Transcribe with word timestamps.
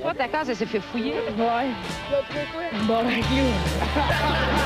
Toi, 0.00 0.14
ta 0.14 0.28
case, 0.28 0.50
elle 0.50 0.56
s'est 0.56 0.66
fait 0.66 0.80
fouiller. 0.80 1.14
Ouais. 1.36 1.70
Bon, 2.86 3.02
ben, 3.04 3.20
clou. 3.22 4.58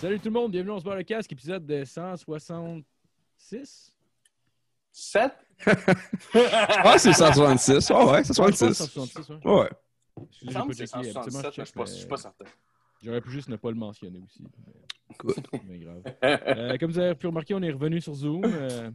Salut 0.00 0.18
tout 0.18 0.28
le 0.28 0.32
monde, 0.32 0.50
bienvenue, 0.50 0.72
on 0.72 0.80
se 0.80 0.84
barre 0.84 0.96
le 0.96 1.04
casque, 1.04 1.30
épisode 1.32 1.64
de 1.64 1.84
166. 1.84 3.92
7? 4.90 5.32
Ah, 6.84 6.98
c'est 6.98 7.12
166. 7.12 7.88
Ah 7.94 8.04
ouais, 8.06 8.24
c'est 8.24 8.34
Je 8.34 8.42
pense 8.42 8.56
166. 8.56 8.74
166, 8.74 9.30
ouais. 9.30 9.36
Ouais. 9.44 9.70
Excusez, 10.28 10.42
Il 10.42 10.48
j'ai 10.48 10.52
semble 10.52 10.66
pas 10.66 10.72
que 10.72 10.76
c'est 10.76 10.86
checké, 10.86 10.98
habituellement, 10.98 11.22
167, 11.22 11.44
mais 11.44 11.52
check, 11.52 11.56
je 11.56 11.64
suis 11.64 11.72
pas- 11.78 11.84
je 11.84 11.92
suis 11.92 12.06
pas 12.08 12.16
certain. 12.16 12.44
J'aurais 13.02 13.20
pu 13.20 13.30
juste 13.30 13.48
ne 13.48 13.56
pas 13.56 13.70
le 13.70 13.76
mentionner 13.76 14.20
aussi. 14.24 14.42
mais-. 14.42 15.34
Mais 15.68 15.78
grave. 15.78 16.02
Euh, 16.22 16.76
comme 16.78 16.90
vous 16.90 16.98
avez 16.98 17.14
pu 17.14 17.26
remarquer, 17.26 17.54
on 17.54 17.62
est 17.62 17.70
revenu 17.72 18.00
sur 18.00 18.14
Zoom. 18.14 18.44
euh, 18.44 18.90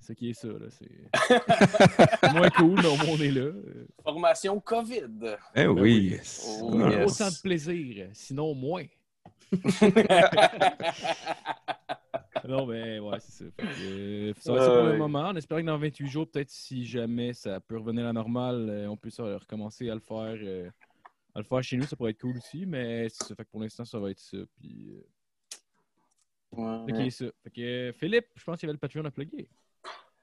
C'est 0.00 0.06
ça 0.08 0.14
qui 0.14 0.30
est 0.30 0.34
ça, 0.34 0.48
là. 0.48 0.66
C'est 0.70 2.32
moins 2.34 2.50
cool, 2.50 2.80
mais 2.80 2.88
au 2.88 2.96
moins 2.96 3.14
on 3.16 3.20
est 3.20 3.30
là. 3.30 3.42
Euh, 3.42 3.86
Formation 4.02 4.58
COVID. 4.60 5.36
Eh 5.54 5.66
oui. 5.66 5.80
oui. 6.12 6.18
Oh, 6.62 6.70
on 6.72 6.80
a 6.80 6.90
yes. 6.90 7.20
Autant 7.20 7.30
de 7.30 7.40
plaisir, 7.42 8.08
sinon 8.12 8.54
moins. 8.54 8.84
Non, 12.48 12.66
mais 12.66 12.98
ouais, 12.98 13.18
c'est 13.20 13.44
ça. 13.44 13.50
Fait 13.56 13.62
que, 13.66 13.72
euh, 13.84 14.32
ça 14.38 14.52
va 14.52 14.58
être 14.58 14.64
ça 14.64 14.70
pour 14.80 14.86
le 14.88 14.96
moment. 14.96 15.28
On 15.28 15.36
espère 15.36 15.58
que 15.58 15.62
dans 15.62 15.76
28 15.78 16.06
jours, 16.08 16.26
peut-être 16.28 16.48
si 16.50 16.84
jamais 16.86 17.32
ça 17.34 17.60
peut 17.60 17.76
revenir 17.78 18.04
à 18.04 18.06
la 18.08 18.12
normale, 18.14 18.66
euh, 18.70 18.88
on 18.88 18.96
peut 18.96 19.10
recommencer 19.18 19.90
à 19.90 19.94
le 19.94 20.00
faire. 20.00 20.36
À 21.34 21.38
le 21.38 21.44
faire 21.44 21.62
chez 21.62 21.76
nous, 21.76 21.84
ça 21.84 21.96
pourrait 21.96 22.10
être 22.12 22.20
cool 22.20 22.36
aussi, 22.36 22.66
mais 22.66 23.08
c'est 23.08 23.24
ça. 23.28 23.34
Fait 23.34 23.44
que 23.44 23.50
pour 23.50 23.60
l'instant, 23.60 23.84
ça 23.84 23.98
va 23.98 24.10
être 24.10 24.20
ça. 24.20 24.38
Puis, 24.58 24.90
euh, 24.90 25.02
a 26.56 27.10
ça. 27.10 27.26
Fait 27.44 27.50
que, 27.50 27.60
euh, 27.60 27.92
Philippe, 27.92 28.26
je 28.34 28.44
pense 28.44 28.58
qu'il 28.58 28.66
y 28.66 28.70
avait 28.70 28.74
le 28.74 28.78
Patreon 28.78 29.04
à 29.04 29.10
plugger. 29.10 29.48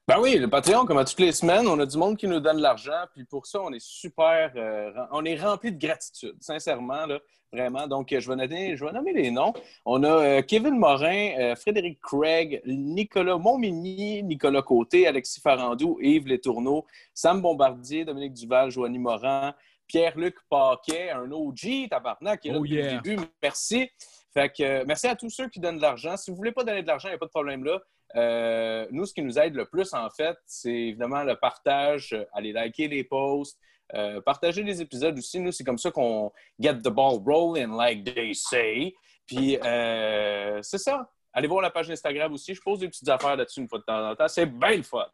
Ben 0.08 0.18
oui, 0.18 0.38
le 0.38 0.48
Patreon, 0.48 0.86
comme 0.86 0.96
à 0.96 1.04
toutes 1.04 1.20
les 1.20 1.32
semaines, 1.32 1.68
on 1.68 1.78
a 1.80 1.84
du 1.84 1.98
monde 1.98 2.16
qui 2.16 2.26
nous 2.26 2.40
donne 2.40 2.56
de 2.56 2.62
l'argent, 2.62 3.04
puis 3.12 3.24
pour 3.24 3.44
ça, 3.44 3.60
on 3.60 3.70
est 3.74 3.84
super, 3.84 4.52
euh, 4.56 4.90
on 5.12 5.22
est 5.26 5.36
rempli 5.36 5.70
de 5.70 5.78
gratitude, 5.78 6.34
sincèrement, 6.40 7.04
là, 7.04 7.18
vraiment. 7.52 7.86
Donc, 7.86 8.08
je 8.18 8.26
vais 8.26 8.34
nommer, 8.34 8.74
je 8.74 8.86
vais 8.86 8.92
nommer 8.92 9.12
les 9.12 9.30
noms. 9.30 9.52
On 9.84 10.02
a 10.04 10.08
euh, 10.08 10.40
Kevin 10.40 10.78
Morin, 10.78 11.32
euh, 11.38 11.54
Frédéric 11.56 12.00
Craig, 12.00 12.62
Nicolas 12.64 13.36
Montmigny, 13.36 14.22
Nicolas 14.22 14.62
Côté, 14.62 15.06
Alexis 15.06 15.42
Farandou, 15.42 15.98
Yves 16.00 16.26
Letourneau, 16.26 16.86
Sam 17.12 17.42
Bombardier, 17.42 18.06
Dominique 18.06 18.32
Duval, 18.32 18.70
Joanie 18.70 18.98
Morin, 18.98 19.54
Pierre-Luc 19.88 20.36
Paquet, 20.48 21.10
un 21.10 21.30
OG, 21.30 21.88
tabarnak, 21.90 22.40
qui 22.40 22.48
est 22.48 22.52
là 22.52 22.58
Oh 22.58 22.62
depuis 22.62 22.76
yeah. 22.76 22.94
le 22.94 23.00
début. 23.00 23.22
Merci. 23.42 23.90
Fait 24.32 24.50
que, 24.50 24.62
euh, 24.62 24.84
merci 24.86 25.06
à 25.06 25.16
tous 25.16 25.30
ceux 25.30 25.48
qui 25.48 25.58
donnent 25.58 25.78
de 25.78 25.82
l'argent. 25.82 26.16
Si 26.16 26.30
vous 26.30 26.36
voulez 26.36 26.52
pas 26.52 26.62
donner 26.62 26.82
de 26.82 26.86
l'argent, 26.86 27.08
il 27.08 27.12
n'y 27.12 27.16
a 27.16 27.18
pas 27.18 27.26
de 27.26 27.30
problème 27.30 27.64
là. 27.64 27.80
Euh, 28.16 28.86
nous, 28.90 29.04
ce 29.04 29.12
qui 29.12 29.22
nous 29.22 29.38
aide 29.38 29.54
le 29.54 29.66
plus, 29.66 29.92
en 29.92 30.08
fait, 30.10 30.36
c'est 30.46 30.72
évidemment 30.72 31.24
le 31.24 31.36
partage, 31.36 32.12
euh, 32.12 32.24
aller 32.32 32.52
liker 32.52 32.88
les 32.88 33.04
posts, 33.04 33.58
euh, 33.94 34.20
partager 34.20 34.62
les 34.62 34.80
épisodes 34.80 35.16
aussi. 35.18 35.40
Nous, 35.40 35.52
c'est 35.52 35.64
comme 35.64 35.78
ça 35.78 35.90
qu'on 35.90 36.32
get 36.58 36.76
the 36.76 36.88
ball 36.88 37.18
rolling, 37.24 37.76
like 37.76 38.04
they 38.04 38.34
say. 38.34 38.94
Puis, 39.26 39.58
euh, 39.62 40.60
c'est 40.62 40.78
ça. 40.78 41.10
Allez 41.32 41.48
voir 41.48 41.60
la 41.60 41.70
page 41.70 41.90
Instagram 41.90 42.32
aussi. 42.32 42.54
Je 42.54 42.60
pose 42.60 42.80
des 42.80 42.88
petites 42.88 43.08
affaires 43.08 43.36
là-dessus 43.36 43.60
une 43.60 43.68
fois 43.68 43.78
de 43.78 43.84
temps 43.84 44.10
en 44.10 44.16
temps. 44.16 44.28
C'est 44.28 44.46
bien 44.46 44.76
le 44.76 44.82
fun. 44.82 45.06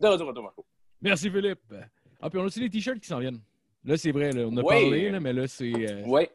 De 0.00 0.08
retour 0.08 0.28
à 0.30 0.42
Marco. 0.42 0.66
Merci, 1.00 1.30
Philippe. 1.30 1.60
Ah, 2.20 2.28
puis 2.28 2.38
on 2.38 2.42
a 2.42 2.46
aussi 2.46 2.60
les 2.60 2.68
t-shirts 2.68 3.00
qui 3.00 3.08
s'en 3.08 3.18
viennent. 3.18 3.40
Là, 3.84 3.96
c'est 3.96 4.12
vrai, 4.12 4.30
là, 4.32 4.42
on 4.46 4.56
a 4.56 4.60
Oui. 4.60 4.66
parlé, 4.66 5.10
là, 5.10 5.20
mais 5.20 5.32
là, 5.32 5.46
c'est. 5.48 5.72
euh, 5.72 6.02
Oui. 6.06 6.28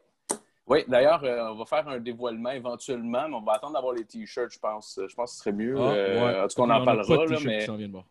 Oui, 0.68 0.84
d'ailleurs, 0.88 1.24
euh, 1.24 1.52
on 1.52 1.56
va 1.58 1.66
faire 1.66 1.88
un 1.88 2.00
dévoilement 2.00 2.50
éventuellement, 2.50 3.30
mais 3.30 3.36
on 3.36 3.42
va 3.42 3.54
attendre 3.54 3.74
d'avoir 3.74 3.94
les 3.94 4.04
t-shirts, 4.04 4.52
je 4.52 4.58
pense. 4.60 5.00
Je 5.08 5.14
pense 5.14 5.30
que 5.32 5.36
ce 5.38 5.44
serait 5.44 5.52
mieux. 5.52 5.76
ah, 5.78 5.92
Euh, 5.92 6.26
ouais. 6.26 6.40
En 6.42 6.48
tout 6.48 6.56
cas, 6.56 6.62
on 6.64 6.70
en 6.72 6.84
parlera. 6.84 7.16
pas 7.18 7.26
de 7.28 7.32
là, 7.34 7.40
mais... 7.46 7.66
qui 7.68 7.88
bon. 7.88 8.04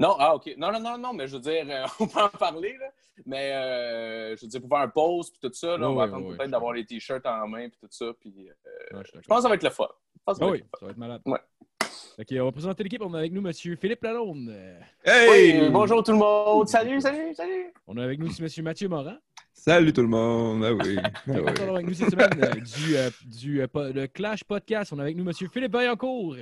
Non, 0.00 0.16
ah, 0.18 0.34
OK. 0.34 0.52
Non, 0.56 0.72
non, 0.72 0.80
non, 0.80 0.98
non, 0.98 1.12
mais 1.12 1.28
je 1.28 1.34
veux 1.36 1.42
dire, 1.42 1.64
euh, 1.68 1.86
on 2.00 2.08
peut 2.08 2.20
en 2.20 2.28
parler, 2.28 2.76
là. 2.80 2.86
Mais 3.26 3.52
euh, 3.52 4.34
je 4.36 4.40
veux 4.42 4.48
dire, 4.48 4.60
pour 4.60 4.70
faire 4.70 4.78
un 4.78 4.88
pause 4.88 5.30
puis 5.30 5.38
tout 5.42 5.52
ça, 5.54 5.76
là, 5.76 5.88
on 5.90 5.94
va 5.94 6.04
attendre 6.04 6.34
peut-être 6.36 6.50
d'avoir 6.50 6.72
les 6.72 6.84
t-shirts 6.86 7.24
en 7.26 7.46
main 7.46 7.68
puis 7.68 7.78
tout 7.80 7.88
ça. 7.90 8.06
Puis, 8.18 8.32
euh, 8.48 8.96
Ouais, 8.98 9.04
je 9.04 9.20
pense 9.28 9.36
que 9.38 9.42
ça 9.42 9.48
va 9.48 9.54
être 9.54 9.62
le 9.62 9.70
fun. 9.70 9.86
Je 10.16 10.20
pense 10.24 10.38
que 10.38 10.44
ça 10.44 10.44
Ah 10.44 10.46
va 10.46 10.52
oui, 10.52 10.58
être 10.58 10.64
le 10.64 10.68
fun. 10.70 10.78
ça 10.80 10.86
va 10.86 10.90
être 10.92 10.96
malade. 10.98 11.22
Ouais. 11.26 11.38
Ok, 12.20 12.26
on 12.38 12.44
va 12.44 12.52
présenter 12.52 12.82
l'équipe. 12.82 13.00
On 13.02 13.14
a 13.14 13.18
avec 13.20 13.32
nous 13.32 13.46
M. 13.46 13.52
Philippe 13.52 14.02
Lalonde. 14.02 14.52
Hey! 15.04 15.60
Oui, 15.62 15.68
bonjour 15.70 16.02
tout 16.02 16.12
le 16.12 16.18
monde. 16.18 16.68
Salut, 16.68 17.00
salut, 17.00 17.32
salut. 17.34 17.72
On 17.86 17.96
a 17.96 18.04
avec 18.04 18.18
nous 18.18 18.26
aussi 18.26 18.42
M. 18.42 18.64
Mathieu 18.64 18.88
Morin. 18.88 19.18
Salut 19.54 19.92
tout 19.92 20.02
le 20.02 20.08
monde. 20.08 20.62
Ah 20.64 20.72
oui. 20.74 20.96
Ah 20.98 21.10
On 21.26 21.46
a 21.46 21.74
avec 21.76 21.86
nous 21.86 21.94
cette 21.94 22.10
semaine 22.10 22.30
euh, 22.42 22.54
du, 22.60 22.96
euh, 22.96 23.10
du 23.26 23.62
euh, 23.62 23.66
po- 23.68 23.90
le 23.90 24.06
Clash 24.06 24.44
Podcast. 24.44 24.92
On 24.92 24.98
a 24.98 25.02
avec 25.02 25.16
nous 25.16 25.24
M. 25.26 25.32
Philippe 25.50 25.72
Vaillancourt. 25.72 26.36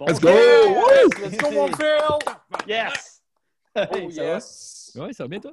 Let's 0.00 0.20
go! 0.20 0.28
Yes, 0.28 1.08
let's 1.22 1.36
go, 1.38 1.50
mon 1.50 1.66
Phil. 1.68 2.66
Yes! 2.68 3.22
Oh, 3.74 3.80
Hey, 3.90 4.12
ça 4.12 4.22
va? 4.22 4.28
yes. 4.34 4.92
Ouais, 5.00 5.12
ça 5.14 5.24
va 5.24 5.28
bien, 5.28 5.40
toi? 5.40 5.52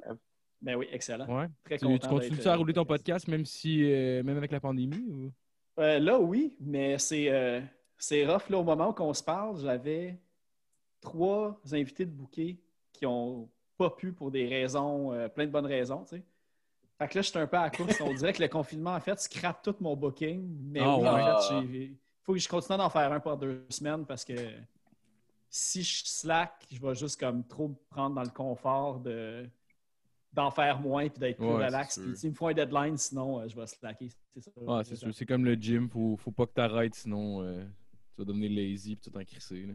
Ben 0.60 0.76
oui, 0.76 0.88
excellent. 0.92 1.26
Ouais. 1.26 1.46
Très 1.64 1.78
Tu, 1.78 1.86
content. 1.86 2.06
tu 2.20 2.28
continues 2.28 2.46
à 2.46 2.56
rouler 2.56 2.74
ton 2.74 2.84
podcast, 2.84 3.26
même 3.28 3.46
si 3.46 3.82
euh, 3.90 4.22
même 4.22 4.36
avec 4.36 4.52
la 4.52 4.60
pandémie? 4.60 5.02
Ou... 5.10 5.30
Euh, 5.80 5.98
là, 5.98 6.18
oui, 6.18 6.54
mais 6.60 6.98
c'est 6.98 7.30
euh, 7.30 7.60
c'est 8.00 8.26
rough. 8.26 8.48
Là, 8.48 8.58
au 8.58 8.64
moment 8.64 8.90
où 8.96 9.02
on 9.02 9.14
se 9.14 9.22
parle, 9.22 9.58
j'avais 9.60 10.18
trois 11.00 11.58
invités 11.72 12.04
de 12.06 12.10
bouquet 12.10 12.58
qui 12.92 13.06
ont 13.06 13.48
pas 13.76 13.90
pu 13.90 14.12
pour 14.12 14.30
des 14.30 14.46
raisons, 14.46 15.12
euh, 15.12 15.28
plein 15.28 15.46
de 15.46 15.50
bonnes 15.50 15.66
raisons, 15.66 16.04
tu 16.04 16.16
sais. 16.16 16.22
Fait 16.98 17.08
que 17.08 17.16
là, 17.18 17.22
j'étais 17.22 17.38
un 17.38 17.46
peu 17.46 17.56
à 17.56 17.62
la 17.62 17.70
course. 17.70 17.98
On 18.02 18.12
dirait 18.12 18.32
que 18.34 18.42
le 18.42 18.48
confinement, 18.48 18.94
en 18.94 19.00
fait, 19.00 19.18
scrape 19.20 19.62
tout 19.62 19.74
mon 19.80 19.96
booking. 19.96 20.46
Mais 20.70 20.80
Ah 20.82 20.96
oui, 20.98 21.02
ouais. 21.04 21.08
en 21.08 21.40
fait, 21.40 21.54
il 21.72 21.96
faut 22.22 22.34
que 22.34 22.38
je 22.38 22.48
continue 22.48 22.76
d'en 22.76 22.90
faire 22.90 23.10
un 23.10 23.20
par 23.20 23.38
deux 23.38 23.64
semaines 23.70 24.04
parce 24.04 24.22
que 24.24 24.34
si 25.48 25.82
je 25.82 26.04
slack, 26.04 26.66
je 26.70 26.78
vais 26.78 26.94
juste 26.94 27.18
comme 27.18 27.42
trop 27.46 27.68
me 27.68 27.74
prendre 27.88 28.14
dans 28.16 28.22
le 28.22 28.28
confort 28.30 29.00
de 29.00 29.48
d'en 30.32 30.50
faire 30.52 30.78
moins 30.78 31.08
puis 31.08 31.18
d'être 31.18 31.38
plus 31.38 31.46
Ouais, 31.46 31.66
relax. 31.66 31.94
c'est 31.96 32.02
Puis, 32.02 32.12
tu 32.14 32.26
il 32.26 32.30
me 32.30 32.34
faut 32.36 32.46
un 32.46 32.52
deadline, 32.54 32.96
sinon 32.96 33.40
euh, 33.40 33.48
je 33.48 33.56
vais 33.56 33.66
slacker. 33.66 34.10
C'est 34.34 34.42
ça. 34.42 34.50
Ah, 34.68 34.82
c'est 34.84 34.94
sûr. 34.94 35.12
C'est 35.12 35.26
comme 35.26 35.44
le 35.44 35.54
gym. 35.54 35.88
Faut, 35.88 36.16
faut 36.16 36.30
pas 36.30 36.46
que 36.46 36.52
t'arrêtes, 36.52 36.94
sinon 36.94 37.42
euh, 37.42 37.64
tu 38.20 38.26
vas 38.26 38.32
devenir 38.32 38.50
lazy 38.50 38.92
et 38.92 38.96
tout 38.96 39.16
en 39.16 39.24
crisser. 39.24 39.66
là. 39.66 39.74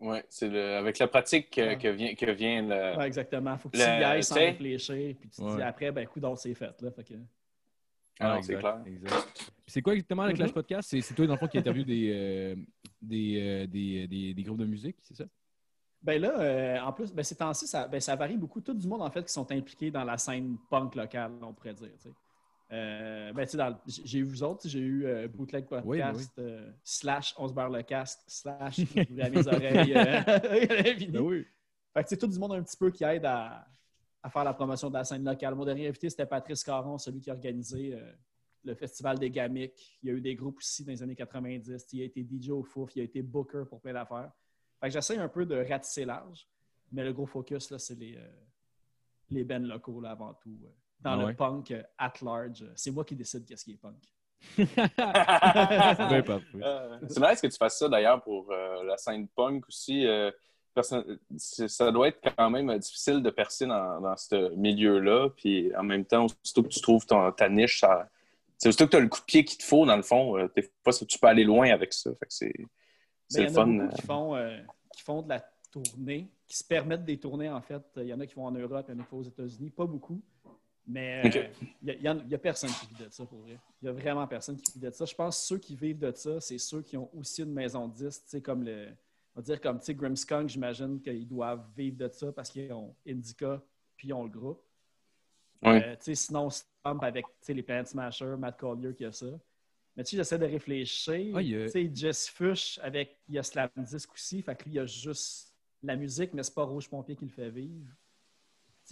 Ouais, 0.00 0.24
c'est 0.28 0.48
le- 0.48 0.76
avec 0.78 0.98
la 0.98 1.06
pratique 1.06 1.50
que, 1.50 1.60
Ouais. 1.60 1.78
que 1.78 1.88
vient, 1.88 2.14
que 2.14 2.30
vient 2.32 2.62
le. 2.62 2.96
Ouais, 2.98 3.06
exactement. 3.06 3.56
Faut 3.56 3.68
que 3.68 3.76
Le- 3.76 3.84
tu 3.84 3.88
y 3.88 4.04
ailles 4.04 4.24
sans 4.24 4.34
réfléchir. 4.34 5.16
Puis 5.20 5.28
tu 5.30 5.40
te 5.42 5.56
dis 5.56 5.62
après, 5.62 5.92
ben, 5.92 6.06
coup 6.08 6.20
c'est 6.36 6.54
fait. 6.54 6.80
Là, 6.82 6.90
fait 6.90 7.04
que... 7.04 7.14
Ah, 8.18 8.34
non, 8.36 8.42
c'est 8.42 8.56
clair. 8.56 8.82
exact. 8.84 9.12
Puis 9.34 9.46
c'est 9.68 9.82
quoi 9.82 9.92
exactement 9.94 10.26
le 10.26 10.32
Clash 10.34 10.48
Mhm. 10.48 10.54
Podcast? 10.54 10.88
C'est, 10.90 11.00
c'est 11.00 11.14
toi, 11.14 11.26
dans 11.26 11.34
le 11.34 11.38
fond, 11.38 11.46
qui 11.48 11.58
interviewe 11.58 11.84
des, 11.84 12.10
euh, 12.12 12.56
des, 13.00 13.40
euh, 13.40 13.66
des, 13.66 14.06
des, 14.08 14.34
des 14.34 14.42
groupes 14.42 14.58
de 14.58 14.66
musique, 14.66 14.96
c'est 15.02 15.14
ça? 15.14 15.24
Ben 16.02 16.20
là, 16.20 16.38
euh, 16.40 16.80
en 16.80 16.92
plus, 16.92 17.12
ben, 17.12 17.22
ces 17.22 17.36
temps-ci, 17.36 17.66
ça, 17.68 17.86
ben, 17.86 18.00
ça 18.00 18.16
varie 18.16 18.36
beaucoup. 18.36 18.60
Tout 18.60 18.74
du 18.74 18.86
monde, 18.88 19.02
en 19.02 19.10
fait, 19.10 19.24
qui 19.24 19.32
sont 19.32 19.50
impliqués 19.52 19.90
dans 19.92 20.02
la 20.04 20.18
scène 20.18 20.56
punk 20.68 20.96
locale, 20.96 21.32
on 21.42 21.52
pourrait 21.54 21.74
dire. 21.74 21.90
tu 21.96 22.08
sais. 22.08 22.14
Euh, 22.72 23.32
ben, 23.34 23.46
dans 23.54 23.78
j'ai 23.86 24.20
eu 24.20 24.22
vous 24.22 24.42
autres, 24.42 24.66
j'ai 24.66 24.78
eu 24.80 25.04
euh, 25.04 25.28
Bootleg 25.28 25.66
Podcast, 25.66 25.86
Oui, 25.86 25.98
ben 25.98 26.14
oui. 26.16 26.24
euh, 26.38 26.70
slash 26.82 27.34
On 27.36 27.46
se 27.46 27.52
barre 27.52 27.68
le 27.68 27.82
casque, 27.82 28.20
slash 28.26 28.78
Ouvrez 29.10 29.30
mes 29.30 29.46
oreilles, 29.46 29.94
euh, 29.94 30.22
l'infini. 30.82 31.18
oui. 31.18 31.46
Fait 31.92 32.02
que 32.02 32.08
c'est 32.08 32.16
tout 32.16 32.26
du 32.28 32.38
monde 32.38 32.52
un 32.54 32.62
petit 32.62 32.76
peu 32.78 32.90
qui 32.90 33.04
aide 33.04 33.26
à, 33.26 33.66
à 34.22 34.30
faire 34.30 34.44
la 34.44 34.54
promotion 34.54 34.88
de 34.88 34.94
la 34.94 35.04
scène 35.04 35.22
locale. 35.22 35.54
Mon 35.54 35.66
dernier 35.66 35.86
invité, 35.88 36.08
c'était 36.08 36.24
Patrice 36.24 36.64
Caron, 36.64 36.96
celui 36.96 37.20
qui 37.20 37.28
a 37.30 37.34
organisé 37.34 37.94
le 38.64 38.74
Festival 38.74 39.18
des 39.18 39.28
Gamics. 39.28 39.98
Il 40.02 40.08
y 40.08 40.12
a 40.12 40.14
eu 40.14 40.22
des 40.22 40.34
groupes 40.34 40.56
aussi 40.56 40.82
dans 40.84 40.92
les 40.92 41.02
années 41.02 41.14
90. 41.16 41.86
Il 41.92 42.00
a 42.00 42.04
été 42.04 42.22
DJ 42.26 42.48
au 42.48 42.62
Fouf, 42.62 42.96
il 42.96 43.00
a 43.00 43.04
été 43.04 43.20
booker 43.20 43.64
pour 43.68 43.82
plein 43.82 43.92
d'affaires. 43.92 44.32
Fait 44.80 44.86
que 44.86 44.92
j'essaie 44.94 45.18
un 45.18 45.28
peu 45.28 45.44
de 45.44 45.56
ratisser 45.56 46.06
large, 46.06 46.48
mais 46.90 47.04
le 47.04 47.12
gros 47.12 47.26
focus, 47.26 47.70
là, 47.70 47.78
c'est 47.78 47.96
les, 47.98 48.18
les 49.28 49.44
bands 49.44 49.58
locaux 49.58 50.00
là, 50.00 50.12
avant 50.12 50.32
tout. 50.32 50.56
Dans 51.02 51.12
Ah 51.12 51.16
le 51.16 51.24
ouais. 51.26 51.34
punk 51.34 51.70
euh, 51.72 51.82
at 51.98 52.12
large. 52.22 52.64
C'est 52.76 52.90
moi 52.90 53.04
qui 53.04 53.16
décide 53.16 53.44
qu'est-ce 53.44 53.64
qui 53.64 53.72
est 53.72 53.76
punk. 53.76 54.02
Euh, 54.58 54.64
c'est 57.08 57.20
nice 57.20 57.40
que 57.40 57.46
tu 57.46 57.56
fasses 57.56 57.78
ça 57.78 57.88
d'ailleurs 57.88 58.22
pour 58.22 58.50
euh, 58.50 58.82
la 58.84 58.96
scène 58.96 59.28
punk 59.28 59.66
aussi. 59.68 60.06
euh, 60.06 60.30
ça 60.78 61.92
doit 61.92 62.08
être 62.08 62.20
quand 62.36 62.50
même 62.50 62.70
euh, 62.70 62.78
difficile 62.78 63.22
de 63.22 63.30
percer 63.30 63.66
dans, 63.66 64.00
dans 64.00 64.16
ce 64.16 64.54
milieu-là. 64.56 65.28
Puis 65.36 65.74
en 65.76 65.82
même 65.82 66.04
temps, 66.04 66.26
aussitôt 66.42 66.62
que 66.62 66.68
tu 66.68 66.80
trouves 66.80 67.06
ton- 67.06 67.30
ta 67.32 67.48
niche, 67.48 67.80
ça, 67.80 68.08
c'est 68.58 68.68
aussitôt 68.68 68.86
que 68.86 68.90
tu 68.92 68.96
as 68.96 69.00
le 69.00 69.08
coup 69.08 69.20
de 69.20 69.24
pied 69.26 69.44
qu'il 69.44 69.58
te 69.58 69.64
faut, 69.64 69.84
dans 69.86 69.96
le 69.96 70.02
fond, 70.02 70.38
euh, 70.38 70.48
des 70.56 70.62
fois, 70.82 70.92
ça- 70.92 71.04
tu 71.06 71.18
peux 71.18 71.26
aller 71.26 71.44
loin 71.44 71.70
avec 71.70 71.92
ça. 71.92 72.10
Fait 72.14 72.26
que 72.26 72.32
c'est, 72.32 72.54
c'est 73.28 73.42
le 73.42 73.48
il 73.48 73.54
y 73.54 73.58
en 73.58 73.60
a 73.60 73.64
fun. 73.64 73.78
euh. 73.80 73.88
qui 73.88 74.02
font, 74.02 74.36
euh, 74.36 74.58
qui 74.96 75.02
font 75.02 75.22
de 75.22 75.28
la 75.28 75.44
tournée, 75.70 76.30
qui 76.48 76.56
se 76.56 76.64
permettent 76.64 77.04
des 77.04 77.18
tournées, 77.18 77.50
en 77.50 77.60
fait. 77.60 77.82
Il 77.96 78.04
y 78.06 78.14
en 78.14 78.20
a 78.20 78.26
qui 78.26 78.34
vont 78.34 78.46
en 78.46 78.52
Europe, 78.52 78.86
il 78.88 78.94
y 78.94 78.98
en 78.98 79.00
a 79.00 79.04
qui 79.04 79.10
vont 79.10 79.18
aux 79.18 79.22
États-Unis. 79.22 79.70
Pas 79.70 79.86
beaucoup. 79.86 80.20
Mais 80.86 81.22
euh, 81.24 81.48
il 81.82 81.88
y 81.88 81.90
a- 81.90 81.94
il 81.94 82.02
y, 82.02 82.08
en- 82.08 82.18
il 82.20 82.28
y 82.30 82.34
a 82.34 82.38
personne 82.38 82.70
qui 82.70 82.86
vit 82.86 83.04
de 83.04 83.08
ça, 83.10 83.24
pour 83.24 83.38
vrai. 83.40 83.58
Il 83.80 83.86
y 83.86 83.88
a 83.88 83.92
vraiment 83.92 84.26
personne 84.26 84.56
qui 84.56 84.72
vit 84.72 84.80
de 84.80 84.90
ça. 84.90 85.04
Je 85.04 85.14
pense 85.14 85.38
que 85.40 85.46
ceux 85.46 85.58
qui 85.58 85.76
vivent 85.76 85.98
de 86.00 86.12
ça, 86.12 86.40
c'est 86.40 86.58
ceux 86.58 86.82
qui 86.82 86.96
ont 86.96 87.08
aussi 87.16 87.42
une 87.42 87.52
maison 87.52 87.86
de 87.88 87.94
disques, 87.94 88.22
tu 88.24 88.30
sais, 88.30 88.40
comme 88.42 88.64
le... 88.64 88.88
On 89.34 89.40
va 89.40 89.42
dire 89.42 89.60
comme, 89.60 89.78
tu 89.78 89.86
sais, 89.86 89.94
Grimmskunk, 89.94 90.48
j'imagine 90.48 91.00
qu'ils 91.00 91.26
doivent 91.26 91.64
vivre 91.76 91.96
de 91.96 92.08
ça 92.08 92.32
parce 92.32 92.50
qu'ils 92.50 92.70
ont 92.72 92.94
Indica 93.06 93.62
puis 93.96 94.08
ils 94.08 94.12
ont 94.12 94.24
le 94.24 94.28
groupe. 94.30 94.60
Ouais. 95.62 95.82
Euh, 95.84 95.96
tu 95.96 96.02
sais, 96.06 96.14
sinon, 96.16 96.50
Stomp 96.50 97.02
avec 97.02 97.24
tu 97.26 97.32
sais, 97.40 97.54
les 97.54 97.62
Planet 97.62 97.86
Smasher, 97.86 98.34
Matt 98.36 98.58
Collier 98.58 98.92
qui 98.94 99.04
a 99.04 99.12
ça. 99.12 99.26
Mais 99.96 100.02
tu 100.04 100.10
sais, 100.10 100.16
j'essaie 100.16 100.38
de 100.38 100.44
réfléchir. 100.46 101.34
Ah, 101.36 101.40
il 101.42 101.48
y 101.48 101.56
a- 101.56 101.64
Tu 101.66 101.70
sais, 101.70 101.90
Jess 101.94 102.28
Fush 102.28 102.78
avec 102.82 103.20
il 103.28 103.36
y 103.36 103.38
a 103.38 103.42
Slam 103.42 103.70
Disc 103.76 104.12
aussi. 104.12 104.42
Fait 104.42 104.54
que 104.56 104.64
lui, 104.64 104.72
il 104.72 104.76
y 104.76 104.78
a 104.80 104.86
juste 104.86 105.54
la 105.82 105.96
musique, 105.96 106.34
mais 106.34 106.42
c'est 106.42 106.54
pas 106.54 106.64
Rouge 106.64 106.88
Pompier 106.90 107.14
qui 107.16 107.24
le 107.24 107.30
fait 107.30 107.50
vivre. 107.50 107.86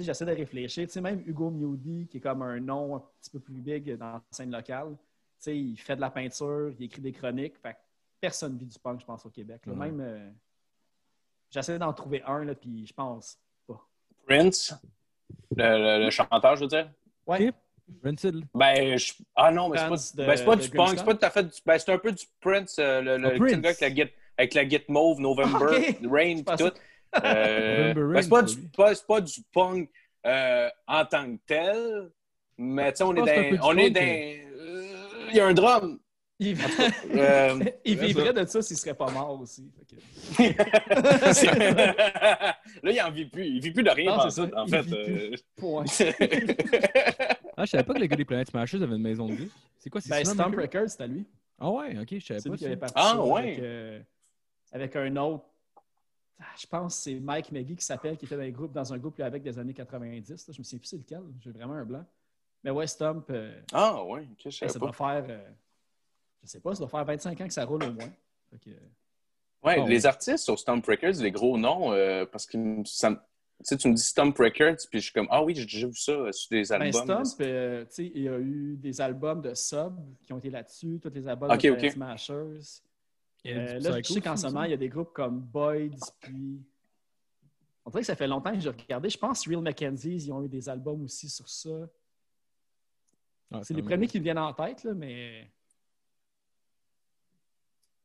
Sais, 0.01 0.07
j'essaie 0.07 0.25
de 0.25 0.33
réfléchir. 0.33 0.87
Tu 0.87 0.93
sais, 0.93 1.01
même 1.01 1.23
Hugo 1.27 1.51
Mewdy, 1.51 2.07
qui 2.09 2.17
est 2.17 2.21
comme 2.21 2.41
un 2.43 2.59
nom 2.59 2.97
un 2.97 3.03
petit 3.21 3.31
peu 3.31 3.39
plus 3.39 3.61
big 3.61 3.97
dans 3.97 4.13
la 4.15 4.23
scène 4.31 4.51
locale, 4.51 4.89
tu 4.97 4.97
sais, 5.39 5.59
il 5.59 5.77
fait 5.77 5.95
de 5.97 6.01
la 6.01 6.11
peinture, 6.11 6.73
il 6.79 6.85
écrit 6.87 7.03
des 7.03 7.13
chroniques. 7.13 7.59
Fait 7.61 7.75
que 7.75 7.79
personne 8.21 8.57
vit 8.57 8.65
du 8.67 8.79
punk, 8.79 9.01
je 9.01 9.05
pense, 9.05 9.27
au 9.27 9.31
Québec. 9.31 9.61
là. 9.67 9.75
Même, 9.75 10.01
euh, 10.01 10.31
j'essaie 11.51 11.79
d'en 11.79 11.93
trouver 11.93 12.23
un, 12.27 12.45
là, 12.45 12.55
puis 12.55 12.87
je 12.87 12.95
pense 12.95 13.39
pas. 13.67 13.87
Prince, 14.27 14.75
le, 15.57 15.99
le- 15.99 16.05
le 16.05 16.11
chanteur, 16.11 16.57
je 16.57 16.63
veux 16.63 16.69
dire? 16.69 16.91
Ouais, 17.27 17.53
Rancid. 18.05 18.45
Ben, 18.55 18.97
je- 18.97 19.13
ah 19.37 19.51
non, 19.51 19.69
mais 19.69 19.77
c'est 19.79 19.87
Prince 19.87 20.13
pas, 20.13 20.23
de- 20.23 20.27
ben, 20.29 20.37
c'est 20.37 20.45
pas 20.45 20.57
de 20.57 20.63
du 20.63 20.71
punk, 20.71 20.99
c'est 20.99 21.05
pas 21.05 21.15
tout 21.15 21.25
à 21.27 21.31
fait 21.31 21.43
du. 21.45 21.61
Ben, 21.67 21.79
c'est 21.79 21.93
un 21.93 21.99
peu 21.99 22.13
du 22.13 22.25
Prince, 22.41 22.77
euh, 22.79 23.03
le, 23.03 23.17
le 23.19 23.29
petit 23.31 23.39
Prince. 23.41 23.61
gars 23.61 23.69
avec 23.69 23.81
la 23.81 23.91
guide, 23.91 24.11
avec 24.39 24.55
la 24.55 24.65
guide 24.65 24.85
mauve, 24.89 25.21
November. 25.21 25.67
Rain, 26.11 26.37
pis 26.37 26.45
tout. 26.57 26.71
Euh, 27.25 27.95
ben, 27.95 28.23
c'est 28.23 28.29
pas, 28.29 28.47
c'est 28.47 28.73
pas, 28.77 28.95
c'est 28.95 29.07
pas 29.07 29.21
du 29.21 29.41
punk 29.53 29.91
euh, 30.27 30.69
en 30.87 31.05
tant 31.05 31.25
que 31.37 31.41
tel, 31.47 32.11
mais 32.57 32.93
tu 32.93 32.99
sais, 32.99 33.05
on 33.05 33.15
est 33.17 33.21
que 33.21 33.27
c'est 33.27 33.57
dans. 33.59 33.69
On 33.69 33.77
est 33.77 33.91
dans. 33.91 34.01
euh, 34.01 34.87
Il 35.31 35.37
y 35.37 35.41
a 35.41 35.47
un 35.47 35.55
drum. 35.55 35.99
il, 36.39 36.57
Euh, 37.17 37.59
il 37.85 37.99
vivrait 37.99 38.33
de 38.33 38.45
ça 38.47 38.63
s'il 38.63 38.77
serait 38.77 38.95
pas 38.95 39.11
mort 39.11 39.41
aussi. 39.41 39.71
Que- 40.39 40.43
là, 42.83 42.91
il 42.93 43.01
en 43.03 43.11
vit 43.11 43.27
plus. 43.27 43.47
Il 43.47 43.61
vit 43.61 43.71
plus 43.73 43.83
de 43.83 43.91
rien, 43.91 44.11
Non, 44.11 44.17
en 44.23 44.31
c'est 44.31 44.43
fait. 44.47 44.51
ça. 44.51 44.61
En 44.61 44.65
Il 44.67 44.71
fait, 44.71 44.83
vit 44.83 44.95
euh, 44.95 45.37
Point. 45.57 45.85
Ah, 47.57 47.67
je 47.67 47.71
savais 47.73 47.85
pas 47.85 47.93
que 47.93 47.99
le 47.99 48.07
gars 48.07 48.17
des 48.17 48.25
Planet 48.25 48.49
Smashers 48.49 48.83
avait 48.83 48.97
une 48.97 49.03
maison 49.03 49.27
de 49.29 49.35
disques. 49.35 49.55
C'est 49.79 49.91
quoi, 49.91 50.01
c'est 50.01 50.09
Ben, 50.09 50.25
Stomp 50.25 50.55
Records? 50.57 50.63
Records, 50.63 50.89
c'était 50.91 51.09
lui. 51.09 51.27
Ah 51.59 51.71
ouais, 51.71 51.99
ok, 52.01 52.07
je 52.19 52.25
savais 52.25 52.41
C'est 52.41 52.49
pas 52.49 52.55
lui 52.55 52.59
qui 52.59 52.65
ça. 52.65 52.71
avait 52.71 52.77
parti 52.79 52.95
Ah, 52.97 53.23
ouais. 53.23 53.41
avec, 53.43 53.59
euh, 53.59 54.01
avec 54.73 54.97
un 54.97 55.17
autre. 55.17 55.45
Ah, 56.41 56.45
Je 56.59 56.67
pense 56.67 56.97
que 56.97 57.03
c'est 57.03 57.21
Mike 57.21 57.53
McGee 57.53 57.77
qui 57.77 57.85
s'appelle, 57.85 58.17
qui 58.17 58.25
était 58.25 58.37
dans, 58.37 58.43
un 58.43 58.51
groupe, 58.51 58.73
dans 58.73 58.93
un 58.93 58.99
groupe 58.99 59.17
lui, 59.17 59.23
avec 59.25 59.43
des 59.43 59.59
années 59.59 59.75
90. 59.75 60.31
là. 60.49 60.55
Je 60.55 60.59
me 60.61 60.65
souviens 60.65 60.79
plus 60.79 60.89
c'est 60.89 60.97
lequel. 60.97 61.23
J'ai 61.41 61.51
vraiment 61.51 61.75
un 61.75 61.85
blanc. 61.85 62.05
Mais 62.65 62.71
ouais, 62.71 62.87
Stomp, 62.87 63.25
euh, 63.31 63.61
Ah, 63.73 64.03
ouais, 64.05 64.29
ok, 64.33 64.39
je 64.47 64.51
savais 64.51 64.73
ça 64.73 64.79
pas. 64.79 64.87
doit 64.87 64.93
faire. 64.95 65.25
euh, 65.29 65.49
je 66.43 66.49
sais 66.49 66.61
pas, 66.61 66.75
ça 66.75 66.79
doit 66.81 66.89
faire 66.89 67.05
25 67.05 67.41
ans 67.41 67.47
que 67.47 67.53
ça 67.53 67.65
roule 67.65 67.83
au 67.85 67.93
moins. 67.93 68.11
Que, 68.65 68.71
Ouais, 69.63 69.77
les 69.87 70.01
ouais. 70.03 70.07
artistes 70.07 70.45
sur 70.45 70.59
Stomp 70.59 70.83
Records, 70.87 71.21
les 71.23 71.31
gros 71.31 71.59
noms, 71.59 71.93
euh, 71.93 72.25
parce 72.25 72.47
que 72.47 72.57
ça 72.87 73.15
tu 73.77 73.89
me 73.89 73.95
dis 73.95 74.03
Stomp 74.03 74.35
Records, 74.39 74.79
puis 74.91 75.01
je 75.01 75.05
suis 75.05 75.13
comme, 75.13 75.29
ah 75.31 75.45
oui, 75.45 75.55
j'ai 75.55 75.65
déjà 75.65 75.87
vu 75.87 75.95
ça 75.95 76.13
euh, 76.13 76.33
sur 76.33 76.49
des 76.51 76.63
Ben, 76.71 76.81
albums. 76.81 77.23
Tu 77.25 77.45
sais, 77.91 78.11
il 78.15 78.23
y 78.23 78.29
a 78.29 78.39
eu 78.39 78.77
des 78.79 79.01
albums 79.03 79.43
de 79.43 79.53
Sub 79.53 79.95
qui 80.23 80.33
ont 80.33 80.39
été 80.39 80.49
là-dessus, 80.49 80.99
tous 81.03 81.11
les 81.11 81.29
albums 81.29 81.55
de 81.55 81.89
Smashers. 81.91 82.81
Euh, 83.47 83.79
du 83.79 83.85
là, 83.85 84.03
je 84.03 84.13
sais 84.13 84.21
qu'en 84.21 84.37
ce 84.37 84.47
moment, 84.47 84.65
il 84.65 84.71
y 84.71 84.75
a 84.75 84.77
des 84.77 84.89
groupes 84.89 85.13
comme 85.13 85.41
Boyd's, 85.41 86.13
puis. 86.21 86.63
On 87.85 87.91
dirait 87.91 88.03
que 88.03 88.07
ça 88.07 88.17
fait 88.17 88.27
longtemps 88.27 88.53
que 88.53 88.61
j'ai 88.61 88.69
regardé. 88.69 89.09
Je 89.09 89.19
pense 89.19 89.43
que 89.43 89.51
Real 89.51 89.63
Mackenzie, 89.63 90.15
ils 90.15 90.33
ont 90.33 90.45
eu 90.45 90.49
des 90.49 90.69
albums 90.69 91.03
aussi 91.03 91.29
sur 91.31 91.49
ça. 91.49 91.89
Ah, 93.51 93.61
C'est 93.65 93.75
les 93.75 93.83
premiers 93.83 94.07
qui 94.07 94.19
me 94.19 94.25
viennent 94.25 94.39
en 94.39 94.53
tête, 94.53 94.85
là, 94.85 94.95
mais. 94.95 95.51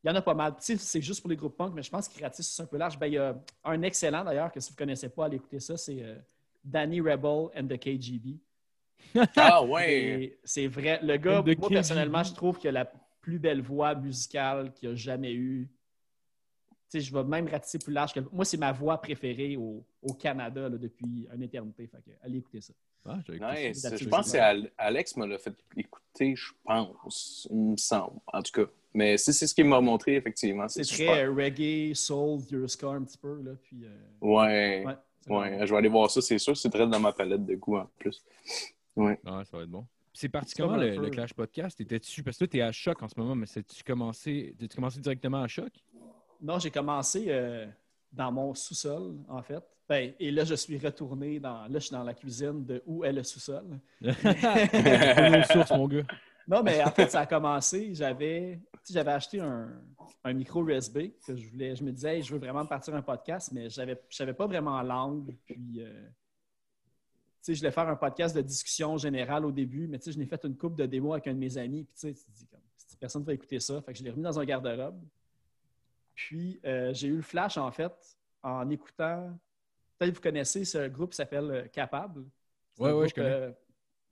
Il 0.04 0.08
y 0.08 0.12
en 0.12 0.16
a 0.16 0.22
pas 0.22 0.34
mal. 0.34 0.56
Tu 0.56 0.62
sais, 0.62 0.78
c'est 0.78 1.02
juste 1.02 1.22
pour 1.22 1.30
les 1.30 1.36
groupes 1.36 1.58
punk, 1.58 1.74
mais 1.74 1.82
je 1.82 1.90
pense 1.90 2.08
qu'ils 2.08 2.24
ratissent 2.24 2.60
un 2.60 2.68
peu 2.68 2.78
large. 2.78 2.98
Ben, 2.98 3.08
il 3.08 3.14
y 3.14 3.18
a 3.18 3.36
un 3.64 3.82
excellent 3.82 4.24
d'ailleurs, 4.24 4.52
que 4.52 4.60
si 4.60 4.70
vous 4.70 4.76
ne 4.76 4.78
connaissez 4.78 5.10
pas, 5.10 5.26
allez 5.26 5.38
écouter 5.38 5.60
ça, 5.60 5.78
c'est 5.78 6.02
euh, 6.02 6.16
Danny 6.64 7.02
Rebel 7.02 7.50
and 7.56 7.68
the 7.68 7.78
KGB. 7.78 8.40
Ah 9.36 9.64
ouais. 9.64 10.38
C'est 10.44 10.68
vrai. 10.68 11.00
Le 11.02 11.18
gars, 11.18 11.42
moi, 11.42 11.56
KGB. 11.56 11.70
personnellement, 11.70 12.24
je 12.24 12.34
trouve 12.34 12.60
a 12.66 12.72
la 12.72 12.86
plus 13.26 13.40
belle 13.40 13.62
voix 13.62 13.96
musicale 13.96 14.72
qu'il 14.72 14.90
a 14.90 14.96
jamais 14.96 15.34
eue. 15.34 15.68
Tu 16.68 16.76
sais, 16.90 17.02
je 17.02 17.12
vais 17.12 17.24
même 17.24 17.48
ratisser 17.48 17.80
plus 17.80 17.92
large 17.92 18.14
que. 18.14 18.20
Moi, 18.32 18.46
c'est 18.46 18.58
ma 18.58 18.72
voix 18.72 19.00
préférée 19.02 19.58
au, 19.58 19.84
au 20.04 20.14
Canada 20.14 20.70
là, 20.70 20.78
depuis 20.78 21.28
une 21.34 21.42
éternité. 21.42 21.88
Fait 21.88 21.98
que, 22.06 22.12
allez 22.22 22.38
écouter 22.38 22.62
ça. 22.62 22.74
Ah, 23.08 23.18
Nice. 23.30 23.80
ça. 23.82 23.96
Je 23.96 24.08
pense 24.08 24.26
que 24.26 24.32
c'est 24.34 24.40
Al- 24.40 24.70
Alex 24.78 25.18
me 25.18 25.26
l'a 25.26 25.40
fait 25.40 25.54
écouter, 25.76 26.36
je 26.36 26.52
pense. 26.64 27.48
Il 27.50 27.58
me 27.72 27.78
semble, 27.78 28.20
en 28.32 28.42
tout 28.44 28.52
cas. 28.52 28.72
Mais 28.94 29.18
c'est 29.18 29.34
ce 29.34 29.54
qu'il 29.56 29.66
m'a 29.66 29.82
montré, 29.82 30.16
effectivement, 30.16 30.68
c'est 30.68 30.84
très 30.84 31.26
euh, 31.26 31.34
reggae, 31.34 31.94
soul, 31.96 32.42
ska 32.70 32.90
un 32.90 33.04
petit 33.04 33.18
peu. 33.18 33.42
Là, 33.42 33.52
puis, 33.64 33.86
euh, 33.86 33.90
Ouais. 34.22 34.86
ouais, 34.86 34.96
Ouais, 35.28 35.66
je 35.66 35.72
vais 35.72 35.78
aller 35.80 35.90
voir 35.90 36.10
ça, 36.12 36.22
c'est 36.22 36.38
sûr. 36.38 36.56
C'est 36.56 36.70
très 36.70 36.86
dans 36.88 37.00
ma 37.00 37.12
palette 37.12 37.44
de 37.44 37.56
goût 37.56 37.78
en 37.78 37.90
plus. 37.98 38.24
Ah, 38.98 39.44
ça 39.46 39.58
va 39.58 39.64
être 39.64 39.70
bon. 39.72 39.86
C'est 40.16 40.30
parti 40.30 40.56
comment 40.56 40.76
comme 40.76 40.82
un 40.82 40.86
le, 40.86 40.96
le 40.96 41.10
Clash 41.10 41.34
Podcast? 41.34 41.80
Étais-tu, 41.82 42.24
parce 42.24 42.38
que 42.38 42.46
toi, 42.46 42.48
t'es 42.48 42.62
à 42.62 42.72
choc 42.72 43.04
en 43.04 43.10
ce 43.10 43.20
moment, 43.20 43.36
mais 43.36 43.48
tu 43.48 43.84
commencé, 43.84 44.56
tu 44.58 44.68
commencé 44.70 45.02
directement 45.02 45.42
à 45.42 45.48
choc? 45.48 45.74
Non, 46.42 46.58
j'ai 46.58 46.72
commencé 46.72 47.26
euh, 47.28 47.68
dans 48.14 48.32
mon 48.32 48.54
sous-sol, 48.54 49.18
en 49.28 49.44
fait. 49.44 49.62
Ben, 49.90 50.14
et 50.18 50.32
là, 50.32 50.46
je 50.46 50.56
suis 50.56 50.78
retourné 50.78 51.40
dans. 51.40 51.64
Là, 51.64 51.74
je 51.74 51.80
suis 51.80 51.92
dans 51.92 52.04
la 52.04 52.14
cuisine 52.14 52.66
de 52.66 52.82
où 52.86 53.04
est 53.04 53.12
le 53.12 53.24
sous-sol? 53.24 53.78
Source, 54.02 55.72
mon 55.72 55.88
gars. 55.88 56.04
Non, 56.48 56.64
mais 56.64 56.82
en 56.82 56.92
fait, 56.92 57.12
ça 57.12 57.22
a 57.22 57.26
commencé. 57.26 57.94
J'avais, 57.94 58.62
tu 58.86 58.94
j'avais 58.94 59.12
acheté 59.12 59.42
un, 59.42 59.70
un 60.24 60.34
micro 60.34 60.66
USB 60.68 61.10
que 61.26 61.36
je 61.36 61.50
voulais. 61.50 61.76
Je 61.76 61.84
me 61.84 61.92
disais, 61.92 62.16
Hey, 62.16 62.24
je 62.24 62.34
veux 62.34 62.40
vraiment 62.40 62.66
partir 62.66 62.96
un 62.96 63.02
podcast, 63.02 63.52
mais 63.52 63.70
je 63.70 63.82
ne 63.82 63.96
savais 64.10 64.34
pas 64.34 64.48
vraiment 64.48 64.82
l'angle. 64.82 65.36
Puis, 65.46 65.82
euh, 65.82 66.08
tu 66.22 66.25
sais, 67.46 67.54
je 67.56 67.60
voulais 67.60 67.72
faire 67.72 67.88
un 67.88 67.96
podcast 67.96 68.36
de 68.36 68.42
discussion 68.42 68.98
générale 68.98 69.46
au 69.46 69.52
début, 69.52 69.88
mais 69.88 69.98
tu 70.00 70.06
sais, 70.06 70.12
je 70.12 70.18
n'ai 70.20 70.26
fait 70.26 70.44
une 70.46 70.56
coupe 70.58 70.76
de 70.76 70.86
démos 70.86 71.14
avec 71.14 71.28
un 71.28 71.34
de 71.34 71.40
mes 71.40 71.58
amis. 71.58 71.84
Puis, 71.84 71.94
tu 71.94 72.00
sais, 72.02 72.14
tu 72.14 72.24
te 72.26 72.32
dis, 72.32 72.46
comme, 72.48 72.60
personne 73.00 73.22
ne 73.22 73.28
va 73.28 73.34
écouter 73.34 73.60
ça. 73.60 73.82
Fait 73.82 73.92
que 73.94 74.00
je 74.00 74.04
l'ai 74.04 74.12
remis 74.12 74.24
dans 74.24 74.40
un 74.40 74.46
garde-robe. 74.46 75.02
Puis, 76.14 76.60
euh, 76.66 76.94
j'ai 76.94 77.08
eu 77.08 77.18
le 77.18 77.22
flash, 77.22 77.58
en 77.58 77.72
fait, 77.72 78.18
en 78.42 78.70
écoutant. 78.70 79.38
Peut-être 79.98 80.12
que 80.12 80.16
vous 80.18 80.22
connaissez 80.22 80.66
ce 80.66 80.88
groupe 80.88 81.12
qui 81.12 81.18
s'appelle 81.18 81.52
euh, 81.52 81.68
Capable. 81.68 82.26
Je 83.08 83.14
connais. 83.14 83.30
euh, 83.30 83.52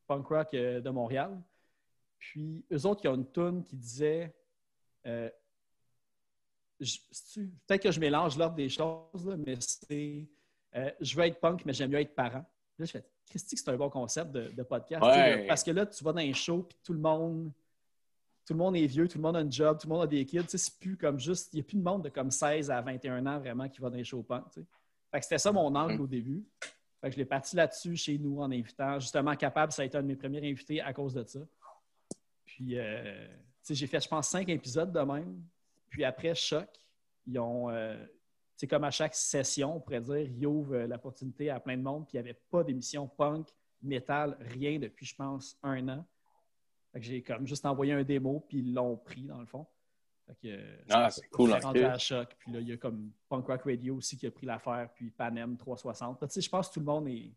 punk 0.08 0.28
rock 0.28 0.52
de 0.54 0.90
Montréal. 0.90 1.42
Puis, 2.20 2.66
eux 2.72 2.86
autres, 2.86 3.02
ils 3.04 3.08
ont 3.10 3.16
une 3.16 3.26
toune 3.32 3.64
qui 3.64 3.76
disait. 3.76 4.34
euh, 5.06 5.30
Peut-être 6.80 7.84
que 7.84 7.92
je 7.92 8.00
mélange 8.00 8.38
l'ordre 8.38 8.56
des 8.56 8.70
choses, 8.70 9.26
là, 9.26 9.38
mais 9.38 9.56
c'est. 9.62 10.28
je 11.00 11.16
veux 11.16 11.24
être 11.24 11.40
punk, 11.40 11.64
mais 11.66 11.72
j'aime 11.74 11.92
mieux 11.92 12.00
être 12.00 12.14
parent. 12.16 12.46
Là, 12.80 12.86
je 12.86 12.92
fais. 12.92 13.06
Christy, 13.30 13.58
c'est 13.58 13.70
un 13.70 13.78
bon 13.78 13.90
concept 13.90 14.32
de, 14.32 14.50
de 14.50 14.64
podcast. 14.64 15.04
Ouais. 15.04 15.46
parce 15.48 15.64
que 15.64 15.72
là, 15.72 15.86
tu 15.86 16.04
vas 16.04 16.14
dans 16.14 16.22
un 16.22 16.34
show, 16.34 16.64
puis 16.64 16.78
tout 16.84 16.94
le 16.94 17.00
monde. 17.00 17.52
Tout 18.46 18.54
le 18.54 18.60
monde 18.60 18.76
est 18.76 18.88
vieux, 18.88 19.08
tout 19.08 19.18
le 19.18 19.22
monde 19.22 19.38
a 19.38 19.40
un 19.40 19.50
job, 19.50 19.80
tout 19.80 19.88
le 19.88 19.94
monde 19.94 20.04
a 20.04 20.08
des 20.08 20.26
kids. 20.26 20.44
C'est 20.48 20.78
plus 20.78 20.98
comme 20.98 21.18
juste. 21.18 21.54
Il 21.54 21.58
n'y 21.58 21.62
a 21.62 21.64
plus 21.64 21.78
de 21.78 21.84
monde 21.84 22.04
de 22.04 22.10
comme 22.10 22.30
16 22.30 22.70
à 22.70 22.82
21 22.82 23.26
ans 23.26 23.40
vraiment 23.40 23.70
qui 23.70 23.80
va 23.80 23.90
dans 23.90 23.96
les 23.96 24.04
shows 24.04 24.22
punk. 24.24 24.44
Fait 24.54 25.20
que 25.20 25.24
c'était 25.24 25.38
ça 25.38 25.52
mon 25.54 25.74
angle 25.74 26.02
au 26.02 26.08
début. 26.08 26.44
Fait 27.00 27.10
que 27.10 27.14
je 27.14 27.20
l'ai 27.20 27.26
parti 27.26 27.56
là-dessus 27.56 27.96
chez 27.96 28.18
nous 28.18 28.42
en 28.42 28.52
invitant. 28.52 29.00
Justement, 29.00 29.36
Capable, 29.36 29.72
ça 29.72 29.82
a 29.82 29.86
été 29.86 29.98
un 29.98 30.02
de 30.02 30.08
mes 30.08 30.16
premiers 30.16 30.40
invités 30.40 30.82
à 30.82 30.92
cause 30.92 31.14
de 31.14 31.24
ça. 31.24 31.40
Puis, 32.46 32.78
euh, 32.78 33.28
j'ai 33.70 33.88
fait, 33.88 34.02
je 34.02 34.08
pense, 34.08 34.28
cinq 34.30 34.50
épisodes 34.50 34.92
de 34.92 35.00
même. 35.00 35.42
Puis 35.90 36.04
après, 36.04 36.36
Choc, 36.36 36.70
ils 37.26 37.40
ont, 37.40 37.70
euh, 37.70 37.96
sais, 38.64 38.68
comme 38.68 38.84
à 38.84 38.92
chaque 38.92 39.16
session, 39.16 39.76
on 39.76 39.80
pourrait 39.80 40.02
dire, 40.02 40.20
ils 40.20 40.46
ouvrent 40.46 40.76
euh, 40.76 40.88
l'opportunité 40.88 41.50
à 41.50 41.60
plein 41.60 41.78
de 41.78 41.82
monde. 41.82 42.06
Puis 42.08 42.18
il 42.18 42.22
n'y 42.22 42.30
avait 42.30 42.40
pas 42.50 42.64
d'émission 42.64 43.08
punk, 43.08 43.50
métal, 43.82 44.38
rien 44.40 44.80
depuis, 44.80 45.06
je 45.06 45.16
pense, 45.16 45.58
un 45.64 45.88
an. 45.90 46.06
J'ai 46.96 47.22
comme 47.24 47.48
juste 47.48 47.66
envoyé 47.66 47.94
un 47.94 48.04
démo, 48.04 48.46
puis 48.48 48.60
ils 48.60 48.74
l'ont 48.74 48.98
pris, 48.98 49.24
dans 49.24 49.40
le 49.40 49.46
fond. 49.46 49.66
Fait 50.28 50.36
que, 50.36 50.48
euh, 50.48 50.78
Ah, 50.90 51.10
c'est 51.10 51.28
cool, 51.30 51.52
rendu 51.52 51.84
à 51.84 51.98
choc. 51.98 52.36
Puis 52.38 52.52
là, 52.52 52.60
il 52.60 52.68
y 52.68 52.72
a 52.72 52.78
comme 52.78 53.12
Punk 53.28 53.48
Rock 53.48 53.64
Radio 53.64 53.96
aussi 53.96 54.16
qui 54.16 54.28
a 54.28 54.32
pris 54.32 54.46
l'affaire, 54.46 54.90
puis 54.94 55.10
Panem 55.10 55.58
360. 55.58 56.22
Là, 56.22 56.28
tu 56.28 56.34
sais, 56.34 56.42
je 56.42 56.50
pense 56.50 56.70
que 56.70 56.76
tout 56.76 56.80
le 56.80 56.86
monde 56.86 57.08
est. 57.08 57.34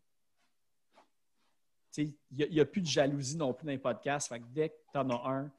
Tu 1.91 2.05
sais, 2.05 2.13
Il 2.31 2.51
n'y 2.51 2.59
a, 2.59 2.65
plus 2.65 2.81
de 2.81 2.87
jalousie 2.87 3.35
non 3.35 3.53
plus 3.53 3.65
dans 3.65 3.71
les 3.71 3.77
podcasts. 3.77 4.29
Fait 4.29 4.39
que 4.39 4.45
dès 4.45 4.69
que 4.69 4.75
tu 4.91 4.97
en 4.99 5.09
as 5.09 5.29
un, 5.29 5.51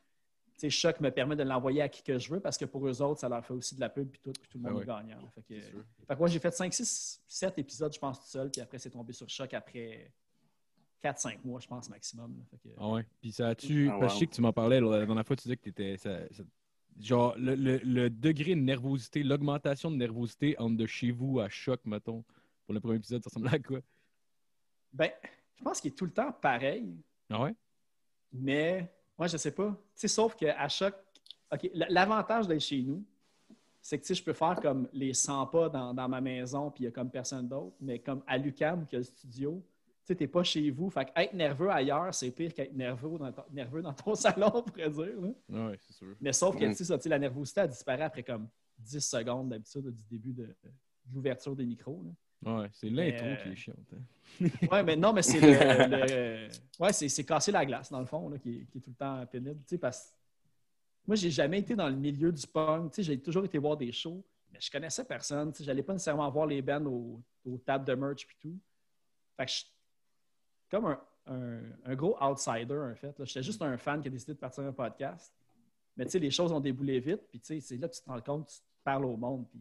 sais, 0.61 0.71
Choc 0.71 1.00
me 1.00 1.11
permet 1.11 1.37
de 1.37 1.43
l'envoyer 1.43 1.83
à 1.83 1.88
qui 1.88 2.03
que 2.03 2.19
je 2.19 2.31
veux 2.31 2.41
parce 2.41 2.57
que 2.59 2.65
pour 2.65 2.87
eux 2.87 3.00
autres, 3.03 3.21
ça 3.21 3.29
leur 3.29 3.45
fait 3.45 3.55
aussi 3.55 3.75
de 3.75 3.81
la 3.81 3.88
pub 3.88 4.09
puis 4.09 4.21
tout, 4.23 4.33
puis 4.33 4.49
tout 4.50 4.59
le 4.59 4.65
monde 4.65 4.73
Ah 4.73 4.77
ouais. 4.77 4.83
est 4.83 4.87
gagnant. 5.09 5.29
Fait 5.35 5.43
que, 5.43 5.61
C'est 5.61 5.71
sûr. 5.71 5.85
fait 6.07 6.15
que 6.15 6.19
moi, 6.19 6.29
j'ai 6.29 6.38
fait 6.38 6.50
5, 6.55 6.73
6, 6.75 7.23
7 7.27 7.59
épisodes, 7.59 7.93
je 7.93 7.99
pense, 7.99 8.21
tout 8.21 8.27
seul, 8.27 8.50
puis 8.50 8.61
après, 8.61 8.79
c'est 8.79 8.91
tombé 8.91 9.12
sur 9.12 9.29
Choc 9.29 9.53
après 9.55 10.11
4-5 11.03 11.38
mois, 11.45 11.61
je 11.61 11.67
pense, 11.69 11.88
maximum. 11.91 12.37
là. 12.37 12.45
Fait 12.50 12.69
que- 12.69 12.75
Ah 12.79 12.88
ouais. 12.91 13.07
Puis 13.21 13.33
ça 13.33 13.49
a-tu. 13.49 13.88
Ah, 13.88 13.97
parce 14.00 14.12
que 14.12 14.15
je 14.15 14.19
sais 14.21 14.27
que 14.27 14.35
tu 14.35 14.41
m'en 14.41 14.53
parlais 14.53 14.81
la 14.81 15.05
dernière 15.07 15.25
fois, 15.27 15.37
tu 15.37 15.43
disais 15.43 15.57
que 15.57 15.62
t'étais. 15.62 15.97
Ça, 15.97 16.19
ça- 16.33 16.43
genre, 17.00 17.35
le, 17.38 17.55
le- 17.55 17.79
le 17.85 18.11
degré 18.11 18.55
de 18.57 18.61
nervosité, 18.61 19.23
l'augmentation 19.23 19.91
de 19.91 19.97
nervosité 19.97 20.59
entre 20.59 20.77
de 20.77 20.87
chez 20.87 21.12
vous 21.12 21.38
à 21.38 21.49
choc, 21.49 21.81
mettons, 21.85 22.25
pour 22.65 22.75
le 22.75 22.81
premier 22.81 22.97
épisode, 22.97 23.23
ça 23.23 23.29
ressemblait 23.31 23.55
à 23.55 23.59
quoi? 23.61 23.79
Ben, 24.93 25.11
je 25.57 25.62
pense 25.62 25.81
qu'il 25.81 25.93
est 25.93 25.95
tout 25.95 26.05
le 26.07 26.11
temps 26.11 26.33
pareil. 26.33 26.97
Ah 27.31 27.43
ouais? 27.45 27.55
Mais 28.33 28.93
moi, 29.19 29.27
je 29.27 29.37
sais 29.37 29.51
pas. 29.51 29.71
Tu 29.71 29.77
sais, 29.97 30.09
sauf 30.09 30.35
qu'à 30.37 30.69
chaque. 30.69 30.95
OK, 31.53 31.71
l'avantage 31.75 32.47
d'être 32.47 32.61
chez 32.61 32.83
nous, 32.83 33.03
c'est 33.81 33.99
que 33.99 34.03
tu 34.03 34.09
sais, 34.09 34.15
je 34.15 34.23
peux 34.23 34.33
faire 34.35 34.57
comme 34.61 34.89
les 34.93 35.15
100 35.15 35.47
pas 35.47 35.69
dans, 35.69 35.95
dans 35.95 36.09
ma 36.09 36.21
maison, 36.21 36.71
puis 36.71 36.85
il 36.85 36.87
y 36.87 36.89
a 36.89 36.91
comme 36.91 37.11
personne 37.11 37.49
d'autre. 37.49 37.75
Mais 37.81 37.99
comme 37.99 38.23
à 38.27 38.37
l'UCAM, 38.37 38.87
qui 38.87 38.97
a 38.97 38.99
le 38.99 39.05
studio, 39.05 39.63
tu 40.05 40.13
sais, 40.13 40.15
t'es 40.15 40.27
pas 40.27 40.43
chez 40.45 40.71
vous. 40.71 40.91
Fait 40.91 41.07
que 41.07 41.11
être 41.17 41.33
nerveux 41.35 41.71
ailleurs, 41.71 42.13
c'est 42.15 42.31
pire 42.31 42.53
qu'être 42.53 42.75
nerveux 42.75 43.19
dans 43.19 43.33
ton, 43.33 43.43
nerveux 43.51 43.81
dans 43.83 43.95
ton 43.95 44.15
salon, 44.15 44.51
on 44.55 44.63
pourrait 44.63 44.91
dire. 44.91 45.19
Ouais, 45.49 45.79
c'est 45.81 45.93
sûr. 45.95 46.15
Mais 46.21 46.33
sauf 46.33 46.55
que, 46.57 46.65
Mm. 46.67 46.71
tu 46.71 46.77
sais, 46.77 46.85
ça, 46.85 46.97
tu 46.99 47.05
sais, 47.05 47.09
la 47.09 47.19
nervosité, 47.19 47.61
elle 47.63 47.69
disparaît 47.69 48.05
après 48.05 48.23
comme 48.23 48.47
10 48.79 49.01
secondes 49.01 49.49
d'habitude 49.49 49.91
du 49.91 50.03
début 50.11 50.33
de, 50.35 50.45
de 50.45 50.55
l'ouverture 51.15 51.57
des 51.57 51.65
micros. 51.67 52.03
là. 52.05 52.11
Ouais, 52.45 52.68
c'est 52.73 52.88
l'intro 52.88 53.26
qui 53.42 53.49
euh, 53.49 53.52
est 53.52 53.57
chiante. 53.57 53.76
hein. 53.95 54.47
Ouais, 54.71 54.83
mais 54.85 54.95
non, 54.97 55.12
mais 55.12 55.23
c'est 55.23 55.40
le, 55.40 55.49
le- 55.88 56.49
ouais, 56.78 56.92
c'est, 56.92 57.25
casser 57.25 57.50
la 57.50 57.66
glace, 57.66 57.90
dans 57.90 57.99
le 58.00 58.07
fond, 58.07 58.28
là, 58.28 58.38
qui, 58.38 58.59
est, 58.61 58.64
qui 58.66 58.78
est 58.78 58.80
tout 58.80 58.90
le 58.90 58.97
temps 58.97 59.26
pénible. 59.26 59.61
Tu 59.62 59.71
sais, 59.71 59.78
parce 59.78 60.14
moi, 61.07 61.16
j'ai 61.16 61.30
jamais 61.30 61.59
été 61.61 61.75
dans 61.75 61.88
le 61.88 61.97
milieu 61.97 62.30
du 62.30 62.47
punk. 62.47 62.92
Tu 62.92 62.97
sais, 62.97 63.02
j'ai 63.02 63.18
toujours 63.21 63.45
été 63.45 63.57
voir 63.59 63.76
des 63.76 63.90
shows, 63.90 64.23
mais 64.52 64.61
je 64.61 64.71
connaissais 64.71 65.04
personne. 65.04 65.50
Tu 65.52 65.59
sais, 65.59 65.64
j'allais 65.64 65.83
pas 65.83 65.95
nécessairement 65.95 66.30
voir 66.30 66.47
les 66.47 66.61
bands 66.62 66.85
aux, 66.85 67.21
aux 67.47 67.59
tables 67.59 67.85
de 67.87 67.95
merch 67.95 68.25
et 68.25 68.37
tout. 68.40 68.59
Fait 69.37 69.47
que 69.47 69.52
je 69.52 69.64
comme 70.71 70.85
un, 70.87 71.00
un- 71.26 71.62
un 71.87 71.95
gros 71.97 72.16
outsider, 72.23 72.76
en 72.78 72.95
fait. 72.95 73.25
J'étais 73.25 73.42
juste 73.42 73.62
un 73.62 73.76
fan 73.78 74.00
qui 74.02 74.09
a 74.09 74.11
décidé 74.11 74.35
de 74.35 74.38
partir 74.38 74.64
un 74.64 74.73
podcast. 74.73 75.35
Mais 75.97 76.04
tu 76.04 76.12
sais, 76.12 76.18
les 76.18 76.30
choses 76.30 76.52
ont 76.52 76.61
déboulé 76.61 77.00
vite, 77.00 77.23
puis 77.30 77.40
tu 77.40 77.47
sais, 77.47 77.61
c'est 77.61 77.76
là 77.78 77.88
que 77.88 77.95
tu 77.95 78.00
te 78.02 78.09
rends 78.09 78.21
compte, 78.21 78.47
tu 78.49 78.61
parles 78.85 79.04
au 79.07 79.16
monde, 79.16 79.47
puis 79.49 79.61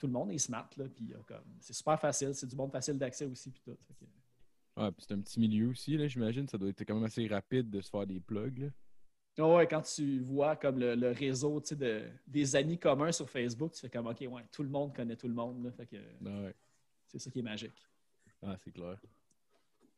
tout 0.00 0.06
le 0.08 0.12
monde 0.12 0.32
est 0.32 0.38
smart, 0.38 0.68
là, 0.76 0.86
puis 0.88 1.12
comme, 1.26 1.44
c'est 1.60 1.74
super 1.74 2.00
facile, 2.00 2.34
c'est 2.34 2.46
du 2.48 2.56
monde 2.56 2.72
facile 2.72 2.98
d'accès 2.98 3.26
aussi, 3.26 3.50
puis 3.50 3.60
tout. 3.64 3.76
Que- 4.00 4.04
Ouais, 4.76 4.90
puis 4.92 5.04
c'est 5.06 5.14
un 5.14 5.20
petit 5.20 5.38
milieu 5.40 5.68
aussi, 5.68 5.96
là, 5.96 6.06
j'imagine. 6.06 6.46
Ça 6.48 6.56
doit 6.56 6.68
être 6.70 6.80
quand 6.84 6.94
même 6.94 7.04
assez 7.04 7.26
rapide 7.26 7.68
de 7.68 7.80
se 7.80 7.90
faire 7.90 8.06
des 8.06 8.18
plugs. 8.20 8.58
Là. 8.58 8.68
Ah 9.38 9.54
ouais, 9.56 9.66
quand 9.66 9.82
tu 9.82 10.20
vois 10.20 10.56
comme 10.56 10.78
le, 10.78 10.94
le 10.94 11.10
réseau 11.10 11.60
de, 11.60 12.08
des 12.26 12.56
amis 12.56 12.78
communs 12.78 13.12
sur 13.12 13.28
Facebook, 13.28 13.72
tu 13.72 13.80
fais 13.80 13.90
comme 13.90 14.06
OK, 14.06 14.20
ouais, 14.20 14.44
tout 14.52 14.62
le 14.62 14.68
monde 14.68 14.94
connaît 14.94 15.16
tout 15.16 15.28
le 15.28 15.34
monde. 15.34 15.64
là. 15.64 15.72
fait 15.72 15.86
que 15.86 15.96
Ouais, 15.96 16.54
c'est 17.06 17.18
ça 17.18 17.30
qui 17.30 17.40
est 17.40 17.42
magique. 17.42 17.84
ah, 18.42 18.56
c'est 18.64 18.70
clair. 18.70 18.98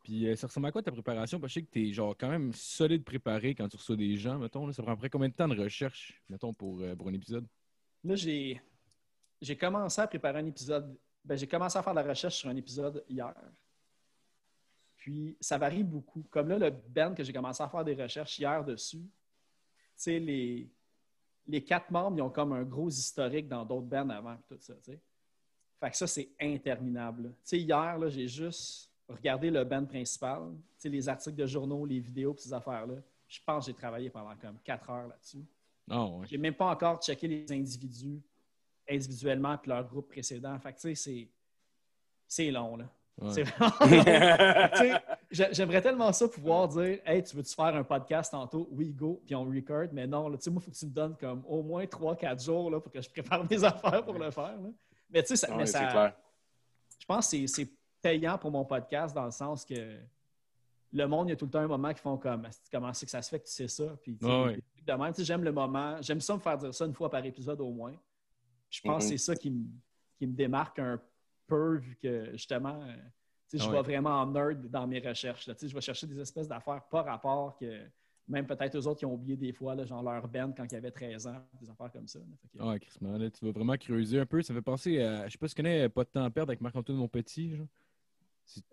Puis 0.03 0.27
euh, 0.27 0.35
ça 0.35 0.49
ressemble 0.49 0.67
à 0.67 0.73
quoi 0.73 0.83
ta 0.83 0.91
préparation? 0.91 1.39
Parce 1.39 1.53
que 1.55 1.61
je 1.61 1.65
sais 1.65 1.67
que 1.67 1.71
t'es 1.73 1.93
genre 1.93 2.17
quand 2.19 2.31
même 2.31 2.53
solide 2.53 3.05
préparé 3.05 3.55
quand 3.55 3.69
tu 3.69 3.77
reçois 3.77 3.97
des 3.97 4.17
gens, 4.17 4.39
mettons. 4.39 4.67
Là. 4.67 4.73
Ça 4.73 4.83
prend 4.83 4.93
après 4.93 5.11
combien 5.11 5.29
de 5.29 5.35
temps 5.35 5.47
de 5.49 5.61
recherche, 5.61 6.21
mettons, 6.29 6.53
pour, 6.55 6.81
euh, 6.81 6.97
pour 6.97 7.09
un 7.09 7.13
épisode? 7.13 7.47
Là, 8.03 8.17
j'ai, 8.17 8.61
j'ai 9.43 9.57
commencé 9.57 10.01
à 10.01 10.07
préparer 10.07 10.39
un 10.39 10.47
épisode. 10.47 10.97
Ben, 11.25 11.37
j'ai 11.37 11.49
commencé 11.49 11.77
à 11.77 11.83
faire 11.83 11.93
de 11.93 11.99
la 11.99 12.09
recherche 12.09 12.37
sur 12.37 12.49
un 12.49 12.57
épisode 12.57 13.05
hier. 13.09 13.35
Puis 14.97 15.37
ça 15.41 15.59
varie 15.59 15.83
beaucoup. 15.83 16.23
Comme 16.31 16.49
là, 16.49 16.59
le 16.59 16.71
band 16.71 17.13
que 17.13 17.25
j'ai 17.25 17.33
commencé 17.33 17.61
à 17.61 17.69
faire 17.69 17.85
des 17.85 18.01
recherches 18.01 18.39
hier 18.39 18.65
dessus, 18.65 18.99
tu 19.01 19.09
sais, 19.97 20.19
les, 20.21 20.71
les 21.49 21.65
quatre 21.65 21.91
membres, 21.91 22.17
ils 22.17 22.23
ont 22.23 22.31
comme 22.31 22.53
un 22.53 22.63
gros 22.63 22.89
historique 22.89 23.49
dans 23.49 23.65
d'autres 23.65 23.87
bands 23.87 24.09
avant, 24.11 24.37
tout 24.49 24.57
ça. 24.61 24.75
Fait 24.85 25.91
que 25.91 25.97
ça, 25.97 26.07
c'est 26.07 26.31
interminable. 26.41 27.31
Tu 27.31 27.37
sais, 27.43 27.59
hier, 27.59 27.99
là, 27.99 28.09
j'ai 28.09 28.29
juste 28.29 28.93
regardé 29.09 29.51
le 29.51 29.65
band 29.65 29.85
principal, 29.85 30.53
tu 30.53 30.83
sais, 30.83 30.89
les 30.89 31.09
articles 31.09 31.37
de 31.37 31.47
journaux, 31.47 31.85
les 31.85 31.99
vidéos, 31.99 32.37
ces 32.39 32.53
affaires-là. 32.53 32.95
Je 33.27 33.41
pense 33.45 33.67
que 33.67 33.73
j'ai 33.73 33.77
travaillé 33.77 34.09
pendant 34.09 34.37
comme 34.37 34.59
quatre 34.63 34.89
heures 34.89 35.09
là-dessus. 35.09 35.45
Ah, 35.91 36.07
ouais. 36.07 36.27
J'ai 36.29 36.39
même 36.39 36.55
pas 36.55 36.67
encore 36.67 37.03
checké 37.03 37.27
les 37.27 37.53
individus 37.53 38.23
individuellement 38.89 39.57
puis 39.59 39.71
leur 39.71 39.85
groupe 39.89 40.09
précédent. 40.09 40.59
Fait 40.59 40.73
que, 40.73 40.81
tu 40.81 40.95
sais, 40.95 40.95
c'est, 40.95 41.29
c'est 42.27 42.51
long, 42.51 42.77
là. 42.77 42.85
Ouais. 43.21 43.45
J'aimerais 45.31 45.83
tellement 45.83 46.13
ça 46.13 46.29
pouvoir 46.29 46.67
dire 46.69 46.99
Hey, 47.05 47.23
tu 47.23 47.37
veux-tu 47.37 47.55
faire 47.55 47.75
un 47.77 47.85
podcast 47.85 48.31
tantôt? 48.33 48.69
Oui, 48.73 48.91
go, 48.93 49.23
puis 49.27 49.35
on 49.35 49.45
record. 49.45 49.89
Mais 49.93 50.07
non, 50.07 50.29
là, 50.29 50.37
tu 50.39 50.45
sais, 50.45 50.51
moi, 50.51 50.61
il 50.63 50.65
faut 50.65 50.71
que 50.71 50.77
tu 50.77 50.87
me 50.87 50.91
donnes 50.93 51.17
comme 51.17 51.43
au 51.47 51.63
moins 51.63 51.85
3-4 51.85 52.43
jours 52.45 52.71
là, 52.71 52.81
pour 52.81 52.91
que 52.91 53.01
je 53.03 53.11
prépare 53.11 53.45
mes 53.49 53.63
affaires 53.65 54.05
pour 54.05 54.15
le 54.19 54.31
faire. 54.31 54.57
là. 54.61 54.69
Mais 55.11 55.23
tu 55.23 55.29
sais, 55.29 55.37
ça, 55.47 55.55
Ouais, 55.55 55.67
ça- 55.67 56.15
je 56.99 57.05
pense 57.07 57.31
que 57.31 57.47
c'est- 57.47 57.69
payant 58.01 58.37
pour 58.37 58.51
mon 58.51 58.65
podcast 58.65 59.15
dans 59.15 59.27
le 59.27 59.31
sens 59.31 59.65
que 59.65 59.97
le 60.93 61.07
monde, 61.07 61.29
il 61.29 61.31
y 61.31 61.33
a 61.35 61.37
tout 61.37 61.45
le 61.45 61.51
temps 61.53 61.61
un 61.61 61.69
moment 61.69 61.93
qui 61.95 62.01
font 62.01 62.17
comme 62.17 62.49
comment 62.73 62.93
c'est 62.93 63.07
que 63.07 63.13
ça 63.13 63.23
se 63.23 63.31
fait 63.31 63.39
que 63.39 63.47
tu 63.47 63.53
sais 63.53 63.69
ça? 63.69 63.85
Puis, 64.03 64.19
Ouais, 64.21 64.59
de 64.85 64.93
même. 64.93 65.13
Tu 65.13 65.21
sais, 65.21 65.25
j'aime 65.25 65.45
le 65.45 65.53
moment. 65.53 65.97
J'aime 66.01 66.21
ça 66.21 66.35
me 66.35 66.41
faire 66.41 66.59
dire 66.59 66.75
ça 66.75 66.85
une 66.87 66.95
fois 66.95 67.09
par 67.11 67.25
épisode 67.25 67.61
au 67.61 67.71
moins. 67.71 67.93
Je 68.73 68.81
pense 68.81 69.05
que 69.05 69.11
c'est 69.11 69.19
ça 69.19 69.37
qui 69.37 69.51
me, 69.51 69.65
qui 70.19 70.27
me 70.27 70.33
démarque 70.35 70.79
un 70.81 71.01
peu 71.47 71.77
vu 71.77 71.97
que 72.03 72.33
justement, 72.33 72.83
euh, 72.83 72.95
tu 73.49 73.59
sais, 73.59 73.59
je 73.59 73.65
Ah 73.69 73.71
vais 73.71 73.77
ouais. 73.77 73.83
vraiment 73.83 74.21
en 74.23 74.27
nerd 74.27 74.69
dans 74.71 74.87
mes 74.87 74.99
recherches. 74.99 75.47
là. 75.47 75.55
Tu 75.55 75.61
sais, 75.61 75.69
je 75.69 75.75
vais 75.75 75.81
chercher 75.81 76.07
des 76.07 76.19
espèces 76.19 76.49
d'affaires 76.49 76.83
pas 76.89 77.03
rapport 77.03 77.57
que 77.59 77.83
même 78.27 78.47
peut-être 78.47 78.77
eux 78.79 78.87
autres 78.87 79.01
qui 79.01 79.05
ont 79.05 79.13
oublié 79.15 79.37
des 79.37 79.53
fois, 79.53 79.75
là, 79.75 79.85
genre 79.85 80.03
leur 80.03 80.27
band 80.27 80.53
quand 80.57 80.65
ils 80.71 80.77
avaient 80.77 80.91
13 80.91 81.27
ans, 81.27 81.45
des 81.61 81.69
affaires 81.69 81.93
comme 81.93 82.07
ça. 82.09 82.19
que- 82.57 82.63
Ouais, 82.63 82.81
Chris, 82.81 82.99
là, 83.03 83.31
tu 83.31 83.45
vas 83.45 83.51
vraiment 83.53 83.77
creuser 83.77 84.21
un 84.21 84.27
peu. 84.27 84.41
Ça 84.43 84.55
fait 84.55 84.63
penser 84.63 85.01
à. 85.03 85.27
Je 85.27 85.33
sais 85.33 85.39
pas 85.39 85.49
si 85.49 85.55
tu 85.55 85.63
connais 85.63 85.89
Pas 85.91 86.05
de 86.05 86.09
temps 86.09 86.25
à 86.25 86.31
perdre 86.31 86.51
avec 86.51 86.61
Marc-Antoine 86.63 86.97
Monpetit. 86.99 87.51
genre. 87.57 87.67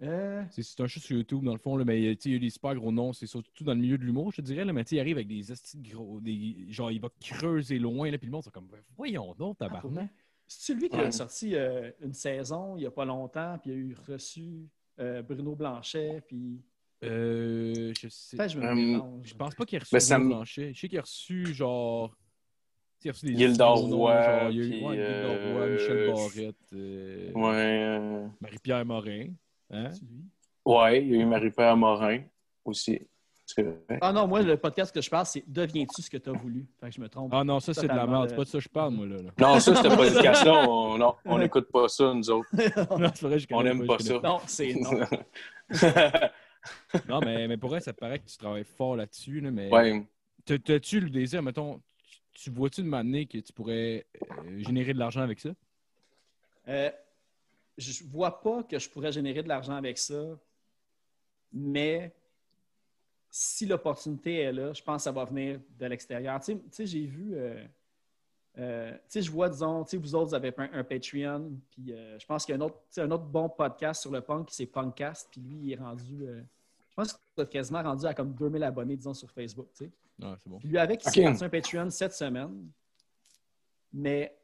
Euh, 0.01 0.43
C'est 0.51 0.63
c'est 0.63 0.81
un 0.81 0.87
show 0.87 0.99
sur 0.99 1.15
YouTube, 1.17 1.43
dans 1.43 1.53
le 1.53 1.59
fond, 1.59 1.77
là, 1.77 1.85
mais 1.85 1.99
tu 2.15 2.23
sais, 2.23 2.29
il 2.29 2.33
y 2.33 2.35
a 2.35 2.39
des 2.39 2.49
super 2.49 2.75
gros 2.75 2.91
noms. 2.91 3.13
C'est 3.13 3.27
surtout 3.27 3.63
dans 3.63 3.73
le 3.73 3.79
milieu 3.79 3.97
de 3.97 4.03
l'humour, 4.03 4.31
je 4.31 4.37
te 4.37 4.41
dirais. 4.41 4.65
Là, 4.65 4.73
mais 4.73 4.83
tu 4.83 4.89
sais, 4.89 4.95
il 4.97 4.99
arrive 4.99 5.17
avec 5.17 5.27
des 5.27 5.43
gros. 5.91 6.19
Des, 6.19 6.65
genre, 6.69 6.91
il 6.91 6.99
va 6.99 7.09
creuser 7.21 7.79
loin, 7.79 8.11
là, 8.11 8.17
puis 8.17 8.25
le 8.27 8.31
monde, 8.31 8.43
c'est 8.43 8.51
comme, 8.51 8.67
voyons 8.97 9.33
donc, 9.35 9.57
ah, 9.61 9.65
tabarnak. 9.65 9.93
vrai? 9.93 10.09
C'est 10.47 10.73
lui 10.73 10.89
qui 10.89 10.95
a 10.97 11.03
Ouais. 11.03 11.11
sorti 11.11 11.55
euh, 11.55 11.91
une 12.01 12.13
saison 12.13 12.75
il 12.75 12.79
n'y 12.81 12.85
a 12.87 12.91
pas 12.91 13.05
longtemps, 13.05 13.57
puis 13.61 13.69
il 13.71 13.73
a 13.73 13.77
eu 13.77 13.95
reçu 14.07 14.67
euh, 14.99 15.21
Bruno 15.21 15.55
Blanchet, 15.55 16.21
puis 16.27 16.59
Euh, 17.03 17.93
je 18.01 18.09
sais. 18.09 18.35
peut-être 18.35 18.51
je 18.51 18.59
me. 18.59 18.99
Je 19.23 19.33
pense 19.35 19.55
pas 19.55 19.65
qu'il 19.65 19.77
a 19.77 19.79
reçu 19.79 19.95
Ben, 19.95 20.01
Bruno 20.17 20.23
me- 20.29 20.29
Blanchet. 20.35 20.73
Je 20.73 20.79
sais 20.81 20.89
qu'il 20.89 20.97
a 20.97 21.01
reçu, 21.03 21.53
genre. 21.53 22.13
Il 23.05 23.09
a 23.09 23.11
reçu 23.13 23.27
des 23.27 23.31
euh, 23.31 23.47
Michel 25.69 26.07
Barrette, 26.11 26.55
euh, 26.73 27.31
Ouais, 27.31 27.97
euh, 27.97 28.27
Marie-Pierre 28.41 28.85
Morin. 28.85 29.27
Hein? 29.71 29.89
Lui. 30.01 30.25
ouais, 30.65 31.01
il 31.03 31.09
y 31.09 31.15
a 31.15 31.21
eu 31.21 31.25
Marie-Pierre 31.25 31.77
Morin 31.77 32.21
aussi. 32.65 32.99
Ah 34.01 34.13
non, 34.13 34.27
moi, 34.27 34.43
le 34.43 34.57
podcast 34.57 34.93
que 34.93 35.01
je 35.01 35.09
parle, 35.09 35.25
c'est 35.25 35.43
Deviens-tu 35.47 36.03
ce 36.03 36.09
que 36.09 36.17
tu 36.17 36.29
as 36.29 36.33
voulu? 36.33 36.67
Fait 36.79 36.89
que 36.89 36.95
je 36.95 37.01
me 37.01 37.09
trompe. 37.09 37.33
Ah 37.33 37.43
non, 37.43 37.59
ça, 37.59 37.73
c'est 37.73 37.87
de 37.87 37.93
la 37.93 38.05
merde. 38.05 38.29
C'est 38.29 38.35
pas 38.35 38.43
de 38.43 38.47
ça 38.47 38.57
que 38.59 38.63
je 38.63 38.69
parle, 38.69 38.93
moi, 38.93 39.07
là. 39.07 39.23
là. 39.23 39.31
Non, 39.39 39.59
ça, 39.59 39.75
ce 39.75 39.87
podcast-là, 39.95 40.69
on 40.69 40.99
non, 40.99 41.15
on 41.25 41.39
n'écoute 41.39 41.67
pas 41.71 41.87
ça, 41.87 42.13
nous 42.13 42.29
autres. 42.29 42.47
non, 42.99 43.09
c'est 43.15 43.25
vrai, 43.25 43.39
je 43.39 43.47
On 43.51 43.63
n'aime 43.63 43.87
pas 43.87 43.97
ça. 43.97 44.19
non, 44.23 44.37
c'est 44.45 44.75
non. 44.75 44.91
Non, 47.07 47.21
mais, 47.21 47.47
mais 47.47 47.57
pour 47.57 47.69
vrai, 47.69 47.79
ça 47.79 47.93
paraît 47.93 48.19
que 48.19 48.27
tu 48.29 48.37
travailles 48.37 48.65
fort 48.65 48.95
là-dessus. 48.95 49.39
Là, 49.39 49.49
mais 49.49 49.71
ouais. 49.71 50.05
T'as-tu 50.45 50.99
le 50.99 51.09
désir, 51.09 51.41
mettons, 51.41 51.81
tu- 52.33 52.43
tu 52.43 52.49
vois-tu 52.51 52.81
de 52.83 52.87
m'amener 52.87 53.25
que 53.25 53.37
tu 53.37 53.53
pourrais 53.53 54.05
euh, 54.21 54.59
générer 54.59 54.93
de 54.93 54.99
l'argent 54.99 55.21
avec 55.21 55.39
ça? 55.39 55.49
Euh, 56.67 56.91
je 57.79 58.03
vois 58.05 58.41
pas 58.41 58.63
que 58.63 58.77
je 58.77 58.89
pourrais 58.89 59.11
générer 59.11 59.41
de 59.43 59.47
l'argent 59.47 59.73
avec 59.75 59.97
ça, 59.97 60.37
mais 61.51 62.13
si 63.31 63.65
l'opportunité 63.65 64.39
est 64.39 64.51
là, 64.51 64.73
je 64.73 64.81
pense 64.81 64.97
que 64.97 65.03
ça 65.03 65.11
va 65.11 65.23
venir 65.25 65.59
de 65.79 65.85
l'extérieur. 65.85 66.39
Tu 66.41 66.59
sais- 66.71 66.85
j'ai 66.85 67.05
vu, 67.05 67.35
euh, 67.35 67.63
euh, 68.57 68.91
tu 68.93 68.99
sais, 69.07 69.21
je 69.21 69.31
vois, 69.31 69.49
disons, 69.49 69.83
tu 69.83 69.91
sais, 69.91 69.97
vous 69.97 70.15
autres, 70.15 70.29
vous 70.29 70.33
avez 70.35 70.53
un, 70.57 70.69
un 70.73 70.83
Patreon, 70.83 71.51
puis 71.71 71.93
euh, 71.93 72.17
je 72.19 72.25
pense 72.25 72.45
qu'il 72.45 72.55
y 72.55 72.57
a 72.57 72.61
un 72.61 72.65
autre, 72.65 72.75
tu 72.75 72.85
sais, 72.95 73.01
un 73.01 73.11
autre 73.11 73.25
bon 73.25 73.47
podcast 73.49 74.01
sur 74.01 74.11
le 74.11 74.21
punk, 74.21 74.49
c'est 74.51 74.65
Punkcast, 74.65 75.29
puis 75.31 75.41
lui, 75.41 75.57
il 75.61 75.71
est 75.73 75.75
rendu, 75.75 76.23
euh, 76.27 76.41
je 76.89 76.95
pense 76.95 77.13
qu'il 77.13 77.43
est 77.43 77.47
quasiment 77.47 77.83
rendu 77.83 78.05
à 78.05 78.13
comme 78.13 78.33
2000 78.33 78.63
abonnés, 78.63 78.95
disons, 78.97 79.13
sur 79.13 79.29
Facebook, 79.31 79.67
tu 79.75 79.85
sais. 79.85 79.91
Ah, 80.21 80.35
c'est 80.37 80.49
bon. 80.49 80.57
Puis 80.57 80.67
lui 80.67 80.77
avec, 80.77 81.01
il 81.05 81.07
Ok. 81.07 81.37
s'est 81.37 81.43
un 81.45 81.49
Patreon 81.49 81.89
cette 81.91 82.13
semaine. 82.13 82.67
Mais 83.93 84.35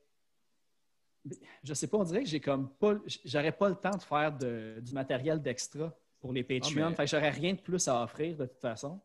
je 1.63 1.74
sais 1.74 1.88
pas, 1.88 1.98
on 1.98 2.03
dirait 2.03 2.24
que 2.24 2.29
j'ai 2.29 2.39
comme 2.39 2.70
pas. 2.79 2.96
J'aurais 3.24 3.51
pas 3.51 3.70
le 3.70 3.75
temps 3.75 3.96
de 3.98 4.01
faire 4.01 4.32
de- 4.38 4.79
du 4.82 4.94
matériel 4.94 5.41
d'extra 5.41 5.94
pour 6.20 6.34
les 6.34 6.44
Patreons. 6.44 6.72
Ah, 6.77 6.89
mais- 6.89 6.96
Fait 6.96 7.03
que 7.05 7.10
j'aurais 7.12 7.29
rien 7.32 7.53
de 7.53 7.60
plus 7.60 7.88
à 7.88 8.03
offrir 8.03 8.36
de 8.38 8.46
toute 8.46 8.60
façon. 8.60 9.00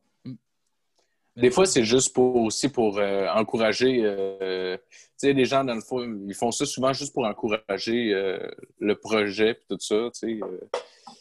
Des 1.37 1.51
fois, 1.51 1.65
c'est 1.65 1.85
juste 1.85 2.13
pour 2.13 2.37
aussi 2.37 2.69
pour 2.69 2.99
euh, 2.99 3.27
encourager. 3.29 4.01
euh, 4.05 4.77
tu 4.77 4.83
sais, 5.17 5.33
les 5.33 5.45
gens, 5.45 5.65
dans 5.65 5.75
le 5.77 5.81
fond, 5.81 6.03
ils 6.27 6.35
font 6.35 6.51
ça 6.51 6.67
souvent 6.67 6.93
juste 6.93 7.15
pour 7.15 7.25
encourager 7.25 8.13
euh, 8.13 8.39
le 8.79 8.95
projet 8.97 9.53
et 9.53 9.55
tout 9.69 9.79
ça. 9.81 10.11
Tu 10.13 10.39
sais, 10.39 10.41
euh, 10.43 10.59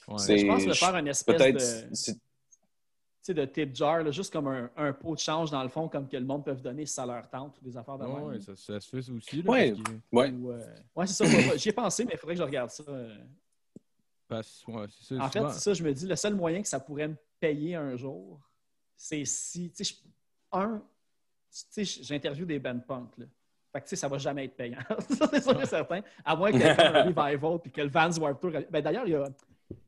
Ouais. 0.08 0.18
C'est- 0.18 0.40
Je 0.40 0.48
pense 0.48 0.66
que 0.66 0.74
je 0.74 0.80
faire 0.80 0.96
une 0.96 1.08
espèce 1.08 1.38
de, 1.38 1.96
de 3.34 3.46
tip 3.46 3.76
jar, 3.76 4.04
là, 4.04 4.12
juste 4.12 4.32
comme 4.34 4.48
un, 4.48 4.70
un 4.78 4.94
pot 4.94 5.16
de 5.16 5.20
change 5.20 5.52
dans 5.52 5.64
le 5.64 5.70
fond, 5.70 5.88
comme 5.88 6.08
que 6.08 6.18
le 6.18 6.26
monde 6.26 6.44
peut 6.46 6.54
donner 6.56 6.86
si 6.86 6.94
ça 6.94 7.06
leur 7.06 7.30
tente 7.30 7.58
ou 7.60 7.64
des 7.64 7.76
affaires 7.78 7.98
de 7.98 8.06
Ouais, 8.06 8.14
même. 8.14 8.24
ouais, 8.26 8.40
ça, 8.40 8.56
ça 8.56 8.80
se 8.80 8.90
fait 8.90 9.12
aussi. 9.12 9.42
Là, 9.42 9.52
Ouais. 9.52 9.74
que- 9.74 10.18
euh, 10.18 10.60
ouais, 10.96 11.08
c'est 11.08 11.26
ça. 11.26 11.56
J'y 11.58 11.70
ai 11.70 11.72
pensé, 11.74 12.06
mais 12.06 12.12
il 12.14 12.18
faudrait 12.18 12.36
que 12.36 12.40
je 12.42 12.46
regarde 12.46 12.70
ça. 12.70 12.84
euh. 12.88 13.16
parce- 14.28 14.64
ouais, 14.68 14.86
c'est 14.90 15.16
ça, 15.16 15.24
En 15.24 15.30
fait, 15.30 15.40
souvent- 15.40 15.52
c'est 15.52 15.60
ça, 15.60 15.74
je 15.74 15.84
me 15.84 15.94
dis, 15.94 16.08
le 16.08 16.16
seul 16.16 16.36
moyen 16.36 16.62
que 16.62 16.68
ça 16.68 16.80
pourrait 16.80 17.08
me 17.08 17.16
payer 17.40 17.76
un 17.76 17.96
jour, 17.96 18.40
c'est 18.96 19.26
si, 19.26 19.72
tu 19.72 19.84
sais, 19.84 19.96
un, 20.52 20.82
tu 21.72 21.86
sais, 21.86 22.04
j'interviewe 22.04 22.46
des 22.46 22.60
band 22.60 22.80
punk, 22.80 23.18
là. 23.18 23.26
Fait 23.72 23.82
que, 23.82 23.86
tu 23.86 23.90
sais, 23.92 23.96
ça 23.98 24.08
va 24.08 24.18
jamais 24.18 24.46
être 24.46 24.56
payant. 24.56 24.80
c'est 25.32 25.42
sûr 25.44 25.62
et 25.62 25.66
certain. 25.68 26.02
À 26.26 26.36
moins 26.36 26.52
qu'il 26.52 26.60
y 26.60 26.64
ait 26.64 26.76
comme 26.76 26.96
un 26.96 27.04
revival 27.04 27.60
puis 27.62 27.72
que 27.72 27.82
le 27.82 27.90
Vans 27.90 28.10
Warped 28.20 28.40
Tour... 28.42 28.62
Ben, 28.72 28.82
d'ailleurs, 28.82 29.06
il 29.06 29.12
y 29.12 29.16
a... 29.16 29.26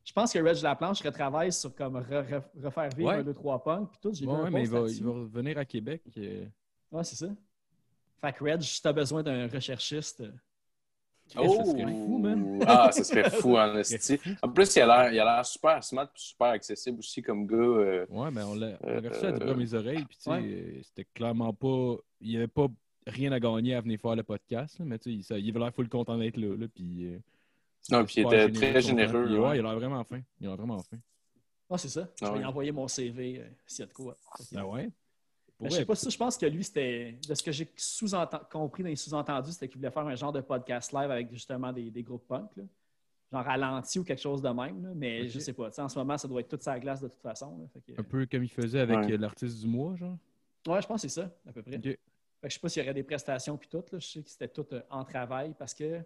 Je 0.04 0.12
pense 0.12 0.32
que 0.32 0.38
Reg 0.38 0.60
Laplanche 0.62 1.02
retravaille 1.02 1.52
sur 1.52 1.74
comme 1.74 1.96
re- 1.98 2.28
re- 2.28 2.42
refaire 2.62 2.88
vivre 2.96 3.08
Ouais. 3.10 3.16
un, 3.16 3.22
deux, 3.22 3.34
trois 3.34 3.62
punk 3.62 3.88
puis 3.90 3.98
tout. 4.02 4.12
J'ai 4.14 4.26
Ouais, 4.26 4.32
vu 4.34 4.40
un 4.40 4.44
ouais, 4.44 4.50
mais 4.50 4.62
il 4.62 4.68
va, 4.68 4.80
là-dessus. 4.80 4.96
il 4.98 5.04
va 5.04 5.10
revenir 5.12 5.58
à 5.58 5.64
Québec. 5.64 6.02
euh, 6.18 6.44
Ouais, 6.90 7.04
c'est 7.04 7.16
ça. 7.16 7.26
Fait 8.20 8.32
que 8.32 8.44
Reg, 8.44 8.60
si 8.60 8.80
tu 8.80 8.88
as 8.88 8.92
besoin 8.92 9.22
d'un 9.22 9.48
recherchiste, 9.48 10.20
euh, 10.20 10.30
Chris, 11.34 11.48
ça 11.56 11.64
serait 11.64 11.86
fou, 11.86 12.18
man. 12.18 12.58
Oh! 12.60 12.64
Ah, 12.66 12.92
ça 12.92 13.04
serait 13.04 13.30
fou 13.30 13.56
en 13.56 13.82
serait 13.82 13.96
esti. 13.96 14.20
En 14.42 14.48
plus, 14.50 14.76
il 14.76 14.82
a 14.82 15.10
l'air, 15.10 15.46
super 15.46 15.82
smart 15.82 16.04
et 16.04 16.08
super 16.18 16.48
accessible 16.48 16.98
aussi 16.98 17.22
comme 17.22 17.46
gars. 17.46 17.56
euh, 17.56 18.06
Ouais, 18.10 18.30
mais 18.30 18.42
on 18.42 18.54
l'a 18.54 18.78
Euh, 18.84 19.00
a 19.00 19.08
reçu 19.08 19.24
à 19.26 19.32
devant 19.32 19.56
mes 19.56 19.72
oreilles, 19.74 20.04
puis 20.04 20.16
tu 20.16 20.22
sais, 20.24 20.30
ouais. 20.30 20.42
euh, 20.44 20.80
c'était 20.82 21.06
clairement 21.14 21.52
pas. 21.54 21.96
Il 22.20 22.28
n'y 22.30 22.36
avait 22.36 22.48
pas 22.48 22.66
rien 23.06 23.32
à 23.32 23.40
gagner 23.40 23.74
à 23.74 23.80
venir 23.80 23.98
faire 24.00 24.14
le 24.14 24.22
podcast, 24.22 24.78
là, 24.78 24.84
mais 24.84 24.98
tu 24.98 25.22
sais, 25.22 25.40
il 25.40 25.48
avait 25.50 25.58
l'air 25.58 25.72
full 25.74 25.88
content 25.88 26.18
d'être 26.18 26.36
là, 26.36 26.54
là, 26.56 26.66
puis. 26.72 27.14
Non, 27.90 28.04
puis 28.04 28.14
il 28.20 28.26
était 28.26 28.50
très 28.50 28.80
généreux, 28.80 29.38
ouais. 29.38 29.56
il 29.56 29.60
a 29.60 29.62
l'air 29.62 29.74
vraiment 29.76 30.04
fin. 30.04 30.20
Il 30.40 30.46
a 30.46 30.50
l'air 30.50 30.56
vraiment 30.56 30.78
fin. 30.82 30.96
Ah, 31.68 31.78
c'est 31.78 31.88
ça. 31.88 32.08
Je 32.20 32.24
Ah 32.24 32.28
vais 32.28 32.32
ouais. 32.34 32.38
lui 32.40 32.44
envoyer 32.46 32.72
mon 32.72 32.86
CV 32.86 33.40
euh, 33.40 33.48
s'il 33.66 33.80
y 33.80 33.82
a 33.84 33.86
de 33.86 33.92
quoi. 33.92 34.14
Que- 34.36 34.56
Ah 34.56 34.66
ouais? 34.66 34.90
Mais 35.58 35.70
je 35.70 35.76
sais 35.76 35.84
pas 35.86 35.94
si 35.94 36.10
je 36.10 36.18
pense 36.18 36.36
que 36.36 36.46
lui, 36.46 36.62
c'était. 36.64 37.18
De 37.28 37.34
ce 37.34 37.42
que 37.42 37.52
j'ai 37.52 37.72
compris 38.50 38.82
dans 38.82 38.88
les 38.88 38.96
sous-entendus, 38.96 39.52
c'était 39.52 39.68
qu'il 39.68 39.78
voulait 39.78 39.90
faire 39.90 40.06
un 40.06 40.14
genre 40.16 40.32
de 40.32 40.40
podcast 40.40 40.92
live 40.92 41.10
avec 41.10 41.30
justement 41.32 41.72
des, 41.72 41.90
des 41.90 42.02
groupes 42.02 42.26
punk. 42.26 42.50
là. 42.56 42.64
Genre 43.32 43.44
ralenti 43.44 43.98
ou 43.98 44.04
quelque 44.04 44.20
chose 44.20 44.42
de 44.42 44.48
même. 44.50 44.82
là. 44.82 44.90
Mais 44.94 45.22
Ok. 45.22 45.28
je 45.28 45.38
sais 45.38 45.52
pas. 45.52 45.70
En 45.80 45.88
ce 45.88 45.98
moment, 45.98 46.18
ça 46.18 46.28
doit 46.28 46.40
être 46.40 46.48
toute 46.48 46.62
sa 46.62 46.78
glace 46.78 47.00
de 47.00 47.08
toute 47.08 47.22
façon. 47.22 47.56
là. 47.58 47.64
Fait 47.72 47.80
que- 47.94 48.00
Un 48.00 48.04
peu 48.04 48.26
comme 48.26 48.42
il 48.44 48.50
faisait 48.50 48.80
avec 48.80 48.98
Ouais. 48.98 49.12
euh, 49.12 49.16
l'artiste 49.16 49.60
du 49.60 49.66
mois, 49.68 49.94
genre? 49.96 50.18
Ouais, 50.66 50.82
je 50.82 50.86
pense 50.86 51.00
que 51.02 51.08
c'est 51.08 51.20
ça, 51.20 51.30
à 51.48 51.52
peu 51.52 51.62
près. 51.62 51.76
Ok. 51.76 51.82
Fait 51.84 51.94
que 52.42 52.48
je 52.48 52.54
sais 52.54 52.60
pas 52.60 52.68
s'il 52.68 52.82
y 52.82 52.84
aurait 52.84 52.94
des 52.94 53.02
prestations 53.04 53.56
puis 53.56 53.68
tout. 53.68 53.84
Là. 53.92 53.98
Je 53.98 54.06
sais 54.06 54.22
que 54.22 54.28
c'était 54.28 54.48
tout 54.48 54.66
euh, 54.72 54.82
en 54.90 55.04
travail 55.04 55.54
parce 55.58 55.72
que 55.74 55.84
je 55.98 56.02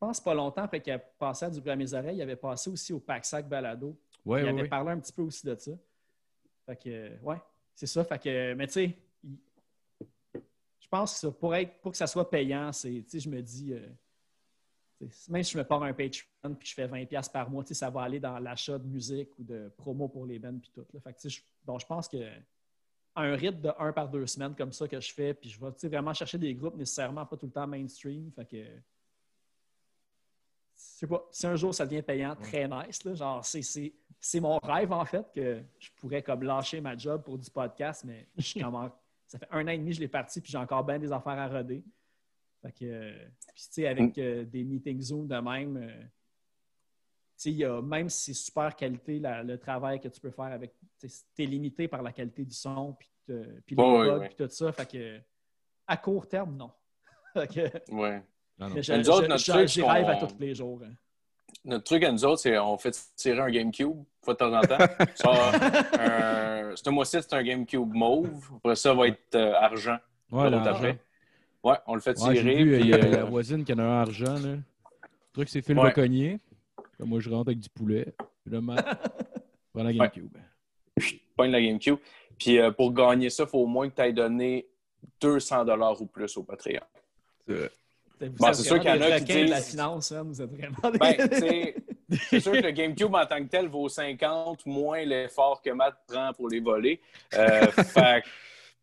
pense 0.00 0.20
pas 0.20 0.34
longtemps 0.34 0.62
après 0.62 0.80
qu'il 0.80 0.92
a 0.92 0.98
passé 0.98 1.44
à 1.44 1.50
du 1.50 1.60
bruit 1.60 1.70
à 1.70 1.76
mes 1.76 1.92
oreilles, 1.92 2.16
il 2.16 2.22
avait 2.22 2.36
passé 2.36 2.70
aussi 2.70 2.92
au 2.92 2.98
Pack-Sac 2.98 3.48
Balado. 3.48 3.96
Ouais, 4.24 4.40
il 4.40 4.44
ouais, 4.44 4.50
avait 4.50 4.62
ouais. 4.62 4.68
parlé 4.68 4.90
un 4.90 4.98
petit 4.98 5.12
peu 5.12 5.22
aussi 5.22 5.46
de 5.46 5.54
ça. 5.54 5.72
Fait 6.66 6.76
que, 6.76 7.22
ouais, 7.22 7.36
c'est 7.74 7.86
ça. 7.86 8.02
Fait 8.04 8.18
que, 8.18 8.54
mais 8.54 8.66
tu 8.66 8.72
sais, 8.72 8.96
je 9.24 10.88
pense 10.90 11.14
que 11.14 11.18
ça, 11.20 11.30
pour, 11.30 11.54
être, 11.54 11.80
pour 11.80 11.92
que 11.92 11.98
ça 11.98 12.06
soit 12.06 12.28
payant, 12.28 12.72
c'est, 12.72 12.90
tu 12.90 13.04
sais, 13.08 13.20
je 13.20 13.28
me 13.28 13.40
dis, 13.40 13.72
euh, 13.72 13.86
même 15.28 15.42
si 15.42 15.52
je 15.52 15.58
me 15.58 15.64
pars 15.64 15.82
un 15.82 15.92
Patreon 15.92 16.54
puis 16.58 16.68
je 16.68 16.74
fais 16.74 16.86
20$ 16.86 17.30
par 17.30 17.50
mois, 17.50 17.62
tu 17.62 17.68
sais, 17.68 17.74
ça 17.74 17.90
va 17.90 18.02
aller 18.02 18.20
dans 18.20 18.38
l'achat 18.38 18.78
de 18.78 18.86
musique 18.86 19.38
ou 19.38 19.44
de 19.44 19.70
promo 19.76 20.08
pour 20.08 20.26
les 20.26 20.38
bands 20.38 20.58
puis 20.58 20.70
tout. 20.72 20.86
Là. 20.92 21.00
Fait 21.00 21.12
que, 21.12 21.20
tu 21.20 21.30
sais, 21.30 21.36
je, 21.36 21.42
donc, 21.64 21.80
je 21.80 21.86
pense 21.86 22.08
que 22.08 22.18
un 23.16 23.34
rythme 23.34 23.60
de 23.60 23.72
un 23.78 23.92
par 23.92 24.08
deux 24.08 24.26
semaines 24.26 24.54
comme 24.54 24.72
ça 24.72 24.86
que 24.88 25.00
je 25.00 25.12
fais, 25.12 25.34
puis 25.34 25.50
je 25.50 25.60
vais 25.60 25.88
vraiment 25.88 26.14
chercher 26.14 26.38
des 26.38 26.54
groupes 26.54 26.76
nécessairement 26.76 27.26
pas 27.26 27.36
tout 27.36 27.46
le 27.46 27.52
temps 27.52 27.66
mainstream. 27.66 28.30
Fait 28.32 28.44
que 28.44 28.56
je 28.56 28.70
sais 30.80 31.06
pas, 31.06 31.26
si 31.30 31.46
un 31.46 31.56
jour 31.56 31.74
ça 31.74 31.84
devient 31.86 32.02
payant, 32.02 32.34
très 32.36 32.68
nice. 32.68 33.04
Là, 33.04 33.14
genre, 33.14 33.44
c'est, 33.44 33.62
c'est, 33.62 33.92
c'est 34.20 34.40
mon 34.40 34.58
rêve 34.58 34.92
en 34.92 35.04
fait 35.04 35.26
que 35.34 35.62
je 35.78 35.88
pourrais 35.96 36.22
comme 36.22 36.42
lâcher 36.42 36.80
ma 36.80 36.96
job 36.96 37.22
pour 37.22 37.38
du 37.38 37.50
podcast, 37.50 38.04
mais 38.04 38.26
je 38.36 38.42
suis 38.42 38.60
ça 39.26 39.38
fait 39.38 39.46
un 39.50 39.64
an 39.66 39.68
et 39.70 39.78
demi 39.78 39.90
que 39.90 39.96
je 39.96 40.00
l'ai 40.00 40.08
parti, 40.08 40.40
puis 40.40 40.50
j'ai 40.50 40.58
encore 40.58 40.84
bien 40.84 40.98
des 40.98 41.12
affaires 41.12 41.38
à 41.38 41.48
roder. 41.48 41.82
Fait 42.62 42.72
que, 42.72 42.84
euh, 42.84 43.12
puis, 43.54 43.64
tu 43.64 43.72
sais, 43.72 43.86
avec 43.86 44.18
euh, 44.18 44.44
des 44.44 44.64
meetings 44.64 45.00
Zoom 45.00 45.26
de 45.26 45.36
même, 45.36 45.76
euh, 45.78 46.02
tu 47.40 47.56
sais, 47.58 47.82
même 47.82 48.08
si 48.10 48.34
c'est 48.34 48.44
super 48.44 48.74
qualité, 48.76 49.18
la- 49.18 49.42
le 49.42 49.56
travail 49.58 49.98
que 50.00 50.08
tu 50.08 50.20
peux 50.20 50.30
faire 50.30 50.46
avec, 50.46 50.74
tu 50.98 51.08
es 51.42 51.46
limité 51.46 51.88
par 51.88 52.02
la 52.02 52.12
qualité 52.12 52.44
du 52.44 52.52
son, 52.54 52.92
puis, 52.98 53.08
te- 53.26 53.60
puis 53.64 53.76
les 53.76 53.82
bugs, 54.10 54.18
puis 54.26 54.34
tout 54.36 54.50
ça. 54.50 54.72
Fait 54.72 54.86
que, 54.90 55.20
à 55.86 55.96
court 55.96 56.28
terme, 56.28 56.56
non. 56.56 56.70
Fait 57.32 57.46
que, 57.48 57.92
Ouais. 57.94 58.22
J'y 59.66 59.82
rêve 59.82 60.08
à 60.08 60.16
tous 60.16 60.34
les 60.38 60.54
jours. 60.54 60.80
hein. 60.84 60.92
Notre 61.64 61.84
truc 61.84 62.02
à 62.04 62.12
nous 62.12 62.24
autres, 62.24 62.40
c'est 62.40 62.58
on 62.58 62.78
fait 62.78 62.96
tirer 63.16 63.40
un 63.40 63.50
GameCube 63.50 63.88
une 63.90 64.04
fois 64.22 64.34
de 64.34 64.38
temps 64.38 64.54
en 64.56 64.60
temps. 64.62 64.78
Ça, 65.14 65.30
un- 65.98 66.76
Ce 66.76 66.88
mois-ci, 66.88 67.18
c'est 67.20 67.34
un 67.34 67.42
GameCube 67.42 67.92
mauve. 67.92 68.48
Après 68.56 68.76
ça, 68.76 68.94
va 68.94 69.08
être 69.08 69.34
euh, 69.34 69.52
argent. 69.54 69.96
Ouais. 70.30 70.48
Ouais, 71.62 71.74
on 71.86 71.94
le 71.96 72.00
fait 72.00 72.18
Ouais, 72.20 72.34
tirer. 72.34 72.54
vu, 72.64 72.72
puis, 72.76 72.80
il 72.82 72.86
y 72.88 72.94
a 72.94 72.96
euh, 72.96 73.10
la 73.10 73.24
voisine 73.24 73.64
qui 73.64 73.72
en 73.74 73.78
a 73.78 73.82
un 73.82 74.00
argent, 74.02 74.34
là. 74.34 74.52
Le 74.52 74.60
truc, 75.32 75.48
c'est 75.48 75.60
Phil 75.62 75.78
Ouais. 75.78 75.92
là, 76.98 77.04
moi, 77.06 77.20
je 77.20 77.28
rentre 77.28 77.48
avec 77.48 77.58
du 77.60 77.68
poulet. 77.68 78.14
Puis 78.44 78.54
là, 78.54 78.60
Matt 78.60 78.86
prend 79.74 79.82
la 79.82 79.92
GameCube. 79.92 80.32
pogne 81.36 81.50
la 81.50 81.60
GameCube. 81.60 81.98
Puis 82.38 82.58
euh, 82.58 82.70
pour 82.70 82.92
gagner 82.94 83.28
ça, 83.28 83.42
il 83.42 83.48
faut 83.48 83.58
au 83.58 83.66
moins 83.66 83.88
que 83.90 83.96
tu 83.96 84.02
aies 84.02 84.12
donné 84.12 84.66
200 85.20 85.64
ou 86.00 86.06
plus 86.06 86.36
au 86.38 86.42
Patreon. 86.44 86.80
Bon, 88.28 88.48
êtes 88.48 88.54
c'est 88.54 88.62
sûr 88.62 88.78
qu'il 88.80 88.90
y 88.90 88.92
en 88.92 89.00
a 89.00 89.20
qui 89.20 89.32
de 89.34 89.48
la 89.48 89.56
disent- 89.60 89.70
finance, 89.70 90.12
hein, 90.12 90.22
vous 90.26 90.42
êtes 90.42 90.50
vraiment. 90.50 90.98
Ben, 90.98 91.74
c'est 92.28 92.40
sûr 92.40 92.52
que 92.52 92.58
le 92.58 92.70
GameCube 92.72 93.14
en 93.14 93.24
tant 93.26 93.38
que 93.38 93.48
tel 93.48 93.68
vaut 93.68 93.88
50 93.88 94.66
moins 94.66 95.04
l'effort 95.04 95.62
que 95.62 95.70
Matt 95.70 95.94
prend 96.06 96.32
pour 96.32 96.48
les 96.48 96.60
voler. 96.60 97.00
Euh, 97.34 97.66
fait 97.70 98.22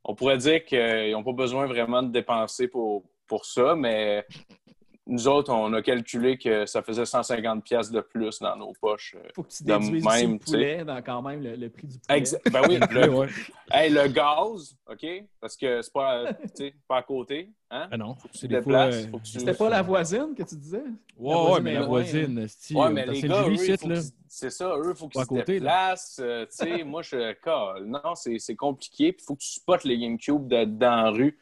on 0.04 0.16
pourrait 0.16 0.38
dire 0.38 0.64
qu'ils 0.64 1.12
n'ont 1.12 1.24
pas 1.24 1.34
besoin 1.34 1.66
vraiment 1.66 2.02
de 2.02 2.12
dépenser 2.12 2.68
pour, 2.70 3.04
pour 3.28 3.46
ça, 3.46 3.76
mais 3.76 4.26
nous 5.08 5.28
autres, 5.28 5.52
on 5.54 5.72
a 5.74 5.82
calculé 5.82 6.38
que 6.38 6.66
ça 6.66 6.82
faisait 6.82 7.06
150 7.06 7.64
pièces 7.64 7.90
de 7.92 8.02
plus 8.02 8.40
dans 8.40 8.56
nos 8.56 8.74
poches. 8.80 9.16
euh. 9.18 9.28
faut 9.36 9.44
que 9.44 9.50
tu 9.50 9.64
de 9.64 9.72
déduises 9.74 10.04
même, 10.06 10.34
le 10.34 10.40
poulet 10.40 10.84
dans 10.86 11.02
quand 11.02 11.22
même 11.22 11.42
le, 11.42 11.56
le 11.56 11.70
prix 11.70 11.88
du 11.88 11.98
poulet. 12.00 12.20
Exa- 12.22 12.52
Ben 12.52 12.62
oui, 12.68 12.78
Ouais, 12.78 12.88
le, 13.08 13.10
ouais. 13.16 13.28
hey, 13.72 13.90
le 13.92 14.08
gaz, 14.08 14.76
OK? 14.92 15.06
Parce 15.40 15.56
que 15.56 15.82
c'est 15.82 15.94
pas, 15.94 16.18
euh, 16.20 16.34
tu 16.42 16.50
sais, 16.56 16.76
pas 16.88 16.98
à 16.98 17.04
côté. 17.04 17.52
Hein? 17.70 17.88
Ah 17.92 17.98
non, 17.98 18.16
tu 18.16 18.28
c'est 18.34 18.48
des 18.48 18.62
fois... 18.62 18.86
euh, 18.86 19.08
faut 19.12 19.18
que 19.20 19.24
tu- 19.24 19.40
C'était 19.40 19.54
pas 19.54 19.70
la 19.70 19.82
voisine 19.82 20.34
que 20.36 20.44
tu 20.44 20.56
disais? 20.56 20.84
Ouais, 21.18 21.36
ouais, 21.52 21.62
mais 21.62 21.74
la 21.74 21.82
voisine, 21.82 22.38
esti, 22.40 22.74
Ouais, 22.76 22.82
on 22.88 22.90
mais 22.92 23.06
les 23.06 23.22
gars, 23.22 23.44
c'est 24.30 24.50
ça, 24.50 24.74
eux, 24.78 24.90
il 24.90 24.96
faut 24.96 25.08
qu'ils 25.08 25.22
se 25.24 25.34
déplacent. 25.46 26.20
euh, 26.22 26.46
tu 26.46 26.52
sais, 26.52 26.84
moi, 26.84 27.02
je 27.02 27.34
colle. 27.42 27.86
Non, 27.86 28.14
c'est 28.16 28.40
c'est 28.40 28.56
compliqué. 28.56 29.12
Puis 29.14 29.22
il 29.24 29.26
faut 29.26 29.36
que 29.36 29.42
tu 29.42 29.50
spottes 29.52 29.84
les 29.86 29.98
GameCube 29.98 30.48
de- 30.48 30.66
dans 30.66 30.96
la 31.04 31.10
rue 31.12 31.38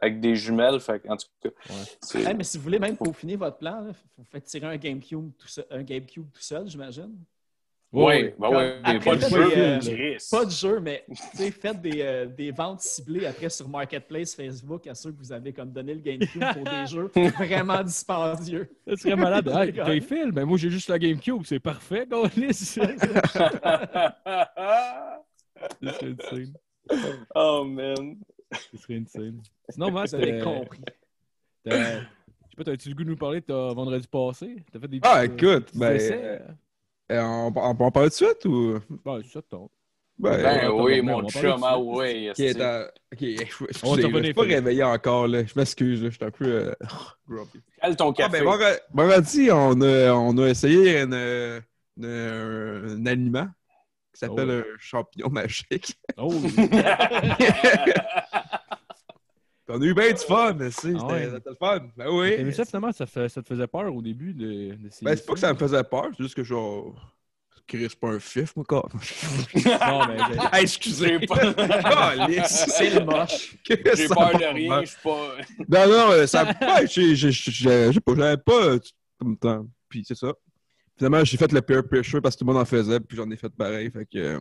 avec 0.00 0.20
des 0.20 0.34
jumelles. 0.36 0.80
Fait, 0.80 1.02
en 1.08 1.16
tout 1.16 1.26
cas, 1.42 1.48
Ouais. 1.70 1.74
c'est- 2.00 2.22
Hey, 2.22 2.34
mais 2.34 2.44
si 2.44 2.56
vous 2.58 2.64
voulez 2.64 2.78
même 2.78 2.96
peaufiner 2.96 3.36
votre 3.36 3.58
plan, 3.58 3.80
là, 3.82 3.92
vous 4.16 4.24
faites 4.24 4.44
tirer 4.44 4.66
un 4.66 4.76
GameCube 4.76 5.30
tout 5.38 5.48
seul, 5.48 5.66
un 5.70 5.82
GameCube 5.82 6.26
tout 6.32 6.40
seul, 6.42 6.68
j'imagine. 6.68 7.14
Ouais, 7.90 8.34
ben 8.38 8.50
ouais, 8.50 8.80
Après, 8.84 8.98
pas 8.98 9.16
de 9.16 9.20
jeu, 9.22 9.50
euh. 9.56 10.18
Pas 10.30 10.44
de 10.44 10.50
jeu, 10.50 10.78
mais 10.78 11.06
faites 11.62 11.80
des, 11.80 12.02
euh, 12.02 12.26
des 12.26 12.50
ventes 12.50 12.82
ciblées 12.82 13.24
après 13.24 13.48
sur 13.48 13.66
Marketplace, 13.66 14.34
Facebook, 14.34 14.86
à 14.88 14.94
ceux 14.94 15.10
que 15.10 15.16
vous 15.16 15.32
avez 15.32 15.54
comme 15.54 15.72
donné 15.72 15.94
le 15.94 16.00
GameCube 16.00 16.44
pour 16.52 16.64
des 16.64 16.86
jeux 16.86 17.10
vraiment 17.38 17.82
dispendieux. 17.82 18.68
Ça 18.86 18.94
serait 18.96 19.16
malade. 19.16 19.48
Hey, 19.88 20.02
Phil, 20.02 20.32
mais 20.34 20.44
moi, 20.44 20.58
j'ai 20.58 20.68
juste 20.68 20.90
la 20.90 20.98
GameCube. 20.98 21.44
C'est 21.46 21.60
parfait, 21.60 22.06
Gaulis. 22.06 22.76
Oh, 27.34 27.64
man. 27.64 28.16
Ça 28.52 28.78
serait 28.78 28.96
insane. 28.96 29.40
Sinon, 29.70 29.96
avez 29.96 30.32
euh, 30.40 30.44
compris. 30.44 30.80
t'as- 31.64 32.00
je 32.00 32.00
sais 32.00 32.56
pas, 32.56 32.64
t'as-tu 32.64 32.88
le 32.90 32.94
goût 32.94 33.04
de 33.04 33.10
nous 33.10 33.16
parler 33.16 33.40
de 33.40 33.46
ta 33.46 33.72
vendredi 33.74 34.06
passé? 34.08 34.56
T'as 34.72 34.80
fait 34.80 34.88
des 34.88 35.00
Ah, 35.02 35.20
petits, 35.28 35.34
écoute, 35.46 35.70
ben, 35.74 35.92
essais? 35.94 36.20
euh, 36.22 36.38
Euh, 37.12 37.22
on, 37.22 37.52
on, 37.56 37.76
on 37.78 37.90
parle 37.90 38.10
tout 38.10 38.24
de 38.24 38.26
suite 38.28 38.44
ou? 38.46 38.78
Ben, 39.04 39.22
ça 39.22 39.40
tente. 39.42 39.70
Ben, 40.18 40.42
Ben 40.42 40.70
oui, 40.70 41.00
mon 41.00 41.26
chum, 41.28 41.62
ah 41.64 41.78
oui. 41.78 42.30
qui 42.34 42.44
est 42.46 42.60
à- 42.60 42.90
Ok, 43.12 43.18
je- 43.20 43.26
excusez, 43.42 44.02
je 44.12 44.22
suis 44.24 44.34
pas 44.34 44.42
réveillé 44.42 44.82
encore, 44.82 45.28
là. 45.28 45.44
Je 45.44 45.52
m'excuse, 45.56 46.02
là. 46.02 46.10
Je 46.10 46.16
suis 46.16 46.24
un 46.24 46.30
peu. 46.30 46.44
euh, 46.44 46.74
grumpy. 47.28 47.60
Cale 47.80 47.96
ton 47.96 48.10
Ah, 48.10 48.14
café. 48.14 48.44
ben, 48.44 48.76
vendredi, 48.92 49.48
on 49.52 49.80
a, 49.80 50.10
on 50.12 50.36
a 50.38 50.48
essayé 50.48 51.00
une, 51.02 51.14
une- 51.14 52.04
un 52.04 53.06
aliment 53.06 53.46
qui 54.12 54.18
s'appelle 54.20 54.50
Oh. 54.50 54.72
un 54.74 54.78
champignon 54.80 55.28
magique. 55.30 55.96
Oh! 56.16 56.32
Puis 59.68 59.76
on 59.78 59.82
a 59.82 59.84
eu 59.84 59.92
bien 59.92 60.10
du 60.12 60.18
fun, 60.24 60.54
mais 60.54 60.70
c'est, 60.70 60.94
Ah 60.98 61.06
ouais. 61.08 61.30
c'était 61.30 61.50
le 61.50 61.56
fun. 61.56 61.80
Ben 61.94 62.08
oui. 62.08 62.42
Mais 62.42 62.52
ça, 62.52 62.64
finalement, 62.64 62.90
ça, 62.90 63.04
fait- 63.04 63.28
ça 63.28 63.42
te 63.42 63.48
faisait 63.48 63.66
peur 63.66 63.94
au 63.94 64.00
début 64.00 64.32
de, 64.32 64.74
de 64.74 64.88
ces 64.90 65.04
Ben, 65.04 65.14
c'est 65.14 65.26
pas 65.26 65.34
que 65.34 65.38
ça 65.40 65.52
me 65.52 65.58
faisait 65.58 65.84
peur, 65.84 66.06
c'est 66.16 66.22
juste 66.22 66.34
que 66.34 66.42
genre. 66.42 66.94
Chris, 67.66 67.86
c'est 67.90 68.00
pas 68.00 68.08
un 68.12 68.18
fif, 68.18 68.56
moi, 68.56 68.64
quoi. 68.66 68.88
Non, 69.54 70.06
mais 70.06 70.16
hey, 70.54 70.62
excusez. 70.62 71.18
Pas-. 71.26 72.46
C'est 72.46 72.88
le 72.98 73.04
moche. 73.04 73.56
J'ai 73.62 74.06
Ça 74.08 74.14
peur 74.14 74.38
de 74.38 74.54
rien, 74.54 74.80
je 74.80 74.86
suis 74.86 74.96
pas. 75.02 75.32
Non, 75.68 75.86
non, 75.86 76.12
euh, 76.12 76.26
ça. 76.26 76.44
Ouais, 76.44 76.86
j'ai, 76.86 78.00
pas, 78.00 78.14
j'avais 78.16 78.36
pas 78.38 78.76
comme 79.18 79.36
temps. 79.36 79.66
Puis 79.90 80.02
c'est 80.08 80.14
ça. 80.16 80.32
Finalement, 80.96 81.22
j'ai 81.24 81.36
fait 81.36 81.52
le 81.52 81.60
peer 81.60 81.86
pressure 81.86 82.22
parce 82.22 82.36
que 82.36 82.38
tout 82.38 82.46
le 82.46 82.54
monde 82.54 82.62
en 82.62 82.64
faisait, 82.64 83.00
puis 83.00 83.18
j'en 83.18 83.30
ai 83.30 83.36
fait 83.36 83.50
pareil. 83.50 83.90
Fait 83.90 84.06
que 84.06 84.18
euh, 84.18 84.40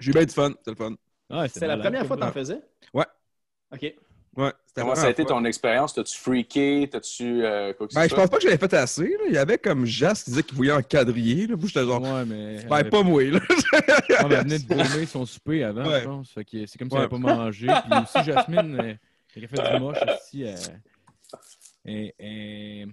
j'ai 0.00 0.10
eu 0.10 0.14
bien 0.14 0.24
du 0.24 0.34
fun, 0.34 0.50
c'était 0.58 0.70
le 0.72 0.76
fun. 0.76 0.96
Ouais, 1.30 1.48
C'était 1.48 1.68
la 1.68 1.76
première 1.76 2.04
fois 2.06 2.16
que 2.16 2.22
t'en 2.22 2.32
faisais? 2.32 2.60
Ouais. 2.92 3.06
OK. 3.72 3.94
Ouais, 4.38 4.52
c'était 4.66 4.80
Comment 4.82 4.94
ça 4.94 5.06
a 5.06 5.10
été 5.10 5.24
ton 5.24 5.44
expérience? 5.44 5.94
T'as-tu 5.94 6.16
freaké? 6.16 6.88
T'as-tu 6.90 7.44
euh, 7.44 7.72
Ben, 7.92 8.08
je 8.08 8.14
pense 8.14 8.30
pas 8.30 8.36
que 8.36 8.42
je 8.42 8.46
l'avais 8.46 8.58
fait 8.58 8.72
assez. 8.74 9.02
Là. 9.02 9.24
Il 9.26 9.34
y 9.34 9.36
avait 9.38 9.58
comme 9.58 9.84
Jas 9.84 10.22
qui 10.24 10.30
disait 10.30 10.44
qu'il 10.44 10.56
voulait 10.56 10.70
encadrer. 10.70 11.46
Là. 11.48 11.56
Moi, 11.56 11.66
j'étais 11.66 11.84
genre. 11.84 12.00
Ouais, 12.00 12.24
mais. 12.24 12.64
Ben, 12.70 12.84
pas 12.88 13.02
moi, 13.02 13.24
là. 13.24 13.40
Ouais, 13.40 13.80
mais 14.28 14.34
elle 14.36 14.42
venait 14.44 14.58
de 14.60 14.68
gommer 14.68 15.06
son 15.06 15.26
souper 15.26 15.64
avant, 15.64 15.84
Ouais. 15.84 16.02
je 16.02 16.04
pense. 16.04 16.30
Fait 16.30 16.44
que 16.44 16.66
c'est 16.66 16.78
comme 16.78 16.88
si 16.88 16.96
Ouais. 16.96 17.02
elle 17.10 17.10
n'avait 17.18 17.24
pas 17.26 17.34
mangé. 17.34 17.66
Puis 17.66 18.00
aussi, 18.00 18.30
Jasmine, 18.30 18.96
elle 19.34 19.44
a 19.44 19.48
fait 19.48 19.72
du 19.74 19.80
moche 19.80 19.98
aussi. 20.02 20.44
et, 21.84 22.86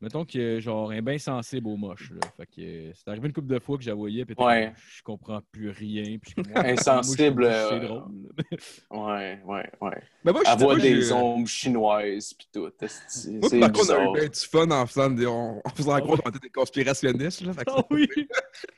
et- 0.00 0.04
Mettons 0.04 0.24
que 0.24 0.60
genre 0.60 0.90
un 0.90 1.02
bien 1.02 1.18
sensible 1.18 1.66
aux 1.68 1.76
moches. 1.76 2.10
Là. 2.12 2.20
Fait 2.36 2.46
que 2.46 2.60
euh, 2.60 2.92
c'est 2.94 3.08
arrivé 3.08 3.26
une 3.26 3.32
couple 3.32 3.48
de 3.48 3.58
fois 3.58 3.76
que 3.76 3.82
j'avoyais, 3.82 4.24
puis 4.24 4.34
Ouais. 4.38 4.72
je 4.96 5.02
comprends 5.02 5.40
plus 5.52 5.70
rien. 5.70 6.18
Puis 6.18 6.34
je 6.36 6.42
Insensible, 6.54 7.44
je- 7.44 7.48
C'est 7.50 7.74
euh, 7.74 7.86
drôle. 7.86 8.02
Ouais, 8.90 9.40
ouais, 9.44 9.70
ouais. 9.80 10.02
Mais 10.24 10.32
moi, 10.32 10.42
je 10.46 10.80
j'ai- 10.80 10.94
des 10.94 11.12
ombres 11.12 11.48
chinoises 11.48 12.32
pis 12.34 12.48
tout. 12.52 12.70
C'est 13.08 13.40
contre, 13.60 13.90
on 13.90 13.94
a 13.94 14.04
eu 14.18 14.20
bien 14.20 14.28
du 14.28 14.40
fun 14.40 14.70
en 14.70 14.86
faisant, 14.86 15.10
des, 15.10 15.26
en, 15.26 15.60
en 15.64 15.70
faisant 15.74 15.98
croire 16.00 16.22
qu'on 16.22 16.30
était 16.30 16.38
des 16.40 16.50
conspirationnistes. 16.50 17.40
Là, 17.42 17.52
fait 17.52 17.64
que 17.64 17.70
Ah 17.76 17.84
oui! 17.90 18.08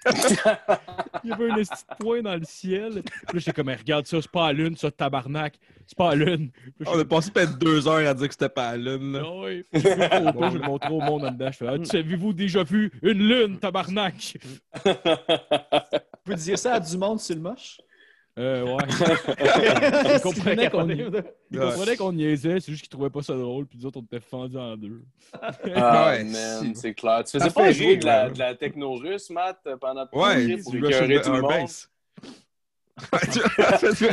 Il 1.25 1.31
y 1.31 1.33
avait 1.33 1.51
un 1.51 1.55
petit 1.57 1.85
point 1.99 2.23
dans 2.23 2.37
le 2.37 2.45
ciel. 2.45 3.03
Puis 3.03 3.13
là, 3.35 3.39
j'étais 3.39 3.53
comme, 3.53 3.67
Mais 3.67 3.77
regarde 3.77 4.07
ça, 4.07 4.21
c'est 4.21 4.31
pas 4.31 4.49
la 4.49 4.53
lune, 4.55 4.77
ça, 4.77 4.91
tabarnak. 4.91 5.59
C'est 5.87 5.97
pas 5.99 6.15
la 6.15 6.25
lune. 6.25 6.51
Puis 6.79 6.89
on 6.89 6.99
a 6.99 7.05
passé 7.05 7.31
peut-être 7.31 7.59
deux 7.59 7.87
heures 7.89 8.09
à 8.09 8.15
dire 8.15 8.29
que 8.29 8.33
c'était 8.35 8.49
pas 8.49 8.77
la 8.77 8.97
lune. 8.97 9.13
Là. 9.13 9.23
Ah 9.25 9.41
oui. 9.45 9.65
Puis 9.71 9.81
je 9.83 10.59
le 10.59 10.67
montrais 10.67 10.91
au 10.91 11.01
monde 11.11 11.25
en 11.25 11.31
dedans. 11.31 11.51
Je 11.53 11.57
fais, 11.57 11.67
ah, 11.69 11.73
avez-vous 11.99 12.33
déjà 12.33 12.63
vu 12.63 12.91
une 13.03 13.19
lune, 13.29 13.59
tabarnak? 13.59 14.37
Vous 14.85 14.93
pouvez 16.25 16.37
dire 16.37 16.59
ça 16.59 16.75
à 16.75 16.81
du 16.81 16.97
monde 16.99 17.21
sur 17.21 17.35
le 17.35 17.41
moche? 17.41 17.81
Euh, 18.39 18.63
ouais. 18.65 18.85
Il 20.15 20.21
comprenait 20.23 20.71
qu'on 20.71 20.89
y- 20.89 20.93
Ils 21.51 21.59
Ouais. 21.59 21.73
comprenaient 21.73 21.97
qu'on 21.97 22.13
niaisait, 22.13 22.61
c'est 22.61 22.71
juste 22.73 22.83
qu'ils 22.85 22.89
trouvaient 22.91 23.11
pas 23.11 23.23
ça 23.23 23.35
drôle, 23.35 23.67
puis 23.67 23.77
nous 23.79 23.87
autres, 23.87 23.99
on 24.01 24.05
était 24.05 24.21
fendus 24.21 24.57
en 24.57 24.77
deux. 24.77 25.03
Ah, 25.43 25.51
Ouais, 26.11 26.25
man, 26.25 26.75
c'est 26.75 26.95
clair. 26.95 27.25
Tu 27.25 27.33
Ça 27.33 27.41
faisais 27.41 27.51
pas 27.51 27.73
jouer 27.73 27.97
de 27.97 28.07
la, 28.07 28.31
de 28.31 28.39
la 28.39 28.55
techno 28.55 28.95
russe, 28.95 29.29
Matt, 29.31 29.59
pendant 29.81 30.07
ton 30.07 30.23
Ouais, 30.23 30.57
pour 30.59 30.73
du 30.73 30.79
écœurer 30.79 31.17
Russian 31.17 31.23
tout 31.23 31.33
le 31.37 31.43
monde? 31.43 31.51
Bass. 31.51 31.90
Tu- 33.33 34.07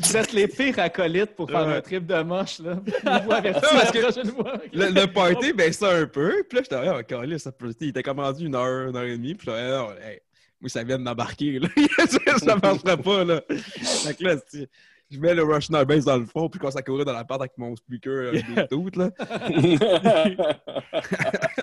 Vous 0.00 0.16
êtes 0.16 0.32
les 0.32 0.48
pires 0.48 0.78
acolytes 0.78 1.34
pour 1.36 1.50
faire 1.50 1.66
Ouais. 1.66 1.76
un 1.76 1.80
trip 1.80 2.06
de 2.06 2.22
moche, 2.22 2.58
là. 2.60 2.74
Non, 3.04 3.20
parce 3.28 3.90
que- 3.92 4.76
le, 4.76 4.90
le 5.00 5.06
party, 5.12 5.52
ben 5.52 5.72
ça 5.72 5.90
un 5.90 6.06
peu. 6.06 6.44
Puis 6.48 6.58
là, 6.58 6.62
j'étais 6.64 6.84
là, 6.84 7.00
oh, 7.00 7.38
ça 7.38 7.52
peut- 7.52 7.74
il 7.80 7.88
était 7.88 8.02
comme 8.02 8.20
rendu 8.20 8.46
une 8.46 8.54
heure, 8.54 8.88
une 8.88 8.96
heure 8.96 9.04
et 9.04 9.16
demie. 9.16 9.34
Puis 9.34 9.48
là, 9.48 9.78
non, 9.78 9.88
hey, 10.04 10.20
moi, 10.60 10.68
ça 10.68 10.82
vient 10.82 10.98
de 10.98 11.04
m'embarquer. 11.04 11.58
là. 11.58 11.68
ça 12.38 12.56
marcherait 12.56 12.96
pas, 12.96 13.24
là. 13.24 13.40
Que 13.48 14.24
là, 14.24 14.36
je 15.10 15.18
mets 15.18 15.34
le 15.34 15.42
Russian 15.42 15.82
Bass 15.84 16.04
dans 16.04 16.16
le 16.18 16.26
fond, 16.26 16.48
puis 16.48 16.60
quand 16.60 16.70
ça 16.70 16.82
courait 16.82 17.04
dans 17.04 17.12
la 17.12 17.24
porte 17.24 17.40
avec 17.40 17.52
mon 17.56 17.74
speaker 17.76 18.12
euh, 18.12 18.32
là. 18.96 19.10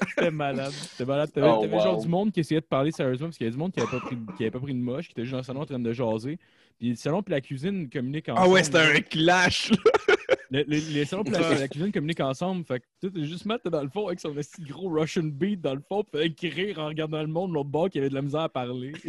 C'était 0.09 0.31
malade. 0.31 0.71
C'était 0.71 1.05
malade. 1.05 1.31
T'avais 1.33 1.47
Oh, 1.49 1.61
t'avais 1.61 1.75
wow. 1.75 1.83
genre 1.83 2.01
du 2.01 2.07
monde 2.07 2.31
qui 2.31 2.39
essayait 2.39 2.61
de 2.61 2.65
parler 2.65 2.91
sérieusement 2.91 3.27
parce 3.27 3.37
qu'il 3.37 3.45
y 3.45 3.47
avait 3.47 3.55
du 3.55 3.59
monde 3.59 3.71
qui 3.71 3.79
avait 3.79 3.91
pas 3.91 3.99
pris, 3.99 4.17
qui 4.37 4.43
avait 4.43 4.51
pas 4.51 4.59
pris 4.59 4.73
de 4.73 4.79
moche, 4.79 5.05
qui 5.07 5.11
était 5.11 5.21
juste 5.23 5.33
dans 5.33 5.37
le 5.39 5.43
salon 5.43 5.61
en 5.61 5.65
train 5.65 5.79
de 5.79 5.93
jaser. 5.93 6.39
Puis 6.79 6.89
le 6.89 6.95
salon 6.95 7.21
et 7.21 7.31
la 7.31 7.41
cuisine 7.41 7.89
communiquent 7.89 8.29
ensemble. 8.29 8.47
Ah 8.47 8.49
ouais, 8.49 8.63
c'était 8.63 8.77
un 8.79 8.99
clash, 9.01 9.71
là. 9.71 9.77
Le- 10.51 10.61
le- 10.67 10.93
les 10.93 11.05
salons 11.05 11.23
et 11.23 11.31
la, 11.31 11.55
la 11.59 11.67
cuisine 11.67 11.91
communiquent 11.91 12.19
ensemble. 12.19 12.63
Fait 12.65 12.79
que 12.79 12.85
tout 13.01 13.17
est 13.19 13.25
juste 13.25 13.45
Matt 13.45 13.67
dans 13.67 13.81
le 13.81 13.89
fond 13.89 14.05
avec 14.07 14.19
son 14.19 14.31
petit 14.31 14.61
gros 14.61 14.89
Russian 14.89 15.23
beat 15.23 15.59
dans 15.59 15.73
le 15.73 15.81
fond, 15.81 16.03
puis 16.03 16.33
qui 16.35 16.49
rire 16.49 16.77
en 16.79 16.85
regardant 16.85 17.21
le 17.21 17.27
monde, 17.27 17.51
l'autre 17.51 17.69
bord 17.69 17.89
qui 17.89 17.97
avait 17.97 18.09
de 18.09 18.13
la 18.13 18.21
misère 18.21 18.41
à 18.41 18.49
parler. 18.49 18.93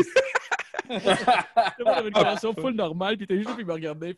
Le 0.88 1.85
monde 1.85 1.94
avait 1.94 2.09
une 2.09 2.14
conversation 2.14 2.55
full 2.55 2.75
normale, 2.75 3.16
puis 3.16 3.25
était 3.25 3.37
juste 3.37 3.49
là, 3.49 3.55
puis 3.55 3.62
il 3.64 3.66
me 3.66 3.72
regardait. 3.72 4.16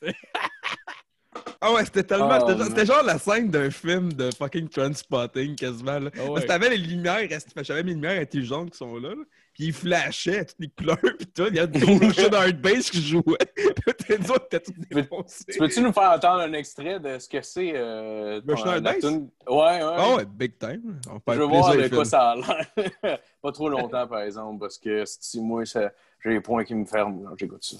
Ah 1.61 1.72
ouais, 1.72 1.85
c'était 1.85 2.04
tellement. 2.04 2.38
Oh, 2.42 2.50
c'était 2.64 2.87
genre- 2.87 2.96
genre 2.98 3.04
la 3.04 3.18
scène 3.18 3.48
d'un 3.50 3.70
film 3.70 4.12
de 4.12 4.31
fucking 4.37 4.68
Transpotting, 4.68 5.57
quasiment. 5.57 5.98
Là. 5.98 6.11
Ah 6.16 6.22
ouais. 6.22 6.28
Parce 6.28 6.42
que 6.42 6.46
t'avais 6.48 6.70
les 6.70 6.78
lumières, 6.78 7.28
j'avais 7.62 7.83
mes 7.83 7.92
lumières 7.94 8.20
intelligentes 8.20 8.70
qui 8.70 8.78
sont 8.78 8.96
là, 8.96 9.11
là? 9.11 9.22
Puis 9.59 9.66
ils 9.66 9.73
flashaient 9.73 10.44
toutes 10.44 10.61
les 10.61 10.68
couleurs, 10.68 10.99
pis 11.18 11.27
tout. 11.27 11.47
Il 11.49 11.57
y 11.57 11.59
a 11.59 11.66
du 11.66 11.83
Russian 11.85 12.29
Hard 12.33 12.61
Bass 12.61 12.90
qui 12.90 13.03
jouait. 13.03 13.23
Puis 13.57 13.94
t'es 14.07 14.31
autres, 14.31 14.49
t'es 14.49 14.61
tout 14.61 14.73
défoncé. 14.88 15.44
Tu 15.51 15.59
peux-tu 15.59 15.81
nous 15.81 15.92
faire 15.92 16.12
entendre 16.12 16.42
un 16.42 16.53
extrait 16.53 17.01
de 17.01 17.18
ce 17.18 17.29
que 17.29 17.42
c'est? 17.42 17.73
Euh, 17.75 18.40
la 18.47 18.81
Bass? 18.81 18.99
tune- 19.01 19.29
Ouais, 19.49 19.57
ouais. 19.57 19.81
Ah 19.83 20.14
ouais, 20.14 20.25
big 20.27 20.57
time. 20.59 21.01
On 21.11 21.14
Je 21.14 21.33
fait 21.33 21.38
veux 21.40 21.44
voir 21.47 21.77
de 21.77 21.88
quoi 21.88 22.05
ça 22.05 22.31
a 22.31 22.37
l'air. 22.37 23.18
pas 23.42 23.51
trop 23.51 23.68
longtemps, 23.68 24.07
par 24.07 24.21
exemple, 24.21 24.61
parce 24.61 24.79
que 24.79 25.03
si 25.05 25.40
moi, 25.40 25.66
ça- 25.66 25.90
j'ai 26.23 26.31
les 26.31 26.40
points 26.40 26.62
qui 26.62 26.77
me 26.77 26.85
ferment. 26.85 27.16
Non, 27.21 27.31
J'écoute 27.37 27.64
ça. 27.64 27.77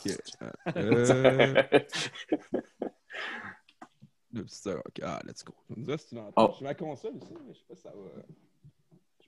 Euh, 0.77 1.63
deux 4.33 4.43
petites 4.45 4.67
heures, 4.67 4.83
ok. 4.85 5.01
Ah, 5.05 5.21
let's 5.25 5.45
go. 5.45 5.55
On 5.71 5.81
dirait 5.81 5.97
que 5.97 6.03
c'est 6.03 6.17
une 6.17 6.23
entente. 6.23 6.51
Oh. 6.53 6.57
J'ai 6.59 6.65
ma 6.65 6.75
console 6.75 7.13
ici, 7.23 7.33
mais 7.47 7.55
je 7.55 7.59
sais 7.59 7.65
pas 7.69 7.75
si 7.77 7.83
ça 7.83 7.91
va. 7.91 8.23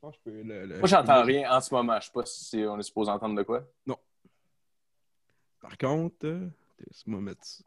Je 0.02 0.06
pense 0.06 0.16
que 0.16 0.20
je 0.24 0.30
peux. 0.30 0.42
Le, 0.42 0.64
le- 0.66 0.78
Moi, 0.78 0.88
j'entends 0.88 1.22
rien 1.22 1.50
en 1.54 1.60
ce 1.60 1.74
moment. 1.74 2.00
Je 2.00 2.06
sais 2.06 2.12
pas 2.12 2.24
si 2.24 2.56
on 2.66 2.78
est 2.78 2.82
supposé 2.82 3.10
entendre 3.10 3.36
de 3.36 3.42
quoi. 3.42 3.62
Par 5.60 5.76
contre, 5.76 6.24
euh, 6.24 6.48
laisse-moi 6.86 7.20
mettre 7.20 7.44
ça. 7.44 7.62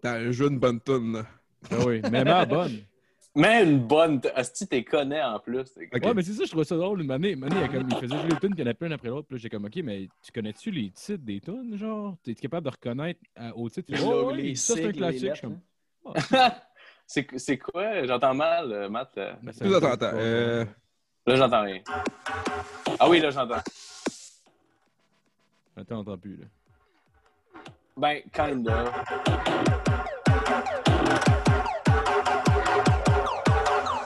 T'as 0.00 0.12
un 0.18 0.30
jeu 0.30 0.46
une 0.46 0.60
bonne 0.60 0.80
tune, 0.80 1.12
là. 1.14 1.26
Ah 1.72 1.84
oui, 1.84 2.00
mais 2.08 2.22
ma 2.24 2.44
bonne. 2.46 2.84
Mais 3.34 3.62
une 3.62 3.86
bonne. 3.86 4.20
Asti, 4.34 4.66
t'es 4.66 4.82
connais 4.82 5.22
en 5.22 5.38
plus. 5.38 5.76
Ouais, 5.76 6.14
mais 6.14 6.22
c'est 6.22 6.32
ça, 6.32 6.44
je 6.44 6.48
trouvais 6.50 6.64
ça 6.64 6.76
drôle. 6.76 7.02
Une 7.02 7.10
année, 7.10 7.32
une 7.32 7.44
année, 7.44 7.56
il, 7.62 7.70
comme, 7.70 7.90
faisait 8.00 8.16
jouer 8.18 8.30
les 8.30 8.38
tunes, 8.38 8.54
il 8.56 8.60
y 8.60 8.62
en 8.64 8.70
a 8.70 8.74
plein 8.74 8.90
après 8.90 9.08
l'autre. 9.10 9.28
Puis 9.28 9.38
j'ai 9.38 9.48
comme, 9.48 9.64
OK, 9.66 9.76
mais 9.84 10.08
tu 10.22 10.32
connais-tu 10.32 10.70
les 10.72 10.90
titres 10.90 11.22
des 11.24 11.40
tunes, 11.40 11.76
genre? 11.76 12.16
T'es 12.24 12.34
capable 12.34 12.64
de 12.64 12.70
reconnaître 12.70 13.20
euh, 13.38 13.52
au 13.54 13.68
titre? 13.68 13.92
Les 13.92 14.00
Ouais, 14.02 14.10
logos, 14.10 14.30
ouais, 14.32 14.36
les 14.38 14.54
ça, 14.56 14.74
c'est 14.74 14.86
un 14.86 14.92
classique. 14.92 15.40
Comme, 15.40 15.60
hein. 16.06 16.52
c'est 17.06 17.58
quoi? 17.58 18.04
J'entends 18.06 18.34
mal, 18.34 18.72
euh, 18.72 18.88
Matt. 18.88 19.16
euh. 19.18 19.34
ben, 19.40 19.52
ça- 19.52 19.64
Plus 19.64 19.74
attends, 19.76 19.92
attends. 19.92 20.10
Euh, 20.14 20.64
Là, 21.28 21.36
j'entends 21.36 21.60
rien. 21.60 21.82
Ah 22.98 23.06
oui, 23.06 23.20
là, 23.20 23.28
j'entends. 23.30 23.60
Attends, 25.76 25.96
on 25.96 25.98
entend 25.98 26.16
plus, 26.16 26.38
là. 26.38 26.46
Ben, 27.98 28.22
kind 28.32 28.66
of. 28.66 28.88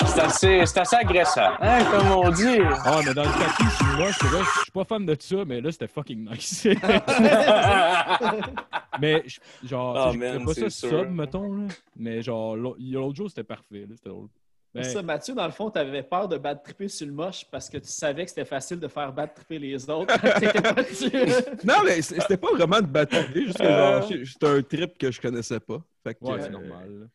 C'est 0.07 0.21
assez, 0.21 0.67
c'est 0.67 0.81
assez 0.81 0.97
agressant, 0.97 1.53
hein, 1.61 1.85
comme 1.91 2.11
on 2.11 2.29
dit. 2.31 2.59
Ah, 2.85 3.01
mais 3.07 3.15
dans 3.15 3.23
le 3.23 3.29
tapis, 3.31 3.65
je 3.65 3.71
suis 3.77 3.85
moche, 3.97 4.23
là, 4.25 4.41
je 4.43 4.61
suis 4.63 4.71
pas 4.73 4.85
fan 4.85 5.07
de 5.07 5.17
ça, 5.19 5.37
mais 5.47 5.61
là, 5.61 5.71
c'était 5.73 5.87
fucking 5.89 6.29
nice. 6.29 6.67
mais, 9.01 9.25
genre, 9.65 10.13
je 10.13 10.19
man, 10.19 10.45
pas 10.45 10.55
ça 10.55 10.69
sûr. 10.71 10.89
sub, 10.91 11.11
mettons, 11.13 11.55
là. 11.55 11.65
Mais 11.97 12.21
genre, 12.21 12.57
l'au- 12.57 12.77
l'autre 12.79 13.17
jour, 13.17 13.29
c'était 13.31 13.45
parfait, 13.45 13.87
là, 13.89 13.95
c'était 13.97 14.11
drôle. 14.11 14.29
Ça, 14.81 15.03
Mathieu, 15.03 15.35
dans 15.35 15.45
le 15.45 15.53
fond, 15.53 15.71
tu 15.71 15.79
avais 15.79 16.03
peur 16.03 16.29
de 16.29 16.39
bad 16.39 16.63
tripper 16.63 16.89
sur 16.89 17.07
le 17.07 17.13
moche 17.13 17.45
parce 17.51 17.69
que 17.69 17.77
tu 17.77 17.89
savais 17.89 18.25
que 18.25 18.31
c'était 18.31 18.47
facile 18.47 18.81
de 18.81 18.89
faire 18.89 19.13
bad 19.13 19.35
tripper 19.35 19.59
les 19.59 19.91
autres. 19.91 20.15
Non, 21.65 21.75
mais 21.85 22.01
c'était 22.03 22.37
pas 22.37 22.53
vraiment 22.53 22.81
de 22.81 22.89
juste 23.35 23.59
que 23.59 23.65
genre, 23.65 24.09
c'est- 24.09 24.25
c'était 24.25 24.47
un 24.49 24.63
trip 24.63 24.97
que 24.99 25.11
je 25.11 25.21
connaissais 25.21 25.61
pas. 25.61 25.83
Fait 26.03 26.15
que, 26.15 26.25
ouais, 26.25 26.33
euh, 26.35 26.39
c'est 26.43 26.51
normal. 26.51 27.09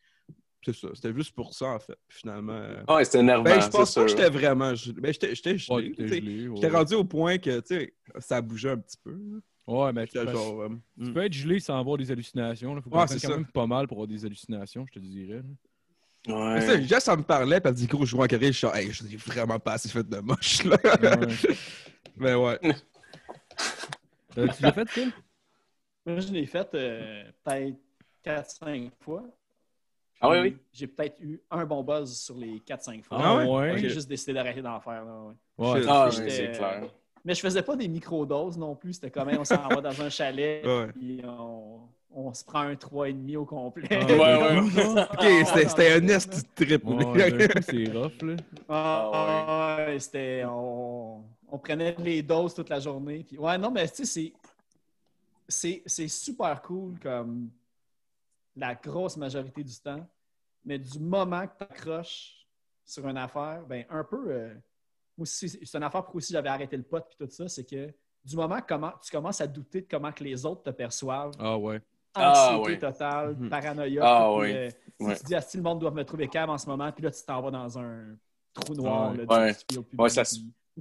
C'est 0.64 0.74
ça, 0.74 0.88
c'était 0.94 1.14
juste 1.14 1.34
pour 1.34 1.52
ça, 1.54 1.66
en 1.66 1.78
fait. 1.78 1.96
Finalement. 2.08 2.52
euh, 2.52 2.82
Ouais, 2.88 3.04
c'était 3.04 3.20
énervant, 3.20 3.44
Ben, 3.44 3.60
je 3.60 3.68
pense 3.68 3.94
pas 3.94 4.02
que 4.02 4.08
j'étais 4.08 4.28
vraiment. 4.30 4.72
Ben, 4.96 5.12
j'étais 5.12 5.30
Ouais, 5.70 5.92
gelé. 5.96 6.48
ouais. 6.48 6.56
J'étais 6.56 6.68
rendu 6.76 6.94
au 6.94 7.04
point 7.04 7.38
que, 7.38 7.60
tu 7.60 7.66
sais, 7.66 7.94
ça 8.18 8.40
bougeait 8.40 8.70
un 8.70 8.78
petit 8.78 8.96
peu. 9.02 9.12
là. 9.12 9.38
Ouais, 9.68 9.92
mais 9.92 10.06
tu 10.06 10.18
genre. 10.18 10.62
euh, 10.62 10.68
tu 10.98 11.10
hmm. 11.10 11.12
peux 11.12 11.24
être 11.24 11.32
gelé 11.32 11.60
sans 11.60 11.78
avoir 11.78 11.98
des 11.98 12.10
hallucinations. 12.10 12.74
Là. 12.74 12.80
Faut 12.80 12.88
Ouais, 12.90 12.96
pas 13.00 13.06
c'est 13.06 13.20
quand 13.20 13.28
ça. 13.32 13.36
même 13.36 13.46
pas 13.46 13.66
mal 13.66 13.86
pour 13.86 13.98
avoir 13.98 14.08
des 14.08 14.24
hallucinations, 14.24 14.86
je 14.86 14.92
te 14.92 14.98
dirais. 14.98 15.42
Ouais. 16.28 16.60
ça, 16.60 16.80
Jess, 16.80 17.04
ça 17.04 17.16
me 17.16 17.22
parlait, 17.22 17.60
puis 17.60 17.68
elle 17.68 17.74
dit, 17.74 17.86
gros, 17.86 18.04
je 18.04 18.10
joue 18.10 18.22
en 18.22 18.26
carré, 18.26 18.46
je 18.46 18.52
suis 18.52 18.60
genre, 18.60 18.76
hey, 18.76 18.90
je 18.92 19.04
suis 19.04 19.16
vraiment 19.16 19.58
pas 19.58 19.72
assez 19.72 19.88
fait 19.88 20.06
de 20.06 20.18
moche, 20.18 20.64
là. 20.64 20.76
Ouais. 20.84 21.26
Mais 22.16 22.34
ouais. 22.34 22.58
Euh, 24.36 24.46
tu 24.56 24.62
l'as 24.62 24.72
fait, 24.72 24.88
Phil? 24.88 25.12
Moi, 26.04 26.20
je 26.20 26.32
l'ai 26.32 26.46
fait 26.46 26.68
euh, 26.74 27.24
peut-être 27.44 27.76
4-5 28.24 28.90
fois. 29.00 29.24
Ah 30.20 30.30
oui, 30.30 30.38
oui. 30.40 30.56
J'ai 30.72 30.86
peut-être 30.86 31.16
eu 31.20 31.40
un 31.50 31.64
bon 31.64 31.82
buzz 31.82 32.16
sur 32.18 32.36
les 32.36 32.58
4-5 32.60 33.02
fois. 33.04 33.18
Ah 33.20 33.36
ouais? 33.46 33.78
J'ai 33.78 33.88
juste 33.88 34.08
décidé 34.08 34.32
d'arrêter 34.32 34.62
d'en 34.62 34.80
faire. 34.80 35.04
Là, 35.04 35.22
ouais. 35.22 35.34
Ouais. 35.66 35.80
Shit. 35.80 35.88
Ah, 35.90 36.08
c'est 36.10 36.52
clair. 36.52 36.88
Mais 37.24 37.34
je 37.34 37.40
faisais 37.40 37.62
pas 37.62 37.76
des 37.76 37.88
microdoses 37.88 38.58
non 38.58 38.74
plus. 38.74 38.94
C'était 38.94 39.10
comme, 39.10 39.28
hey, 39.28 39.38
on 39.38 39.44
s'en 39.44 39.68
va 39.68 39.80
dans 39.80 40.02
un 40.02 40.08
chalet, 40.08 40.64
Ouais. 40.64 40.86
puis 40.92 41.20
on, 41.24 41.88
on 42.10 42.32
se 42.34 42.44
prend 42.44 42.60
un 42.60 42.74
3,5 42.74 43.36
au 43.36 43.44
complet. 43.44 43.88
Ah, 43.90 44.06
Ouais, 44.06 44.16
ouais. 44.18 45.02
Ok, 45.12 45.46
c'était 45.68 45.92
un 45.92 46.08
esti 46.08 46.42
de 46.42 46.64
trip. 46.64 46.84
Ouais, 46.84 47.04
ouais, 47.06 47.48
c'est 47.62 47.92
rough, 47.92 48.22
là. 48.22 48.36
Ah, 48.68 49.76
ouais, 49.86 49.98
c'était. 50.00 50.44
On, 50.46 51.24
on 51.48 51.58
prenait 51.58 51.94
les 51.98 52.22
doses 52.22 52.54
toute 52.54 52.68
la 52.68 52.80
journée. 52.80 53.24
Puis, 53.24 53.38
ouais, 53.38 53.58
non, 53.58 53.70
mais 53.70 53.88
tu 53.88 53.96
sais, 53.96 54.04
c'est- 54.04 54.32
c'est. 55.48 55.82
C'est 55.86 56.08
super 56.08 56.60
cool 56.62 56.98
comme 57.00 57.50
la 58.56 58.74
grosse 58.74 59.16
majorité 59.16 59.62
du 59.62 59.76
temps. 59.78 60.06
Mais 60.64 60.78
du 60.78 60.98
moment 60.98 61.46
que 61.46 61.52
tu 61.58 61.64
accroches 61.64 62.34
sur 62.84 63.06
une 63.08 63.16
affaire, 63.18 63.62
ben 63.68 63.84
un 63.90 64.02
peu. 64.04 64.26
euh, 64.30 64.54
c'est 65.24 65.74
une 65.74 65.82
affaire 65.82 66.04
pour 66.04 66.16
aussi 66.16 66.32
j'avais 66.32 66.48
arrêté 66.48 66.76
le 66.76 66.82
pot 66.84 67.02
puis 67.08 67.16
tout 67.26 67.32
ça, 67.32 67.48
c'est 67.48 67.64
que 67.64 67.92
du 68.24 68.36
moment 68.36 68.60
que 68.60 68.66
comment, 68.68 68.92
tu 69.02 69.10
commences 69.10 69.40
à 69.40 69.46
douter 69.46 69.80
de 69.82 69.86
comment 69.90 70.12
que 70.12 70.22
les 70.22 70.44
autres 70.46 70.62
te 70.62 70.70
perçoivent, 70.70 71.32
Ah 71.38 71.56
ouais. 71.58 71.80
Ah, 72.20 72.56
anxiété 72.58 72.70
ouais. 72.72 72.78
totale, 72.92 73.36
Mhm. 73.38 73.48
paranoïa. 73.48 74.02
Ah, 74.04 74.28
puis, 74.30 74.40
ouais. 74.52 74.74
euh, 75.00 75.14
si 75.14 75.20
tu 75.20 75.26
dis, 75.26 75.34
ah, 75.34 75.40
si 75.40 75.56
le 75.56 75.62
monde 75.62 75.78
doit 75.80 75.90
me 75.90 76.04
trouver 76.04 76.28
calme 76.28 76.50
en 76.50 76.58
ce 76.58 76.66
moment, 76.68 76.90
puis 76.92 77.02
là, 77.04 77.10
tu 77.10 77.22
t'en 77.26 77.40
vas 77.40 77.50
dans 77.50 77.78
un 77.78 78.16
trou 78.52 78.74
noir. 78.74 79.12
Ouais. 79.12 79.24
là, 79.24 79.40
Ouais. 79.46 79.54
tu, 79.68 79.82
plus 79.82 80.10
ça 80.10 80.22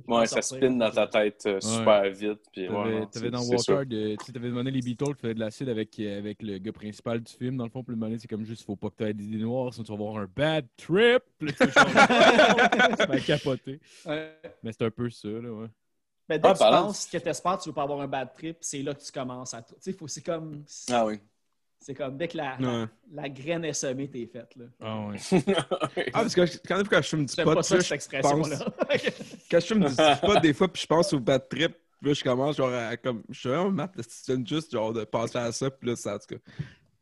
Ouais, 0.08 0.28
ça 0.28 0.44
spin 0.44 0.70
dans 0.70 0.92
ta 0.92 1.08
tête 1.08 1.44
euh, 1.48 1.60
super 1.60 2.04
vite. 2.12 2.40
Puis, 2.54 2.68
T'avais 2.68 3.00
ouais, 3.00 3.06
t'avais 3.12 3.32
dans. 3.32 3.42
Walker, 3.42 3.84
de- 3.84 4.16
t'avais 4.32 4.50
demandé 4.50 4.70
les 4.70 4.82
Beatles 4.82 5.16
qui 5.16 5.22
faisaient 5.22 5.34
de 5.34 5.40
l'acide 5.40 5.70
avec, 5.70 6.00
euh, 6.00 6.20
avec 6.20 6.44
le 6.44 6.60
gars 6.60 6.72
principal 6.72 7.20
du 7.20 7.34
film. 7.34 7.58
Dans 7.58 7.64
le 7.64 7.72
fond, 7.72 7.84
puis 7.84 7.96
le 8.00 8.18
c'est 8.20 8.28
comme 8.28 8.46
juste, 8.46 8.64
faut 8.64 8.76
pas 8.76 8.92
que 8.92 8.96
t'aies 8.98 9.14
des 9.16 9.24
idées 9.26 9.40
noires, 9.40 9.74
sinon 9.74 9.86
tu 9.86 9.92
vas 9.92 9.96
avoir 9.96 10.18
un 10.22 10.28
bad 10.36 10.68
trip. 10.78 11.24
Tu 11.40 11.48
vas 13.08 13.20
capoter. 13.26 13.80
Ouais. 14.06 14.34
Mais 14.62 14.72
c'est 14.72 14.84
un 14.86 14.92
peu 14.92 15.10
ça, 15.10 15.30
là, 15.30 15.52
ouais. 15.52 15.68
Mais 16.30 16.40
dès 16.40 16.48
Ah, 16.50 16.54
que 16.54 16.58
tu 16.58 16.64
penses 16.64 17.06
que 17.06 17.18
tu 17.18 17.30
espères 17.30 17.58
tu 17.58 17.70
veux 17.70 17.76
pas 17.76 17.84
avoir 17.84 18.02
un 18.02 18.08
bad 18.08 18.34
trip, 18.34 18.58
c'est 18.62 18.82
là 18.82 18.94
que 18.94 19.02
tu 19.02 19.12
commences 19.12 19.54
à. 19.54 19.62
Tu 19.62 19.74
sais, 19.80 19.94
faut- 19.94 20.08
c'est 20.08 20.22
comme. 20.24 20.64
Ah 20.92 21.06
oui. 21.06 21.20
C'est 21.80 21.94
comme 21.94 22.18
dès 22.18 22.28
que 22.28 22.36
la, 22.38 22.58
Ouais. 22.58 22.64
la, 23.14 23.22
la 23.22 23.30
graine 23.30 23.64
est 23.64 23.72
semée, 23.74 24.10
t'es 24.10 24.26
faite. 24.26 24.56
Là. 24.56 24.66
Ah 24.82 25.08
ouais. 25.08 25.18
Ah, 26.14 26.22
parce 26.24 26.34
que 26.36 26.42
quand, 26.68 26.82
quand 26.90 27.02
je 27.02 27.08
fume 27.08 27.26
du 27.26 27.36
pot, 27.36 27.54
pas 27.54 27.64
ça, 27.64 27.76
là, 27.76 27.82
cette 27.82 28.02
je 28.02 28.20
pense- 28.20 28.32
expression-là. 28.42 28.66
quand 29.52 29.60
je 29.60 29.66
fume 29.66 29.86
du 29.86 29.96
pot, 30.22 30.40
des 30.42 30.54
fois, 30.54 30.68
puis 30.68 30.82
je 30.82 30.88
pense 30.88 31.14
au 31.14 31.20
bad 31.20 31.48
trip, 31.48 31.78
puis 32.02 32.10
là, 32.10 32.14
je 32.14 32.24
commence 32.24 32.58
genre 32.58 32.74
à 32.74 32.98
comme. 32.98 33.24
Je 33.30 33.40
suis 33.40 33.50
vraiment 33.50 33.70
Matt, 33.72 33.92
tu 33.96 34.02
viens 34.36 34.44
juste 34.46 34.72
genre 34.72 34.92
de 34.92 35.04
penser 35.06 35.38
à 35.38 35.52
ça, 35.52 35.70
puis 35.70 35.90
là, 35.90 35.96
ça, 35.96 36.16
en 36.16 36.20
tout 36.20 36.36
cas. 36.36 36.42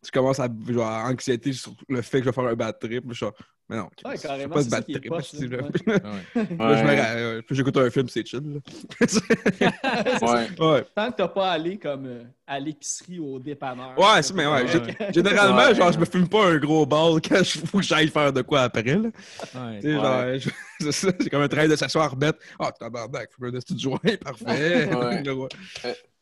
Je 0.06 0.12
commence 0.12 0.40
à 0.40 0.48
genre 0.70 1.06
anxiété 1.06 1.52
sur 1.54 1.74
le 1.90 2.02
fait 2.02 2.20
que 2.20 2.26
je 2.26 2.30
vais 2.30 2.34
faire 2.34 2.46
un 2.46 2.54
bad 2.56 2.78
trip. 2.80 3.04
Je 3.10 3.14
suis 3.14 3.26
mais 3.68 3.78
non, 3.78 3.90
Ouais, 4.06 4.16
je 4.16 4.22
fais 4.22 4.48
pas 4.48 4.64
de 4.64 4.70
ça 4.70 4.78
bad 4.78 4.84
trip. 4.84 5.08
poche, 5.08 5.24
c'est- 5.32 5.48
là. 5.48 5.58
là. 5.58 5.64
Ouais. 5.66 6.22
Ouais. 6.36 6.58
Là, 6.60 6.78
je 6.78 6.84
me 6.84 6.88
Ouais. 6.90 7.02
ra- 7.02 7.08
euh, 7.16 7.42
puis 7.42 7.56
j'écoute 7.56 7.78
un 7.78 7.90
film, 7.90 8.08
c'est 8.10 8.24
chill. 8.24 8.42
là. 8.44 8.60
Ouais. 10.22 10.48
ouais. 10.60 10.86
Tant 10.96 11.12
que 11.12 11.16
t'as 11.18 11.28
pas 11.28 11.52
allé 11.52 11.78
comme 11.80 12.06
euh, 12.06 12.24
à 12.46 12.60
l'épicerie 12.60 13.18
ou 13.18 13.36
au 13.36 13.40
dépanneur. 13.40 13.98
Ouais, 13.98 14.22
c'est, 14.22 14.34
mais 14.36 14.46
ouais. 14.46 14.64
Ouais. 14.64 14.66
gé- 14.68 15.14
Généralement, 15.14 15.58
Ouais. 15.66 15.74
genre, 15.76 15.92
je 15.92 15.98
me 16.00 16.06
fume 16.06 16.28
pas 16.28 16.46
un 16.46 16.58
gros 16.58 16.86
ball 16.86 17.20
quand 17.22 17.40
il 17.40 17.62
faut 17.68 17.80
que 17.80 17.84
j'aille 17.84 18.10
faire 18.10 18.32
de 18.32 18.44
quoi 18.44 18.62
après. 18.62 18.84
Là. 18.84 18.98
Ouais. 19.00 19.80
Tu 19.80 19.88
sais, 19.88 19.94
genre, 19.94 20.24
je- 20.38 20.50
c'est 20.82 20.92
ça, 20.92 21.12
c'est 21.20 21.30
comme 21.32 21.42
un 21.42 21.48
travail 21.48 21.70
de 21.70 21.76
s'asseoir, 21.76 22.12
remettre. 22.12 22.38
Ah, 22.60 22.72
tabarnak, 22.72 23.30
faut 23.38 23.46
un 23.46 23.52
petit 23.52 23.80
joint, 23.80 23.98
parfait. 24.24 24.88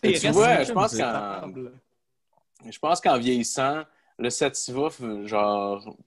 Et 0.05 0.13
tu 0.13 0.27
resté 0.27 0.29
vois, 0.31 0.63
je 0.63 0.71
pense 0.71 0.95
ça, 0.95 1.41
qu'en. 1.43 1.49
Je 2.69 2.79
pense 2.79 3.01
qu'en 3.01 3.17
vieillissant, 3.17 3.83
le 4.19 4.29
sativa, 4.29 4.87
f- 4.89 5.25
genre, 5.27 5.97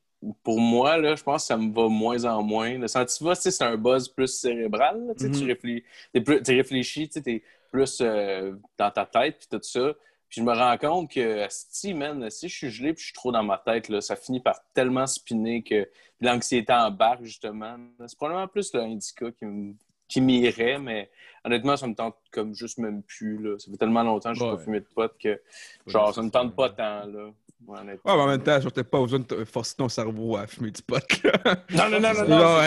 pour 0.42 0.60
moi, 0.60 0.96
là, 0.98 1.14
je 1.16 1.22
pense 1.22 1.42
que 1.42 1.46
ça 1.48 1.56
me 1.56 1.72
va 1.72 1.88
moins 1.88 2.24
en 2.24 2.42
moins. 2.42 2.78
Le 2.78 2.88
sativa, 2.88 3.34
c'est 3.34 3.62
un 3.62 3.76
buzz 3.76 4.08
plus 4.08 4.28
cérébral. 4.28 5.06
là, 5.06 5.14
tu 5.14 5.26
Mhm. 5.26 5.46
réfléchis, 5.46 5.84
t'es 6.12 6.20
plus- 6.20 6.42
tu 6.42 6.56
réfléchis, 6.56 7.08
tu 7.08 7.22
t'es 7.22 7.42
plus 7.70 7.98
euh, 8.00 8.54
dans 8.78 8.90
ta 8.90 9.04
tête, 9.06 9.38
puis 9.38 9.48
tout 9.50 9.62
ça. 9.62 9.92
Puis 10.28 10.40
je 10.40 10.44
me 10.44 10.52
rends 10.52 10.76
compte 10.78 11.10
que, 11.10 11.46
si, 11.50 11.94
man, 11.94 12.28
si 12.30 12.48
je 12.48 12.56
suis 12.56 12.70
gelé 12.70 12.92
puis 12.94 13.00
je 13.02 13.06
suis 13.06 13.14
trop 13.14 13.30
dans 13.30 13.44
ma 13.44 13.58
tête, 13.58 13.88
là, 13.88 14.00
ça 14.00 14.16
finit 14.16 14.40
par 14.40 14.58
tellement 14.74 15.06
spinner 15.06 15.62
que 15.62 15.88
l'anxiété 16.20 16.72
embarque, 16.72 17.22
justement. 17.22 17.76
C'est 18.06 18.16
probablement 18.16 18.48
plus 18.48 18.72
l'indica 18.74 19.30
qui 19.32 19.44
me 19.44 19.74
qui 20.08 20.20
m'irait, 20.20 20.78
mais 20.78 21.10
honnêtement, 21.44 21.76
ça 21.76 21.86
me 21.86 21.94
tente 21.94 22.16
comme 22.32 22.54
juste 22.54 22.78
même 22.78 23.02
plus. 23.02 23.38
Là. 23.42 23.58
Ça 23.58 23.70
fait 23.70 23.76
tellement 23.76 24.02
longtemps 24.02 24.32
que 24.32 24.38
je 24.38 24.44
n'ai 24.44 24.50
Ouais. 24.50 24.56
pas 24.56 24.62
fumé 24.62 24.80
de 24.80 24.86
pot 24.94 25.12
que 25.22 25.40
genre, 25.86 26.14
ça 26.14 26.22
me 26.22 26.30
tente 26.30 26.54
pas 26.54 26.70
tant. 26.70 27.06
Là. 27.06 27.30
Ouais, 27.66 27.78
mais 27.84 27.96
en 28.04 28.26
même 28.28 28.42
temps, 28.42 28.60
t'as 28.60 28.84
pas 28.84 29.00
besoin 29.00 29.18
de 29.20 29.44
forcer 29.44 29.74
ton 29.76 29.88
cerveau 29.88 30.36
à 30.36 30.46
fumer 30.46 30.70
du 30.70 30.82
pot. 30.82 31.02
Là. 31.24 31.56
Non, 31.70 31.88
non, 31.88 32.00
non, 32.00 32.12
non, 32.12 32.28
non. 32.28 32.58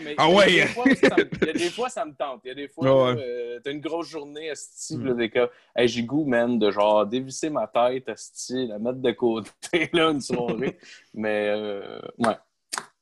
mais 0.00 0.14
Ah 0.16 0.26
il 0.28 0.32
y 0.32 0.32
a 0.32 0.34
ouais. 0.34 0.46
des 0.46 0.66
fois 0.68 0.84
où 0.86 0.94
ça 0.94 1.16
me- 1.16 1.28
Il 1.42 1.46
y 1.46 1.50
a 1.50 1.52
des 1.52 1.70
fois, 1.70 1.88
ça 1.90 2.04
me 2.06 2.14
tente. 2.14 2.40
Il 2.44 2.48
y 2.48 2.50
a 2.52 2.54
des 2.54 2.68
fois, 2.68 3.10
euh, 3.16 3.58
t'as 3.62 3.72
une 3.72 3.80
grosse 3.80 4.08
journée, 4.08 4.52
puis 4.88 5.04
là, 5.04 5.14
des 5.14 5.28
cas, 5.28 5.48
hey, 5.76 5.88
j'ai 5.88 6.04
goût, 6.04 6.24
man, 6.24 6.58
de 6.58 6.70
genre 6.70 7.04
dévisser 7.04 7.50
ma 7.50 7.66
tête, 7.66 8.08
Asti, 8.08 8.68
la 8.68 8.78
mettre 8.78 9.00
de 9.00 9.10
côté, 9.10 9.50
là, 9.92 10.10
une 10.10 10.20
soirée. 10.20 10.78
mais, 11.12 11.48
euh, 11.48 11.98
ouais. 12.18 12.36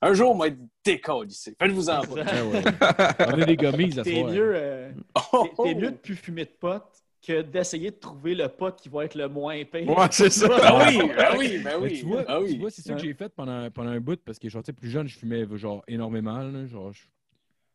Un 0.07 0.15
jour, 0.15 0.31
on 0.31 0.39
va 0.39 0.47
être 0.49 0.59
décalissé. 0.85 1.57
Faites-vous 1.59 1.91
en 1.91 2.01
pas. 2.03 2.15
Ouais. 2.15 2.63
On 3.35 3.39
est 3.41 3.47
des 3.47 3.57
gommises 3.57 3.99
à 3.99 4.03
T'es 4.05 4.23
mieux, 4.23 4.53
euh, 4.55 4.93
Oh, 5.33 5.49
t'es- 5.57 5.63
t'es 5.65 5.75
mieux 5.75 5.91
de 5.91 5.97
plus 5.97 6.15
fumer 6.15 6.45
de 6.45 6.51
pot 6.51 6.83
que 7.27 7.43
d'essayer 7.43 7.91
de 7.91 7.97
trouver 7.97 8.37
le 8.37 8.49
pot 8.49 8.75
qui 8.77 8.89
va 8.89 9.05
être 9.05 9.17
le 9.17 9.29
moins. 9.29 9.57
Ouais, 9.57 10.07
c'est 10.13 10.31
ça. 10.31 10.47
Ah 10.63 10.87
oui, 10.89 11.11
ah 11.19 11.35
oui, 11.37 11.59
ben 11.59 11.81
Mais 11.81 11.87
oui. 11.89 11.99
tu 11.99 12.07
vois, 12.07 12.25
ah 12.29 12.41
oui. 12.41 12.53
tu 12.55 12.61
vois, 12.61 12.71
c'est 12.71 12.83
ça 12.83 12.95
que 12.95 13.01
j'ai 13.01 13.15
fait 13.15 13.29
pendant, 13.35 13.69
pendant 13.73 13.91
un 13.91 13.99
bout 14.01 14.21
parce 14.25 14.39
que 14.39 14.49
genre, 14.49 14.63
tu 14.63 14.67
sais, 14.67 14.73
plus 14.73 14.91
jeune, 14.91 15.09
je 15.09 15.19
fumais 15.19 15.45
genre 15.57 15.83
énormément. 15.89 16.39
Là, 16.39 16.67
genre, 16.67 16.93
je... 16.93 17.03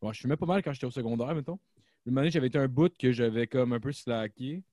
bon, 0.02 0.13
je 0.13 0.22
fumais 0.22 0.38
pas 0.38 0.46
mal 0.46 0.63
quand 0.63 0.72
j'étais 0.72 0.88
au 0.88 0.91
secondaire, 0.91 1.36
mettons. 1.36 1.60
Le 2.06 2.13
moment 2.13 2.30
j'avais 2.30 2.48
été 2.48 2.58
un 2.58 2.67
bout 2.67 2.96
que 2.98 3.12
j'avais 3.12 3.46
comme 3.46 3.74
un 3.74 3.80
peu 3.82 3.91
slacké. 3.91 4.63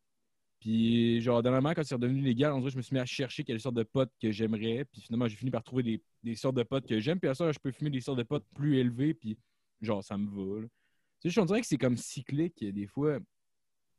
Puis, 0.61 1.21
genre, 1.21 1.42
dernièrement, 1.42 1.73
quand 1.73 1.85
c'est 1.85 1.94
redevenu 1.94 2.21
légal, 2.21 2.53
on 2.53 2.59
dirait 2.59 2.68
que 2.68 2.73
je 2.73 2.77
me 2.79 2.83
suis 2.83 2.94
mis 2.94 3.01
à 3.01 3.07
chercher 3.07 3.44
quelle 3.44 3.61
sorte 3.61 3.77
de 3.77 3.85
potes 3.85 4.12
que 4.21 4.33
j'aimerais. 4.33 4.85
Puis 4.85 5.03
finalement, 5.03 5.29
j'ai 5.29 5.37
fini 5.37 5.51
par 5.51 5.62
trouver 5.62 5.83
des, 5.85 6.03
des 6.25 6.35
sortes 6.35 6.57
de 6.57 6.64
potes 6.64 6.87
que 6.87 6.99
j'aime. 6.99 7.21
Puis 7.21 7.31
à 7.31 7.35
ça, 7.35 7.53
je 7.53 7.59
peux 7.59 7.71
fumer 7.71 7.90
des 7.90 8.01
sortes 8.01 8.18
de 8.18 8.25
potes 8.25 8.44
plus 8.55 8.79
élevées. 8.79 9.14
Puis, 9.14 9.38
genre, 9.81 10.03
ça 10.03 10.18
me 10.18 10.29
va. 10.29 10.66
Tu 11.21 11.31
sais, 11.31 11.40
on 11.40 11.44
dirait 11.44 11.61
que 11.61 11.66
c'est 11.66 11.79
comme 11.79 11.97
cyclique. 11.97 12.64
Des 12.64 12.87
fois, 12.87 13.18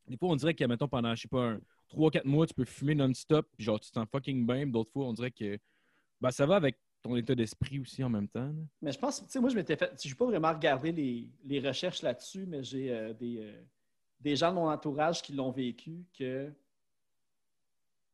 des 0.07 0.17
fois, 0.17 0.29
on 0.29 0.35
dirait 0.35 0.53
que, 0.53 0.65
mettons, 0.65 0.87
pendant, 0.87 1.15
je 1.15 1.21
sais 1.21 1.27
pas, 1.27 1.51
un 1.51 1.59
3-4 1.93 2.25
mois, 2.25 2.45
tu 2.45 2.53
peux 2.53 2.65
fumer 2.65 2.95
non-stop. 2.95 3.47
Puis, 3.55 3.65
genre, 3.65 3.79
tu 3.79 3.89
te 3.89 3.93
sens 3.93 4.07
fucking 4.11 4.45
bien. 4.45 4.67
D'autres 4.67 4.91
fois, 4.91 5.05
on 5.05 5.13
dirait 5.13 5.31
que 5.31 5.57
ben, 6.19 6.31
ça 6.31 6.45
va 6.45 6.57
avec 6.57 6.77
ton 7.01 7.15
état 7.15 7.33
d'esprit 7.35 7.79
aussi 7.79 8.03
en 8.03 8.09
même 8.09 8.27
temps. 8.27 8.53
Mais 8.81 8.91
je 8.91 8.99
pense, 8.99 9.21
tu 9.21 9.29
sais, 9.29 9.39
moi, 9.39 9.49
je 9.49 9.55
m'étais 9.55 9.77
fait. 9.77 9.93
Je 10.03 10.09
n'ai 10.09 10.15
pas 10.15 10.25
vraiment 10.25 10.51
regardé 10.51 10.91
les, 10.91 11.31
les 11.45 11.59
recherches 11.61 12.01
là-dessus, 12.01 12.45
mais 12.45 12.63
j'ai 12.63 12.91
euh, 12.91 13.13
des, 13.13 13.37
euh, 13.39 13.61
des 14.19 14.35
gens 14.35 14.49
de 14.51 14.55
mon 14.55 14.69
entourage 14.69 15.21
qui 15.21 15.33
l'ont 15.33 15.51
vécu 15.51 16.03
que. 16.17 16.51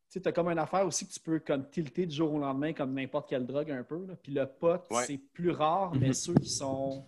Tu 0.08 0.22
as 0.24 0.32
comme 0.32 0.48
une 0.48 0.58
affaire 0.58 0.86
aussi 0.86 1.06
que 1.06 1.12
tu 1.12 1.20
peux 1.20 1.38
comme 1.40 1.68
tilter 1.68 2.06
du 2.06 2.14
jour 2.14 2.32
au 2.32 2.38
lendemain 2.38 2.72
comme 2.72 2.94
n'importe 2.94 3.28
quelle 3.28 3.44
drogue 3.44 3.70
un 3.70 3.82
peu. 3.82 4.06
là. 4.06 4.16
Puis 4.16 4.32
le 4.32 4.46
pot, 4.46 4.80
Ouais. 4.90 5.04
c'est 5.04 5.18
plus 5.18 5.50
rare, 5.50 5.94
mais 5.94 6.08
Mhm. 6.08 6.14
ceux 6.14 6.34
qui 6.34 6.48
sont. 6.48 7.04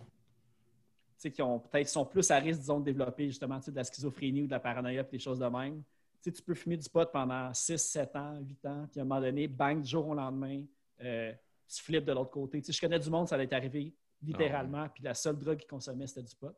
Tu 1.15 1.23
sais, 1.23 1.31
qui 1.31 1.41
ont 1.41 1.59
peut-être 1.59 1.89
sont 1.89 2.05
plus 2.05 2.29
à 2.31 2.37
risque, 2.37 2.59
disons, 2.61 2.79
de 2.79 2.85
développer 2.85 3.25
justement 3.27 3.57
tu 3.59 3.65
sais, 3.65 3.71
de 3.71 3.75
la 3.77 3.83
schizophrénie 3.83 4.43
ou 4.43 4.45
de 4.45 4.51
la 4.51 4.59
paranoïa 4.59 5.01
et 5.01 5.11
des 5.11 5.19
choses 5.19 5.39
de 5.39 5.45
même. 5.47 5.81
Tu 6.21 6.29
sais, 6.29 6.31
tu 6.31 6.41
peux 6.41 6.53
fumer 6.53 6.77
du 6.77 6.87
pot 6.89 7.09
pendant 7.11 7.53
6, 7.53 7.77
7 7.79 8.15
ans, 8.15 8.37
8 8.39 8.65
ans, 8.65 8.87
puis 8.91 8.99
à 8.99 9.03
un 9.03 9.05
moment 9.05 9.19
donné, 9.21 9.47
bang, 9.47 9.81
du 9.81 9.89
jour 9.89 10.07
au 10.07 10.13
lendemain, 10.13 10.63
euh, 11.01 11.33
tu 11.67 11.81
flippes 11.83 12.05
de 12.05 12.11
l'autre 12.13 12.31
côté. 12.31 12.61
Tu 12.61 12.67
sais, 12.67 12.73
je 12.73 12.79
connais 12.81 12.99
du 12.99 13.09
monde, 13.09 13.27
ça 13.27 13.35
allait 13.35 13.53
arrivé 13.53 13.93
littéralement, 14.21 14.87
puis 14.89 15.03
la 15.03 15.13
seule 15.13 15.37
drogue 15.37 15.57
qu'il 15.57 15.67
consommait, 15.69 16.07
c'était 16.07 16.23
du 16.23 16.35
pot. 16.35 16.55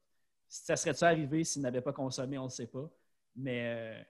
Ça 0.53 0.75
serait-tu 0.75 1.03
arrivé 1.05 1.43
s'il 1.45 1.61
n'avait 1.61 1.79
pas 1.81 1.93
consommé, 1.93 2.37
on 2.37 2.41
ne 2.43 2.47
le 2.47 2.51
sait 2.51 2.67
pas. 2.67 2.89
Mais 3.37 4.03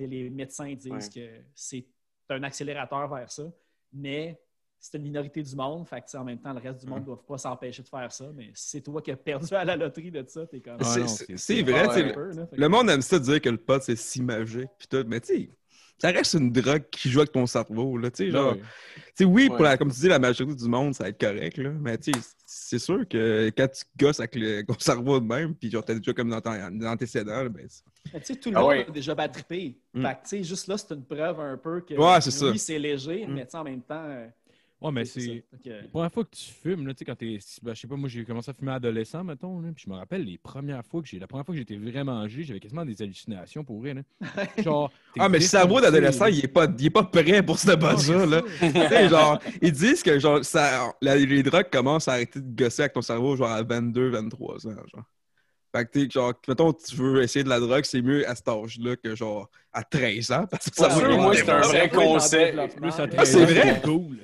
euh, 0.00 0.06
les 0.06 0.28
médecins 0.28 0.74
disent 0.74 0.90
Ouais. 0.90 1.08
que 1.14 1.44
c'est 1.54 1.86
un 2.30 2.42
accélérateur 2.42 3.08
vers 3.08 3.30
ça. 3.30 3.44
Mais 3.92 4.40
c'est 4.80 4.96
une 4.98 5.04
minorité 5.04 5.40
du 5.42 5.54
monde. 5.54 5.86
Fait 5.86 6.00
que, 6.00 6.16
en 6.16 6.24
même 6.24 6.40
temps, 6.40 6.52
le 6.52 6.58
reste 6.60 6.80
du 6.80 6.86
monde 6.86 7.00
ne 7.00 7.04
doit 7.06 7.24
pas 7.24 7.38
s'empêcher 7.38 7.82
de 7.84 7.88
faire 7.88 8.10
ça. 8.10 8.28
Mais 8.34 8.50
si 8.54 8.70
c'est 8.70 8.80
toi 8.80 9.00
qui 9.00 9.12
as 9.12 9.16
perdu 9.16 9.54
à 9.54 9.64
la 9.64 9.76
loterie 9.76 10.10
de 10.10 10.24
ça, 10.26 10.46
t'es 10.48 10.60
comme. 10.60 10.78
Ah 10.80 10.84
C'est- 11.36 11.62
vrai, 11.62 12.12
peu, 12.12 12.32
là. 12.32 12.46
Que- 12.46 12.56
Le 12.56 12.68
monde 12.68 12.90
aime 12.90 13.00
ça 13.02 13.18
dire 13.20 13.40
que 13.40 13.48
le 13.48 13.56
pot, 13.58 13.80
c'est 13.80 13.96
si 13.96 14.20
magique. 14.20 14.70
Puis 14.78 14.88
tout, 14.88 15.04
mais 15.06 15.20
tu 15.20 15.26
sais, 15.28 15.50
ça 15.98 16.10
reste 16.10 16.34
une 16.34 16.50
drogue 16.52 16.84
qui 16.90 17.10
joue 17.10 17.20
avec 17.20 17.32
ton 17.32 17.46
cerveau. 17.46 17.96
Là, 17.96 18.10
tu 18.10 18.24
sais, 18.24 18.30
genre, 18.30 18.56
oui, 19.20 19.48
pour 19.48 19.56
Ouais. 19.58 19.62
la, 19.64 19.76
comme 19.76 19.90
tu 19.90 19.98
dis, 20.00 20.08
la 20.08 20.18
majorité 20.18 20.56
du 20.62 20.68
monde, 20.68 20.94
ça 20.94 21.04
va 21.04 21.10
être 21.10 21.20
correct. 21.20 21.56
Là, 21.58 21.70
mais 21.80 21.98
c'est 22.46 22.78
sûr 22.78 23.06
que 23.08 23.50
quand 23.56 23.68
tu 23.68 23.84
gosses 23.98 24.20
avec 24.20 24.36
le, 24.36 24.62
ton 24.66 24.78
cerveau 24.78 25.18
de 25.20 25.26
même, 25.26 25.54
puis 25.54 25.70
genre, 25.70 25.84
t'as 25.84 25.94
déjà 25.94 26.12
comme 26.12 26.30
dans 26.30 26.40
ton 26.40 26.52
antécédent, 26.86 27.42
là, 27.42 27.48
ben, 27.48 27.66
c'est- 27.68 27.82
Mais 28.14 28.20
tu 28.20 28.26
sais, 28.26 28.36
tout 28.36 28.50
le 28.50 28.56
Ah 28.56 28.60
monde 28.60 28.68
ouais. 28.70 28.86
a 28.88 28.90
déjà 28.90 29.14
battrippé. 29.14 29.76
Mm. 29.92 30.02
Fait 30.06 30.08
que, 30.14 30.22
tu 30.22 30.28
sais, 30.28 30.42
juste 30.44 30.66
là, 30.68 30.78
c'est 30.78 30.94
une 30.94 31.04
preuve 31.04 31.40
un 31.40 31.56
peu 31.58 31.80
que 31.80 31.94
Ouais, 31.94 32.20
c'est 32.20 32.30
ça. 32.30 32.48
oui, 32.50 32.58
c'est 32.58 32.78
léger, 32.78 33.26
Mm. 33.26 33.34
mais 33.34 33.54
en 33.54 33.64
même 33.64 33.82
temps. 33.82 34.08
Euh, 34.80 34.86
Ouais, 34.86 34.92
mais 34.92 35.04
c'est. 35.04 35.42
Que- 35.64 35.70
La 35.70 35.88
première 35.88 36.12
fois 36.12 36.24
que 36.24 36.36
tu 36.36 36.50
fumes, 36.52 36.86
là, 36.86 36.94
tu 36.94 36.98
sais, 37.00 37.04
quand 37.04 37.16
t'es. 37.16 37.38
ben, 37.62 37.74
je 37.74 37.80
sais 37.80 37.88
pas, 37.88 37.96
moi, 37.96 38.08
j'ai 38.08 38.24
commencé 38.24 38.50
à 38.50 38.54
fumer 38.54 38.72
adolescent, 38.72 39.24
mettons, 39.24 39.60
là, 39.60 39.68
puis 39.74 39.84
je 39.86 39.90
me 39.90 39.96
rappelle 39.96 40.24
les 40.24 40.38
premières 40.38 40.84
fois 40.84 41.02
que 41.02 41.08
j'ai. 41.08 41.18
La 41.18 41.26
première 41.26 41.44
fois 41.44 41.52
que 41.54 41.58
j'étais 41.58 41.76
vraiment 41.76 42.26
gelé, 42.28 42.44
j'avais 42.44 42.60
quasiment 42.60 42.84
des 42.84 43.00
hallucinations 43.02 43.64
pour 43.64 43.82
rien. 43.82 44.02
Genre. 44.58 44.90
Ah, 45.18 45.28
mais 45.28 45.38
le 45.38 45.44
cerveau 45.44 45.80
d'adolescent, 45.80 46.26
il 46.26 46.44
est, 46.44 46.48
pas, 46.48 46.66
il 46.78 46.86
est 46.86 46.90
pas 46.90 47.02
prêt 47.04 47.42
pour 47.42 47.58
ce 47.58 47.66
c'est 47.68 47.76
Là. 47.76 47.96
ça. 48.00 48.42
Tu 48.70 48.70
sais, 48.88 49.08
genre, 49.08 49.38
ils 49.60 49.72
disent 49.72 50.02
que 50.02 50.18
genre, 50.18 50.44
ça, 50.44 50.92
la- 51.02 51.16
les 51.16 51.42
drogues 51.42 51.70
commencent 51.70 52.06
à 52.08 52.12
arrêter 52.12 52.40
de 52.40 52.54
gosser 52.56 52.82
avec 52.82 52.92
ton 52.92 53.02
cerveau 53.02 53.34
genre 53.36 53.50
à 53.50 53.62
22, 53.62 54.10
23 54.10 54.66
ans. 54.68 54.70
Genre. 54.94 55.04
Fait 55.74 55.84
que, 55.84 55.90
tu 55.92 56.00
sais, 56.04 56.10
genre, 56.10 56.32
mettons, 56.46 56.72
tu 56.72 56.94
veux 56.94 57.22
essayer 57.22 57.42
de 57.42 57.48
la 57.48 57.58
drogue, 57.60 57.84
c'est 57.84 58.00
mieux 58.00 58.28
à 58.28 58.34
cet 58.34 58.48
âge-là 58.48 58.96
que 58.96 59.14
genre 59.16 59.50
à 59.72 59.82
13 59.82 60.30
ans. 60.30 60.46
Parce 60.50 60.70
que 60.70 60.76
ça 60.76 60.88
Ouais, 60.88 60.94
sûr, 60.94 61.08
va 61.08 61.16
moi, 61.16 61.34
c'est 61.34 61.48
un 61.50 61.60
vrai. 61.60 61.88
13 63.08 63.30
c'est 63.32 63.42
ans, 63.42 63.44
vrai? 63.44 63.80
cool. 63.84 64.18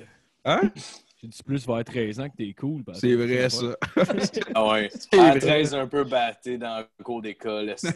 Hein? 0.45 0.61
J'ai 1.21 1.27
dit 1.29 1.43
plus 1.43 1.65
vers 1.65 1.83
13 1.83 2.19
ans 2.19 2.29
que 2.29 2.35
t'es 2.37 2.53
cool. 2.53 2.83
parce 2.83 2.99
C'est 2.99 3.15
vrai, 3.15 3.49
ça. 3.49 3.75
Ah 4.53 4.67
ouais. 4.67 4.89
C'est 5.11 5.17
À 5.19 5.31
vrai. 5.31 5.39
13, 5.39 5.73
un 5.73 5.87
peu 5.87 6.03
batté 6.03 6.57
dans 6.57 6.79
le 6.99 7.03
cours 7.03 7.21
d'école. 7.21 7.69
esti. 7.69 7.87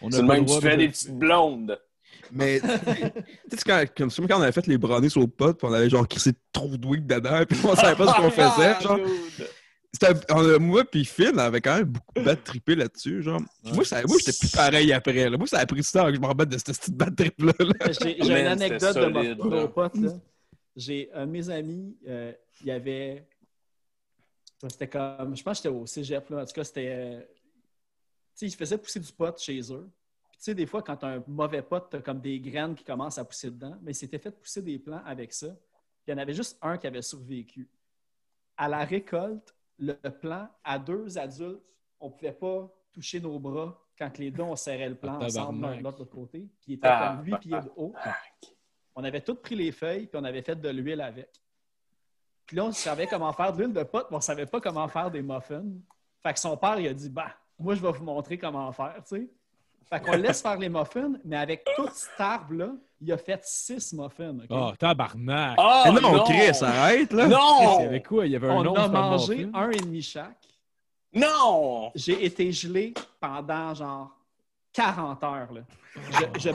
On 0.00 0.08
a 0.08 0.16
C'est 0.16 0.22
même, 0.22 0.46
tu 0.46 0.60
fais 0.60 0.72
de- 0.72 0.76
des 0.82 0.88
petites 0.88 1.14
blondes. 1.18 1.78
Mais, 2.32 2.60
tu 2.60 2.66
sais, 2.68 3.62
quand, 3.66 3.84
comme 3.96 4.10
quand 4.10 4.38
on 4.38 4.42
avait 4.42 4.52
fait 4.52 4.66
les 4.66 4.78
brownies 4.78 5.10
sur 5.10 5.20
le 5.20 5.26
pot, 5.26 5.52
puis 5.54 5.66
on 5.68 5.72
avait 5.72 5.88
genre 5.90 6.06
crissé 6.06 6.32
trop 6.52 6.76
de 6.76 6.86
weed 6.86 7.06
dedans, 7.06 7.42
puis 7.48 7.58
on 7.64 7.74
savait 7.74 7.96
pas 7.96 8.12
ce 8.12 8.20
qu'on 8.20 8.30
faisait, 8.30 8.74
Ah, 8.76 8.78
genre. 8.80 8.98
C'était- 9.92 10.32
on 10.32 10.54
a- 10.54 10.58
moi 10.58 10.84
puis 10.84 11.04
Phil, 11.04 11.32
on 11.34 11.38
avait 11.38 11.60
quand 11.62 11.76
même 11.76 11.84
beaucoup 11.86 12.12
de 12.16 12.22
bad 12.22 12.42
trippé 12.44 12.74
là-dessus, 12.76 13.22
genre. 13.22 13.40
Ouais. 13.64 13.72
Moi, 13.72 13.84
ça- 13.84 14.02
moi 14.06 14.16
j'étais 14.18 14.36
plus 14.38 14.50
pareil 14.50 14.92
après. 14.92 15.28
Là. 15.30 15.36
Moi, 15.36 15.46
ça 15.46 15.58
a 15.58 15.66
pris 15.66 15.80
du 15.80 15.90
temps 15.90 16.06
que 16.06 16.14
je 16.14 16.20
me 16.20 16.26
remette 16.26 16.48
de 16.50 16.58
cette 16.58 16.78
petite 16.78 16.94
bad 16.96 17.16
trip-là. 17.16 17.52
là. 17.58 17.92
J'ai 18.00 18.18
une 18.18 18.32
anecdote 18.46 18.96
de 18.96 19.02
solide, 19.02 19.38
mon 19.38 19.68
pote. 19.68 19.96
là. 19.96 20.10
J'ai 20.78 21.10
un 21.12 21.26
de 21.26 21.32
mes 21.32 21.50
amis, 21.50 21.98
euh, 22.06 22.32
il 22.60 22.66
y 22.68 22.70
avait. 22.70 23.26
C'était 24.68 24.88
comme. 24.88 25.36
Je 25.36 25.42
pense 25.42 25.58
que 25.60 25.68
j'étais 25.68 25.76
au 25.76 25.86
cégep, 25.86 26.30
là. 26.30 26.42
En 26.42 26.44
tout 26.46 26.52
cas, 26.52 26.62
c'était. 26.62 26.88
euh, 26.88 27.20
Tu 27.20 27.26
sais, 28.34 28.46
ils 28.46 28.54
faisaient 28.54 28.78
pousser 28.78 29.00
du 29.00 29.12
pot 29.12 29.36
chez 29.40 29.60
eux. 29.72 29.90
Puis, 30.28 30.38
tu 30.38 30.44
sais, 30.44 30.54
des 30.54 30.66
fois, 30.66 30.80
quand 30.82 31.02
as 31.02 31.08
un 31.16 31.24
mauvais 31.26 31.62
pot, 31.62 31.80
tu 31.90 31.96
as 31.96 32.00
comme 32.00 32.20
des 32.20 32.38
graines 32.38 32.76
qui 32.76 32.84
commencent 32.84 33.18
à 33.18 33.24
pousser 33.24 33.50
dedans. 33.50 33.76
Mais 33.82 33.90
ils 33.90 33.96
s'étaient 33.96 34.20
fait 34.20 34.30
pousser 34.30 34.62
des 34.62 34.78
plants 34.78 35.02
avec 35.04 35.32
ça. 35.32 35.48
Puis, 35.48 36.06
il 36.06 36.10
y 36.12 36.14
en 36.14 36.18
avait 36.18 36.34
juste 36.34 36.56
un 36.62 36.78
qui 36.78 36.86
avait 36.86 37.02
survécu. 37.02 37.68
À 38.56 38.68
la 38.68 38.84
récolte, 38.84 39.52
le 39.78 39.94
plant, 39.94 40.48
à 40.62 40.78
deux 40.78 41.18
adultes, 41.18 41.62
on 41.98 42.06
ne 42.08 42.12
pouvait 42.12 42.32
pas 42.32 42.72
toucher 42.92 43.20
nos 43.20 43.38
bras 43.40 43.84
quand 43.98 44.16
les 44.18 44.30
deux, 44.30 44.42
on 44.44 44.54
serrait 44.54 44.88
le 44.90 44.94
plant 44.94 45.18
Ah, 45.20 45.24
ensemble 45.24 45.60
l'un 45.60 45.76
de 45.76 45.82
l'autre 45.82 46.04
côté. 46.04 46.48
Puis, 46.60 46.72
il 46.72 46.74
était 46.74 46.86
Ah, 46.88 47.16
comme 47.16 47.26
8 47.26 47.38
pieds 47.40 47.60
de 47.60 47.70
haut. 47.74 47.92
On 49.00 49.04
avait 49.04 49.20
tous 49.20 49.36
pris 49.36 49.54
les 49.54 49.70
feuilles, 49.70 50.08
puis 50.08 50.20
on 50.20 50.24
avait 50.24 50.42
fait 50.42 50.56
de 50.60 50.68
l'huile 50.70 51.00
avec. 51.00 51.28
Puis 52.44 52.56
là, 52.56 52.64
on 52.64 52.72
savait 52.72 53.06
comment 53.06 53.32
faire 53.32 53.52
de 53.52 53.58
l'huile 53.62 53.72
de 53.72 53.84
pote, 53.84 54.08
mais 54.10 54.16
on 54.16 54.18
ne 54.18 54.22
savait 54.22 54.46
pas 54.46 54.60
comment 54.60 54.88
faire 54.88 55.08
des 55.08 55.22
muffins. 55.22 55.62
Fait 56.20 56.32
que 56.32 56.40
son 56.40 56.56
père, 56.56 56.80
il 56.80 56.88
a 56.88 56.92
dit 56.94 57.08
Bah, 57.08 57.28
moi, 57.60 57.76
je 57.76 57.80
vais 57.80 57.92
vous 57.92 58.02
montrer 58.04 58.36
comment 58.38 58.72
faire, 58.72 58.96
tu 59.08 59.16
sais. 59.16 59.28
Fait 59.88 60.00
qu'on 60.00 60.16
laisse 60.16 60.42
faire 60.42 60.58
les 60.58 60.68
muffins, 60.68 61.12
mais 61.24 61.36
avec 61.36 61.64
tout 61.76 61.88
cet 61.92 62.20
arbre-là, 62.20 62.70
il 63.00 63.12
a 63.12 63.16
fait 63.18 63.40
six 63.44 63.92
muffins. 63.92 64.36
Oh, 64.50 64.72
tabarnak! 64.76 65.54
Ah, 65.58 65.84
Eh 65.86 65.92
non, 65.92 66.24
Chris, 66.24 66.58
arrête, 66.60 67.12
là! 67.12 67.24
Il 67.26 67.30
y 67.30 67.32
Non! 67.32 67.78
avait 67.86 68.02
quoi? 68.02 68.26
Il 68.26 68.32
y 68.32 68.36
avait 68.36 68.48
un 68.48 68.54
on 68.56 68.64
nom. 68.64 68.74
a 68.74 68.88
mangé 68.88 69.44
muffin. 69.46 69.58
un 69.60 69.70
et 69.70 69.76
demi 69.78 70.02
chaque. 70.02 70.44
Non! 71.14 71.92
J'ai 71.94 72.24
été 72.24 72.50
gelé 72.50 72.94
pendant 73.20 73.72
genre 73.74 74.10
40 74.72 75.22
heures. 75.24 75.52
Là. 75.52 75.60
Je, 75.94 76.40
je. 76.40 76.50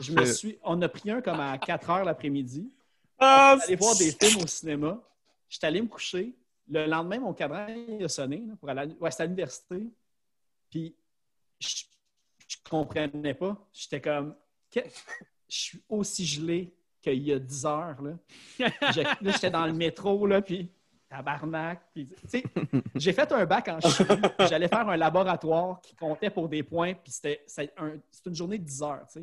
Je 0.00 0.12
me 0.12 0.24
suis, 0.24 0.58
on 0.62 0.80
a 0.82 0.88
pris 0.88 1.10
un 1.10 1.20
comme 1.20 1.40
à 1.40 1.58
4 1.58 1.90
heures 1.90 2.04
l'après-midi. 2.04 2.70
Ah, 3.18 3.56
aller 3.64 3.76
voir 3.76 3.96
des 3.96 4.12
films 4.12 4.42
au 4.42 4.46
cinéma. 4.46 5.00
J'étais 5.48 5.66
allé 5.66 5.82
me 5.82 5.88
coucher. 5.88 6.34
Le 6.70 6.86
lendemain, 6.86 7.18
mon 7.20 7.32
cadran 7.32 7.66
il 7.68 8.04
a 8.04 8.08
sonné 8.08 8.44
là, 8.46 8.54
pour 8.60 8.68
aller 8.68 8.80
à, 8.92 9.02
ouais, 9.02 9.10
à 9.20 9.24
l'université. 9.24 9.88
Puis 10.70 10.94
je, 11.58 11.84
je 12.46 12.56
comprenais 12.68 13.34
pas. 13.34 13.56
J'étais 13.72 14.00
comme 14.00 14.34
je 14.70 14.80
suis 15.48 15.82
aussi 15.88 16.26
gelé 16.26 16.72
qu'il 17.00 17.22
y 17.22 17.32
a 17.32 17.38
10 17.38 17.64
heures. 17.66 17.96
Là, 18.58 18.68
j'étais 19.32 19.50
dans 19.50 19.66
le 19.66 19.72
métro, 19.72 20.26
là, 20.26 20.42
puis 20.42 20.70
tabarnak. 21.08 21.80
Puis, 21.94 22.06
j'ai 22.94 23.12
fait 23.14 23.32
un 23.32 23.46
bac 23.46 23.68
en 23.68 23.80
chimie. 23.80 24.08
J'allais 24.40 24.68
faire 24.68 24.86
un 24.88 24.96
laboratoire 24.96 25.80
qui 25.80 25.96
comptait 25.96 26.28
pour 26.28 26.48
des 26.50 26.62
points, 26.62 26.92
puis 26.94 27.10
c'était 27.10 27.42
c'est 27.46 27.72
un- 27.78 27.94
une 28.26 28.34
journée 28.34 28.58
de 28.58 28.64
10 28.64 28.82
heures. 28.82 29.06
tu 29.10 29.20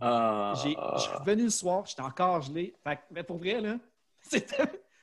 Ah. 0.00 0.54
J'ai- 0.62 0.76
Je 0.96 1.00
suis 1.00 1.12
revenu 1.16 1.42
le 1.44 1.50
soir, 1.50 1.84
j'étais 1.86 2.02
encore 2.02 2.42
gelé. 2.42 2.74
Fait 2.84 2.96
que, 2.96 3.00
mais 3.10 3.22
pour 3.22 3.38
vrai, 3.38 3.60
là, 3.60 3.78
c'était 4.22 4.56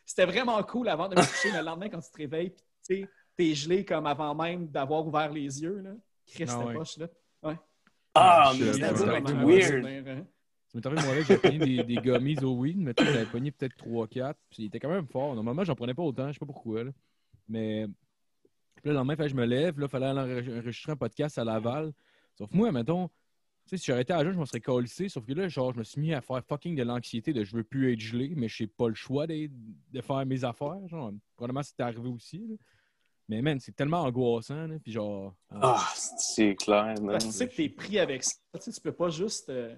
c'était 0.06 0.26
vraiment 0.26 0.62
cool 0.64 0.88
avant 0.90 1.08
de 1.10 1.16
me 1.16 1.22
coucher. 1.22 1.52
mais 1.52 1.60
le 1.60 1.66
lendemain, 1.66 1.90
quand 1.90 2.00
tu 2.00 2.12
te 2.12 2.18
réveilles, 2.18 2.50
puis 2.52 2.64
tu 2.88 2.96
sais, 3.04 3.10
t'es 3.36 3.54
gelé 3.54 3.84
comme 3.86 4.06
avant 4.08 4.34
même 4.36 4.68
d'avoir 4.68 5.06
ouvert 5.06 5.32
les 5.32 5.62
yeux. 5.62 5.80
Là. 5.82 5.92
Christ, 6.26 6.56
Ah 6.60 6.66
ouais. 6.66 6.74
poche, 6.74 6.98
là. 6.98 7.08
Ah, 8.20 8.52
Shit, 8.54 8.62
mais 8.64 8.74
C'était 8.74 8.94
weird. 9.34 9.64
souvenir, 9.64 10.04
hein. 10.08 10.26
Ça 10.70 10.78
m'est 10.80 10.86
arrivé, 10.88 11.02
moi, 11.06 11.16
là, 11.16 11.22
j'ai 11.22 11.38
pogné 11.38 11.58
des, 11.60 11.84
des 11.84 11.96
gummies 11.98 12.44
au 12.44 12.56
weed, 12.58 12.78
mais 12.78 12.94
tu 12.94 13.06
j'avais 13.06 13.26
pogné 13.26 13.52
peut-être 13.52 13.76
3-4, 13.78 14.34
puis 14.50 14.64
il 14.64 14.66
était 14.66 14.80
quand 14.80 14.90
même 14.90 15.08
fort. 15.08 15.36
Normalement, 15.36 15.64
j'en 15.64 15.76
prenais 15.76 15.94
pas 15.94 16.02
autant, 16.04 16.28
je 16.28 16.34
sais 16.34 16.40
pas 16.40 16.46
pourquoi. 16.46 16.84
Là. 16.86 16.92
Mais 17.48 17.86
puis 18.76 18.86
là, 18.86 18.92
le 18.92 18.94
lendemain, 18.98 19.16
fallait 19.16 19.30
que 19.30 19.36
je 19.36 19.40
me 19.40 19.46
lève, 19.46 19.80
là, 19.80 19.86
il 19.86 19.90
fallait 19.90 20.08
aller 20.08 20.52
enregistrer 20.52 20.92
un 20.92 20.96
podcast 20.98 21.38
à 21.38 21.44
Laval. 21.44 21.94
Sauf 22.38 22.52
moi, 22.52 22.72
mettons, 22.72 23.10
sais, 23.70 23.78
si 23.78 23.86
j'aurais 23.88 24.02
été 24.02 24.14
à 24.14 24.24
jeun, 24.24 24.34
je 24.34 24.38
m'en 24.38 24.46
serais 24.46 24.62
collissé, 24.62 25.10
sauf 25.10 25.26
que 25.26 25.34
là, 25.34 25.48
genre, 25.48 25.74
je 25.74 25.80
me 25.80 25.84
suis 25.84 26.00
mis 26.02 26.14
à 26.14 26.22
faire 26.22 26.44
fucking 26.44 26.76
de 26.76 26.84
l'anxiété 26.84 27.34
de 27.34 27.44
je 27.44 27.56
veux 27.56 27.64
plus 27.64 27.94
être 27.94 28.00
gelé, 28.00 28.34
mais 28.36 28.48
j'ai 28.48 28.68
pas 28.68 28.88
le 28.88 28.96
choix 28.96 29.28
de, 29.28 29.50
de 29.92 30.02
faire 30.02 30.26
mes 30.26 30.44
affaires. 30.44 30.88
Genre, 30.88 31.12
probablement, 31.36 31.64
c'était 31.64 31.84
arrivé 31.84 32.08
aussi. 32.10 32.40
là. 32.48 32.56
Mais 33.30 33.42
man, 33.42 33.60
c'est 33.60 33.76
tellement 33.76 34.04
angoissant, 34.04 34.68
là, 34.68 34.76
puis 34.82 34.92
genre. 34.94 35.36
Ah, 35.50 35.86
c'est 35.96 36.56
clair, 36.56 36.96
man. 37.02 37.12
Parce 37.12 37.26
que 37.26 37.32
tu 37.32 37.36
sais 37.38 37.50
que 37.50 37.56
t'es 37.56 37.68
pris 37.70 38.00
avec 38.00 38.24
ça. 38.24 38.36
Tu 38.56 38.62
sais, 38.62 38.72
tu 38.72 38.80
peux 38.82 38.94
pas 38.94 39.10
juste. 39.10 39.50
euh, 39.50 39.76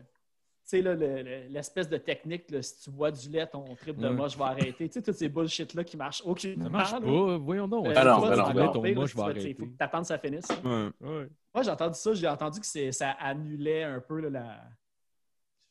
sais, 0.70 0.82
là, 0.82 0.94
le- 0.96 1.22
le- 1.24 1.48
l'espèce 1.50 1.90
de 1.90 1.98
technique, 1.98 2.50
là, 2.52 2.62
si 2.62 2.80
tu 2.84 2.90
bois 2.92 3.12
du 3.12 3.30
lait, 3.30 3.46
ton 3.48 3.64
trip 3.76 3.98
de 3.98 4.08
Ouais. 4.08 4.30
je 4.30 4.38
vais 4.38 4.44
arrêter. 4.44 4.88
Tu 4.88 4.94
sais, 4.94 5.02
toutes 5.02 5.16
ces 5.16 5.30
bullshit-là 5.30 5.84
qui 5.84 5.98
marchent 5.98 6.22
aucunement. 6.26 6.66
Ça 6.66 6.70
marche 6.70 6.92
là. 6.94 7.00
pas, 7.02 7.38
voyons 7.38 7.68
donc. 7.68 7.88
Euh, 7.88 7.94
toi, 7.94 8.02
tu 8.02 8.02
tu 8.12 8.56
vas- 8.56 9.04
tu 9.08 9.08
sais, 9.10 9.22
arrêter. 9.22 9.54
faut 9.60 9.66
que 9.66 9.78
t'attendes 9.78 10.02
que 10.02 10.08
ça 10.08 10.18
finisse. 10.20 10.48
Ouais. 10.64 10.90
Ouais. 11.02 11.28
Moi, 11.54 11.64
j'ai 11.64 11.72
entendu 11.72 11.98
ça, 12.00 12.14
j'ai 12.14 12.28
entendu 12.28 12.60
que 12.60 12.92
ça 12.92 13.10
annulait 13.20 13.84
un 13.84 14.00
peu 14.00 14.20
là, 14.22 14.30
la. 14.30 14.64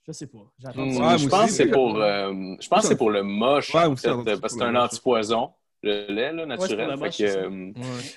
Je 0.06 0.12
sais 0.12 0.26
pas. 0.26 0.38
Hmm, 0.74 0.90
ça. 0.92 1.16
Je 1.18 1.28
pense 1.28 1.46
que 1.46 1.50
c'est 1.52 1.70
pour, 1.70 1.96
euh, 2.00 2.32
je 2.60 2.68
pense 2.68 2.80
que 2.82 2.86
c'est 2.88 2.96
pour 2.96 3.10
le 3.10 3.22
moche, 3.22 3.74
en 3.74 3.94
fait, 3.94 4.08
parce 4.40 4.40
que 4.40 4.48
c'est 4.48 4.62
un 4.62 4.72
moche. 4.72 4.84
antipoison, 4.84 5.52
le 5.82 6.12
lait 6.12 6.32
là, 6.32 6.44
naturel. 6.44 6.98
fait 6.98 7.10
que, 7.10 7.22
euh, 7.24 7.72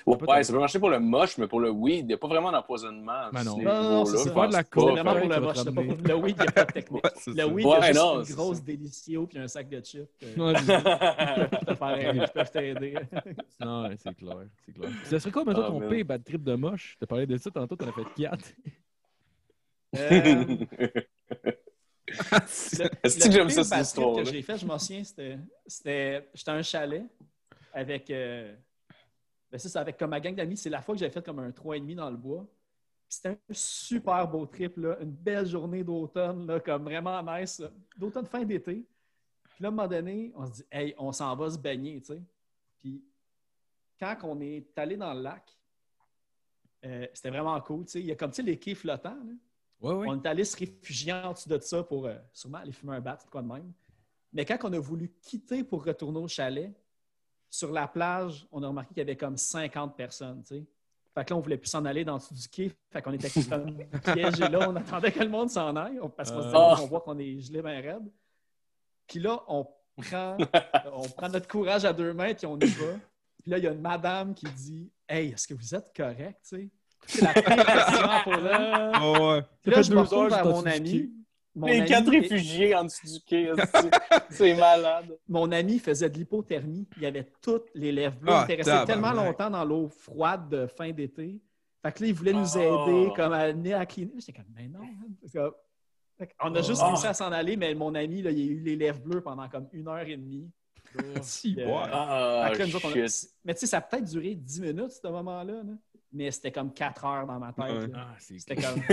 Ouais. 0.06 0.16
ouais, 0.28 0.42
ça 0.42 0.52
peut 0.52 0.58
marcher 0.58 0.78
pour 0.80 0.90
le 0.90 0.98
moche, 0.98 1.38
mais 1.38 1.46
pour 1.46 1.60
le 1.60 1.70
weed, 1.70 2.00
il 2.00 2.06
n'y 2.06 2.12
a 2.14 2.16
pas 2.18 2.26
vraiment 2.26 2.50
d'empoisonnement. 2.50 3.30
Ben 3.32 3.44
non. 3.44 3.56
Non, 3.58 3.62
non, 3.62 3.82
non, 3.82 4.04
niveau-là, 4.04 4.18
c'est. 4.24 4.32
Faire 4.32 4.48
de 4.48 4.52
la 4.52 4.64
coke, 4.64 4.82
C'est 4.82 4.94
pas. 4.96 5.02
vraiment 5.02 5.20
pour 5.20 5.28
tu 5.30 5.34
le 5.34 5.40
moche. 5.40 5.64
pas 5.64 5.72
pour- 5.72 5.82
Le 6.08 6.14
weed, 6.16 6.36
il 6.38 6.42
n'y 6.42 6.48
a 6.48 6.52
pas 6.52 6.64
de 6.64 6.72
technique. 6.72 7.02
Le 7.26 7.44
weed, 7.44 7.66
il 7.66 7.70
y 7.70 7.72
a 7.72 7.80
juste 7.82 7.94
non, 8.00 8.18
une 8.18 8.24
c'est 8.24 8.34
grosse 8.34 8.62
délicio 8.64 9.26
puis 9.26 9.38
un 9.38 9.46
sac 9.48 9.68
de 9.68 9.80
chips. 9.80 10.08
euh, 10.38 10.54
qui 12.26 12.32
peuvent 12.32 12.50
t'aider. 12.50 12.94
Non, 13.60 13.88
c'est 13.96 14.14
clair, 14.14 14.36
c'est 14.66 14.72
clair. 14.72 14.90
Ça 15.04 15.20
serait 15.20 15.30
quoi, 15.30 15.44
maintenant, 15.44 15.64
Ah, 15.66 15.70
ton 15.70 15.88
pire 15.88 16.04
bad 16.04 16.24
trip 16.24 16.42
de 16.42 16.54
moche? 16.54 16.96
T'as 16.98 17.06
parlé 17.06 17.26
de 17.26 17.36
ça 17.36 17.50
tantôt, 17.50 17.76
t'en 17.76 17.86
as 17.88 17.92
fait 17.92 18.06
4. 18.22 18.44
Euh, 19.94 20.56
Le- 22.12 22.88
Est-ce 23.04 23.26
que 23.26 23.32
j'aime 23.32 23.48
ça, 23.50 23.62
cette 23.64 23.70
bad 23.70 23.78
trip 23.78 23.86
histoire-là? 23.86 24.22
que 24.24 24.30
j'ai 24.30 24.42
fait, 24.42 24.58
je 24.58 24.66
m'en 24.66 24.78
souviens, 24.78 25.04
c'était, 25.04 25.38
c'était, 25.66 26.28
j'étais 26.34 26.50
à 26.50 26.54
un 26.54 26.62
chalet 26.62 27.04
avec, 27.72 28.10
euh, 28.10 28.54
ben 29.50 29.58
ça, 29.58 29.68
c'est 29.68 29.78
avec 29.78 29.96
comme 29.96 30.10
ma 30.10 30.20
gang 30.20 30.34
d'amis. 30.34 30.56
C'est 30.56 30.70
la 30.70 30.82
fois 30.82 30.94
que 30.94 31.00
j'avais 31.00 31.12
fait 31.12 31.24
comme 31.24 31.38
un 31.38 31.50
3,5 31.50 31.94
dans 31.94 32.10
le 32.10 32.16
bois. 32.16 32.46
C'était 33.08 33.30
un 33.30 33.36
super 33.50 34.26
beau 34.26 34.46
trip, 34.46 34.76
là, 34.78 34.96
une 35.00 35.10
belle 35.10 35.46
journée 35.46 35.84
d'automne, 35.84 36.60
comme 36.64 36.84
vraiment 36.84 37.22
nice, 37.22 37.62
d'automne 37.96 38.24
fin 38.24 38.42
d'été. 38.42 38.86
Puis 39.42 39.62
là, 39.62 39.68
à 39.68 39.72
un 39.72 39.74
moment 39.74 39.88
donné, 39.88 40.32
on 40.34 40.46
se 40.46 40.52
dit, 40.52 40.64
hey, 40.70 40.94
on 40.96 41.12
s'en 41.12 41.36
va 41.36 41.50
se 41.50 41.58
baigner, 41.58 42.00
tu 42.00 42.06
sais. 42.06 42.22
Puis 42.78 43.04
quand 44.00 44.16
on 44.22 44.40
est 44.40 44.66
allé 44.78 44.96
dans 44.96 45.12
le 45.12 45.20
lac, 45.20 45.44
euh, 46.86 47.06
c'était 47.12 47.28
vraiment 47.28 47.60
cool, 47.60 47.84
tu 47.84 47.92
sais. 47.92 48.00
Il 48.00 48.06
y 48.06 48.12
a 48.12 48.16
comme, 48.16 48.30
tu 48.30 48.36
sais, 48.36 48.42
les 48.42 48.58
quais 48.58 48.74
flottants, 48.74 49.10
là. 49.10 49.32
On 49.82 50.22
est 50.22 50.26
allé 50.26 50.44
se 50.44 50.56
réfugier 50.56 51.12
en 51.12 51.32
dessous 51.32 51.48
de 51.48 51.58
ça 51.58 51.82
pour 51.82 52.06
euh, 52.06 52.16
sûrement 52.32 52.58
aller 52.58 52.72
fumer 52.72 52.94
un 52.94 53.00
bat, 53.00 53.18
quoi 53.30 53.42
de 53.42 53.48
même. 53.48 53.72
Mais 54.32 54.44
quand 54.44 54.56
on 54.62 54.72
a 54.72 54.78
voulu 54.78 55.12
quitter 55.20 55.64
pour 55.64 55.84
retourner 55.84 56.18
au 56.18 56.28
chalet, 56.28 56.72
sur 57.52 57.70
la 57.70 57.86
plage, 57.86 58.46
on 58.50 58.62
a 58.62 58.68
remarqué 58.68 58.88
qu'il 58.94 58.98
y 58.98 59.02
avait 59.02 59.16
comme 59.16 59.36
50 59.36 59.94
personnes, 59.94 60.42
tu 60.42 60.54
sais. 60.56 60.64
Fait 61.14 61.22
que 61.26 61.30
là, 61.34 61.36
on 61.36 61.40
voulait 61.40 61.58
plus 61.58 61.68
s'en 61.68 61.84
aller 61.84 62.02
dans 62.06 62.14
le 62.14 62.18
dessous 62.20 62.32
du 62.32 62.48
quai. 62.48 62.72
Fait 62.90 63.02
qu'on 63.02 63.12
était 63.12 63.28
comme 63.46 63.76
piégés 64.14 64.48
là. 64.48 64.70
On 64.70 64.74
attendait 64.76 65.12
que 65.12 65.20
le 65.20 65.28
monde 65.28 65.50
s'en 65.50 65.76
aille 65.76 66.00
parce 66.16 66.30
qu'on 66.30 66.40
Ah. 66.40 66.76
on 66.80 66.86
voit 66.86 67.02
qu'on 67.02 67.18
est 67.18 67.38
gelé 67.38 67.60
bien 67.60 67.82
raide. 67.82 68.10
Puis 69.06 69.20
là, 69.20 69.42
on 69.46 69.66
prend, 69.98 70.38
on 70.94 71.06
prend 71.10 71.28
notre 71.28 71.46
courage 71.46 71.84
à 71.84 71.92
deux 71.92 72.14
mains 72.14 72.32
puis 72.32 72.46
on 72.46 72.58
y 72.58 72.64
va. 72.64 72.94
Puis 73.42 73.50
là, 73.50 73.58
il 73.58 73.64
y 73.64 73.66
a 73.68 73.72
une 73.72 73.82
madame 73.82 74.32
qui 74.34 74.46
dit 74.46 74.90
Hey, 75.06 75.32
est-ce 75.32 75.46
que 75.46 75.52
vous 75.52 75.74
êtes 75.74 75.94
correct? 75.94 76.40
tu 76.48 76.56
sais? 76.56 76.68
C'est 77.06 77.20
la 77.20 77.34
pire 77.34 77.56
question 77.66 78.08
à 78.08 78.20
poser. 78.24 78.92
Oh, 79.02 79.32
ouais. 79.34 79.42
Puis 79.60 79.70
là, 79.70 79.82
je 79.82 79.92
me 79.92 80.00
retourne 80.00 80.28
vers 80.30 80.46
mon 80.46 80.64
ami. 80.64 81.12
Mon 81.54 81.66
Les 81.66 81.80
ami 81.80 81.88
quatre 81.88 82.10
réfugiés 82.10 82.74
en 82.74 82.84
dessous 82.84 83.06
du 83.06 83.20
quai, 83.26 83.50
c'est- 83.56 83.90
c'est 84.30 84.54
malade. 84.54 85.18
Mon 85.28 85.52
ami 85.52 85.78
faisait 85.78 86.08
de 86.08 86.16
l'hypothermie. 86.16 86.88
Il 86.96 87.04
avait 87.04 87.30
toutes 87.42 87.68
les 87.74 87.92
lèvres 87.92 88.16
bleues. 88.18 88.32
Ah, 88.32 88.46
il 88.48 88.52
était 88.54 88.62
resté 88.70 88.86
tellement 88.86 89.12
longtemps 89.12 89.50
dans 89.50 89.64
l'eau 89.64 89.88
froide 89.88 90.48
de 90.48 90.66
fin 90.66 90.90
d'été. 90.92 91.40
Fait 91.84 91.92
que 91.92 92.02
là, 92.02 92.06
il 92.08 92.14
voulait 92.14 92.32
nous 92.32 92.56
Oh. 92.56 92.86
aider, 92.86 93.12
comme 93.14 93.32
à 93.32 93.40
amener 93.40 93.74
à 93.74 93.84
clinique. 93.84 94.14
J'étais 94.20 94.32
comme, 94.32 94.46
mais 94.54 94.68
non. 94.68 94.78
man. 94.80 95.14
Parce 95.20 95.32
que- 95.32 95.54
Fait 96.18 96.34
on 96.42 96.54
a 96.54 96.62
juste 96.62 96.80
Oh. 96.82 96.88
réussi 96.88 97.06
à 97.06 97.14
s'en 97.14 97.32
aller, 97.32 97.56
mais 97.56 97.74
mon 97.74 97.94
ami, 97.94 98.22
là, 98.22 98.30
il 98.30 98.38
a 98.40 98.44
eu 98.52 98.60
les 98.60 98.76
lèvres 98.76 99.00
bleues 99.00 99.20
pendant 99.20 99.48
comme 99.48 99.68
une 99.72 99.88
heure 99.88 99.98
et 100.06 100.16
demie. 100.16 100.48
Si, 101.22 101.56
Euh, 101.58 101.66
ouais. 101.66 101.72
Ah, 101.92 102.46
Fait 102.48 102.52
que 102.54 102.58
là, 102.60 102.66
nous 102.66 102.76
autres, 102.76 102.86
on 102.94 102.98
a-. 102.98 103.28
Mais 103.44 103.54
tu 103.54 103.60
sais, 103.60 103.66
ça 103.66 103.78
a 103.78 103.80
peut-être 103.80 104.04
duré 104.04 104.34
10 104.34 104.60
minutes, 104.60 104.90
ce 104.92 105.06
moment-là. 105.08 105.52
là. 105.62 105.72
Mais 106.14 106.30
c'était 106.30 106.52
comme 106.52 106.72
4 106.74 107.04
heures 107.06 107.26
dans 107.26 107.38
ma 107.38 107.52
tête. 107.52 107.64
Ouais. 107.88 107.90
Ah, 107.94 108.08
c'est 108.18 108.38
C'était 108.38 108.56
comme. 108.56 108.80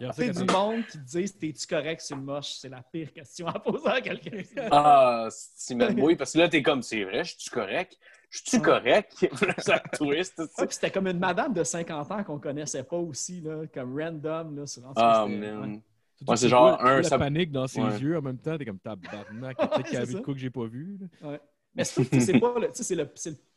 Ouais. 0.00 0.10
C'est 0.12 0.30
du 0.30 0.44
monde 0.52 0.84
qui 0.90 0.98
te 0.98 1.04
disent 1.04 1.38
T'es-tu 1.38 1.66
correct 1.66 2.00
sur 2.00 2.16
le 2.16 2.22
moche? 2.22 2.54
C'est 2.54 2.68
la 2.68 2.82
pire 2.82 3.12
question 3.12 3.46
à 3.46 3.58
poser 3.58 3.86
à 3.88 4.00
quelqu'un. 4.00 4.42
Ah, 4.70 5.28
c'est 5.30 5.74
même 5.74 5.98
oui, 6.02 6.16
parce 6.16 6.32
que 6.32 6.38
là, 6.38 6.48
t'es 6.48 6.62
comme, 6.62 6.82
c'est 6.82 7.04
vrai, 7.04 7.24
je 7.24 7.34
suis 7.38 7.50
correct? 7.50 7.96
Je 8.30 8.40
suis 8.44 8.60
correct? 8.60 9.14
Ça 9.58 9.78
twist. 9.92 10.38
Ouais, 10.58 10.66
c'était 10.70 10.90
comme 10.90 11.06
une 11.06 11.18
madame 11.20 11.52
de 11.52 11.62
50 11.62 12.10
ans 12.10 12.24
qu'on 12.24 12.38
connaissait 12.40 12.82
pas 12.82 12.96
aussi, 12.96 13.40
là, 13.40 13.62
comme 13.72 13.96
random. 13.98 14.56
Là, 14.56 14.66
sur 14.66 14.82
Ah, 14.96 15.26
man. 15.28 15.80
ouais. 16.26 16.36
C'est 16.36 16.48
genre 16.48 16.80
un, 16.84 16.96
la 16.96 17.02
ça- 17.04 17.18
panique 17.18 17.52
dans 17.52 17.66
ses 17.68 17.80
Ouais. 17.82 17.98
yeux 17.98 18.18
en 18.18 18.22
même 18.22 18.38
temps, 18.38 18.56
t'es 18.58 18.64
comme 18.64 18.78
tabarnak, 18.80 19.56
peut-être 19.56 19.82
qu'il 19.84 19.94
y 19.94 19.96
a 19.96 20.00
c'est 20.00 20.06
vu 20.06 20.14
de 20.14 20.20
quoi 20.20 20.34
que 20.34 20.40
j'ai 20.40 20.50
pas 20.50 20.64
vu. 20.66 20.98
là. 21.22 21.38
Mais 21.76 21.84
c'est 21.84 22.40
pas 22.40 22.58
le, 22.58 22.68
tu 22.68 22.74
sais, 22.74 22.82
c'est 22.82 22.94
le, 22.96 23.08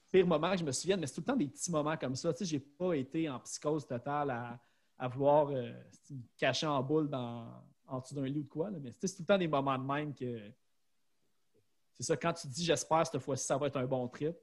c'est 0.10 0.18
le 0.18 0.24
pire 0.24 0.28
moment 0.28 0.52
que 0.52 0.58
je 0.60 0.64
me 0.64 0.72
souvienne, 0.72 1.00
mais 1.00 1.08
c'est 1.08 1.16
tout 1.16 1.22
le 1.22 1.26
temps 1.26 1.36
des 1.36 1.48
petits 1.48 1.72
moments 1.72 1.98
comme 1.98 2.16
ça. 2.16 2.32
Tu 2.34 2.40
sais, 2.40 2.46
j'ai 2.46 2.60
pas 2.60 2.94
été 2.94 3.30
en 3.30 3.40
psychose 3.42 3.86
totale 3.86 4.30
à, 4.32 4.60
à 4.98 5.08
vouloir 5.08 5.50
euh, 5.50 5.72
me 6.10 6.22
cacher 6.38 6.66
en 6.68 6.82
boule 6.82 7.10
dans, 7.10 7.48
en 7.88 8.00
dessous 8.00 8.16
d'un 8.16 8.26
lit 8.26 8.40
ou 8.40 8.44
de 8.44 8.48
quoi. 8.50 8.70
là. 8.70 8.78
Mais 8.82 8.92
c'est 8.92 9.08
tout 9.16 9.22
le 9.22 9.26
temps 9.26 9.38
des 9.38 9.48
moments 9.48 9.78
de 9.78 9.84
même 9.84 10.14
que. 10.14 10.52
C'est 11.94 12.04
ça, 12.04 12.16
quand 12.18 12.34
tu 12.34 12.48
dis 12.48 12.64
j'espère 12.64 13.06
cette 13.08 13.20
fois-ci 13.22 13.46
ça 13.46 13.58
va 13.58 13.68
être 13.68 13.78
un 13.78 13.86
bon 13.88 14.08
trip, 14.08 14.36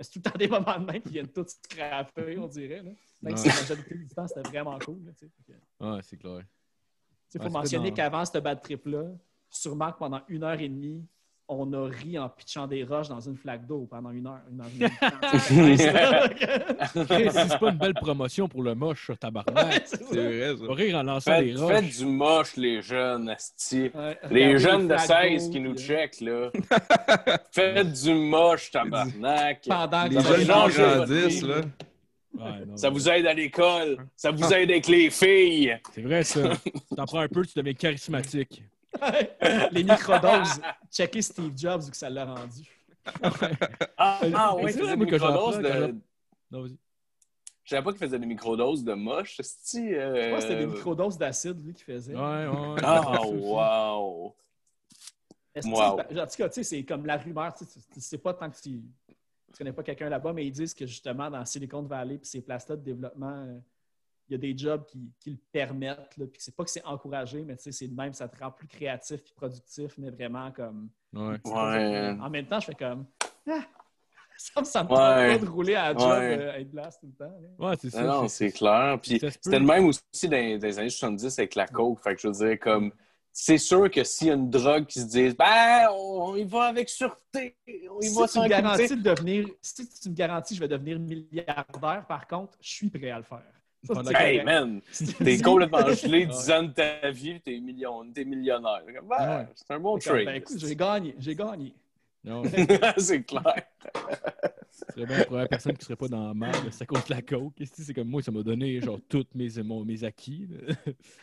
c'est 0.00 0.10
tout 0.10 0.20
le 0.24 0.30
temps 0.30 0.38
des 0.38 0.48
moments 0.48 0.78
de 0.78 0.84
même 0.86 1.02
qui 1.02 1.10
viennent 1.10 1.28
tous 1.28 1.48
scraper, 1.62 2.38
on 2.38 2.46
dirait. 2.48 2.82
Là. 2.82 2.90
Même 3.22 3.36
si 3.36 3.48
la 3.48 3.54
majorité 3.54 3.94
du 3.94 4.08
temps, 4.08 4.26
c'était 4.26 4.48
vraiment 4.48 4.78
cool. 4.78 5.04
là, 5.04 5.12
tu 5.12 5.26
sais. 5.26 5.32
Fait 5.46 5.52
que- 5.52 5.84
Ouais, 5.94 6.00
c'est 6.02 6.16
clair. 6.16 6.42
Il 7.34 7.38
faut 7.40 7.44
Ouais, 7.46 7.50
mentionner 7.50 7.92
qu'avant 7.92 8.24
cette 8.24 8.42
bad 8.42 8.60
trip-là, 8.62 9.04
sûrement 9.50 9.90
que 9.92 9.98
pendant 9.98 10.22
une 10.28 10.44
heure 10.44 10.58
et 10.60 10.68
demie, 10.68 11.04
on 11.48 11.72
a 11.74 11.88
ri 11.88 12.18
en 12.18 12.28
pitchant 12.28 12.66
des 12.66 12.84
roches 12.84 13.08
dans 13.08 13.20
une 13.20 13.36
flaque 13.36 13.66
d'eau 13.66 13.86
pendant 13.90 14.10
une 14.10 14.26
heure. 14.26 14.40
Une 14.50 14.60
heure 14.60 14.66
et 14.66 14.78
demie. 14.78 15.76
Chris, 17.08 17.30
si 17.30 17.48
c'est 17.48 17.58
pas 17.58 17.70
une 17.70 17.78
belle 17.78 17.94
promotion 17.94 18.48
pour 18.48 18.62
le 18.62 18.74
moche, 18.74 19.06
ça, 19.08 19.16
tabarnak. 19.16 19.82
C'est 19.86 20.04
vrai, 20.04 20.56
ça. 20.56 20.66
Va 20.66 20.74
rire 20.74 20.96
en 20.96 21.02
lançant 21.02 21.30
Faites, 21.32 21.44
des 21.44 21.52
faites 21.52 21.60
roches. 21.60 21.96
du 21.98 22.06
moche, 22.06 22.56
les 22.56 22.82
jeunes, 22.82 23.28
asti. 23.28 23.90
Ouais, 23.94 24.18
Les 24.30 24.58
jeunes 24.58 24.88
de 24.88 24.96
flaques 24.96 25.30
16 25.32 25.44
d'eau, 25.46 25.52
qui 25.52 25.60
nous 25.60 25.72
euh, 25.72 25.76
checkent, 25.76 26.20
là. 26.20 26.50
Faites 27.52 27.92
du 27.92 28.14
moche, 28.14 28.70
tabarnak. 28.70 29.64
Pendant 29.68 30.04
Les 30.04 30.16
que 30.16 30.22
Ça 30.22 30.30
va 30.30 30.68
jeunes 30.70 31.04
grandissent, 31.06 31.42
là. 31.42 31.56
Ouais, 32.36 32.66
non, 32.66 32.76
Ça 32.76 32.90
vous 32.90 33.08
aide 33.08 33.26
à 33.26 33.34
l'école. 33.34 33.96
Ça 34.16 34.30
vous 34.32 34.52
aide 34.52 34.70
avec 34.70 34.88
les 34.88 35.08
filles. 35.10 35.78
C'est 35.94 36.02
vrai, 36.02 36.24
ça. 36.24 36.40
T'en 36.96 37.04
prends 37.04 37.20
un 37.20 37.28
peu, 37.28 37.44
tu 37.46 37.52
deviens 37.56 37.74
charismatique. 37.74 38.64
les 39.72 39.84
microdoses. 39.84 40.60
Checker 40.90 41.22
Steve 41.22 41.52
Jobs 41.56 41.82
vu 41.82 41.90
que 41.90 41.96
ça 41.96 42.10
l'a 42.10 42.24
rendu. 42.24 42.62
Ah, 43.96 44.20
ah 44.34 44.56
ouais, 44.56 44.72
C'est 44.72 44.80
des 44.80 44.86
que 44.86 44.94
microdoses 44.96 45.58
de... 45.58 45.94
Non, 46.50 46.62
vas-y. 46.62 46.76
Je 47.64 47.70
savais 47.70 47.82
pas 47.82 47.90
qu'il 47.92 48.00
faisait 48.00 48.18
des 48.18 48.26
microdoses 48.26 48.84
de 48.84 48.92
moche, 48.92 49.40
euh, 49.40 50.30
Moi, 50.30 50.40
c'était 50.42 50.58
des 50.58 50.66
microdoses 50.66 51.16
d'acide, 51.16 51.64
lui, 51.64 51.72
qui 51.72 51.82
faisait. 51.82 52.14
Ouais, 52.14 52.46
ouais. 52.46 52.80
Ah, 52.82 53.20
wow. 53.22 54.34
Que, 55.54 55.66
Wow. 55.66 56.00
tu 56.00 56.14
sais, 56.14 56.20
En 56.20 56.26
tout 56.26 56.36
cas, 56.36 56.48
tu 56.48 56.54
sais, 56.54 56.62
c'est 56.62 56.84
comme 56.84 57.06
la 57.06 57.16
rumeur. 57.16 57.54
Tu 57.54 57.64
sais, 58.00 58.18
pas 58.18 58.34
tant 58.34 58.50
que 58.50 58.56
tu, 58.56 58.82
tu 59.10 59.58
connais 59.58 59.72
pas 59.72 59.82
quelqu'un 59.82 60.08
là-bas, 60.10 60.32
mais 60.32 60.46
ils 60.46 60.50
disent 60.52 60.74
que 60.74 60.84
justement, 60.84 61.30
dans 61.30 61.44
Silicon 61.44 61.82
Valley 61.82 62.18
puis 62.18 62.28
ces 62.28 62.42
places-là 62.42 62.76
de 62.76 62.82
développement, 62.82 63.44
euh, 63.46 63.58
y 64.34 64.48
a 64.50 64.52
des 64.52 64.56
jobs 64.58 64.84
qui, 64.86 65.10
qui 65.20 65.30
le 65.30 65.38
permettent. 65.52 66.16
Là, 66.16 66.26
puis 66.26 66.38
c'est 66.38 66.54
pas 66.54 66.64
que 66.64 66.70
c'est 66.70 66.84
encouragé, 66.84 67.42
mais 67.42 67.56
tu 67.56 67.64
sais, 67.64 67.72
c'est 67.72 67.88
de 67.88 67.94
même, 67.94 68.12
ça 68.12 68.28
te 68.28 68.38
rend 68.42 68.50
plus 68.50 68.66
créatif 68.68 69.22
puis 69.22 69.32
productif, 69.34 69.94
mais 69.98 70.10
vraiment 70.10 70.50
comme. 70.52 70.88
Ouais. 71.12 71.36
Ouais. 71.44 72.16
En 72.20 72.30
même 72.30 72.46
temps, 72.46 72.60
je 72.60 72.66
fais 72.66 72.74
comme. 72.74 73.06
Ah, 73.48 73.60
ça 74.36 74.60
me 74.60 74.64
semble 74.66 74.92
Ouais. 74.92 74.98
pas 74.98 75.38
de 75.38 75.46
rouler 75.48 75.74
à 75.76 75.92
la 75.92 75.98
job 75.98 76.10
Ouais. 76.10 76.38
euh, 76.38 76.52
à 76.54 76.58
une 76.58 76.68
place 76.70 76.98
tout 76.98 77.06
le 77.06 77.12
temps. 77.12 77.32
là. 77.58 77.68
Ouais, 77.68 77.76
c'est 77.80 77.90
ça. 77.90 78.02
Non, 78.02 78.28
c'est 78.28 78.50
clair. 78.52 78.98
Puis 79.00 79.20
c'était 79.20 79.58
le 79.58 79.64
même 79.66 79.86
aussi 79.86 80.02
dans, 80.28 80.30
dans 80.30 80.66
les 80.66 80.78
années 80.78 80.90
70 80.90 81.38
avec 81.38 81.54
la 81.54 81.66
coke. 81.66 82.00
Fait 82.02 82.14
que 82.14 82.20
je 82.20 82.28
veux 82.28 82.34
dire, 82.48 82.58
comme, 82.58 82.92
c'est 83.36 83.58
sûr 83.58 83.90
que 83.90 84.02
s'il 84.04 84.28
y 84.28 84.30
a 84.30 84.34
une 84.34 84.48
drogue 84.50 84.86
qui 84.86 85.00
se 85.00 85.06
dit, 85.06 85.34
ben, 85.36 85.88
on 85.92 86.36
y 86.36 86.44
va 86.44 86.64
avec 86.66 86.88
sûreté, 86.88 87.56
on 87.90 88.00
y 88.00 88.06
Si 88.08 88.16
va 88.16 88.26
sans 88.28 88.44
de 88.44 89.02
devenir, 89.02 89.48
si 89.60 89.88
tu 89.88 90.08
me 90.10 90.14
garantis 90.14 90.54
que 90.54 90.58
je 90.58 90.60
vais 90.60 90.68
devenir 90.68 90.98
milliardaire, 91.00 92.04
par 92.08 92.26
contre, 92.28 92.56
je 92.60 92.68
suis 92.70 92.90
prêt 92.90 93.10
à 93.10 93.18
le 93.18 93.24
faire. 93.24 93.42
Hey, 94.14 94.42
man, 94.42 94.80
t'es 95.22 95.38
complètement 95.40 95.86
gelé 95.92 96.20
Ouais. 96.20 96.26
10 96.26 96.50
ans 96.50 96.62
de 96.64 96.72
ta 96.72 97.10
vie, 97.10 97.40
t'es 97.40 97.58
million, 97.60 98.04
t'es 98.14 98.24
millionnaire. 98.24 98.82
Ben, 98.86 99.38
Ouais. 99.38 99.46
C'est 99.54 99.70
un 99.74 99.78
bon 99.80 99.92
comme, 99.92 100.00
trade. 100.00 100.24
ben, 100.26 100.34
écoute, 100.36 100.58
j'ai 100.58 100.76
gagné, 100.76 101.14
j'ai 101.18 101.34
gagné. 101.34 101.74
Non, 102.24 102.42
c'est 102.98 103.22
clair. 103.24 103.42
c'est 104.72 105.04
bien 105.06 105.18
la 105.18 105.24
première 105.24 105.48
personne 105.48 105.76
qui 105.76 105.84
serait 105.84 105.96
pas 105.96 106.08
dans 106.08 106.28
la 106.28 106.34
merde, 106.34 106.70
ça 106.72 106.86
compte 106.86 107.08
la 107.08 107.20
coke. 107.22 107.54
C'est 107.64 107.92
comme 107.94 108.08
moi, 108.08 108.22
ça 108.22 108.30
m'a 108.32 108.42
donné 108.42 108.80
genre 108.80 108.98
tous 109.08 109.26
mes, 109.34 109.50
mon- 109.62 109.84
mes 109.84 110.04
acquis. 110.04 110.48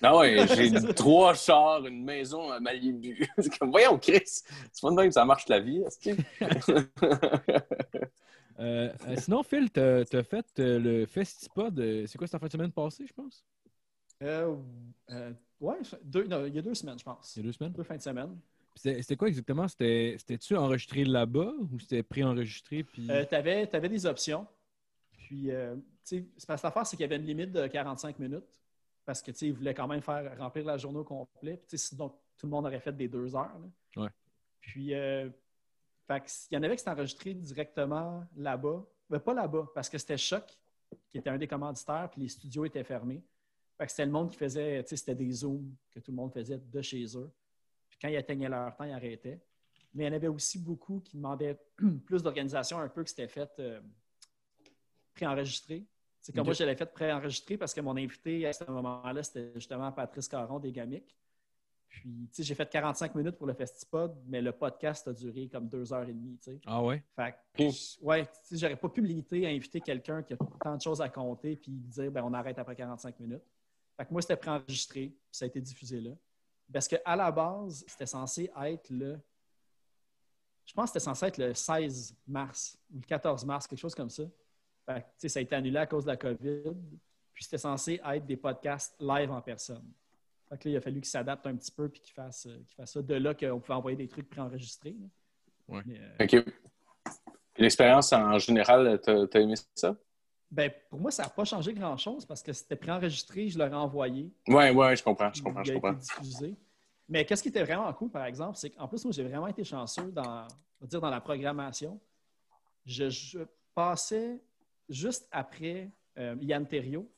Ah 0.01 0.15
ouais, 0.17 0.45
j'ai 0.55 0.71
trois 0.93 1.33
chars, 1.33 1.85
une 1.87 2.03
maison 2.03 2.51
à 2.51 2.59
Malibu. 2.59 3.27
C'est 3.39 3.57
comme, 3.57 3.71
voyons, 3.71 3.97
Chris, 3.97 4.21
c'est 4.25 4.81
pas 4.81 4.89
de 4.91 4.95
même 4.95 5.07
que 5.07 5.13
ça 5.13 5.25
marche 5.25 5.47
la 5.49 5.59
vie. 5.59 5.81
est-ce 5.85 5.97
que- 5.99 6.21
Euh, 8.59 8.93
euh, 9.07 9.15
sinon, 9.17 9.41
Phil, 9.43 9.71
t'as 9.71 10.01
as 10.01 10.23
fait 10.23 10.45
euh, 10.59 10.77
le 10.79 11.05
Festipod. 11.07 11.75
C'est 12.05 12.17
quoi, 12.17 12.27
cette 12.27 12.39
fin 12.39 12.45
de 12.45 12.51
semaine 12.51 12.71
passée, 12.71 13.07
je 13.07 13.13
pense? 13.13 13.43
Euh, 14.21 14.55
euh, 15.09 15.33
ouais, 15.59 15.77
deux- 16.03 16.27
non, 16.27 16.45
il 16.45 16.53
y 16.55 16.59
a 16.59 16.61
deux 16.61 16.75
semaines, 16.75 16.99
je 16.99 17.03
pense. 17.03 17.35
Il 17.35 17.39
y 17.39 17.43
a 17.43 17.45
deux 17.47 17.51
semaines? 17.53 17.73
Deux 17.73 17.83
fins 17.83 17.97
de 17.97 18.01
semaine. 18.01 18.37
C'était 18.75 19.15
quoi 19.15 19.27
exactement? 19.27 19.67
C'était- 19.67 20.15
C'était-tu 20.17 20.55
enregistré 20.55 21.03
là-bas 21.03 21.53
ou 21.59 21.79
c'était 21.79 22.03
pré-enregistré? 22.03 22.83
Puis... 22.83 23.09
Euh, 23.11 23.25
tu 23.25 23.35
avais, 23.35 23.67
des 23.67 24.05
options. 24.05 24.47
Puis, 25.11 25.51
euh, 25.51 25.75
tu 25.75 25.81
sais, 26.03 26.25
c'est 26.37 26.47
parce 26.47 26.61
que 26.61 26.67
l'affaire, 26.67 26.87
c'est 26.87 26.95
qu'il 26.95 27.03
y 27.03 27.05
avait 27.05 27.17
une 27.17 27.25
limite 27.25 27.51
de 27.51 27.67
45 27.67 28.17
minutes. 28.19 28.45
Parce 29.05 29.21
que, 29.21 29.31
tu 29.31 29.37
sais, 29.37 29.47
ils 29.47 29.53
voulaient 29.53 29.73
quand 29.73 29.87
même 29.87 30.01
faire 30.01 30.37
remplir 30.37 30.65
la 30.65 30.77
journée 30.77 30.99
au 30.99 31.03
complet. 31.03 31.61
Puis, 31.67 31.77
sinon, 31.77 32.09
tout 32.37 32.45
le 32.45 32.49
monde 32.49 32.65
aurait 32.65 32.79
fait 32.79 32.95
des 32.95 33.07
deux 33.07 33.35
heures. 33.35 33.59
là. 33.95 34.03
Ouais. 34.03 34.09
Puis, 34.61 34.93
euh, 34.93 35.29
fait 36.07 36.47
il 36.51 36.55
y 36.55 36.57
en 36.57 36.63
avait 36.63 36.75
qui 36.75 36.79
s'étaient 36.79 36.91
enregistrés 36.91 37.33
directement 37.33 38.25
là-bas. 38.35 38.85
Mais 39.09 39.19
pas 39.19 39.33
là-bas, 39.33 39.67
parce 39.73 39.89
que 39.89 39.97
c'était 39.97 40.17
Choc, 40.17 40.45
qui 41.09 41.17
était 41.17 41.29
un 41.29 41.37
des 41.37 41.47
commanditaires, 41.47 42.09
puis 42.11 42.21
les 42.21 42.27
studios 42.29 42.65
étaient 42.65 42.83
fermés. 42.83 43.21
Fait 43.77 43.85
que 43.85 43.91
c'était 43.91 44.05
le 44.05 44.11
monde 44.11 44.29
qui 44.29 44.37
faisait, 44.37 44.83
tu 44.83 44.89
sais, 44.89 44.95
c'était 44.97 45.15
des 45.15 45.31
zooms 45.31 45.75
que 45.89 45.99
tout 45.99 46.11
le 46.11 46.15
monde 46.15 46.31
faisait 46.31 46.57
de 46.57 46.81
chez 46.81 47.05
eux. 47.17 47.29
Quand 48.01 48.07
ils 48.07 48.17
atteignaient 48.17 48.49
leur 48.49 48.75
temps, 48.75 48.83
ils 48.83 48.91
arrêtaient. 48.91 49.39
Mais 49.93 50.05
il 50.05 50.07
y 50.07 50.09
en 50.09 50.15
avait 50.15 50.27
aussi 50.27 50.57
beaucoup 50.57 51.01
qui 51.01 51.17
demandaient 51.17 51.57
plus 52.05 52.23
d'organisation, 52.23 52.79
un 52.79 52.89
peu 52.89 53.03
que 53.03 53.09
c'était 53.09 53.27
fait 53.27 53.51
euh, 53.59 53.81
préenregistré. 55.13 55.85
C'est 56.19 56.33
comme 56.33 56.45
moi, 56.45 56.53
je 56.53 56.63
l'avais 56.63 56.75
fait 56.75 56.91
préenregistré 56.91 57.57
parce 57.57 57.73
que 57.73 57.81
mon 57.81 57.97
invité 57.97 58.45
à 58.45 58.53
ce 58.53 58.63
moment-là, 58.69 59.23
c'était 59.23 59.51
justement 59.55 59.91
Patrice 59.91 60.27
Caron 60.27 60.59
des 60.59 60.71
Gamics. 60.71 61.15
Puis, 61.89 62.29
tu 62.31 62.35
sais, 62.35 62.43
j'ai 62.43 62.55
fait 62.55 62.69
45 62.69 63.15
minutes 63.15 63.35
pour 63.35 63.47
le 63.47 63.53
Festipod, 63.53 64.15
mais 64.25 64.41
le 64.41 64.53
podcast 64.53 65.07
a 65.09 65.13
duré 65.13 65.49
comme 65.49 65.67
deux 65.67 65.91
heures 65.91 66.07
et 66.07 66.13
demie, 66.13 66.37
tu 66.37 66.51
sais. 66.51 66.61
Ah 66.65 66.81
ouais? 66.81 67.03
Fait 67.15 67.35
que, 67.53 67.63
ouais, 68.05 68.25
tu 68.25 68.31
sais, 68.43 68.57
j'aurais 68.57 68.77
pas 68.77 68.87
pu 68.87 69.01
me 69.01 69.07
limiter 69.07 69.45
à 69.45 69.49
inviter 69.49 69.81
quelqu'un 69.81 70.23
qui 70.23 70.33
a 70.33 70.37
tant 70.63 70.77
de 70.77 70.81
choses 70.81 71.01
à 71.01 71.09
compter 71.09 71.57
puis 71.57 71.71
dire, 71.71 72.09
ben, 72.09 72.23
on 72.23 72.33
arrête 72.33 72.57
après 72.59 72.77
45 72.77 73.19
minutes. 73.19 73.43
Fait 73.97 74.05
que 74.05 74.11
moi, 74.13 74.21
c'était 74.21 74.37
préenregistré, 74.37 75.07
puis 75.07 75.19
ça 75.33 75.43
a 75.43 75.47
été 75.49 75.59
diffusé 75.59 75.99
là. 75.99 76.11
Parce 76.71 76.87
qu'à 76.87 77.15
la 77.15 77.31
base, 77.31 77.83
c'était 77.87 78.05
censé 78.05 78.51
être 78.63 78.89
le. 78.89 79.19
Je 80.65 80.73
pense 80.73 80.85
que 80.85 80.99
c'était 80.99 81.05
censé 81.05 81.25
être 81.25 81.37
le 81.37 81.53
16 81.53 82.15
mars 82.27 82.77
ou 82.93 82.99
le 82.99 83.05
14 83.05 83.45
mars, 83.45 83.67
quelque 83.67 83.79
chose 83.79 83.95
comme 83.95 84.09
ça. 84.09 84.23
Fait 84.85 85.05
que, 85.21 85.27
ça 85.27 85.39
a 85.39 85.41
été 85.41 85.55
annulé 85.55 85.77
à 85.77 85.85
cause 85.85 86.05
de 86.05 86.09
la 86.09 86.17
COVID. 86.17 86.73
Puis 87.33 87.43
c'était 87.43 87.57
censé 87.57 87.99
être 88.03 88.25
des 88.25 88.37
podcasts 88.37 88.95
live 88.99 89.31
en 89.31 89.41
personne. 89.41 89.91
Fait 90.49 90.57
que 90.57 90.67
là, 90.69 90.73
il 90.73 90.77
a 90.77 90.81
fallu 90.81 91.01
qu'il 91.01 91.09
s'adapte 91.09 91.45
un 91.47 91.55
petit 91.55 91.71
peu 91.71 91.89
puis 91.89 92.01
qu'il 92.01 92.13
fasse, 92.13 92.45
euh, 92.45 92.85
ça. 92.85 93.01
De 93.01 93.15
là 93.15 93.33
qu'on 93.33 93.59
pouvait 93.59 93.77
envoyer 93.77 93.97
des 93.97 94.07
trucs 94.07 94.29
préenregistrés. 94.29 94.95
Mais, 95.67 95.99
euh, 95.99 96.25
OK. 96.25 96.45
L'expérience 97.57 98.11
en 98.13 98.37
général, 98.37 98.99
t'as 99.01 99.27
t'as 99.27 99.39
aimé 99.39 99.55
ça? 99.75 99.95
Ben, 100.51 100.69
pour 100.89 100.99
moi, 100.99 101.11
ça 101.11 101.23
n'a 101.23 101.29
pas 101.29 101.45
changé 101.45 101.73
grand-chose 101.73 102.25
parce 102.25 102.43
que 102.43 102.51
c'était 102.51 102.75
préenregistré, 102.75 103.47
je 103.47 103.57
l'aurais 103.57 103.73
envoyé. 103.73 104.29
Ouais, 104.49 104.69
ouais, 104.71 104.95
je 104.97 105.01
comprends, 105.03 105.31
je 105.33 105.41
comprends, 105.41 105.61
il 105.61 105.65
je 105.67 105.71
été 105.71 105.79
comprends. 105.81 105.97
diffusé. 105.97 106.55
Mais 107.07 107.25
qu'est-ce 107.25 107.41
qui 107.41 107.49
était 107.49 107.63
vraiment 107.63 107.91
cool, 107.93 108.09
par 108.09 108.25
exemple, 108.25 108.57
c'est 108.57 108.69
qu'en 108.69 108.87
plus, 108.87 109.03
moi, 109.05 109.13
j'ai 109.13 109.23
vraiment 109.23 109.47
été 109.47 109.63
chanceux 109.63 110.11
dans, 110.11 110.45
on 110.79 110.81
va 110.81 110.87
dire, 110.87 110.99
dans 110.99 111.09
la 111.09 111.21
programmation. 111.21 111.99
Je, 112.85 113.09
je 113.09 113.39
passais 113.73 114.41
juste 114.89 115.27
après 115.31 115.89
euh, 116.17 116.35
Yann 116.41 116.67
Terriot. 116.67 117.09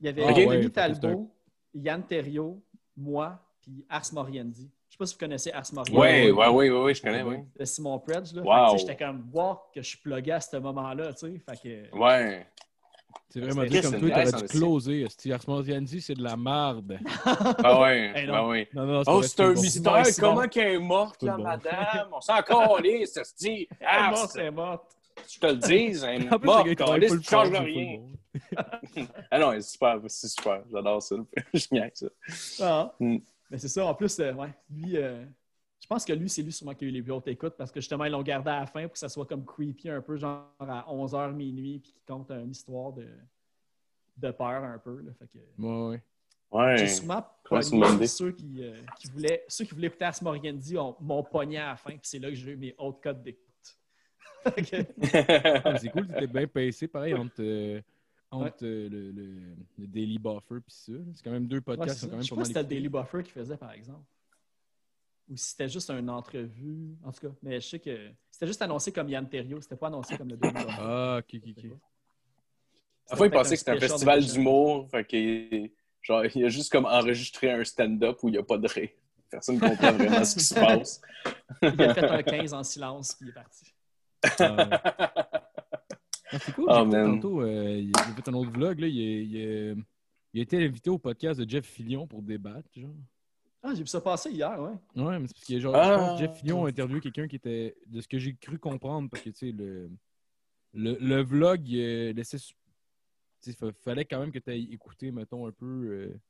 Il 0.00 0.06
y 0.06 0.08
avait 0.08 0.24
Ah 0.24 0.32
Denis 0.32 0.46
ouais, 0.46 0.70
Talbot, 0.70 1.30
Yann 1.74 2.04
Terriot, 2.04 2.60
moi, 2.96 3.40
puis 3.60 3.86
Ars 3.88 4.12
Moriendi. 4.12 4.68
Je 4.92 4.96
ne 4.96 4.98
sais 4.98 4.98
pas 4.98 5.06
si 5.06 5.14
vous 5.14 5.18
connaissez 5.20 5.52
Ars 5.52 5.64
Moriendi. 5.72 5.96
Ouais, 5.98 6.30
ouais, 6.30 6.48
ouais, 6.48 6.70
ouais, 6.70 6.82
ouais, 6.82 6.94
je 6.94 7.00
connais, 7.00 7.22
oui. 7.22 7.36
De 7.58 7.64
Simon 7.64 7.98
Predge. 7.98 8.34
Là. 8.34 8.42
Wow. 8.42 8.72
tu 8.72 8.78
sais, 8.80 8.86
J'étais 8.86 9.02
comme, 9.04 9.26
wow, 9.32 9.54
que 9.74 9.80
je 9.80 9.88
suis 9.88 9.96
plugué 9.98 10.32
à 10.32 10.40
ce 10.40 10.54
moment-là. 10.58 11.14
tu 11.14 11.18
sais. 11.32 11.40
Fait 11.48 11.88
que, 11.90 11.96
Ouais. 11.96 12.46
C'est 13.30 13.40
vraiment 13.40 13.64
dit 13.64 13.80
comme 13.80 13.98
toi, 13.98 14.10
t'aurais 14.10 14.32
dû 14.42 14.48
closer. 14.48 15.06
Ars 15.32 15.40
Moriendi, 15.48 16.00
c'est 16.02 16.14
de 16.14 16.22
la 16.22 16.36
marde. 16.36 16.98
Ah 17.24 17.80
ouais, 17.80 18.12
Hey, 18.14 18.26
non. 18.26 18.32
ben 18.34 18.48
oui. 18.48 18.68
Non, 18.74 18.84
non, 18.84 19.02
Oh, 19.06 19.22
c'est 19.22 19.40
un 19.40 19.52
bon. 19.54 19.60
mystère. 19.62 20.02
Comment 20.20 20.48
qu'elle 20.48 20.72
est 20.74 20.78
morte, 20.78 21.22
la 21.22 21.36
bon. 21.38 21.42
madame? 21.42 22.08
On 22.12 22.20
s'en 22.20 22.42
calisse, 22.42 23.12
ça 23.14 23.24
se 23.24 23.34
dit. 23.36 23.66
elle 23.80 23.86
est 23.86 23.88
Ah, 23.90 24.10
morte, 24.10 24.30
c'est- 24.32 24.40
elle 24.40 24.46
est 24.46 24.50
morte. 24.50 24.84
je 25.32 25.38
te 25.38 25.46
le 25.46 25.56
dis, 25.56 26.04
elle 26.04 26.22
est 26.24 26.30
morte, 26.44 27.08
full 27.08 27.20
tu 27.22 27.28
changes 27.30 27.50
rien. 27.50 28.00
Ah 29.30 29.38
non, 29.38 29.52
c'est 29.52 29.62
super, 29.62 29.98
c'est 30.08 30.28
super. 30.28 30.62
J'adore 30.70 31.02
ça. 31.02 31.16
Je 31.54 31.66
niaise 31.72 32.10
ça. 32.28 32.64
Ah. 32.66 32.92
Mm. 33.00 33.16
Mais 33.52 33.58
c'est 33.58 33.68
ça. 33.68 33.84
En 33.86 33.94
plus, 33.94 34.18
euh, 34.18 34.32
ouais, 34.32 34.48
lui, 34.70 34.96
euh, 34.96 35.24
je 35.78 35.86
pense 35.86 36.04
que 36.06 36.12
lui, 36.14 36.28
c'est 36.30 36.42
lui 36.42 36.52
sûrement 36.52 36.74
qui 36.74 36.86
a 36.86 36.88
eu 36.88 36.90
les 36.90 37.02
plus 37.02 37.12
hautes 37.12 37.28
écoutes 37.28 37.54
parce 37.58 37.70
que 37.70 37.80
justement, 37.80 38.06
ils 38.06 38.10
l'ont 38.12 38.22
gardé 38.22 38.50
à 38.50 38.60
la 38.60 38.66
fin 38.66 38.82
pour 38.84 38.92
que 38.92 38.98
ça 38.98 39.10
soit 39.10 39.26
comme 39.26 39.44
creepy 39.44 39.90
un 39.90 40.00
peu, 40.00 40.16
genre 40.16 40.50
à 40.58 40.86
11h 40.88 41.32
minuit, 41.34 41.78
puis 41.78 41.92
qu'il 41.92 42.02
compte 42.06 42.30
une 42.30 42.50
histoire 42.50 42.92
de, 42.94 43.06
de 44.16 44.30
peur 44.30 44.64
un 44.64 44.78
peu. 44.78 45.02
Là. 45.02 45.12
Fait 45.18 45.26
que, 45.26 45.38
Ouais, 45.58 45.88
ouais. 45.90 46.02
Ouais. 46.50 46.76
j'ai 46.78 46.88
sûrement 46.88 47.24
pogné 47.44 48.06
ceux 48.06 48.32
qui, 48.32 48.62
euh, 48.64 48.80
qui 48.98 49.08
voulaient, 49.10 49.44
ceux 49.48 49.64
qui 49.66 49.74
voulaient 49.74 49.86
écouter 49.88 50.04
Ars 50.06 50.22
Moriendi 50.22 50.76
ont- 50.78 50.96
m'ont 51.00 51.22
pogné 51.22 51.58
à 51.58 51.68
la 51.68 51.76
fin, 51.76 51.90
puis 51.90 52.00
c'est 52.04 52.18
là 52.18 52.28
que 52.30 52.34
j'ai 52.34 52.52
eu 52.52 52.56
mes 52.56 52.74
hautes 52.78 53.02
cotes 53.02 53.22
d'écoute. 53.22 53.40
Ah, 55.64 55.78
c'est 55.78 55.88
cool, 55.90 56.08
t'étais 56.08 56.26
bien 56.26 56.46
pacé, 56.48 56.88
pareil, 56.88 57.14
entre, 57.14 57.34
euh, 57.40 57.80
entre 58.32 58.64
euh, 58.64 58.88
le, 58.88 59.10
le, 59.12 59.56
le 59.78 59.86
Daily 59.86 60.18
Buffer 60.18 60.60
puis 60.66 60.74
ça. 60.74 60.92
C'est 61.14 61.22
quand 61.22 61.30
même 61.30 61.46
deux 61.46 61.58
ouais, 61.58 61.62
podcasts 61.62 62.00
ça. 62.00 62.06
quand 62.08 62.20
je 62.20 62.26
sais 62.26 62.34
même 62.34 62.38
pas 62.38 62.44
si 62.44 62.48
c'était 62.48 62.62
le. 62.62 62.68
Daily 62.68 62.88
Buffer 62.88 63.22
qui 63.22 63.30
faisait, 63.30 63.56
par 63.56 63.72
exemple. 63.72 64.04
ou 65.28 65.36
si 65.36 65.50
c'était 65.50 65.68
juste 65.68 65.90
une 65.90 66.10
entrevue. 66.10 66.96
En 67.04 67.12
tout 67.12 67.28
cas, 67.28 67.34
mais 67.42 67.60
je 67.60 67.68
sais 67.68 67.78
que 67.78 68.10
c'était 68.30 68.46
juste 68.46 68.62
annoncé 68.62 68.92
comme 68.92 69.08
Yann 69.08 69.28
Terrio, 69.28 69.60
c'était 69.60 69.76
pas 69.76 69.88
annoncé 69.88 70.16
comme 70.16 70.28
le 70.28 70.36
demi 70.36 70.52
Ah, 70.78 71.20
ok, 71.20 71.40
ok, 71.46 71.54
ok. 71.56 71.70
La 73.10 73.16
fois, 73.16 73.26
il 73.26 73.30
pensait 73.30 73.54
que 73.54 73.58
c'était 73.58 73.72
un 73.72 73.80
festival 73.80 74.24
d'humour. 74.24 74.88
Fait 74.88 75.04
que, 75.04 75.70
genre, 76.00 76.24
il 76.24 76.44
a 76.44 76.48
juste 76.48 76.72
comme 76.72 76.86
enregistré 76.86 77.50
un 77.50 77.62
stand-up 77.64 78.18
où 78.22 78.28
il 78.28 78.32
n'y 78.32 78.38
a 78.38 78.42
pas 78.42 78.56
de 78.56 78.66
ré. 78.66 78.96
Personne 79.28 79.56
ne 79.56 79.60
comprend 79.60 79.92
vraiment 79.92 80.24
ce 80.24 80.34
qui 80.36 80.44
se 80.44 80.54
passe. 80.60 81.00
Il 81.62 81.82
a 81.82 81.94
fait 81.94 82.04
un 82.04 82.22
15 82.22 82.54
en 82.54 82.62
silence, 82.62 83.14
puis 83.14 83.26
il 83.26 83.30
est 83.30 83.32
parti. 83.32 83.74
Ah, 86.32 86.38
c'est 86.38 86.52
cool. 86.52 86.64
Oh, 86.68 86.84
tantôt, 86.90 87.42
euh, 87.42 87.78
il 87.78 87.92
a 87.98 88.02
fait 88.04 88.28
un 88.28 88.34
autre 88.34 88.50
vlog. 88.50 88.80
Là, 88.80 88.86
il, 88.88 88.98
a, 88.98 89.20
il 89.20 89.36
a- 89.36 89.82
il 90.34 90.40
a 90.40 90.42
été 90.42 90.64
invité 90.64 90.88
au 90.90 90.98
podcast 90.98 91.38
de 91.40 91.48
Jeff 91.48 91.66
Fillion 91.66 92.06
pour 92.06 92.22
débattre. 92.22 92.68
Genre. 92.74 92.90
Ah, 93.62 93.74
j'ai 93.74 93.82
vu 93.82 93.86
ça 93.86 94.00
passer 94.00 94.30
hier, 94.30 94.58
ouais. 94.60 95.02
Ouais, 95.02 95.18
mais 95.18 95.26
c'est 95.28 95.34
parce 95.34 95.44
que 95.46 95.60
genre, 95.60 95.74
Ah. 95.76 95.84
je 95.84 95.94
pense 95.98 96.20
que 96.20 96.26
Jeff 96.26 96.38
Fillion 96.38 96.64
a 96.64 96.68
interviewé 96.70 97.00
quelqu'un 97.00 97.28
qui 97.28 97.36
était, 97.36 97.76
de 97.86 98.00
ce 98.00 98.08
que 98.08 98.18
j'ai 98.18 98.34
cru 98.34 98.58
comprendre, 98.58 99.08
parce 99.10 99.22
que 99.22 99.30
tu 99.30 99.36
sais, 99.36 99.52
le, 99.52 99.90
le, 100.74 100.96
le 101.00 101.22
vlog 101.22 101.62
euh, 101.74 102.12
laissait. 102.14 102.38
su- 102.38 102.54
tu 103.42 103.50
sais, 103.50 103.56
fa- 103.56 103.72
fallait 103.84 104.04
quand 104.06 104.20
même 104.20 104.32
que 104.32 104.38
tu 104.38 104.50
aies 104.50 104.60
écouté, 104.62 105.10
mettons, 105.12 105.46
un 105.46 105.52
peu. 105.52 105.66
euh, 105.66 106.20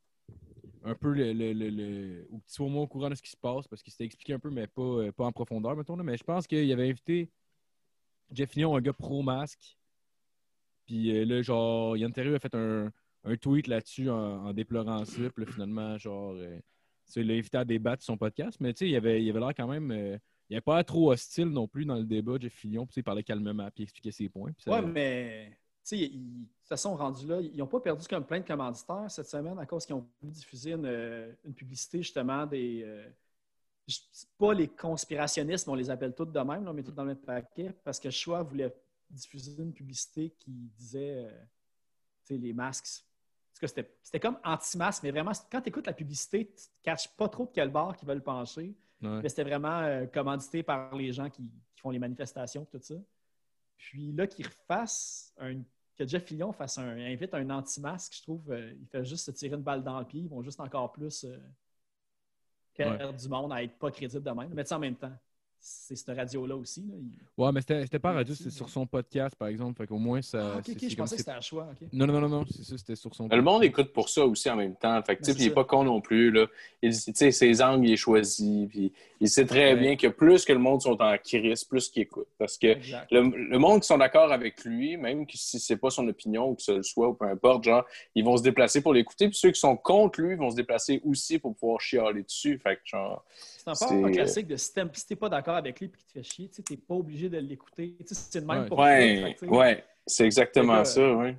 un 0.85 0.95
peu 0.97 1.13
le, 1.13 1.33
le, 1.33 1.53
le, 1.53 1.71
le- 1.71 2.27
ou 2.31 2.39
que 2.41 2.47
tu 2.49 2.55
sois 2.55 2.67
au 2.67 2.69
moins 2.69 2.83
au 2.83 2.87
courant 2.89 3.09
de 3.09 3.15
ce 3.15 3.23
qui 3.23 3.31
se 3.31 3.37
passe, 3.37 3.69
parce 3.69 3.83
qu'il 3.85 3.93
s'était 3.93 4.05
expliqué 4.05 4.33
un 4.33 4.39
peu, 4.41 4.51
mais 4.51 4.67
pas, 4.67 5.13
pas 5.17 5.25
en 5.27 5.31
profondeur, 5.33 5.77
mettons. 5.77 5.95
Là. 5.95 6.03
Mais 6.03 6.17
je 6.17 6.25
pense 6.25 6.47
qu'il 6.49 6.71
avait 6.73 6.89
invité 6.91 7.31
Jeff 8.33 8.51
Fillion, 8.51 8.75
un 8.77 8.81
gars 8.81 8.93
pro-masque. 8.93 9.79
Puis 10.93 11.17
euh, 11.17 11.25
là, 11.25 11.41
genre, 11.41 11.97
Yann 11.97 12.13
Terrieux 12.13 12.35
a 12.35 12.39
fait 12.39 12.55
un, 12.55 12.93
un 13.25 13.37
tweet 13.39 13.67
là-dessus 13.67 14.11
en, 14.11 14.45
en 14.47 14.53
déplorant 14.53 15.07
ça. 15.07 15.23
Puis 15.35 15.45
là, 15.47 15.51
finalement, 15.51 15.97
genre, 15.97 16.35
il 17.17 17.27
l'a 17.27 17.33
invité 17.35 17.57
à 17.57 17.65
débattre 17.65 18.03
sur 18.03 18.13
son 18.13 18.19
podcast. 18.19 18.59
Mais 18.61 18.75
tu 18.75 18.81
sais, 18.85 18.91
il 18.91 18.97
avait 18.97 19.23
il 19.25 19.31
avait 19.31 19.41
l'air 19.41 19.55
quand 19.57 19.67
même. 19.69 19.91
euh, 19.91 20.19
il 20.51 20.55
avait 20.57 20.61
pas 20.61 20.75
l'air 20.75 20.85
trop 20.85 21.11
hostile 21.11 21.47
non 21.49 21.67
plus 21.67 21.87
dans 21.87 21.95
le 21.95 22.05
débat, 22.05 22.35
Jeff 22.39 22.53
Fillion. 22.53 22.85
Puis 22.85 22.97
il 22.99 23.03
parlait 23.05 23.23
calmement, 23.23 23.65
puis 23.71 23.79
il 23.79 23.83
expliquait 23.85 24.11
ses 24.13 24.29
points. 24.29 24.53
Puis 24.53 24.65
ça- 24.65 24.71
Ouais, 24.73 24.83
mais 24.83 25.49
tu 25.49 25.57
sais, 25.85 25.99
ils- 25.99 26.47
toute 26.61 26.69
façon, 26.69 26.95
rendus 26.95 27.27
là, 27.27 27.41
ils 27.41 27.57
n'ont 27.57 27.67
pas 27.67 27.81
perdu 27.81 28.07
comme 28.07 28.27
plein 28.27 28.41
de 28.41 28.47
commanditaires 28.47 29.11
cette 29.11 29.29
semaine 29.29 29.59
à 29.59 29.65
cause 29.65 29.87
qu'ils 29.87 29.95
ont 29.95 30.07
voulu 30.21 30.31
diffuser 30.33 30.73
une, 30.73 30.85
euh, 30.85 31.33
une 31.47 31.55
publicité 31.55 32.03
justement 32.03 32.45
des. 32.45 32.83
euh, 32.85 33.09
pas 34.39 34.53
les 34.53 34.69
conspirationnistes, 34.69 35.67
mais 35.67 35.73
on 35.73 35.77
les 35.77 35.89
appelle 35.91 36.15
toutes 36.15 36.33
de 36.33 36.39
même, 36.41 36.65
là, 36.65 36.71
on 36.71 36.75
met 36.75 36.83
toutes 36.83 36.95
dans 36.95 37.03
le 37.05 37.09
même 37.15 37.17
paquet, 37.25 37.73
parce 37.83 37.99
que 37.99 38.11
Choix 38.11 38.43
voulait 38.43 38.75
diffuser 39.13 39.63
une 39.63 39.73
publicité 39.73 40.31
qui 40.39 40.51
disait 40.51 41.25
euh, 41.27 41.45
tu 42.25 42.35
sais, 42.35 42.39
les 42.39 42.53
masques. 42.53 43.05
C'était 43.65 44.19
comme 44.19 44.39
anti-masque, 44.43 45.05
mais 45.05 45.13
vraiment, 45.13 45.31
quand 45.51 45.61
tu 45.61 45.69
écoutes 45.69 45.87
la 45.87 45.93
publicité, 45.93 46.47
tu 46.47 46.53
ne 46.53 46.83
caches 46.83 47.09
pas 47.17 47.29
trop 47.29 47.47
de 47.47 47.51
quel 47.53 47.71
bord 47.71 47.97
qu'ils 47.97 48.09
veulent 48.09 48.23
pencher. 48.23 48.75
Ouais. 49.01 49.23
Mais 49.23 49.29
c'était 49.29 49.45
vraiment 49.45 49.81
euh, 49.81 50.07
commandité 50.07 50.63
par 50.65 50.95
les 50.97 51.13
gens 51.13 51.31
qui, 51.31 51.43
qui 51.75 51.81
font 51.81 51.91
les 51.91 51.99
manifestations 51.99 52.65
tout 52.65 52.81
ça. 52.81 52.95
Puis 53.77 54.13
là, 54.13 54.27
qu'ils 54.27 54.47
refassent 54.47 55.35
un. 55.39 55.63
Que 55.95 56.07
Jeff 56.09 56.25
Fillion 56.25 56.53
fasse 56.53 56.79
un, 56.79 56.97
invite 56.97 57.35
un 57.35 57.51
anti-masque, 57.51 58.15
je 58.17 58.23
trouve, 58.23 58.51
euh, 58.51 58.73
il 58.81 58.87
fait 58.87 59.05
juste 59.05 59.27
se 59.27 59.31
tirer 59.31 59.57
une 59.57 59.63
balle 59.63 59.85
dans 59.85 59.99
le 59.99 60.07
pied. 60.07 60.23
Ils 60.23 60.29
vont 60.29 60.43
juste 60.43 60.59
encore 60.59 60.91
plus 60.91 61.25
euh, 61.25 61.37
perdre 62.75 63.13
du 63.13 63.29
monde 63.29 63.53
à 63.53 63.63
être 63.63 63.79
pas 63.79 63.91
crédible 63.91 64.23
de 64.23 64.31
même. 64.31 64.55
Mais 64.55 64.73
en 64.73 64.79
même 64.79 64.97
temps, 64.97 65.13
c'est 65.65 65.95
cette 65.95 66.17
radio-là 66.17 66.57
aussi. 66.57 66.81
Là. 66.81 66.95
Il- 66.99 67.43
Ouais, 67.43 67.53
mais 67.53 67.61
c'était 67.61 67.83
c'était 67.85 67.99
pas 68.01 68.13
radio, 68.13 68.35
c'était 68.35 68.51
sur 68.51 68.67
mais- 68.67 68.73
son 68.73 68.85
podcast, 68.87 69.37
par 69.37 69.47
exemple. 69.49 69.79
Fait 69.79 69.87
qu'au 69.87 69.99
moins, 69.99 70.21
ça. 70.21 70.55
Ah, 70.55 70.59
ok, 70.59 70.65
ok, 70.77 70.89
je 70.89 70.97
pensais 70.97 71.15
que 71.17 71.21
c'était 71.23 71.31
à 71.31 71.41
choix. 71.41 71.69
ok. 71.71 71.89
Non, 71.93 72.07
non, 72.07 72.21
non, 72.21 72.29
non, 72.29 72.45
c'est 72.51 72.65
ça, 72.65 72.77
c'était 72.77 72.97
sur 72.97 73.15
son 73.15 73.29
Le 73.29 73.41
monde 73.43 73.63
écoute 73.63 73.93
pour 73.93 74.09
ça 74.09 74.27
aussi 74.27 74.51
en 74.51 74.57
même 74.57 74.75
temps. 74.75 75.01
Fait 75.05 75.17
que, 75.17 75.25
Ben, 75.25 75.35
il 75.39 75.45
n'est 75.45 75.51
pas 75.55 75.65
con 75.65 75.85
non 75.85 76.01
plus. 76.01 76.31
Là. 76.33 76.47
Il, 76.83 76.91
tu 76.93 77.13
sais, 77.15 77.31
ses 77.31 77.63
angles, 77.63 77.87
il 77.87 77.93
est 77.93 77.97
choisi. 77.97 78.67
Puis 78.69 78.93
il 79.21 79.29
sait 79.29 79.47
très 79.47 79.75
Ouais. 79.75 79.81
bien 79.81 79.97
que 79.97 80.09
plus 80.09 80.45
que 80.45 80.53
le 80.53 80.59
monde 80.59 80.83
sont 80.83 81.01
en 81.01 81.17
crise, 81.19 81.63
plus 81.65 81.89
qu'il 81.89 82.03
écoute. 82.03 82.27
Parce 82.39 82.59
que 82.59 82.75
le, 83.13 83.21
le 83.49 83.59
monde 83.59 83.81
qui 83.83 83.87
sont 83.87 83.99
d'accord 83.99 84.33
avec 84.33 84.65
lui, 84.65 84.97
même 84.97 85.27
que 85.27 85.37
si 85.39 85.61
c'est 85.61 85.77
pas 85.77 85.91
son 85.91 86.07
opinion 86.09 86.51
ou 86.51 86.55
que 86.57 86.63
ce 86.63 86.73
le 86.73 86.83
soit 86.83 87.09
ou 87.09 87.15
peu 87.15 87.27
importe, 87.27 87.63
genre, 87.65 87.85
ils 88.17 88.25
vont 88.25 88.37
se 88.37 88.43
déplacer 88.43 88.83
pour 88.83 88.93
l'écouter. 88.95 89.29
Puis 89.29 89.37
ceux 89.39 89.53
qui 89.53 89.61
sont 89.61 89.77
contre 89.77 90.21
lui 90.21 90.35
vont 90.35 90.51
se 90.51 90.57
déplacer 90.57 91.01
aussi 91.05 91.39
pour 91.39 91.55
pouvoir 91.55 91.81
chialer 91.81 92.23
dessus. 92.25 92.59
Fait 92.59 92.77
que, 92.77 92.83
genre, 92.85 93.25
C'est 93.65 93.71
un 93.85 93.89
peu 94.01 94.05
un 94.07 94.11
classique 94.11 94.47
de 94.47 94.57
si 94.57 94.73
t'aimes- 94.75 94.91
si 94.93 95.07
t'es 95.07 95.17
pas 95.17 95.29
d'accord 95.29 95.57
avec 95.57 95.79
lui 95.81 95.87
et 95.87 95.91
qu'il 95.91 96.05
te 96.07 96.13
fait 96.13 96.23
chier, 96.23 96.49
tu 96.49 96.63
n'es 96.71 96.77
pas 96.77 96.95
obligé 96.95 97.29
de 97.29 97.39
l'écouter. 97.39 97.95
Tu 98.01 98.07
sais, 98.09 98.15
C'est 98.15 98.41
le 98.41 98.47
même 98.47 98.63
Ouais. 98.63 98.69
pour 98.69 98.79
ouais, 98.79 99.37
sais, 99.39 99.49
ouais, 99.49 99.85
c'est 100.07 100.25
exactement 100.25 100.83
que, 100.83 100.89
ça, 100.89 101.15
oui. 101.15 101.35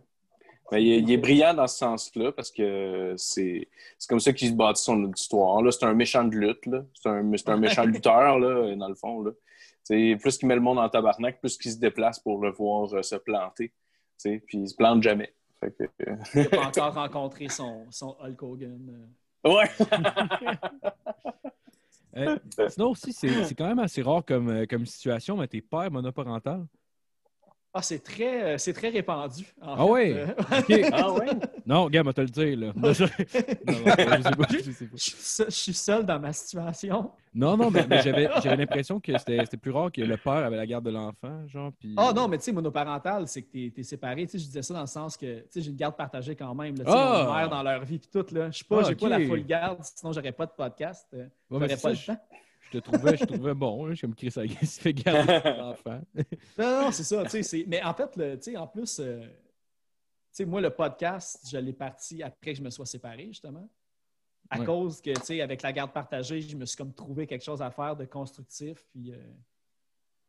Mais 0.71 0.81
il, 0.83 0.91
est- 0.93 0.99
il 1.01 1.11
est 1.11 1.17
brillant 1.17 1.53
dans 1.53 1.67
ce 1.67 1.77
sens-là 1.77 2.31
parce 2.31 2.49
que 2.49 3.13
c'est 3.17 3.67
c'est 3.99 4.09
comme 4.09 4.19
ça 4.21 4.31
qu'il 4.33 4.47
se 4.49 4.53
bâtit 4.53 4.81
son 4.81 5.03
auditoire. 5.03 5.61
Là, 5.61 5.71
c'est 5.71 5.85
un 5.85 5.93
méchant 5.93 6.23
de 6.23 6.35
lutte. 6.35 6.65
là. 6.65 6.83
C'est 6.93 7.09
un, 7.09 7.31
c'est 7.37 7.49
un 7.49 7.57
méchant 7.57 7.83
lutteur, 7.85 8.39
là, 8.39 8.75
dans 8.75 8.87
le 8.87 8.95
fond. 8.95 9.21
Là. 9.21 9.31
C'est 9.83 10.17
plus 10.21 10.37
qu'il 10.37 10.47
met 10.47 10.55
le 10.55 10.61
monde 10.61 10.79
en 10.79 10.87
tabarnak, 10.89 11.39
plus 11.41 11.57
qu'il 11.57 11.71
se 11.71 11.77
déplace 11.77 12.17
pour 12.19 12.41
le 12.41 12.49
voir 12.51 12.91
euh, 12.95 13.01
se 13.03 13.15
planter. 13.17 13.67
Tu 13.69 13.73
sais, 14.17 14.43
Puis 14.47 14.59
il 14.59 14.67
se 14.69 14.75
plante 14.75 15.03
jamais. 15.03 15.33
Fait 15.59 15.75
que, 15.77 15.83
euh, 16.09 16.15
Il 16.35 16.41
n'a 16.43 16.47
pas 16.49 16.65
encore 16.67 16.93
rencontré 16.93 17.49
son, 17.49 17.85
son 17.91 18.15
Hulk 18.21 18.41
Hogan. 18.41 19.09
euh. 19.45 19.49
Ouais! 19.53 19.69
Euh, 22.15 22.37
sinon 22.69 22.91
aussi, 22.91 23.13
c'est 23.13 23.55
quand 23.55 23.67
même 23.67 23.79
assez 23.79 24.01
rare 24.01 24.23
comme, 24.25 24.49
euh, 24.49 24.65
comme 24.65 24.85
situation, 24.85 25.37
mais 25.37 25.47
t'es 25.47 25.61
père 25.61 25.89
monoparental. 25.91 26.65
Ah, 27.75 27.81
c'est 27.81 28.03
très, 28.03 28.43
euh, 28.43 28.57
c'est 28.59 28.71
très 28.73 28.89
répandu. 28.89 29.45
en 29.59 29.73
Ah 29.73 29.77
fait. 29.77 29.91
ouais? 29.91 30.13
Euh. 30.13 30.89
Ah 30.93 31.11
ouais? 31.11 31.25
Non, 31.65 31.89
gars, 31.89 32.03
moi 32.03 32.13
te 32.13 32.21
le 32.21 32.27
dire, 32.27 32.55
là. 32.55 32.71
Non, 32.75 32.93
je... 32.93 33.03
non, 33.03 33.09
non, 33.09 34.17
je 34.17 34.21
sais 34.21 34.35
pas, 34.35 34.47
je 34.51 34.71
sais 34.71 34.85
pas. 34.85 35.45
Je 35.47 35.51
suis 35.51 35.73
seul- 35.73 36.05
dans 36.05 36.19
ma 36.19 36.31
situation. 36.33 37.09
Non, 37.33 37.57
non, 37.57 37.71
mais, 37.71 37.83
mais 37.89 38.03
j'avais 38.03 38.29
j'avais 38.43 38.57
l'impression 38.57 38.99
que 38.99 39.17
c'était 39.17 39.39
c'était 39.43 39.57
plus 39.57 39.71
rare 39.71 39.91
que 39.91 40.01
le 40.01 40.17
père 40.17 40.33
avait 40.33 40.57
la 40.57 40.67
garde 40.67 40.85
de 40.85 40.91
l'enfant, 40.91 41.47
genre, 41.47 41.71
puis... 41.79 41.95
Ah 41.97 42.11
non, 42.15 42.27
mais 42.27 42.37
tu 42.37 42.43
sais, 42.43 42.51
monoparental, 42.51 43.27
c'est 43.27 43.41
que 43.41 43.49
tu 43.51 43.73
es, 43.75 43.83
séparé. 43.83 44.27
Tu 44.27 44.33
sais, 44.33 44.37
je 44.37 44.43
disais 44.45 44.61
ça 44.61 44.75
dans 44.75 44.81
le 44.81 44.85
sens 44.85 45.17
que 45.17 45.39
tu 45.39 45.45
sais, 45.49 45.61
j'ai 45.61 45.71
une 45.71 45.75
garde 45.75 45.95
partagée 45.95 46.35
quand 46.35 46.53
même. 46.53 46.75
Là, 46.77 46.83
Ah! 46.85 47.33
Mère 47.39 47.49
dans 47.49 47.63
leur 47.63 47.83
vie 47.83 47.97
puis 47.97 48.09
tout. 48.13 48.35
Là. 48.35 48.51
Je 48.51 48.59
sais 48.59 48.65
pas, 48.65 48.81
Ah, 48.81 48.87
j'ai 48.87 48.95
pas 48.95 49.09
la 49.09 49.19
full 49.25 49.43
garde, 49.47 49.79
sinon 49.81 50.11
j'aurais 50.13 50.31
pas 50.31 50.45
de 50.45 50.51
podcast. 50.55 51.07
euh, 51.15 51.25
j'aurais 51.49 51.69
pas 51.69 51.75
ça, 51.77 51.89
le 51.89 51.95
temps. 51.95 52.17
Je 52.73 52.79
te 52.79 52.83
trouvais, 52.91 53.17
je 53.17 53.25
trouvais 53.25 53.53
bon, 53.53 53.89
je 53.89 53.93
suis 53.95 54.01
comme 54.07 54.15
Chris 54.15 54.31
se 54.31 54.79
fait 54.81 54.93
garder 54.93 55.39
l'enfant. 55.57 56.01
Non, 56.57 56.81
non, 56.83 56.91
c'est 56.91 57.03
ça. 57.03 57.23
tu 57.23 57.29
sais, 57.29 57.43
c'est- 57.43 57.65
Mais 57.67 57.81
en 57.83 57.93
fait, 57.93 58.15
le- 58.17 58.35
tu 58.37 58.51
sais, 58.51 58.57
en 58.57 58.67
plus, 58.67 58.99
euh, 58.99 59.21
tu 59.21 59.27
sais, 60.31 60.45
moi, 60.45 60.61
le 60.61 60.69
podcast, 60.71 61.47
je 61.49 61.57
l'ai 61.57 61.73
parti 61.73 62.23
après 62.23 62.51
que 62.53 62.57
je 62.57 62.63
me 62.63 62.69
sois 62.69 62.85
séparé, 62.85 63.27
justement. 63.27 63.67
À 64.49 64.59
Ouais. 64.59 64.65
cause 64.65 65.01
que, 65.01 65.11
tu 65.11 65.21
sais, 65.23 65.41
avec 65.41 65.61
la 65.61 65.71
garde 65.71 65.91
partagée, 65.93 66.41
je 66.41 66.55
me 66.57 66.65
suis 66.65 66.75
comme 66.77 66.93
trouvé 66.93 67.25
quelque 67.27 67.43
chose 67.43 67.61
à 67.61 67.71
faire 67.71 67.95
de 67.95 68.05
constructif. 68.05 68.85
Puis, 68.91 69.11
euh, 69.13 69.17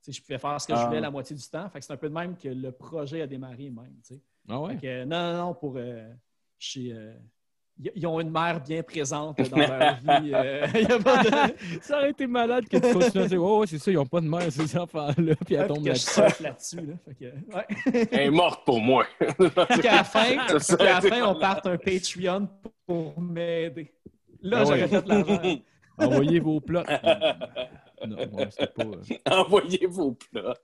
tu 0.02 0.12
sais, 0.12 0.12
je 0.12 0.22
pouvais 0.22 0.38
faire 0.38 0.60
ce 0.60 0.66
que 0.68 0.74
je 0.74 0.78
Ah. 0.80 0.86
voulais 0.86 1.00
la 1.00 1.10
moitié 1.10 1.34
du 1.34 1.42
temps. 1.48 1.68
Fait 1.70 1.80
que 1.80 1.84
c'est 1.84 1.92
un 1.92 1.96
peu 1.96 2.08
de 2.08 2.14
même 2.14 2.36
que 2.36 2.48
le 2.48 2.70
projet 2.72 3.22
a 3.22 3.26
démarré 3.26 3.70
même, 3.70 3.96
tu 4.06 4.14
sais. 4.14 4.20
Ah 4.48 4.60
ouais? 4.60 4.74
Fait 4.74 4.80
que, 4.80 4.86
euh, 4.86 5.04
non, 5.04 5.32
non, 5.32 5.46
non, 5.46 5.54
pour. 5.54 5.78
chez, 6.58 6.92
euh, 6.92 7.12
y- 7.14 7.18
ils 7.94 8.06
ont 8.06 8.20
une 8.20 8.30
mère 8.30 8.60
bien 8.60 8.82
présente 8.82 9.36
dans 9.50 9.56
leur 9.56 9.94
vie. 9.96 10.30
euh, 10.32 10.66
de. 10.72 11.80
Ça 11.82 11.98
aurait 11.98 12.10
été 12.10 12.26
malade 12.26 12.66
que 12.68 12.76
tu 12.76 12.92
continues 12.92 13.24
à 13.24 13.26
dire 13.26 13.42
Oh, 13.42 13.60
ouais, 13.60 13.66
c'est 13.66 13.78
ça, 13.78 13.90
ils 13.90 13.94
n'ont 13.94 14.06
pas 14.06 14.20
de 14.20 14.28
mère, 14.28 14.50
ces 14.50 14.76
enfants-là, 14.78 15.34
puis 15.44 15.54
elle 15.54 15.66
tombe 15.66 15.84
là-dessus. 15.86 16.20
là-dessus. 16.42 16.76
Là. 16.86 16.94
Fait 17.04 17.14
que, 17.14 17.24
ouais. 17.56 18.08
Elle 18.12 18.20
est 18.20 18.30
morte 18.30 18.64
pour 18.64 18.80
moi. 18.80 19.04
qu'à 19.82 19.96
la 19.96 20.04
fin, 20.04 20.46
Ça, 20.48 20.60
ça 20.60 20.76
qu'à 20.76 20.84
la 20.84 21.00
fin, 21.00 21.22
on 21.22 21.34
parte 21.38 21.66
un 21.66 21.76
Patreon 21.76 22.48
pour 22.86 23.20
m'aider. 23.20 23.92
Là, 24.42 24.58
Ah 24.60 24.64
j'aurais 24.64 24.82
ouais. 24.82 24.88
fait 24.88 25.02
de 25.02 25.08
l'argent. 25.08 25.60
Envoyez 25.98 26.40
vos 26.40 26.60
plots. 26.60 26.82
non, 28.06 28.16
ouais, 28.32 28.48
c'était 28.50 28.66
pas. 28.66 28.84
euh, 28.84 29.00
Envoyez 29.30 29.86
vos 29.86 30.12
plots. 30.12 30.54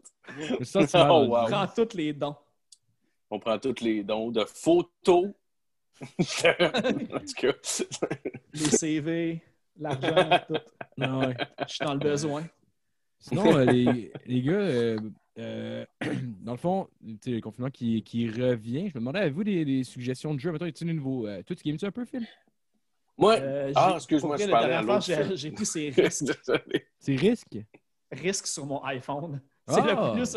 sentiment, 0.62 1.22
Oh, 1.22 1.26
wow. 1.28 1.46
Prends 1.46 1.66
tous 1.66 1.96
les 1.96 2.12
dons. 2.12 2.36
On 3.30 3.38
prend 3.38 3.58
tous 3.58 3.80
les 3.80 4.02
dons 4.02 4.30
de 4.30 4.44
photos. 4.44 5.28
en 6.60 7.20
tout 7.20 7.34
cas, 7.36 7.52
Les 8.54 8.70
CV, 8.70 9.42
l'argent, 9.78 10.38
tout. 10.48 10.56
Non, 10.96 11.26
ouais. 11.26 11.36
Je 11.66 11.74
suis 11.74 11.84
dans 11.84 11.94
le 11.94 12.00
besoin. 12.00 12.46
Sinon, 13.18 13.54
euh, 13.56 13.64
les, 13.66 14.12
les 14.26 14.42
gars, 14.42 14.52
euh, 14.52 14.98
euh, 15.38 15.84
dans 16.42 16.52
le 16.52 16.58
fond, 16.58 16.88
tu 17.04 17.16
sais, 17.22 17.30
le 17.32 17.40
confinement 17.40 17.70
qui, 17.70 18.02
qui 18.02 18.28
revient, 18.28 18.88
je 18.88 18.94
me 18.94 19.00
demandais, 19.00 19.20
avez-vous 19.20 19.44
des, 19.44 19.64
des 19.64 19.84
suggestions 19.84 20.34
de 20.34 20.40
jeux? 20.40 20.52
Mettons, 20.52 20.66
est-il 20.66 20.86
nouveau? 20.94 21.26
Euh, 21.26 21.42
toi, 21.42 21.54
tu 21.54 21.62
games-tu 21.64 21.84
un 21.84 21.90
peu, 21.90 22.04
Phil? 22.04 22.26
moi, 23.18 23.36
Euh, 23.38 23.72
Ah, 23.76 23.90
j'ai- 23.90 23.96
excuse-moi, 23.96 24.36
je 24.38 24.46
parlais 24.48 24.68
la 24.70 24.78
à 24.78 24.82
l'autre 24.82 25.04
j'ai- 25.04 25.36
j'ai 25.36 25.50
pris 25.50 25.66
ces 25.66 25.90
risques, 25.90 26.24
désolé. 26.24 26.86
C'est 26.98 27.16
risque? 27.16 27.58
risques 28.10 28.46
sur 28.46 28.66
mon 28.66 28.82
iPhone. 28.84 29.40
C'est 29.66 29.80
Ah! 29.82 30.12
le 30.14 30.24
plus. 30.24 30.36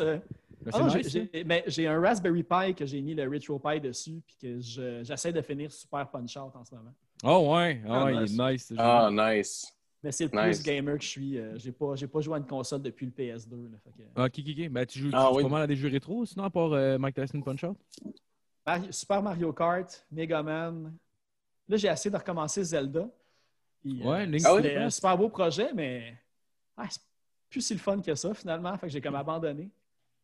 Euh, 0.67 0.71
Ben, 0.71 0.71
Ah 0.73 0.79
non, 0.83 0.89
c'est 0.89 1.03
j'ai- 1.09 1.43
nice, 1.43 1.79
un 1.89 1.99
Raspberry 2.01 2.43
Pi 2.43 2.75
que 2.75 2.85
j'ai 2.85 3.01
mis 3.01 3.13
le 3.13 3.27
Retro 3.29 3.59
Pi 3.59 3.79
dessus, 3.79 4.21
puis 4.25 4.35
que 4.41 4.59
je- 4.59 5.03
j'essaie 5.03 5.31
de 5.33 5.41
finir 5.41 5.71
super 5.71 6.09
punch 6.09 6.35
out 6.37 6.51
en 6.55 6.63
ce 6.65 6.75
moment. 6.75 6.93
Oh, 7.23 7.53
ouais, 7.55 7.81
ah, 7.87 7.89
Ah, 8.01 8.05
ouais, 8.05 8.13
il 8.15 8.21
nice. 8.21 8.37
est 8.39 8.51
nice. 8.51 8.65
ce 8.67 8.73
jeu. 8.75 8.79
Ah, 8.81 9.09
nice. 9.11 9.73
Mais 10.03 10.11
c'est 10.11 10.29
le 10.33 10.41
Nice. 10.47 10.57
plus 10.57 10.63
gamer 10.65 10.97
que 10.97 11.03
je 11.03 11.07
suis. 11.09 11.37
euh, 11.37 11.57
j'ai 11.57 11.71
pas, 11.71 11.95
j'ai 11.95 12.07
pas 12.07 12.19
joué 12.19 12.35
à 12.35 12.37
une 12.37 12.45
console 12.45 12.81
depuis 12.81 13.05
le 13.05 13.11
PS2. 13.13 13.55
là, 13.71 13.77
fait 13.83 13.91
que- 13.91 14.07
Ah, 14.15 14.25
ok, 14.25 14.33
ok, 14.39 14.45
ok. 14.49 14.69
Ben, 14.69 14.85
tu 14.85 14.99
joues, 14.99 15.09
tu 15.09 15.15
Ah, 15.15 15.29
joues 15.31 15.37
oui. 15.37 15.43
pas 15.43 15.49
mal 15.49 15.61
à 15.61 15.67
des 15.67 15.75
jeux 15.77 15.87
rétro, 15.89 16.25
sinon, 16.25 16.43
à 16.43 16.49
part 16.49 16.73
euh, 16.73 16.97
Mike 16.97 17.15
Tyson 17.15 17.41
Punch-Out? 17.41 17.77
Mario- 18.65 18.91
Super 18.91 19.21
Mario 19.23 19.53
Kart, 19.53 20.05
Mega 20.11 20.43
Man. 20.43 20.93
Là, 21.69 21.77
j'ai 21.77 21.87
essayé 21.87 22.11
de 22.11 22.17
recommencer 22.17 22.61
Zelda. 22.63 23.07
Puis, 23.81 24.01
euh, 24.01 24.05
Ouais, 24.09 24.25
c'était 24.25 24.39
to 24.49 24.61
the 24.61 24.77
un 24.83 24.89
super 24.89 25.17
beau 25.17 25.29
projet, 25.29 25.73
mais 25.73 26.17
ah, 26.75 26.87
c'est 26.89 26.99
plus 27.49 27.61
si 27.61 27.73
le 27.73 27.79
fun 27.79 28.01
que 28.01 28.13
ça, 28.15 28.33
finalement. 28.33 28.77
Fait 28.77 28.87
que 28.87 28.91
j'ai 28.93 28.99
comme 29.01 29.15
abandonné. 29.15 29.69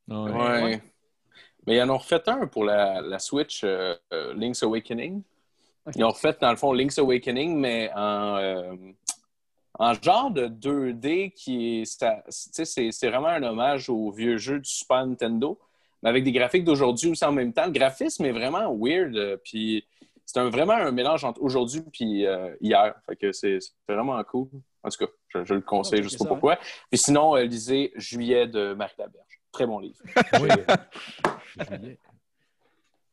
Ouais. 0.10 0.82
Mais 1.68 1.76
ils 1.76 1.82
en 1.82 1.90
ont 1.90 1.98
refait 1.98 2.22
un 2.28 2.48
pour 2.48 2.64
la, 2.64 3.02
la 3.02 3.20
Switch 3.20 3.62
euh, 3.64 3.96
euh, 4.14 4.34
Link's 4.34 4.64
Awakening. 4.64 5.22
Ils 5.96 6.04
ont 6.04 6.10
refait, 6.10 6.36
dans 6.42 6.52
le 6.52 6.56
fond, 6.58 6.72
Link's 6.74 6.98
Awakening, 7.00 7.58
mais 7.58 7.92
en, 7.96 8.38
euh, 8.38 8.74
en 9.78 9.94
genre 9.94 10.32
de 10.32 10.48
2D 10.48 11.32
qui 11.32 11.82
est. 11.82 11.86
ça- 11.86 12.22
tu 12.26 12.32
sais, 12.32 12.66
C'est 12.66 12.92
c'est 12.92 13.10
vraiment 13.10 13.28
un 13.30 13.44
hommage 13.44 13.90
au 13.90 14.12
vieux 14.12 14.38
jeu 14.38 14.60
du 14.60 14.70
Super 14.70 15.06
Nintendo, 15.06 15.60
mais 16.04 16.10
avec 16.10 16.24
des 16.24 16.32
graphiques 16.32 16.64
d'aujourd'hui 16.64 17.10
aussi 17.12 17.26
en 17.26 17.32
même 17.32 17.54
temps. 17.54 17.66
Le 17.66 17.72
graphisme 17.72 18.26
est 18.26 18.32
vraiment 18.32 18.74
weird. 18.76 19.16
euh, 19.16 19.38
Puis 19.44 19.86
c'est 20.26 20.40
un- 20.40 20.50
vraiment 20.50 20.74
un 20.74 20.92
mélange 20.92 21.24
entre 21.24 21.42
aujourd'hui 21.42 21.82
et 22.02 22.28
hier. 22.62 22.96
Fait 23.08 23.16
que 23.16 23.32
c'est 23.32 23.60
c'est 23.62 23.74
vraiment 23.94 24.22
cool. 24.24 24.48
En 24.84 24.90
tout 24.90 25.06
cas, 25.06 25.12
je, 25.30 25.44
je 25.44 25.54
le 25.56 25.62
conseille, 25.62 26.04
je 26.04 26.10
sais 26.10 26.18
ça, 26.18 26.24
pas 26.26 26.30
pourquoi. 26.30 26.56
Puis 26.90 26.98
sinon, 27.00 27.36
euh, 27.36 27.44
lisez 27.44 27.92
Juillet 27.96 28.48
de 28.48 28.74
Marc 28.74 28.98
Laberge. 28.98 29.39
Très 29.52 29.66
bon 29.66 29.80
livre. 29.80 29.98
Oui. 30.42 30.50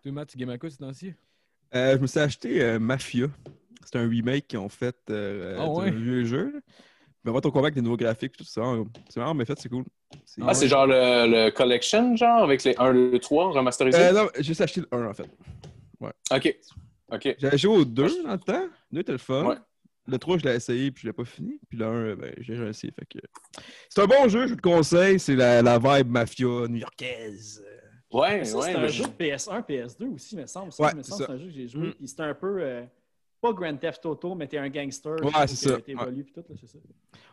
Toi, 0.03 0.13
Matt, 0.13 0.29
tu 0.29 0.39
game 0.39 0.51
à 0.51 0.59
quoi 0.59 0.71
ces 0.71 0.77
temps-ci? 0.79 1.15
Euh, 1.75 1.97
je 1.97 2.03
me 2.03 2.07
suis 2.07 2.21
acheté 2.21 2.63
euh, 2.63 2.79
Mafia. 2.79 3.27
C'est 3.85 3.97
un 3.99 4.09
remake 4.09 4.47
qu'ils 4.49 4.59
ont 4.59 4.69
fait 4.69 4.97
euh, 5.11 5.57
Ah 5.59 5.65
d'un 5.67 5.71
ouais? 5.73 5.91
vieux 5.91 6.25
jeu. 6.25 6.63
Mais 7.25 7.31
on 7.31 7.35
va 7.35 7.41
ton 7.41 7.51
combat 7.51 7.67
avec 7.67 7.75
des 7.75 7.81
nouveaux 7.83 7.97
graphiques 7.97 8.37
tout 8.37 8.45
ça. 8.45 8.63
C'est 9.09 9.19
vraiment 9.19 9.35
bien 9.35 9.45
fait, 9.45 9.59
c'est 9.59 9.69
cool. 9.69 9.85
C'est- 10.25 10.43
Ah, 10.47 10.55
c'est 10.55 10.69
genre 10.69 10.87
le, 10.87 11.27
le 11.47 11.51
collection, 11.51 12.15
genre, 12.17 12.45
avec 12.45 12.63
les 12.63 12.77
1, 12.79 12.93
2, 12.95 13.19
3 13.19 13.51
remasterisés? 13.51 13.99
Euh, 13.99 14.13
non, 14.13 14.29
j'ai 14.37 14.43
juste 14.45 14.61
acheté 14.61 14.81
le 14.83 14.89
1 14.93 15.07
en 15.09 15.15
fait. 15.15 15.29
OK. 16.31 16.57
OK. 17.13 17.37
J'avais 17.39 17.59
joué 17.59 17.77
au 17.77 17.85
2 17.85 18.23
dans 18.25 18.33
le 18.33 18.39
temps. 18.39 18.63
Le 18.63 18.71
2 18.93 19.01
était 19.01 19.13
le 19.13 19.19
fun. 19.19 19.45
Ouais. 19.47 19.57
Le 20.09 20.19
3, 20.19 20.39
je 20.39 20.45
l'ai 20.45 20.55
essayé 20.55 20.91
puis 20.93 21.03
je 21.03 21.09
l'ai 21.09 21.13
pas 21.13 21.25
fini. 21.25 21.59
Puis 21.69 21.79
le 21.79 21.85
1, 21.87 22.17
ben, 22.17 22.35
j'ai 22.39 22.55
essayé. 22.69 22.93
Fait 22.93 23.07
que... 23.07 23.19
C'est 23.89 24.01
un 24.03 24.07
bon 24.07 24.29
jeu, 24.29 24.47
je 24.47 24.55
te 24.55 24.61
conseille. 24.61 25.19
C'est 25.19 25.35
la, 25.37 25.63
la 25.63 25.79
vibe 25.79 26.11
mafia 26.11 26.47
new-yorkaise. 26.69 27.65
Ouais, 28.13 28.45
Ça, 28.45 28.57
ouais. 28.59 28.63
c'est 28.71 28.77
un 28.77 28.81
mais- 28.83 28.89
jeu 28.89 29.05
de 29.05 29.09
PS1, 29.11 29.63
PS2 29.67 30.15
aussi, 30.15 30.37
me 30.37 30.47
semble. 30.47 30.73
Ça, 30.73 30.85
Ouais, 30.85 30.95
me 30.95 31.03
c'est 31.03 31.11
semble 31.11 31.25
c'est 31.27 31.33
un 31.33 31.39
jeu 31.39 31.47
que 31.47 31.53
j'ai 31.53 31.69
joué. 31.69 31.89
Mm. 31.89 31.93
Puis 31.95 32.09
c'est 32.09 32.21
un 32.21 32.35
peu. 32.35 32.59
euh, 32.61 32.83
pas 33.41 33.53
Grand 33.53 33.77
Theft 33.77 34.07
Auto, 34.07 34.35
mais 34.35 34.47
t'es 34.47 34.59
un 34.59 34.69
gangster. 34.71 35.17
Ouais, 35.23 35.47
c'est 35.47 35.69
ça. 35.69 35.81
T'évolues, 35.81 36.25
puis 36.25 36.33
tout, 36.33 36.45
là, 36.49 36.57
c'est 36.59 36.67
ça. 36.69 36.79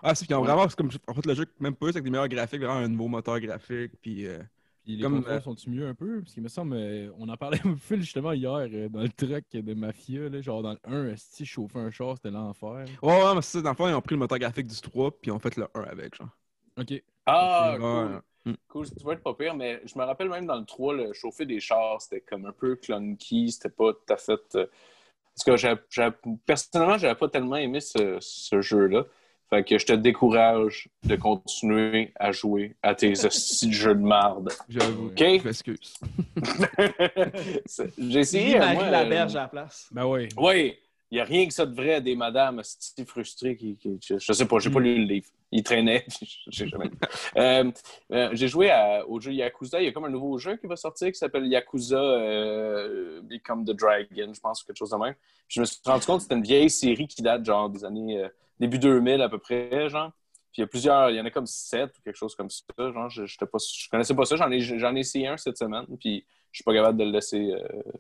Ah, 0.01 0.13
c'est 0.15 0.26
qu'ils 0.26 0.36
ont 0.36 0.41
Ouais. 0.41 0.47
vraiment. 0.47 0.67
c'est 0.67 0.76
Comme, 0.76 0.89
en 1.07 1.13
fait, 1.13 1.26
le 1.26 1.34
jeu, 1.36 1.45
même 1.59 1.76
pas, 1.76 1.86
c'est 1.88 1.97
avec 1.97 2.03
des 2.03 2.09
meilleurs 2.09 2.28
graphiques, 2.28 2.59
vraiment 2.59 2.76
un 2.80 2.88
nouveau 2.89 3.07
moteur 3.07 3.39
graphique. 3.39 3.91
Puis. 4.01 4.26
euh, 4.28 4.39
Puis 4.84 4.97
les 4.97 5.03
Comme, 5.03 5.15
contrôles 5.15 5.34
euh, 5.36 5.41
sont-ils 5.41 5.69
mieux 5.71 5.88
un 5.88 5.95
peu? 5.95 6.21
Parce 6.21 6.34
qu'il 6.34 6.43
me 6.43 6.49
semble, 6.49 6.75
euh, 6.75 7.09
on 7.17 7.29
en 7.29 7.38
parlait 7.38 7.59
un 7.65 7.75
peu 7.88 7.97
justement 7.97 8.34
hier 8.34 8.51
euh, 8.51 8.89
dans 8.89 9.01
le 9.01 9.09
truck 9.09 9.43
de 9.53 9.73
Mafia, 9.73 10.29
là, 10.29 10.41
genre 10.41 10.61
dans 10.61 10.73
le 10.73 11.11
1, 11.11 11.15
si 11.15 11.45
chauffer 11.45 11.79
un 11.79 11.89
char, 11.91 12.15
c'était 12.17 12.31
l'enfer? 12.31 12.86
Ouais, 13.01 13.23
ouais, 13.23 13.36
mais 13.36 13.41
c'est 13.41 13.57
ça. 13.57 13.61
Dans 13.61 13.69
le 13.71 13.75
fond, 13.75 13.88
ils 13.88 13.93
ont 13.93 14.01
pris 14.01 14.15
le 14.15 14.19
moteur 14.19 14.39
graphique 14.39 14.67
du 14.67 14.81
3 14.81 15.11
puis 15.11 15.29
ils 15.29 15.31
ont 15.31 15.39
fait 15.39 15.55
le 15.55 15.67
1 15.73 15.81
avec, 15.84 16.15
genre. 16.15 16.29
Ok. 16.77 17.01
Ah, 17.25 17.77
cool. 17.79 18.21
Mm. 18.45 18.53
Cool, 18.67 18.88
ça 18.88 18.93
va 19.05 19.13
être 19.13 19.23
pas 19.23 19.34
pire, 19.36 19.55
mais 19.55 19.81
je 19.86 19.97
me 19.97 20.03
rappelle 20.03 20.29
même 20.29 20.45
dans 20.47 20.57
le 20.57 20.65
3, 20.65 20.93
le 20.95 21.13
chauffer 21.13 21.45
des 21.45 21.59
chars, 21.59 22.01
c'était 22.01 22.21
comme 22.21 22.45
un 22.45 22.51
peu 22.51 22.75
clunky, 22.75 23.51
c'était 23.51 23.69
pas 23.69 23.93
tout 23.93 24.13
à 24.13 24.17
fait. 24.17 24.41
Parce 24.51 25.43
que 25.45 25.57
j'ai- 25.57 25.75
j'ai- 25.89 26.09
personnellement, 26.45 26.97
j'avais 26.97 27.15
pas 27.15 27.29
tellement 27.29 27.55
aimé 27.55 27.79
ce, 27.79 28.17
ce 28.19 28.61
jeu-là. 28.61 29.05
Fait 29.54 29.64
que 29.64 29.78
je 29.78 29.86
te 29.86 29.93
décourage 29.93 30.88
de 31.04 31.16
continuer 31.16 32.12
à 32.20 32.32
jouer 32.32 32.76
à 32.82 32.95
tes 32.95 33.12
hosties 33.26 33.68
de 33.68 33.72
jeux 33.72 33.93
de 33.93 34.01
marde. 34.01 34.49
J'avoue. 34.68 35.10
Ok? 35.10 35.20
Je 35.20 35.43
m'excuse. 35.43 35.93
J'ai 37.99 38.20
essayé. 38.20 38.58
Marie 38.58 38.76
moi, 38.78 38.89
Laberge 38.89 39.36
euh, 39.36 39.38
à 39.38 39.41
la 39.43 39.47
place. 39.49 39.89
Ben 39.91 40.06
ouais. 40.08 40.30
Oui, 40.38 40.76
il 41.14 41.18
n'y 41.18 41.22
a 41.22 41.26
rien 41.26 41.45
que 41.45 41.53
ça 41.53 41.68
de 41.68 41.76
vrai 41.76 42.01
des 42.01 42.16
madames 42.16 42.57
hosties 42.57 43.05
frustrées 43.05 43.55
qui, 43.55 43.78
qui- 43.78 43.99
je, 44.03 44.18
je 44.18 44.34
sais 44.34 44.47
pas, 44.47 44.57
j'ai 44.57 44.72
pas 44.72 44.80
lu 44.80 44.97
le 44.97 45.03
livre. 45.05 45.28
Il 45.51 45.61
traînait, 45.61 46.07
j'ai 46.47 46.68
jamais 46.68 46.86
lu. 46.86 46.95
Euh, 47.38 47.72
euh, 48.11 48.30
j'ai 48.34 48.47
joué 48.47 48.72
à- 48.72 49.07
au 49.07 49.20
jeu 49.20 49.32
Yakuza. 49.32 49.80
Il 49.80 49.86
y 49.86 49.88
a 49.88 49.91
comme 49.91 50.05
un 50.05 50.09
nouveau 50.09 50.39
jeu 50.39 50.55
qui 50.57 50.66
va 50.66 50.76
sortir 50.76 51.09
qui 51.11 51.14
s'appelle 51.20 51.45
Yakuza 51.45 51.97
euh, 52.01 53.22
Become 53.22 53.64
the 53.64 53.74
Dragon, 53.78 54.34
je 54.34 54.39
pense, 54.39 54.64
ou 54.64 54.66
quelque 54.66 54.78
chose 54.78 54.89
de 54.89 54.95
même. 54.97 55.14
Puis 55.14 55.55
je 55.57 55.59
me 55.61 55.66
suis 55.66 55.78
rendu 55.86 56.03
compte 56.03 56.18
que 56.18 56.24
c'était 56.24 56.34
une 56.36 56.41
vieille 56.43 56.72
série 56.72 57.07
qui 57.07 57.22
date 57.22 57.45
genre 57.45 57.70
des 57.70 57.86
années 57.86 58.18
euh, 58.24 58.30
début 58.59 58.80
2000 58.80 59.22
à 59.22 59.30
peu 59.30 59.38
près, 59.38 59.89
genre. 59.89 60.11
Puis 60.51 60.61
il 60.61 60.61
y 60.61 60.64
a 60.64 60.68
plusieurs, 60.68 61.11
il 61.11 61.18
y 61.18 61.22
en 61.22 61.26
a 61.26 61.30
comme 61.30 61.45
sept 61.45 61.95
ou 61.95 62.01
quelque 62.01 62.16
chose 62.18 62.34
comme 62.36 62.49
ça. 62.49 62.64
Genre, 62.91 63.09
je, 63.11 63.24
pas, 63.45 63.57
je 63.59 63.88
connaissais 63.89 64.16
pas 64.16 64.26
ça. 64.26 64.36
J'en 64.36 64.49
ai, 64.49 64.61
j'en 64.61 64.95
ai 64.95 65.01
essayé 65.01 65.28
un 65.28 65.38
cette 65.38 65.57
semaine, 65.59 65.86
puis 65.99 66.26
je 66.51 66.57
suis 66.57 66.64
pas 66.64 66.74
capable 66.74 66.97
de 66.97 67.03
le 67.03 67.11
laisser 67.11 67.53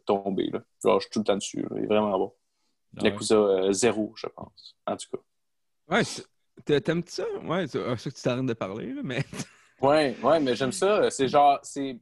tomber. 0.05 0.49
Là. 0.51 0.63
Genre, 0.83 0.99
je 0.99 1.05
suis 1.05 1.11
tout 1.11 1.19
le 1.19 1.25
temps 1.25 1.35
dessus. 1.37 1.61
là. 1.61 1.67
Il 1.77 1.83
est 1.83 1.87
vraiment 1.87 2.17
bon. 2.17 2.31
Ah. 2.97 3.05
Yakuza 3.05 3.35
euh, 3.35 3.71
zéro, 3.73 4.13
je 4.15 4.27
pense. 4.27 4.75
En 4.85 4.95
tout 4.95 5.07
cas. 5.11 5.95
Ouais, 5.95 6.81
t'aimes 6.81 7.03
ça? 7.05 7.25
Ouais, 7.43 7.67
c'est 7.67 7.83
ah, 7.83 7.97
ça 7.97 8.09
que 8.09 8.15
tu 8.15 8.21
t'arrêtes 8.21 8.45
de 8.45 8.53
parler, 8.53 8.93
là, 8.93 9.01
mais. 9.03 9.23
Ouais, 9.81 10.15
ouais, 10.23 10.39
mais 10.39 10.55
j'aime 10.55 10.71
ça. 10.71 11.09
C'est 11.09 11.27
genre, 11.27 11.59
c'est, 11.61 11.97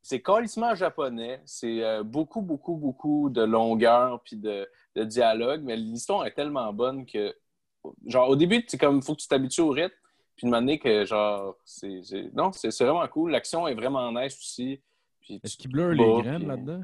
c'est 0.00 0.22
carrément 0.22 0.74
japonais. 0.74 1.42
C'est 1.44 1.84
euh, 1.84 2.02
beaucoup, 2.02 2.40
beaucoup, 2.40 2.76
beaucoup 2.76 3.28
de 3.28 3.42
longueur 3.42 4.22
puis 4.22 4.36
de, 4.36 4.66
de 4.96 5.04
dialogue, 5.04 5.60
mais 5.62 5.76
l'histoire 5.76 6.24
est 6.24 6.32
tellement 6.32 6.72
bonne 6.72 7.04
que, 7.04 7.36
genre, 8.06 8.30
au 8.30 8.36
début, 8.36 8.64
c'est 8.66 8.78
comme, 8.78 9.02
faut 9.02 9.14
que 9.14 9.20
tu 9.20 9.28
t'habitues 9.28 9.60
au 9.60 9.68
rythme, 9.68 9.94
puis 10.34 10.46
de 10.46 10.52
donné 10.52 10.78
que, 10.78 11.04
genre, 11.04 11.56
c'est, 11.66 12.00
c'est- 12.04 12.30
non, 12.32 12.52
c'est, 12.52 12.70
c'est 12.70 12.84
vraiment 12.84 13.06
cool. 13.08 13.32
L'action 13.32 13.68
est 13.68 13.74
vraiment 13.74 14.10
nice 14.10 14.38
aussi. 14.38 14.80
Est-ce 15.28 15.58
qu'il 15.58 15.70
blur 15.70 15.90
te 15.90 15.94
les 15.96 16.22
graines 16.22 16.38
puis- 16.38 16.46
là-dedans? 16.46 16.82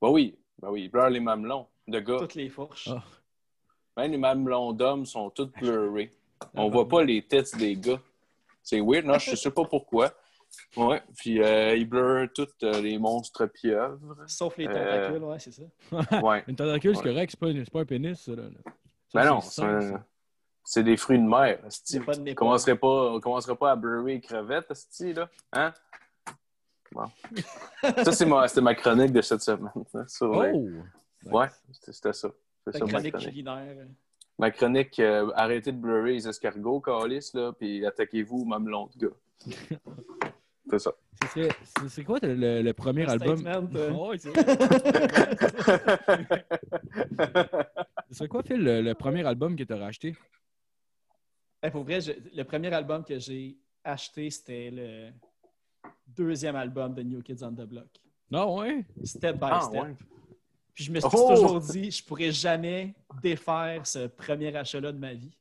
Bah 0.00 0.10
oui, 0.10 0.36
bah 0.58 0.70
oui, 0.72 0.84
il 0.84 0.90
blur 0.90 1.08
les 1.08 1.20
mamelons 1.20 1.68
de 1.88 1.98
gars. 2.00 2.18
Toutes 2.18 2.34
les 2.34 2.48
fourches. 2.48 2.88
Ah. 2.90 3.02
Même 3.96 4.12
les 4.12 4.18
mamelons 4.18 4.72
d'hommes 4.72 5.04
sont 5.06 5.30
tous 5.30 5.46
blurrés. 5.60 6.10
On 6.54 6.68
voit 6.70 6.88
pas 6.88 7.04
les 7.04 7.22
têtes 7.22 7.56
des 7.56 7.76
gars. 7.76 8.00
C'est 8.62 8.80
weird, 8.80 9.04
non? 9.06 9.18
Je 9.18 9.34
sais 9.36 9.50
pas 9.50 9.64
pourquoi. 9.64 10.12
Ouais, 10.76 11.02
puis 11.16 11.42
euh, 11.42 11.74
il 11.76 11.88
blur 11.88 12.28
tous 12.34 12.48
euh, 12.62 12.80
les 12.82 12.98
monstres 12.98 13.46
pieuvres. 13.46 13.98
Sauf 14.26 14.56
les 14.58 14.66
Euh, 14.66 14.72
tentacules, 14.72 15.24
ouais, 15.24 15.38
c'est 15.38 15.52
ça. 15.52 15.62
Ouais. 16.22 16.44
Une 16.46 16.56
tentacule, 16.56 16.94
c'est 16.94 17.02
Ouais. 17.04 17.10
correct, 17.14 17.30
c'est 17.30 17.40
pas, 17.40 17.46
c'est 17.64 17.70
pas 17.70 17.80
un 17.80 17.84
pénis, 17.86 18.20
ça. 18.20 18.32
Là. 18.32 18.42
Ça, 18.64 18.70
Mais 19.14 19.24
non, 19.26 19.40
c'est 19.40 19.62
un- 19.62 19.80
ça. 19.80 20.04
c'est 20.64 20.84
des 20.84 20.96
fruits 20.98 21.18
de 21.18 21.24
mer. 21.24 21.58
Pas 22.06 22.14
de 22.16 22.30
On 22.30 22.34
commencerait 22.34 22.76
pas, 22.76 23.12
on 23.12 23.20
commencerait 23.20 23.56
pas 23.56 23.70
à 23.72 23.76
blurrer 23.76 24.14
les 24.14 24.20
crevettes, 24.20 24.70
esti, 24.70 25.14
là. 25.14 25.28
Hein? 25.54 25.72
Bon. 26.92 27.06
ça, 28.04 28.12
c'est 28.12 28.26
ma, 28.26 28.46
c'était 28.46 28.60
ma 28.60 28.74
chronique 28.74 29.12
de 29.12 29.22
cette 29.22 29.40
semaine. 29.42 29.70
hein, 29.94 30.04
sur 30.06 30.42
les- 30.42 30.52
Oh! 30.54 30.68
Ouais, 31.30 31.46
c'était 31.72 32.12
ça. 32.12 32.30
C'est 32.72 32.80
ma 32.82 32.86
chronique 32.88 33.16
culinaire. 33.16 33.86
Ma 34.38 34.50
chronique, 34.50 34.98
euh, 35.00 35.30
arrêtez 35.34 35.72
de 35.72 35.76
blurrer 35.78 36.12
les 36.14 36.26
escargots, 36.28 36.80
calice, 36.80 37.34
là, 37.34 37.52
puis 37.52 37.84
attaquez-vous, 37.84 38.44
mamelon 38.44 38.88
de 38.96 39.06
gars. 39.06 39.14
C'est 40.70 40.78
ça. 40.78 40.92
Ce 41.22 41.28
serait, 41.28 41.50
ce 41.80 41.88
serait 41.88 42.04
quoi 42.04 42.18
le, 42.22 42.62
le 42.62 42.72
premier 42.72 43.08
album? 43.10 43.44
euh. 43.74 43.92
Ouais, 43.92 44.16
c'est 44.16 44.32
serait 48.14 48.28
quoi, 48.28 48.42
Phil, 48.42 48.62
le, 48.62 48.80
le 48.80 48.94
premier 48.94 49.24
album 49.26 49.54
que 49.56 49.64
tu 49.64 49.72
as 49.72 49.76
racheté? 49.76 50.14
Eh, 51.62 51.70
pour 51.70 51.82
vrai, 51.84 52.00
je- 52.00 52.12
le 52.34 52.42
premier 52.44 52.72
album 52.72 53.04
que 53.04 53.18
j'ai 53.18 53.56
acheté, 53.84 54.30
c'était 54.30 54.70
le 54.72 55.10
deuxième 56.06 56.56
album 56.56 56.94
de 56.94 57.02
New 57.02 57.22
Kids 57.22 57.42
on 57.42 57.52
the 57.52 57.66
Block. 57.66 57.88
Non, 58.30 58.58
ouais? 58.60 58.84
Step 59.04 59.36
by 59.36 59.46
Ah, 59.50 59.60
step. 59.62 59.82
ouais. 59.82 59.94
Puis 60.74 60.84
je 60.84 60.92
me 60.92 61.00
suis 61.00 61.08
Oh! 61.12 61.34
toujours 61.34 61.60
dit, 61.60 61.90
je 61.90 62.02
pourrais 62.04 62.32
jamais 62.32 62.94
défaire 63.22 63.86
ce 63.86 64.06
premier 64.06 64.54
achat-là 64.56 64.92
de 64.92 64.98
ma 64.98 65.12
vie. 65.12 65.30
Tu 65.30 65.36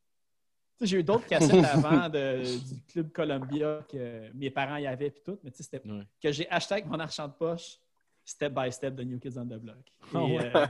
sais, 0.79 0.85
J'ai 0.87 0.99
eu 0.99 1.03
d'autres 1.03 1.25
cassettes 1.27 1.63
avant 1.65 2.09
de- 2.09 2.41
du 2.43 2.81
Club 2.87 3.11
Columbia 3.11 3.81
que 3.89 4.31
mes 4.33 4.49
parents 4.49 4.77
y 4.77 4.87
avaient 4.87 5.11
puis 5.11 5.21
tout, 5.23 5.39
mais 5.43 5.51
tu 5.51 5.57
sais, 5.57 5.63
c'était 5.63 5.87
Ouais. 5.89 6.03
que 6.21 6.31
j'ai 6.31 6.49
acheté 6.49 6.73
avec 6.75 6.85
mon 6.87 6.99
argent 6.99 7.27
de 7.27 7.33
poche, 7.33 7.77
step 8.25 8.53
by 8.53 8.71
step 8.71 8.95
de 8.95 9.03
New 9.03 9.19
Kids 9.19 9.37
on 9.37 9.45
the 9.45 9.59
Block. 9.59 9.77
Et, 9.77 10.13
Ah 10.13 10.23
ouais. 10.23 10.51
euh, 10.55 10.65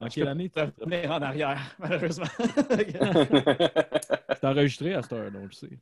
En 0.00 0.08
quelle 0.08 0.28
année? 0.28 0.50
je 0.54 0.60
peux 0.62 0.72
revenir 0.84 1.10
en 1.10 1.22
arrière, 1.22 1.60
malheureusement. 1.78 2.26
C'est 2.38 4.44
enregistré 4.44 4.94
à 4.94 5.02
cette 5.02 5.12
heure, 5.12 5.30
donc 5.30 5.50
je 5.52 5.56
sais. 5.56 5.78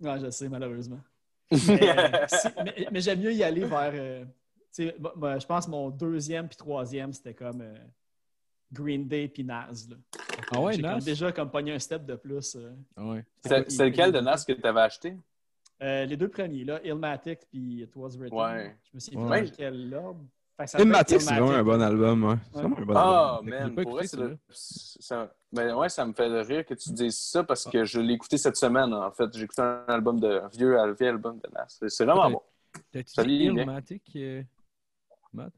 Ouais, 0.00 0.20
je 0.20 0.30
sais, 0.30 0.48
malheureusement. 0.48 1.00
Mais, 1.50 1.98
euh, 1.98 2.26
si- 2.28 2.48
mais- 2.64 2.88
mais 2.90 3.00
j'aime 3.00 3.20
mieux 3.20 3.32
y 3.32 3.44
aller 3.44 3.64
vers. 3.64 3.92
euh, 3.94 4.24
moi- 4.98 5.12
moi, 5.16 5.38
je 5.38 5.46
pense 5.46 5.66
que 5.66 5.70
mon 5.70 5.90
deuxième 5.90 6.48
puis 6.48 6.56
troisième, 6.56 7.12
c'était 7.12 7.34
comme 7.34 7.60
euh, 7.62 7.74
Green 8.72 9.06
Day 9.06 9.28
puis 9.28 9.44
Nas. 9.44 9.86
là. 9.88 9.96
Ah 10.52 10.60
ouais, 10.60 10.74
J'ai 10.74 10.82
comme 10.82 10.98
déjà 11.00 11.32
comme 11.32 11.50
pogné 11.50 11.72
un 11.72 11.78
step 11.78 12.04
de 12.04 12.14
plus. 12.16 12.56
euh. 12.56 12.72
Ah 12.96 13.06
ouais. 13.06 13.24
C'est 13.44 13.70
c'est 13.70 13.84
lequel 13.86 14.12
de 14.12 14.20
Nas 14.20 14.44
que 14.46 14.52
tu 14.52 14.66
avais 14.66 14.80
acheté? 14.82 15.16
Euh, 15.82 16.04
les 16.06 16.16
deux 16.16 16.28
premiers, 16.28 16.64
là, 16.64 16.80
Illmatic 16.84 17.40
puis 17.50 17.82
It 17.82 17.94
Was 17.96 18.16
Written. 18.18 18.38
Ouais. 18.38 18.76
Je 18.84 18.90
me 18.94 19.00
souviens 19.00 19.20
Ouais. 19.28 19.40
plus 19.42 19.50
dans 19.50 19.56
quel 19.56 19.94
ordre. 19.94 20.20
Ilmatic, 20.78 21.20
c'est 21.20 21.34
vraiment 21.34 21.50
un 21.50 21.60
Illmatic. 21.60 21.66
bon 21.66 21.82
album, 21.82 22.24
ouais. 22.24 22.34
C'est 22.50 22.56
Ouais. 22.56 22.62
vraiment 22.62 22.76
un 22.78 22.84
bon 22.86 22.94
Ah, 22.96 23.34
album. 23.40 23.50
Man, 23.50 23.74
pour 23.84 23.92
vrai, 23.92 24.06
ça, 24.06 24.16
le- 24.16 24.38
ça, 24.48 25.34
ben 25.52 25.74
ouais, 25.74 25.88
ça 25.90 26.06
me 26.06 26.14
fait 26.14 26.40
rire 26.42 26.64
que 26.64 26.72
tu 26.72 26.90
dises 26.92 27.18
ça 27.18 27.44
parce 27.44 27.64
que 27.66 27.84
je 27.84 28.00
l'ai 28.00 28.14
écouté 28.14 28.38
cette 28.38 28.56
semaine, 28.56 28.94
en 28.94 29.10
fait. 29.10 29.26
J'ai 29.36 29.44
écouté 29.44 29.60
un 29.60 29.84
album 29.88 30.18
de, 30.18 30.28
un 30.40 30.48
vieux, 30.48 30.78
un 30.80 30.92
vieux 30.92 31.08
album 31.08 31.38
de 31.44 31.50
Nas. 31.52 31.66
C'est- 31.90 32.04
vraiment 32.06 32.30
bon. 32.30 32.42
T'as-tu 32.90 33.26
dit. 33.26 33.34
Illmatic, 33.44 34.18
Matt? 35.36 35.52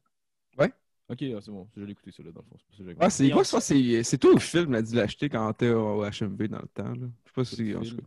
Ouais. 0.58 0.72
Ok, 1.08 1.22
ah, 1.22 1.40
c'est 1.40 1.50
bon. 1.50 1.66
Je 1.76 1.82
l'ai 1.84 1.92
écouté, 1.92 2.12
ça, 2.12 2.22
là, 2.22 2.32
dans 2.32 2.40
le 2.42 2.46
fond. 2.46 2.56
C'est 2.70 2.76
ça 2.82 2.84
j'ai 2.88 2.96
Ah, 3.00 3.08
c'est 3.10 3.30
quoi, 3.30 3.42
que 3.42 3.60
c'est- 3.60 4.02
c'est 4.02 4.18
toi 4.18 4.38
Phil 4.38 4.66
m'a 4.68 4.82
dit 4.82 4.92
de 4.92 4.96
l'acheter 4.98 5.28
quand 5.30 5.50
t'es 5.54 5.70
au 5.70 6.04
HMV 6.04 6.48
dans 6.48 6.60
le 6.60 6.68
temps. 6.68 6.92
Là? 6.92 7.06
Je 7.24 7.28
sais 7.30 7.34
pas 7.34 7.44
si. 7.44 7.74
en 7.74 7.80
tout 7.80 7.96
cas. 7.96 8.02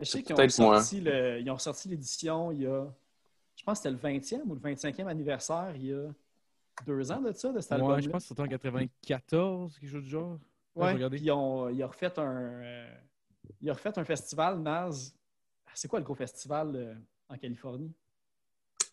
Je 0.00 0.04
sais 0.04 0.22
qu'ils 0.22 0.34
ont 0.34 0.48
sorti 0.48 1.00
le- 1.00 1.40
ils 1.40 1.50
ont 1.50 1.58
sorti 1.58 1.88
l'édition 1.88 2.50
il 2.52 2.62
y 2.62 2.66
a, 2.66 2.86
je 3.54 3.62
pense 3.62 3.78
que 3.78 3.82
c'était 3.82 3.90
le 3.90 3.98
20e 3.98 4.50
ou 4.50 4.54
le 4.54 4.60
25e 4.60 5.08
anniversaire 5.08 5.72
il 5.76 5.86
y 5.86 5.92
a 5.92 6.08
deux 6.86 7.12
ans 7.12 7.20
de 7.20 7.32
ça, 7.32 7.52
de 7.52 7.60
cet 7.60 7.72
album. 7.72 7.90
Ouais, 7.92 8.02
je 8.02 8.08
pense 8.08 8.22
que 8.22 8.28
c'était 8.28 8.40
en 8.40 8.48
94, 8.48 9.78
quelque 9.78 9.90
chose 9.90 10.02
du 10.04 10.08
genre. 10.10 10.38
Ouais, 10.74 10.86
Ouais, 10.86 10.92
regardez. 10.94 11.16
puis 11.18 11.26
ils 11.26 11.30
ont, 11.32 11.68
ils 11.68 11.84
ont 11.84 11.88
refait 11.88 12.18
un, 12.18 12.22
euh, 12.62 12.94
ils 13.60 13.70
ont 13.70 13.74
refait 13.74 13.96
un 13.98 14.04
festival, 14.04 14.60
Naz. 14.60 15.14
C'est 15.74 15.86
quoi 15.88 15.98
le 15.98 16.04
gros 16.04 16.14
festival 16.14 16.74
euh, 16.74 16.94
en 17.28 17.36
Californie? 17.36 17.92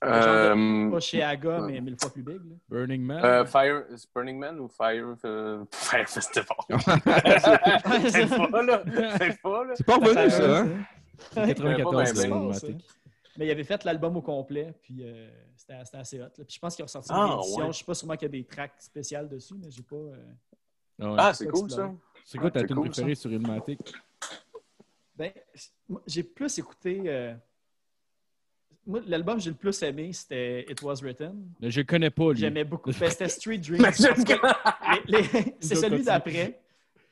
Euh, 0.03 0.91
Pas 0.91 0.99
chez 0.99 1.23
Aga, 1.23 1.61
mais 1.61 1.81
mille 1.81 1.97
fois 1.99 2.11
plus 2.11 2.21
big. 2.21 2.35
là. 2.35 2.55
Burning 2.69 3.01
Man. 3.01 3.25
euh, 3.25 3.45
Fire, 3.45 3.83
c'est 3.95 4.07
Burning 4.13 4.37
Man 4.37 4.59
ou 4.59 4.67
Fire, 4.67 5.15
euh, 5.25 5.65
Fire 5.71 6.07
Festival? 6.07 6.45
C'est 8.09 8.27
pas, 8.51 8.61
là. 8.61 8.83
C'est 9.17 9.41
pas, 9.41 9.63
là. 9.65 9.73
C'est 9.75 9.85
pas 9.85 9.95
revenu, 9.95 10.29
Ça 10.29 10.57
hein? 10.59 10.67
ben, 11.35 11.47
94, 11.47 12.13
ben, 12.13 12.23
le 12.23 12.29
ben, 12.29 12.41
Lunatic. 12.41 12.85
Mais 13.37 13.45
il 13.47 13.51
avait 13.51 13.63
fait 13.63 13.83
l'album 13.83 14.17
au 14.17 14.21
complet, 14.21 14.73
puis 14.81 14.97
euh, 15.03 15.29
c'était 15.55 15.73
assez 15.97 16.19
hot. 16.19 16.23
là. 16.25 16.29
Puis 16.45 16.55
je 16.55 16.59
pense 16.59 16.75
qu'il 16.75 16.83
a 16.83 16.85
ressorti 16.85 17.09
Ah, 17.11 17.25
une 17.33 17.39
édition. 17.39 17.65
ouais. 17.65 17.71
Je 17.73 17.77
sais 17.79 17.85
pas 17.85 17.93
sûrement 17.93 18.13
qu'il 18.15 18.23
y 18.23 18.25
a 18.25 18.29
des 18.29 18.43
tracks 18.45 18.73
spéciales 18.79 19.29
dessus, 19.29 19.53
mais 19.59 19.69
j'ai 19.71 19.83
pas. 19.83 19.95
euh, 19.95 20.15
Ah 21.01 21.09
ouais. 21.11 21.15
Ah, 21.19 21.33
c'est 21.33 21.47
cool, 21.47 21.69
ça. 21.71 21.91
c'est 22.25 22.37
quoi 22.37 22.49
ta 22.51 22.59
c'est 22.61 22.67
tune 22.67 22.81
préférée 22.81 23.15
sur 23.15 23.31
Ilmatic? 23.31 23.79
Ben, 25.15 25.31
j'ai 26.05 26.23
plus 26.23 26.57
écouté. 26.59 27.01
euh, 27.05 27.33
Moi, 28.88 29.01
l'album 29.05 29.35
que 29.38 29.43
j'ai 29.43 29.49
le 29.51 29.55
plus 29.57 29.81
aimé, 29.83 30.11
c'était 30.13 30.65
It 30.71 30.81
Was 30.81 30.95
Written. 31.01 31.49
Je 31.61 31.79
le 31.81 31.85
connais 31.85 32.09
pas, 32.09 32.31
lui. 32.31 32.39
J'aimais 32.39 32.63
beaucoup. 32.63 32.89
Ben, 32.99 33.09
c'était 33.09 33.27
Street 33.29 33.57
Dreams. 33.59 33.81
Mais 33.81 33.91
je- 33.91 35.11
les- 35.11 35.21
les- 35.21 35.55
C'est 35.59 35.75
celui 35.75 36.03
d'après. 36.03 36.59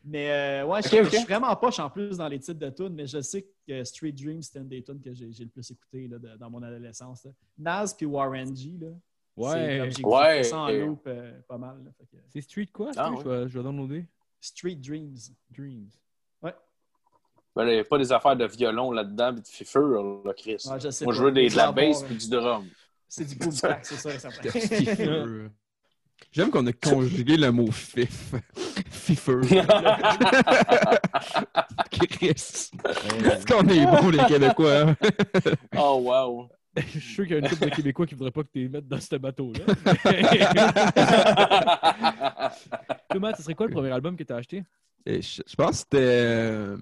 Mais 0.07 0.31
euh, 0.31 0.65
ouais, 0.67 0.81
je, 0.83 0.89
je 1.03 1.09
suis 1.09 1.23
vraiment 1.25 1.55
poche 1.55 1.79
en 1.79 1.89
plus 1.89 2.15
dans 2.17 2.27
les 2.27 2.39
titres 2.39 2.59
de 2.59 2.69
tunes, 2.69 2.93
mais 2.93 3.07
je 3.07 3.19
sais 3.21 3.45
que 3.67 3.83
Street 3.83 4.11
Dreams, 4.11 4.41
c'était 4.43 4.59
une 4.59 4.67
des 4.69 4.83
tunes 4.83 5.01
que 5.01 5.11
j'ai 5.13 5.31
j'ai 5.31 5.43
le 5.45 5.49
plus 5.49 5.69
écouté 5.71 6.07
là, 6.07 6.19
de- 6.19 6.37
dans 6.37 6.49
mon 6.49 6.61
adolescence. 6.61 7.25
là. 7.25 7.31
Nas 7.57 7.93
puis 7.97 8.05
Warren 8.05 8.55
G, 8.55 8.73
là. 8.79 8.87
c'est 9.35 9.43
Ouais. 9.43 9.77
comme 9.79 9.91
J'ai 9.91 10.03
Ouais. 10.03 10.43
ça 10.43 10.59
en 10.59 10.69
loop 10.71 11.03
euh, 11.07 11.31
pas 11.47 11.57
mal. 11.57 11.77
là. 11.83 11.91
Fait 11.97 12.05
que, 12.05 12.21
C'est 12.31 12.41
Street 12.41 12.67
quoi? 12.71 12.91
Ah? 12.95 13.11
Je 13.17 13.27
vais- 13.27 13.49
je 13.49 13.57
vais 13.57 13.63
downloader. 13.63 14.05
Street 14.39 14.75
Dreams. 14.75 15.17
Dreams. 15.49 15.89
Ben, 17.55 17.65
il 17.67 17.73
n'y 17.73 17.79
a 17.79 17.83
pas 17.85 17.97
des 17.97 18.11
affaires 18.11 18.35
de 18.35 18.45
violon 18.45 18.91
là-dedans 18.91 19.35
et 19.37 19.41
de 19.41 19.47
fifure, 19.47 20.21
là, 20.25 20.33
Chris. 20.35 20.57
Ouais, 20.69 20.79
je 20.79 20.89
sais 20.89 21.05
Moi, 21.05 21.13
pas. 21.13 21.17
je 21.19 21.23
veux 21.23 21.31
des, 21.31 21.49
de 21.49 21.55
la 21.55 21.71
bass 21.71 22.03
et 22.09 22.13
du 22.13 22.29
drum. 22.29 22.65
C'est 23.07 23.25
du 23.25 23.35
boom 23.35 23.53
back, 23.61 23.85
c'est 23.85 23.95
ça. 23.95 24.29
Fifeur. 24.29 25.27
J'aime 26.31 26.49
qu'on 26.49 26.65
a 26.67 26.73
conjugué 26.73 27.37
le 27.37 27.51
mot 27.51 27.71
fif. 27.71 28.33
Fifeur. 28.89 29.41
Chris. 31.91 32.29
Est-ce 32.31 33.45
qu'on 33.45 33.67
est 33.67 33.85
bons, 33.85 34.09
les 34.09 34.25
Québécois? 34.25 34.81
hein? 34.81 34.95
oh, 35.77 35.99
wow. 36.03 36.49
Je 36.77 36.99
suis 36.99 37.01
sûr 37.01 37.23
qu'il 37.25 37.33
y 37.33 37.35
a 37.37 37.39
une 37.39 37.47
couple 37.47 37.65
de 37.69 37.75
Québécois 37.75 38.05
qui 38.05 38.15
ne 38.15 38.17
voudraient 38.17 38.31
pas 38.31 38.43
que 38.43 38.49
tu 38.51 38.59
les 38.59 38.67
mettes 38.69 38.87
dans 38.87 38.99
ce 38.99 39.15
bateau-là. 39.15 39.65
Matt, 43.19 43.37
ce 43.37 43.43
serait 43.43 43.55
quoi 43.55 43.67
le 43.67 43.71
premier 43.73 43.91
album 43.91 44.17
que 44.17 44.23
tu 44.23 44.33
as 44.33 44.37
acheté? 44.37 44.63
Et 45.05 45.21
Je, 45.21 45.41
je 45.47 45.55
pense 45.55 45.85
que 45.85 45.97
c'était. 45.97 46.73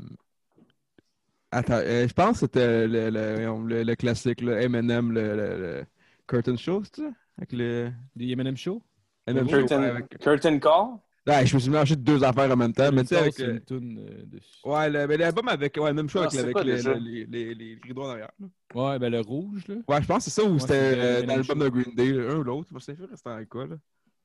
Attends, 1.53 1.79
euh, 1.83 2.07
je 2.07 2.13
pense 2.13 2.33
que 2.33 2.39
c'était 2.39 2.87
le, 2.87 3.09
le, 3.09 3.57
le- 3.67 3.83
le 3.83 3.95
classique, 3.95 4.41
le 4.41 4.59
Eminem, 4.61 5.11
le, 5.11 5.35
le- 5.35 5.57
le 5.61 5.85
Curtain 6.27 6.55
Show, 6.57 6.83
c'est 6.83 7.01
ça? 7.03 7.09
Avec 7.37 7.51
le. 7.53 7.91
Des 8.15 8.31
M&M 8.31 8.57
Show? 8.57 8.81
Eminem 9.27 9.47
Show, 9.47 9.55
ouais, 9.55 9.59
Curtain, 9.61 9.83
avec- 9.83 10.17
Curtain 10.19 10.59
Call? 10.59 10.87
Ouais, 11.25 11.45
je 11.45 11.55
me 11.55 11.59
suis 11.61 11.69
mélangé 11.69 11.95
deux 11.95 12.21
affaires 12.23 12.51
en 12.51 12.55
même 12.57 12.73
temps, 12.73 12.91
mais 12.91 13.03
tu 13.03 13.09
sais, 13.09 13.17
avec. 13.17 13.37
Une 13.39 13.59
toune 13.61 13.99
euh. 13.99 14.69
Ouais, 14.69 14.89
le- 14.89 15.07
mais 15.07 15.17
l'album 15.17 15.47
avec. 15.47 15.77
Ouais, 15.77 15.93
même 15.93 16.09
chose 16.09 16.23
Ah, 16.23 16.25
avec, 16.25 16.33
c'est 16.33 16.39
avec 16.41 16.53
quoi 16.53 16.63
les, 16.63 16.81
les, 16.81 17.25
les, 17.25 17.55
les 17.55 17.79
rideaux 17.83 18.03
en 18.03 18.09
arrière. 18.09 18.31
là. 18.39 18.47
Ouais, 18.73 18.99
ben 18.99 19.11
le 19.11 19.21
rouge, 19.21 19.67
là. 19.67 19.75
Ouais, 19.87 20.01
je 20.01 20.07
pense 20.07 20.25
que 20.25 20.31
c'est 20.31 20.41
ça 20.41 20.43
ou 20.47 20.53
Ouais, 20.53 20.59
c'était 20.59 20.73
euh, 20.75 21.21
dans 21.21 21.35
l'album 21.35 21.59
Show. 21.59 21.63
de 21.65 21.69
Green 21.69 21.95
Day, 21.95 22.09
un 22.27 22.35
ou 22.37 22.43
l'autre. 22.43 22.69
Je 22.73 22.79
sais 22.79 22.93
pas 22.95 23.05
c'était 23.15 23.29
avec 23.29 23.49
quoi, 23.49 23.67
là. 23.67 23.75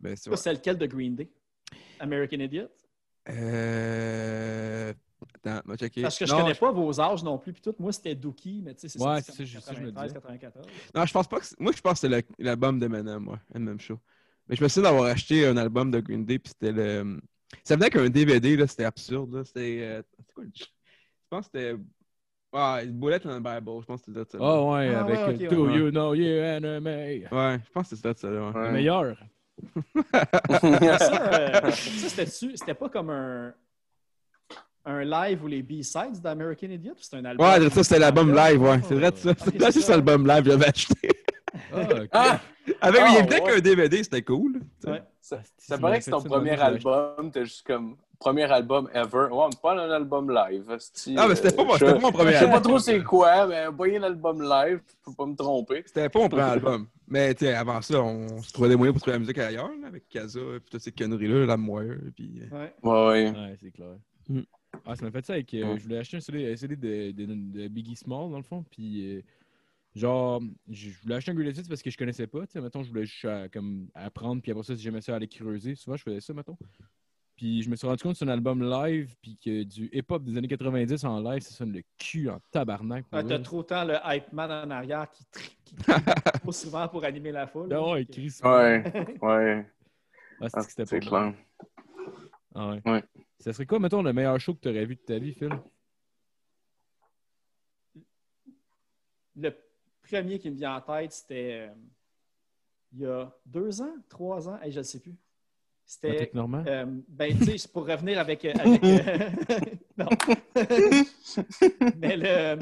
Ben, 0.01 0.17
C'est 0.17 0.53
lequel 0.53 0.79
de 0.79 0.87
Green 0.87 1.15
Day? 1.15 1.29
American 2.01 2.39
Idiot? 2.41 2.69
Euh. 3.29 4.93
Attends, 5.45 5.61
va 5.65 5.77
checker. 5.77 6.03
Parce 6.03 6.19
que 6.19 6.27
je 6.27 6.33
connais 6.35 6.55
pas 6.55 6.73
vos 6.73 7.01
âges 7.01 7.23
non 7.23 7.39
plus. 7.39 7.53
Puis 7.53 7.63
tout, 7.63 7.75
moi, 7.79 7.93
c'était 7.93 8.15
Dookie, 8.15 8.63
mais 8.65 8.75
tu 8.75 8.81
sais, 8.83 8.89
c'est 8.89 9.01
Ouais, 9.05 9.21
ça, 9.21 9.33
je- 9.39 9.59
ça, 9.59 9.73
je 9.73 9.81
me 9.81 9.91
93, 9.93 10.09
disais. 10.09 10.15
94. 10.21 10.67
Non, 10.95 11.07
je 11.07 11.13
pense 11.13 11.29
pas 11.29 11.39
que. 11.41 11.47
c'est- 11.47 11.61
Moi, 11.61 11.73
je 11.75 11.81
pense 11.81 11.93
que 11.95 11.99
c'est 12.01 12.09
le- 12.09 12.23
l'album 12.39 12.79
d'Eminem, 12.79 13.29
ouais. 13.29 13.37
Eminem 13.55 13.79
Show. 13.81 13.99
Mais 14.49 14.57
je 14.57 14.63
me 14.63 14.69
souviens 14.69 14.91
d'avoir 14.91 15.11
acheté 15.11 15.47
un 15.47 15.57
album 15.57 15.91
de 15.91 16.01
Green 16.01 16.25
Day, 16.25 16.39
puis 16.39 16.51
c'était 16.53 16.73
le. 16.73 17.21
Ça 17.65 17.75
venait 17.77 17.87
avec 17.87 17.97
un 17.97 18.09
DVD, 18.11 18.57
là, 18.57 18.67
c'était 18.67 18.85
absurde, 18.85 19.35
là. 19.35 19.45
C'était. 19.45 19.79
euh, 19.83 20.03
c'est 20.27 20.35
quoi 20.35 20.45
le- 20.45 20.51
Je 20.55 20.65
pense 21.31 21.49
que 21.49 21.59
c'était. 21.59 21.77
Ah, 22.53 22.81
Bullet 22.87 23.27
in 23.27 23.41
the 23.41 23.43
Bible, 23.45 23.81
je 23.83 23.87
pense 23.87 24.01
que 24.01 24.11
c'était 24.13 24.31
ça. 24.31 24.39
Ah 24.41 24.63
ouais, 24.65 24.95
Ah, 24.95 25.01
avec 25.05 25.19
ouais, 25.19 25.35
ok, 25.35 25.41
euh, 25.43 25.49
Do 25.55 25.67
ouais. 25.67 25.77
You 25.79 25.91
Know 25.91 26.15
You 26.15 26.43
Enemy. 26.43 27.25
Ouais, 27.31 27.59
je 27.63 27.71
pense 27.73 27.91
que 27.91 27.97
c'était 27.97 28.15
ça, 28.15 28.31
là. 28.31 28.51
ouais. 28.51 28.67
Le 28.69 28.73
meilleur. 28.73 29.17
Ça, 30.09 30.61
euh, 31.33 31.71
ça 31.71 31.73
c'était-tu- 31.73 32.57
c'était 32.57 32.75
pas 32.75 32.89
comme 32.89 33.11
un, 33.11 33.53
un 34.89 35.05
live 35.05 35.45
ou 35.45 35.47
les 35.47 35.63
B-sides 35.63 36.21
d'American 36.23 36.69
Idiot? 36.71 36.93
ou 36.93 36.97
C'était 37.01 37.19
un 37.19 37.25
album? 37.27 37.47
Ouais, 37.47 37.71
ça, 37.71 37.85
c'était 37.85 37.99
l'album 37.99 38.35
live, 38.35 38.63
ouais. 38.63 38.81
C'est 38.89 38.95
vrai 38.95 39.13
ça. 39.15 39.29
Là, 39.31 39.35
c'est 39.39 39.51
c'est 39.73 39.81
ça. 39.81 39.87
ça 39.87 39.93
l'album 39.93 40.27
live 40.27 40.45
que 40.45 40.51
j'avais 40.51 40.67
acheté. 40.69 41.09
Ah, 41.73 41.81
ok. 41.81 42.09
Ah! 42.13 42.41
Avec, 42.83 43.01
Ah, 43.03 43.09
il 43.19 43.25
venait 43.25 43.43
ouais. 43.43 43.53
qu'un 43.55 43.61
DVD, 43.61 44.03
c'était 44.03 44.23
cool. 44.23 44.61
Ouais. 44.87 45.03
Ça, 45.21 45.79
paraît 45.79 45.99
que 45.99 46.05
c'est 46.05 46.11
ton 46.11 46.23
premier 46.23 46.55
moi, 46.57 46.65
album. 46.65 47.31
T'es 47.33 47.45
juste 47.45 47.67
comme 47.67 47.97
premier 48.19 48.45
album 48.45 48.89
ever. 48.95 49.29
Ouais, 49.31 49.45
mais 49.51 49.57
pas 49.63 49.73
un 49.75 49.91
album 49.91 50.31
live. 50.31 50.65
Ah, 51.17 51.27
mais 51.29 51.35
c'était 51.35 51.53
pas 51.53 51.65
mon- 51.65 51.75
je- 51.75 51.79
c'était 51.79 51.93
pas 51.95 51.99
mon 51.99 52.13
premier 52.13 52.33
Je 52.33 52.39
sais 52.39 52.45
pas 52.47 52.57
album. 52.57 52.63
trop 52.63 52.79
c'est 52.79 53.03
quoi, 53.03 53.47
mais 53.47 53.67
voyez 53.69 53.99
l'album 53.99 54.43
live, 54.43 54.81
je 54.87 54.95
peux 55.05 55.15
pas 55.17 55.27
me 55.27 55.35
tromper. 55.37 55.83
C'était 55.87 56.09
pas 56.09 56.19
mon 56.19 56.29
premier 56.29 56.43
album. 56.45 56.87
Mais 57.07 57.35
tu 57.35 57.47
sais, 57.47 57.55
avant 57.55 57.81
ça, 57.83 58.03
on 58.03 58.43
se 58.43 58.53
trouvait 58.53 58.69
des 58.69 58.77
moyens 58.77 58.95
pour 58.95 59.01
trouver 59.03 59.15
la 59.17 59.21
musique 59.21 59.39
ailleurs, 59.39 59.71
là, 59.81 59.89
avec 59.89 60.09
Kaza, 60.09 60.41
puis 60.41 60.71
toutes 60.71 60.81
ces 60.83 60.93
conneries-là, 60.93 61.47
la 61.47 61.57
Moire, 61.57 61.85
puis... 62.15 62.43
euh, 62.53 62.55
Ouais. 62.59 62.75
Ouais, 62.83 63.07
ouais. 63.09 63.31
Ouais, 63.31 63.57
c'est 63.61 63.71
clair. 63.71 63.97
Mm. 64.29 64.41
Ah, 64.85 64.97
ça 64.97 65.05
m'a 65.05 65.11
fait 65.11 65.25
ça 65.25 65.35
avec. 65.35 65.53
euh, 65.55 65.65
Ouais. 65.73 65.79
Je 65.79 65.83
voulais 65.83 65.99
acheter 65.99 66.17
un 66.17 66.21
CD, 66.21 66.53
un 66.53 66.57
CD 66.57 66.77
de, 66.77 67.11
de, 67.13 67.27
de 67.27 67.69
Biggie 67.69 67.97
Small, 67.97 68.31
dans 68.31 68.37
le 68.39 68.43
fond. 68.43 68.65
Puis, 68.71 69.17
euh, 69.17 69.23
genre, 69.95 70.41
je 70.69 70.91
voulais 71.03 71.17
acheter 71.17 71.31
un 71.33 71.35
Greatest 71.35 71.67
Hits 71.67 71.69
parce 71.69 71.83
que 71.83 71.91
je 71.91 71.97
connaissais 71.97 72.27
pas. 72.27 72.47
Tu 72.47 72.53
sais, 72.53 72.61
mettons, 72.61 72.83
je 72.83 72.89
voulais 72.89 73.05
juste 73.05 73.25
euh, 73.25 73.49
comme, 73.53 73.89
apprendre. 73.95 74.41
Puis 74.43 74.51
après 74.51 74.63
ça, 74.65 74.75
si 74.77 74.83
j'aimais 74.83 75.01
ça, 75.01 75.15
aller 75.17 75.29
creuser. 75.29 75.75
Souvent, 75.75 75.97
je 75.97 76.03
faisais 76.03 76.21
ça, 76.21 76.33
mettons. 76.33 76.57
Puis, 77.37 77.63
je 77.63 77.71
me 77.71 77.77
suis 77.77 77.87
rendu 77.87 78.03
compte 78.03 78.13
que 78.13 78.19
c'est 78.19 78.25
un 78.25 78.29
album 78.29 78.63
live. 78.63 79.15
Puis 79.23 79.39
que 79.43 79.63
du 79.63 79.89
hip-hop 79.93 80.23
des 80.25 80.37
années 80.37 80.49
90 80.49 81.05
en 81.05 81.21
live, 81.21 81.41
ça 81.43 81.51
sonne 81.55 81.73
le 81.73 81.83
cul 81.99 82.29
en 82.31 82.41
tabarnak. 82.51 83.05
Ouais, 83.13 83.25
T'as 83.25 83.39
trop 83.39 83.63
temps 83.63 83.85
le 83.85 83.95
hype 84.05 84.33
man 84.33 84.51
en 84.51 84.71
arrière 84.71 85.09
qui 85.11 85.25
tri- 85.27 85.57
qui 85.65 85.75
crie 85.77 86.03
trop 86.41 86.53
souvent 86.53 86.89
pour 86.89 87.05
animer 87.05 87.31
la 87.31 87.47
foule. 87.47 87.69
Ah 87.73 87.93
ouais, 87.93 88.05
Chris. 88.07 88.39
Ouais, 88.43 88.83
ouais. 89.23 89.67
Ah, 90.41 90.49
c'est 90.49 90.81
Ah, 90.81 90.99
clair. 91.01 91.35
Ah 92.55 92.71
ouais. 92.71 92.83
Ouais. 92.87 93.05
Ça 93.39 93.53
serait 93.53 93.67
quoi, 93.67 93.79
mettons, 93.79 94.03
le 94.03 94.13
meilleur 94.13 94.39
show 94.41 94.55
que 94.55 94.61
tu 94.61 94.69
aurais 94.69 94.85
vu 94.85 94.97
de 94.97 95.01
ta 95.01 95.19
vie, 95.19 95.33
Phil? 95.33 95.51
Le 99.37 99.55
premier 100.03 100.39
qui 100.39 100.51
me 100.51 100.57
vient 100.57 100.75
en 100.77 100.81
tête, 100.81 101.13
c'était 101.13 101.69
euh, 101.69 101.75
il 102.93 103.01
y 103.01 103.07
a 103.07 103.31
deux 103.47 103.81
ans, 103.81 103.95
trois 104.09 104.49
ans, 104.49 104.59
hey, 104.61 104.73
je 104.73 104.79
ne 104.79 104.83
sais 104.83 104.99
plus. 105.01 105.15
C'était. 105.87 106.31
Euh, 106.67 106.85
ben, 107.09 107.39
tu 107.39 107.45
sais, 107.45 107.59
c'est 107.59 107.73
pour 107.73 107.87
revenir 107.87 108.19
avec. 108.19 108.45
euh, 108.45 108.53
avec, 108.59 108.83
euh, 108.85 109.31
non. 109.97 110.09
Mais 111.97 112.17
le, 112.17 112.59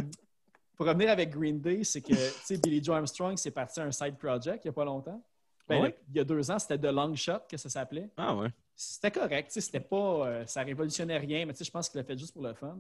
pour 0.77 0.87
revenir 0.87 1.11
avec 1.11 1.31
Green 1.31 1.61
Day, 1.61 1.83
c'est 1.85 2.03
que, 2.03 2.09
tu 2.13 2.15
sais, 2.45 2.59
Billy 2.59 2.85
Joe 2.85 2.97
Armstrong, 2.97 3.37
c'est 3.37 3.51
parti 3.51 3.81
à 3.81 3.85
un 3.85 3.91
side 3.93 4.17
project 4.19 4.65
il 4.65 4.69
n'y 4.69 4.71
a 4.71 4.75
pas 4.75 4.85
longtemps. 4.85 5.25
Ben, 5.69 5.81
Ouais. 5.81 5.89
le- 5.89 5.95
il 6.11 6.17
y 6.17 6.21
a 6.21 6.25
deux 6.25 6.49
ans, 6.51 6.59
c'était 6.59 6.79
The 6.79 6.93
Long 6.93 7.15
Shot 7.17 7.41
que 7.49 7.57
ça 7.57 7.69
s'appelait. 7.71 8.11
Ah 8.17 8.37
ouais. 8.37 8.51
C'était 8.77 9.11
correct, 9.11 9.51
c'était 9.51 9.81
pas. 9.81 10.27
euh, 10.29 10.47
ça 10.47 10.63
révolutionnait 10.63 11.17
rien, 11.17 11.47
mais 11.47 11.53
tu 11.55 11.59
sais, 11.59 11.65
je 11.65 11.71
pense 11.71 11.89
qu'il 11.89 11.99
l'a 11.99 12.05
fait 12.05 12.19
juste 12.19 12.35
pour 12.35 12.43
le 12.43 12.53
fun. 12.53 12.77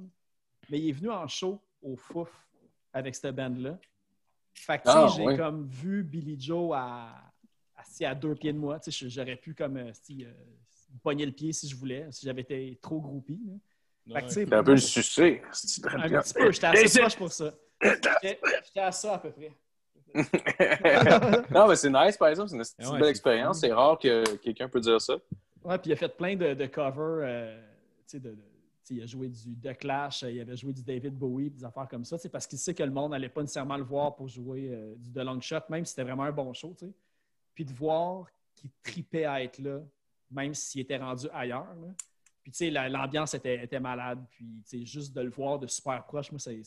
Mais 0.68 0.78
il 0.78 0.90
est 0.90 0.92
venu 0.92 1.10
en 1.10 1.26
show 1.26 1.58
au 1.82 1.96
Fouf 1.96 2.28
avec 2.92 3.14
cette 3.14 3.34
band-là. 3.34 3.78
Fait 4.52 4.78
que, 4.78 4.82
tu 4.84 4.90
sais, 4.90 4.96
Ah, 4.96 5.08
j'ai 5.16 5.36
comme 5.36 5.66
vu 5.66 6.02
Billy 6.02 6.38
Joe 6.38 6.72
à, 6.76 7.14
assis 7.76 8.04
à 8.04 8.14
deux 8.14 8.34
pieds 8.34 8.52
de 8.52 8.58
moi. 8.58 8.78
Tu 8.78 8.92
sais, 8.92 9.08
j'aurais 9.08 9.36
pu 9.36 9.54
comme 9.54 9.78
euh, 9.78 9.90
si, 10.02 10.24
euh, 10.24 10.30
pogner 11.02 11.24
le 11.24 11.32
pied 11.32 11.52
si 11.52 11.68
je 11.68 11.76
voulais, 11.76 12.06
si 12.10 12.26
j'avais 12.26 12.42
été 12.42 12.78
trop 12.82 13.00
groupie. 13.00 13.40
Fait 14.12 14.22
que, 14.22 14.44
T'as 14.50 14.58
un 14.58 14.64
peu 14.64 14.72
le 14.72 14.76
sucé. 14.78 15.42
c'est 15.52 15.84
un 15.86 15.98
très 15.98 16.20
petit 16.20 16.34
peu, 16.34 16.52
j'étais 16.52 16.66
assez 16.66 17.00
proche 17.00 17.16
pour 17.16 17.32
ça. 17.32 17.54
J'étais 18.22 18.38
à 18.76 18.92
ça 18.92 19.14
à 19.14 19.18
peu 19.18 19.30
près. 19.30 19.52
non, 21.50 21.68
mais 21.68 21.76
c'est 21.76 21.90
nice, 21.90 22.16
par 22.16 22.28
exemple. 22.28 22.50
C'est 22.50 22.82
une, 22.82 22.88
ouais, 22.92 23.00
belle 23.00 23.08
expérience. 23.08 23.60
C'est 23.60 23.72
rare 23.72 23.98
que 23.98 24.36
quelqu'un 24.36 24.68
peut 24.68 24.80
dire 24.80 25.00
ça. 25.00 25.16
Ouais, 25.66 25.78
puis 25.78 25.90
il 25.90 25.94
a 25.94 25.96
fait 25.96 26.16
plein 26.16 26.36
de, 26.36 26.66
covers. 26.66 27.26
euh, 27.28 27.60
de, 28.14 28.38
il 28.88 29.02
a 29.02 29.06
joué 29.06 29.28
du 29.28 29.56
The 29.56 29.76
Clash, 29.76 30.22
euh, 30.22 30.30
il 30.30 30.40
avait 30.40 30.56
joué 30.56 30.72
du 30.72 30.84
David 30.84 31.14
Bowie, 31.18 31.50
des 31.50 31.64
affaires 31.64 31.88
comme 31.88 32.04
ça, 32.04 32.16
parce 32.30 32.46
qu'il 32.46 32.58
sait 32.58 32.72
que 32.72 32.84
le 32.84 32.92
monde 32.92 33.10
n'allait 33.10 33.28
pas 33.28 33.40
nécessairement 33.40 33.76
le 33.76 33.82
voir 33.82 34.14
pour 34.14 34.28
jouer 34.28 34.68
euh, 34.70 34.94
du 34.96 35.10
The 35.12 35.24
Long 35.24 35.40
Shot, 35.40 35.62
même 35.68 35.84
si 35.84 35.90
c'était 35.90 36.04
vraiment 36.04 36.22
un 36.22 36.30
bon 36.30 36.52
show. 36.52 36.72
tu 36.78 36.86
sais. 36.86 36.92
Puis 37.52 37.64
de 37.64 37.72
voir 37.72 38.28
qu'il 38.54 38.70
tripait 38.80 39.24
à 39.24 39.42
être 39.42 39.58
là, 39.58 39.80
même 40.30 40.54
s'il 40.54 40.82
était 40.82 40.98
rendu 40.98 41.26
ailleurs. 41.32 41.66
Puis 42.44 42.52
tu 42.52 42.58
sais, 42.58 42.70
la- 42.70 42.88
l'ambiance 42.88 43.34
était, 43.34 43.80
malade. 43.80 44.24
Puis 44.30 44.62
tu 44.68 44.78
sais, 44.78 44.84
juste 44.86 45.12
de 45.12 45.20
le 45.20 45.30
voir 45.30 45.58
de 45.58 45.66
super 45.66 46.04
proche, 46.06 46.30
moi, 46.30 46.38
c'est, 46.38 46.62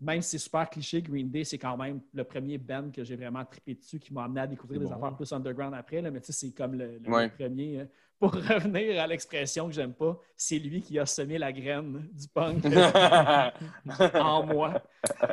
même 0.00 0.22
si 0.22 0.30
c'est 0.30 0.38
super 0.38 0.68
cliché, 0.68 1.00
Green 1.02 1.30
Day, 1.30 1.44
c'est 1.44 1.58
quand 1.58 1.76
même 1.76 2.00
le 2.12 2.24
premier 2.24 2.58
band 2.58 2.90
que 2.90 3.04
j'ai 3.04 3.16
vraiment 3.16 3.44
trippé 3.44 3.74
dessus, 3.74 3.98
qui 3.98 4.12
m'a 4.12 4.24
amené 4.24 4.40
à 4.42 4.46
découvrir 4.46 4.80
des 4.80 4.86
bon. 4.86 4.92
affaires 4.92 5.16
plus 5.16 5.32
underground 5.32 5.74
après. 5.74 6.00
Là, 6.02 6.10
mais 6.10 6.20
tu 6.20 6.26
sais, 6.26 6.32
c'est 6.32 6.52
comme 6.52 6.74
le, 6.74 6.98
le 6.98 7.10
Ouais. 7.10 7.28
premier. 7.28 7.80
hein. 7.80 7.88
Pour 8.18 8.32
revenir 8.34 9.02
à 9.02 9.06
l'expression 9.06 9.66
que 9.66 9.74
j'aime 9.74 9.92
pas, 9.92 10.18
c'est 10.36 10.58
lui 10.58 10.80
qui 10.80 10.98
a 10.98 11.04
semé 11.04 11.36
la 11.36 11.52
graine 11.52 12.08
du 12.12 12.26
punk 12.28 12.64
en 14.14 14.46
moi. 14.46 14.82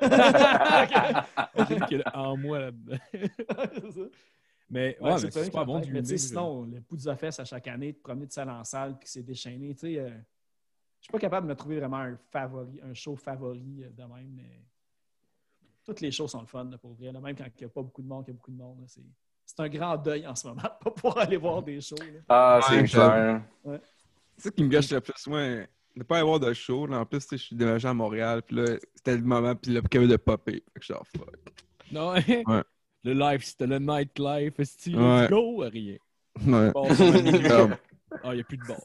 En 2.14 2.38
moi 2.38 2.60
là-dedans. 2.60 2.98
Mais 4.70 4.98
Ouais, 5.00 5.14
ouais, 5.14 5.30
c'est 5.30 5.52
pas 5.52 5.66
bon 5.66 5.80
du 5.80 5.92
Mais 5.92 6.04
sinon, 6.18 6.64
le 6.64 6.82
pouls 6.82 6.98
de 6.98 7.14
fesse 7.16 7.40
à 7.40 7.46
chaque 7.46 7.68
année, 7.68 7.92
de 7.94 7.98
promener 7.98 8.28
de 8.28 8.32
salle 8.32 8.50
en 8.50 8.64
salle, 8.64 8.98
puis 8.98 9.08
c'est 9.08 9.24
déchaîné, 9.24 9.74
tu 9.76 9.94
sais, 9.94 10.00
euh, 10.00 10.10
suis 11.08 11.12
pas 11.12 11.20
capable 11.20 11.48
de 11.48 11.52
me 11.52 11.56
trouver 11.56 11.80
vraiment 11.80 11.98
un 11.98 12.18
favori, 12.32 12.80
un 12.84 12.94
show 12.94 13.16
favori 13.16 13.84
euh, 13.84 13.90
de 13.90 14.04
même, 14.04 14.32
mais 14.36 14.62
toutes 15.86 16.00
les 16.02 16.12
shows 16.12 16.28
sont 16.28 16.42
le 16.42 16.48
fun, 16.48 16.64
là, 16.66 16.78
pour 16.78 16.94
vrai. 16.94 17.12
là. 17.12 17.20
même 17.20 17.36
quand 17.36 17.44
il 17.46 17.60
n'y 17.60 17.66
a 17.66 17.70
pas 17.70 17.82
beaucoup 17.82 18.02
de 18.02 18.08
monde, 18.08 18.24
qu'il 18.26 18.34
y 18.34 18.36
a 18.36 18.38
beaucoup 18.38 18.52
de 18.52 18.58
monde. 18.58 18.84
c'est, 18.88 19.02
c'est 19.46 19.60
un 19.60 19.68
grand 19.70 19.98
deuil 19.98 20.26
en 20.26 20.34
ce 20.36 20.48
moment 20.48 20.62
de 20.62 20.84
pas 20.84 20.92
pouvoir 20.92 21.18
aller 21.20 21.38
voir 21.38 21.62
des 21.62 21.82
shows. 21.82 21.96
là. 22.00 22.20
Ah, 22.30 22.60
c'est 22.68 22.78
Ouais, 22.78 22.84
clair. 22.88 23.42
C'est 24.38 24.44
ça 24.46 24.52
qui 24.52 24.64
me 24.64 24.70
gâche 24.70 24.90
le 24.92 25.02
plus, 25.02 25.28
moi, 25.28 25.42
de 25.42 25.68
ne 25.98 26.04
pas 26.04 26.20
avoir 26.20 26.40
de 26.40 26.52
show. 26.54 26.88
Là. 26.88 27.00
En 27.00 27.06
plus, 27.06 27.28
je 27.30 27.36
suis 27.36 27.56
déménagé 27.56 27.88
à 27.88 27.94
Montréal, 27.94 28.42
puis 28.42 28.56
là, 28.56 28.66
c'était 28.96 29.16
le 29.18 29.22
moment, 29.24 29.56
puis 29.56 29.72
là, 29.74 29.82
Kevin 29.82 30.08
de 30.08 30.16
popper. 30.16 30.54
Fait 30.74 30.80
que 30.80 30.82
je 30.82 30.86
suis 30.86 30.94
genre, 30.94 31.06
fuck. 31.18 31.36
Non, 31.92 32.14
Ouais. 32.14 32.64
le 33.04 33.14
live, 33.14 33.44
c'était 33.44 33.68
le 33.68 33.78
nightlife, 33.80 34.64
style, 34.64 34.98
Ouais. 35.00 35.28
go, 35.30 35.58
rien. 35.58 35.98
Ouais. 36.48 36.72
Bon, 36.72 36.88
ah, 38.24 38.30
il 38.32 38.36
n'y 38.36 38.40
a 38.40 38.44
plus 38.46 38.58
de 38.58 38.66
bar. 38.66 38.80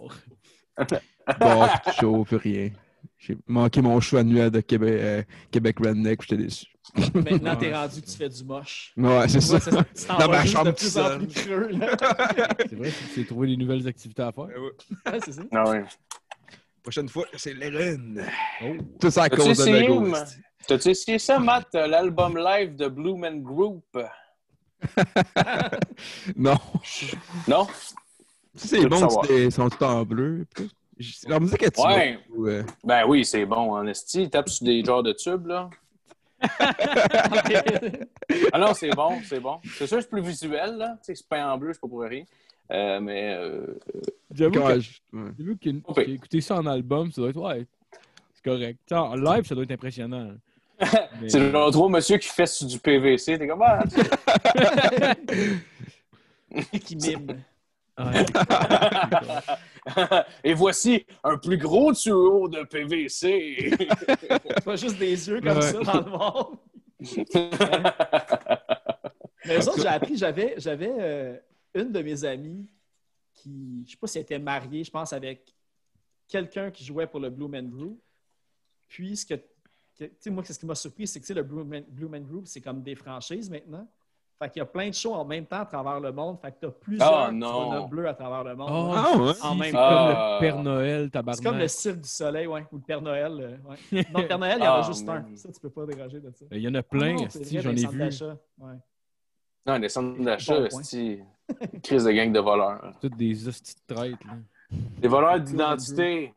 bar, 1.40 1.80
show, 1.98 2.24
puis 2.24 2.36
rien. 2.36 2.70
J'ai 3.18 3.36
manqué 3.46 3.80
mon 3.82 4.00
show 4.00 4.16
annuel 4.16 4.50
de 4.50 4.60
Québec, 4.60 4.94
euh, 5.00 5.22
Québec 5.50 5.76
Redneck, 5.80 6.22
j'étais 6.22 6.36
déçu. 6.42 6.66
Maintenant, 7.14 7.56
t'es 7.56 7.66
Ouais. 7.70 7.74
rendu 7.76 8.00
tu 8.02 8.16
fais 8.16 8.28
du 8.28 8.44
moche. 8.44 8.92
Ouais, 8.96 9.28
c'est 9.28 9.40
ça. 9.40 9.54
Ouais, 9.54 9.60
c'est 9.60 9.70
ça. 9.72 9.84
Tu 10.16 10.20
Dans 10.22 10.28
ma 10.28 10.44
chambre 10.46 10.66
de 10.66 10.70
plus 10.72 10.98
en 10.98 11.18
plus 11.18 11.26
creux. 11.28 11.70
C'est 12.68 12.74
vrai, 12.76 12.90
c'est 13.14 13.26
trouver 13.26 13.48
des 13.48 13.56
nouvelles 13.56 13.86
activités 13.86 14.22
à 14.22 14.32
faire. 14.32 14.44
Ouais, 14.46 15.18
c'est 15.24 15.32
ça. 15.32 15.42
Ah 15.52 15.68
ouais. 15.68 15.84
Prochaine 16.82 17.08
fois, 17.08 17.26
c'est 17.36 17.52
l'Eren. 17.54 18.24
Oh. 18.62 18.76
Tout 19.00 19.10
ça 19.10 19.24
à 19.24 19.28
cause 19.28 19.58
de 19.58 19.70
Lego. 19.70 20.14
T'as-tu 20.66 20.88
essayé 20.88 21.18
ça, 21.18 21.38
Matt, 21.38 21.74
euh, 21.74 21.86
l'album 21.86 22.36
live 22.38 22.74
de 22.76 22.88
Blue 22.88 23.16
Man 23.16 23.42
Group? 23.42 23.84
Non. 26.36 26.56
Non? 27.46 27.66
C'est 28.58 28.86
bon, 28.86 29.08
ils 29.30 29.52
sont 29.52 29.68
tout 29.70 29.82
en 29.84 30.04
bleu. 30.04 30.44
Je- 30.98 31.28
Leur 31.28 31.40
musique 31.40 31.62
est 31.62 31.78
Ouais. 31.78 32.18
ouais. 32.36 32.62
Ben 32.84 33.04
oui, 33.06 33.24
c'est 33.24 33.46
bon, 33.46 33.72
en 33.74 33.86
esti. 33.86 34.22
Il 34.24 34.30
tape 34.30 34.48
sur 34.48 34.66
des 34.66 34.84
genres 34.84 35.02
de 35.02 35.12
tubes, 35.12 35.46
là. 35.46 35.70
Ah 38.52 38.58
non, 38.58 38.74
c'est 38.74 38.90
bon, 38.90 39.18
c'est 39.24 39.40
bon. 39.40 39.58
C'est 39.76 39.86
sûr 39.86 39.96
que 39.98 40.02
c'est 40.02 40.10
plus 40.10 40.22
visuel, 40.22 40.76
là. 40.76 40.96
Tu 41.02 41.06
sais, 41.06 41.14
c'est 41.16 41.26
peint 41.28 41.50
en 41.50 41.58
bleu, 41.58 41.72
c'est 41.72 41.80
pas 41.80 41.88
pour 41.88 42.00
rien. 42.02 42.24
Euh, 42.70 43.00
mais 43.00 43.34
euh, 43.34 43.66
J'avoue 44.34 44.52
que, 44.52 44.80
je- 44.80 44.90
ouais. 45.14 45.30
j'avoue 45.38 45.56
qu'une- 45.56 45.80
Ok. 45.86 46.04
qu'écouter 46.04 46.40
ça 46.40 46.56
en 46.56 46.66
album, 46.66 47.10
ça 47.10 47.22
doit 47.22 47.30
être, 47.30 47.40
ouais, 47.40 47.66
c'est 48.34 48.44
correct. 48.44 48.92
En 48.92 49.14
live, 49.16 49.46
ça 49.46 49.54
doit 49.54 49.64
être 49.64 49.72
impressionnant. 49.72 50.32
Mais- 51.20 51.28
c'est 51.28 51.50
genre 51.50 51.70
trois 51.72 51.88
monsieur 51.88 52.18
qui 52.18 52.28
fait 52.28 52.46
sur 52.46 52.66
du 52.66 52.78
PVC. 52.78 53.38
T'es 53.38 53.48
comme, 53.48 53.62
ah, 53.62 53.82
qui 56.84 56.96
mime. 56.96 57.40
Et 60.44 60.54
voici 60.54 61.04
un 61.24 61.36
plus 61.38 61.56
gros 61.58 61.92
tuyau 61.92 62.48
de 62.48 62.62
PVC. 62.64 63.70
Pas 64.64 64.76
juste 64.76 64.98
des 64.98 65.28
yeux 65.28 65.40
comme 65.40 65.56
Ouais. 65.56 65.62
ça 65.62 65.80
dans 65.80 66.00
le 66.00 66.10
noir. 66.10 66.52
Mais 69.46 69.56
eux 69.56 69.68
autres, 69.68 69.80
j'ai 69.82 69.88
appris, 69.88 70.16
j'avais, 70.16 70.54
j'avais 70.58 70.92
euh, 70.98 71.36
une 71.74 71.92
de 71.92 72.02
mes 72.02 72.24
amies 72.24 72.68
qui, 73.34 73.84
je 73.86 73.92
sais 73.92 73.96
pas 73.96 74.06
si 74.08 74.18
elle 74.18 74.22
était 74.22 74.38
mariée, 74.38 74.82
je 74.84 74.90
pense, 74.90 75.12
avec 75.12 75.54
quelqu'un 76.26 76.70
qui 76.70 76.84
jouait 76.84 77.06
pour 77.06 77.20
le 77.20 77.30
Blue 77.30 77.48
Man 77.48 77.68
Group. 77.68 78.00
Puis, 78.88 79.16
ce 79.16 79.26
que, 79.26 79.34
tu 80.20 80.30
moi, 80.30 80.42
ce 80.44 80.58
qui 80.58 80.66
m'a 80.66 80.74
surpris, 80.74 81.06
c'est 81.06 81.20
que 81.20 81.26
tu 81.26 81.34
le 81.34 81.42
Blue 81.42 81.64
Man, 81.64 81.84
Blue 81.88 82.08
Man 82.08 82.24
Group, 82.24 82.46
c'est 82.46 82.60
comme 82.60 82.82
des 82.82 82.94
franchises 82.94 83.48
maintenant. 83.48 83.88
Fait 84.40 84.48
qu'il 84.50 84.60
y 84.60 84.62
a 84.62 84.66
plein 84.66 84.88
de 84.88 84.94
shows 84.94 85.14
en 85.14 85.24
même 85.24 85.46
temps 85.46 85.60
à 85.62 85.66
travers 85.66 85.98
le 85.98 86.12
monde. 86.12 86.38
Fait 86.40 86.52
que 86.52 86.56
tu 86.60 86.66
as 86.66 86.70
plusieurs. 86.70 87.28
Tournois 87.30 87.86
bleus 87.90 88.08
à 88.08 88.14
travers 88.14 88.44
le 88.44 88.54
monde. 88.54 88.68
Oh, 88.70 89.18
ouais? 89.26 89.34
si, 89.34 89.42
En 89.44 89.54
même 89.56 89.66
c'est 89.66 89.72
temps. 89.72 89.88
comme 90.06 90.08
le 90.34 90.40
Père 90.40 90.62
Noël, 90.62 91.02
C'est 91.06 91.10
tabarnak. 91.10 91.44
comme 91.44 91.58
le 91.58 91.68
Cirque 91.68 92.00
du 92.00 92.08
Soleil, 92.08 92.46
ouais, 92.46 92.64
ou 92.70 92.76
le 92.76 92.82
Père 92.82 93.02
Noël. 93.02 93.32
euh, 93.40 93.56
ouais. 93.68 94.06
Non, 94.12 94.20
le 94.20 94.28
Père 94.28 94.38
Noël, 94.38 94.56
il 94.60 94.64
y 94.64 94.68
en 94.68 94.74
a 94.74 94.82
juste 94.82 95.08
un. 95.08 95.24
Ça, 95.34 95.48
tu 95.52 95.60
peux 95.60 95.70
pas 95.70 95.86
déroger 95.86 96.20
de 96.20 96.30
ça. 96.30 96.44
Il 96.52 96.58
y 96.60 96.68
en 96.68 96.74
a 96.74 96.82
plein, 96.84 97.14
non, 97.14 97.26
c'est 97.28 97.40
esti, 97.40 97.54
vrai, 97.58 97.62
j'en 97.64 97.72
des 97.72 97.80
ai 97.82 98.10
centres 98.10 98.34
vu. 98.58 98.64
Ouais. 98.64 98.74
non, 99.66 99.78
des 99.80 99.88
centres 99.88 100.22
d'achat, 100.22 100.60
Bon 100.60 100.66
esti. 100.80 101.18
Crise 101.82 102.04
de 102.04 102.10
gang 102.12 102.30
de 102.32 102.38
voleurs. 102.40 102.92
Toutes 103.00 103.16
des 103.16 103.48
hosties 103.48 103.74
de 103.88 103.94
traîtres, 103.94 104.18
là. 104.24 104.34
Des 104.70 105.08
voleurs 105.08 105.40
d'identité. 105.40 106.32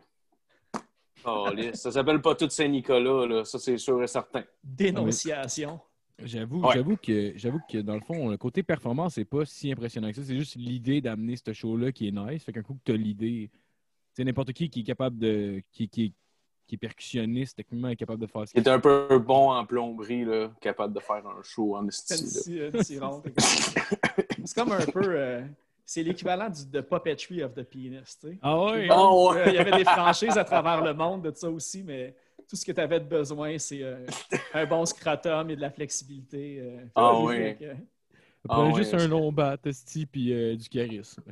Oh, 1.23 1.49
ça 1.73 1.91
s'appelle 1.91 2.19
pas 2.19 2.33
tout 2.33 2.49
Saint-Nicolas, 2.49 3.27
là. 3.27 3.45
Ça, 3.45 3.59
c'est 3.59 3.77
sûr 3.77 4.01
et 4.01 4.07
certain. 4.07 4.41
Dénonciation. 4.63 5.79
J'avoue, 6.25 6.61
Ouais. 6.61 6.73
j'avoue 6.75 6.97
que 6.97 7.33
j'avoue 7.35 7.59
que 7.69 7.77
dans 7.79 7.95
le 7.95 8.01
fond, 8.01 8.29
le 8.29 8.37
côté 8.37 8.63
performance, 8.63 9.13
c'est 9.15 9.25
pas 9.25 9.45
si 9.45 9.71
impressionnant 9.71 10.09
que 10.09 10.15
ça. 10.15 10.23
C'est 10.23 10.37
juste 10.37 10.55
l'idée 10.55 11.01
d'amener 11.01 11.35
ce 11.35 11.53
show-là 11.53 11.91
qui 11.91 12.07
est 12.07 12.11
nice. 12.11 12.43
Fait 12.43 12.51
qu'un 12.53 12.61
coup 12.63 12.73
que 12.75 12.79
tu 12.85 12.91
as 12.91 12.97
l'idée, 12.97 13.49
c'est 14.13 14.23
n'importe 14.23 14.53
qui 14.53 14.69
qui 14.69 14.81
est 14.81 14.83
capable 14.83 15.17
de. 15.17 15.61
qui, 15.71 15.87
qui, 15.89 16.13
qui 16.67 16.75
est 16.75 16.77
percussionniste, 16.77 17.57
techniquement, 17.57 17.89
est 17.89 17.95
capable 17.97 18.21
de 18.21 18.27
faire 18.27 18.47
ce 18.47 18.53
Il 18.55 18.61
est 18.61 18.67
un 18.69 18.79
peu 18.79 19.19
bon 19.19 19.51
en 19.51 19.65
plomberie, 19.65 20.23
là, 20.23 20.49
capable 20.61 20.93
de 20.93 20.99
faire 21.01 21.17
un 21.27 21.41
show 21.43 21.75
en 21.75 21.85
scie 21.89 22.99
ronde. 22.99 23.23
C'est 23.37 24.55
comme 24.55 24.71
un 24.71 24.85
peu. 24.85 25.01
euh, 25.05 25.41
c'est 25.85 26.03
l'équivalent 26.03 26.49
du 26.49 26.65
de 26.67 26.79
Puppetry 26.81 27.43
of 27.43 27.53
the 27.53 27.63
Penis. 27.63 27.99
Tu 28.21 28.27
sais. 28.29 28.37
Ah 28.41 28.63
ouais? 28.63 28.87
Ah 28.89 29.13
ouais. 29.13 29.37
Euh, 29.39 29.45
Il 29.47 29.53
y 29.55 29.57
avait 29.57 29.77
des 29.77 29.83
franchises 29.83 30.37
à 30.37 30.45
travers 30.45 30.81
le 30.81 30.93
monde 30.93 31.23
de 31.23 31.31
ça 31.35 31.49
aussi, 31.49 31.83
mais 31.83 32.15
tout 32.51 32.57
ce 32.57 32.65
que 32.65 32.73
tu 32.73 32.81
avais 32.81 32.99
de 32.99 33.05
besoin, 33.05 33.57
c'est 33.57 33.81
euh, 33.81 34.05
un 34.53 34.65
bon 34.65 34.85
scrotum 34.85 35.49
et 35.49 35.55
de 35.55 35.61
la 35.61 35.71
flexibilité. 35.71 36.59
euh. 36.59 36.83
Ah 36.95 37.13
que- 37.57 37.65
Prends 38.43 38.63
Ah 38.63 38.67
ouais, 38.67 38.73
juste 38.75 38.93
un 38.93 39.07
long 39.07 39.31
bat, 39.31 39.55
esti, 39.63 40.05
puis 40.05 40.33
euh, 40.33 40.57
du 40.57 40.67
charisme. 40.67 41.23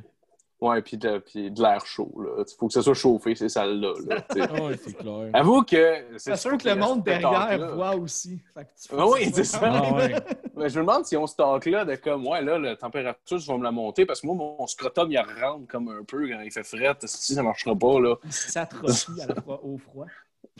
Ouais, 0.62 0.80
puis 0.80 0.96
de, 0.96 1.18
puis 1.18 1.50
de 1.50 1.60
l'air 1.60 1.84
chaud, 1.84 2.10
là. 2.22 2.42
Il 2.48 2.54
faut 2.58 2.68
que 2.68 2.72
ça 2.72 2.80
soit 2.80 2.94
chauffé, 2.94 3.34
ces 3.34 3.50
salles-là. 3.50 3.92
là. 4.06 4.24
Ah 4.48 4.62
ouais, 4.62 4.76
c'est 4.82 4.94
clair. 4.94 5.28
Avoue 5.34 5.62
que. 5.62 6.04
C'est 6.16 6.36
sûr 6.36 6.56
que 6.56 6.66
le 6.68 6.76
monde 6.76 7.02
derrière 7.04 7.74
voit 7.74 7.96
aussi. 7.96 8.40
Fait 8.54 8.64
que 8.64 8.68
tu 8.80 8.88
Ah 8.96 9.06
oui, 9.08 9.30
c'est 9.34 9.44
ça 9.44 9.58
Ah 9.62 9.92
ouais. 9.94 10.14
Mais 10.56 10.70
je 10.70 10.80
me 10.80 10.86
demande 10.86 11.04
si 11.04 11.18
on 11.18 11.26
ce 11.26 11.34
stock-là 11.34 11.84
de 11.84 11.96
comme, 11.96 12.26
ouais, 12.26 12.42
là, 12.42 12.58
la 12.58 12.76
température, 12.76 13.38
je 13.38 13.46
vais 13.52 13.58
me 13.58 13.64
la 13.64 13.72
monter 13.72 14.06
parce 14.06 14.22
que 14.22 14.26
moi, 14.26 14.36
mon 14.36 14.66
scrotum, 14.66 15.10
il 15.12 15.18
rentre 15.18 15.66
comme 15.66 15.88
un 15.88 16.04
peu 16.04 16.26
quand 16.28 16.40
il 16.40 16.50
fait 16.50 16.64
fret. 16.64 16.96
Si 17.04 17.34
ça 17.34 17.42
marchera 17.42 17.76
pas, 17.76 18.00
là. 18.00 18.14
Ça 18.30 18.62
à 18.62 19.26
la 19.26 19.34
fois 19.42 19.62
au 19.62 19.76
froid. 19.76 20.06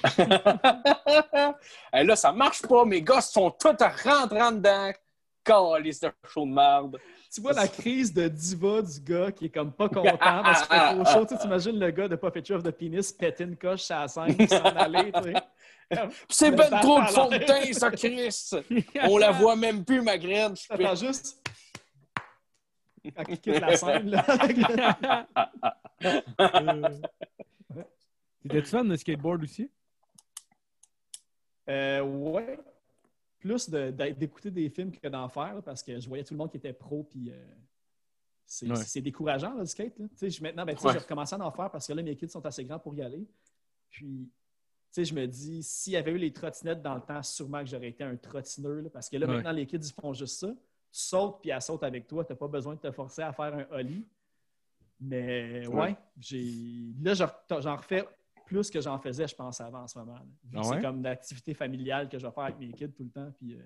Et 1.95 2.05
là, 2.05 2.17
ça 2.17 2.33
marche 2.33 2.63
pas. 2.63 2.85
Mes 2.85 3.03
gosses 3.03 3.31
sont 3.31 3.51
tous 3.51 3.77
rentrant 4.05 4.53
dedans. 4.53 4.93
Calice 5.43 6.01
de 6.01 6.11
chaud 6.33 6.45
de 6.45 6.51
marde. 6.51 6.99
Tu 7.33 7.41
vois 7.41 7.53
la 7.53 7.67
crise 7.69 8.13
de 8.13 8.29
diva 8.29 8.83
du 8.83 9.01
gars 9.01 9.33
qui 9.33 9.47
est 9.47 9.51
comme 9.51 9.73
pas 9.73 9.89
content 9.89 10.17
parce 10.19 10.67
qu'il 10.67 10.77
fait 10.77 10.95
trop 10.95 11.05
chaud. 11.05 11.27
Tu 11.27 11.35
sais, 11.35 11.41
t'imagines 11.41 11.79
le 11.79 11.91
gars 11.91 12.09
de 12.09 12.17
Puppetry 12.17 12.55
of 12.55 12.63
the 12.63 12.71
Penis 12.71 13.13
péter 13.19 13.45
une 13.45 13.57
coche 13.57 13.83
sur 13.83 13.97
la 13.97 14.09
scène 14.09 14.37
et 14.39 14.47
s'en 14.47 14.63
aller, 14.63 15.13
c'est 16.29 16.51
Le 16.51 16.57
ben 16.57 16.71
trop 16.81 17.01
de 17.01 17.07
fond 17.07 17.29
de 17.29 17.37
l'air. 17.37 17.47
teint, 17.47 17.73
ça, 17.73 17.91
Chris. 17.91 18.51
On 19.03 19.19
la 19.19 19.33
voit 19.33 19.57
même 19.57 19.85
plus, 19.85 20.03
ma 20.03 20.19
graine. 20.19 20.55
Je 20.55 20.63
suis 20.63 20.97
juste 21.07 21.41
quand 23.17 23.25
il 23.29 23.41
quitte 23.41 23.61
la 23.61 23.77
scène, 23.77 24.11
là. 24.11 24.25
T'étais-tu 28.43 28.69
fan 28.69 28.89
de 28.89 28.97
skateboard 28.97 29.43
aussi? 29.43 29.71
Euh, 31.69 32.01
ouais. 32.03 32.59
Plus 33.39 33.71
de- 33.71 33.91
d'écouter 34.13 34.51
des 34.51 34.69
films 34.69 34.93
que 34.93 35.09
d'en 35.09 35.29
faire, 35.29 35.55
là, 35.55 35.63
parce 35.63 35.83
que 35.83 35.99
je 35.99 36.07
voyais 36.09 36.25
tout 36.25 36.35
le 36.35 36.39
monde 36.39 36.51
qui 36.51 36.59
était 36.59 36.73
pro, 36.75 37.05
puis 37.05 37.31
euh, 37.31 37.55
c'est 38.45 38.71
Ouais. 38.71 39.01
décourageant, 39.03 39.55
là, 39.55 39.61
le 39.61 39.67
skate. 39.67 39.99
Là. 39.99 40.07
Je- 40.21 40.43
maintenant, 40.43 40.67
ben, 40.67 40.77
Ouais. 40.77 40.93
j'ai 40.93 40.99
recommencé 40.99 41.35
à 41.37 41.39
en 41.47 41.51
faire 41.51 41.71
parce 41.71 41.87
que 41.87 41.93
là, 41.95 42.03
mes 42.03 42.17
kids 42.17 42.29
sont 42.29 42.45
assez 42.45 42.65
grands 42.65 42.79
pour 42.79 42.95
y 42.95 43.03
aller. 43.03 43.27
Puis, 43.89 44.29
tu 44.29 44.33
sais, 44.91 45.05
je 45.05 45.15
me 45.15 45.27
dis, 45.27 45.63
s'il 45.63 45.95
y 45.95 45.97
avait 45.97 46.11
eu 46.13 46.19
les 46.19 46.33
trottinettes 46.33 46.83
dans 46.83 46.95
le 46.97 47.01
temps, 47.01 47.23
sûrement 47.23 47.61
que 47.61 47.67
j'aurais 47.71 47.89
été 47.89 48.05
un 48.05 48.17
trottineur, 48.17 48.83
là, 48.83 48.91
parce 48.91 49.09
que 49.09 49.17
là, 49.17 49.27
Ouais. 49.27 49.35
maintenant, 49.37 49.53
les 49.53 49.67
kids, 49.67 49.77
ils 49.79 49.93
font 49.93 50.13
juste 50.13 50.39
ça. 50.41 50.49
Tu 50.49 50.55
sautes, 50.99 51.41
puis 51.41 51.51
elles 51.51 51.63
sautent 51.63 51.85
avec 51.85 52.07
toi. 52.09 52.25
Tu 52.25 52.33
n'as 52.33 52.37
pas 52.37 52.49
besoin 52.49 52.75
de 52.75 52.81
te 52.81 52.91
forcer 52.91 53.23
à 53.23 53.33
faire 53.33 53.55
un 53.55 53.67
ollie. 53.71 54.05
Mais, 55.01 55.67
ouais, 55.69 55.97
j'ai 56.19 56.93
là, 57.01 57.15
j'en 57.15 57.77
refais 57.77 58.07
plus 58.51 58.69
que 58.69 58.81
j'en 58.81 58.99
faisais, 58.99 59.29
je 59.29 59.35
pense, 59.37 59.61
avant 59.61 59.83
en 59.83 59.87
ce 59.87 59.97
moment. 59.97 60.19
Ah 60.57 60.63
C'est 60.65 60.81
comme 60.81 60.97
une 60.99 61.07
activité 61.07 61.55
familiale 61.55 62.09
que 62.09 62.19
je 62.19 62.27
vais 62.27 62.33
faire 62.33 62.43
avec 62.45 62.59
mes 62.59 62.73
kids 62.73 62.91
tout 62.93 63.05
le 63.05 63.11
temps. 63.11 63.31
Puis, 63.39 63.55
euh, 63.55 63.63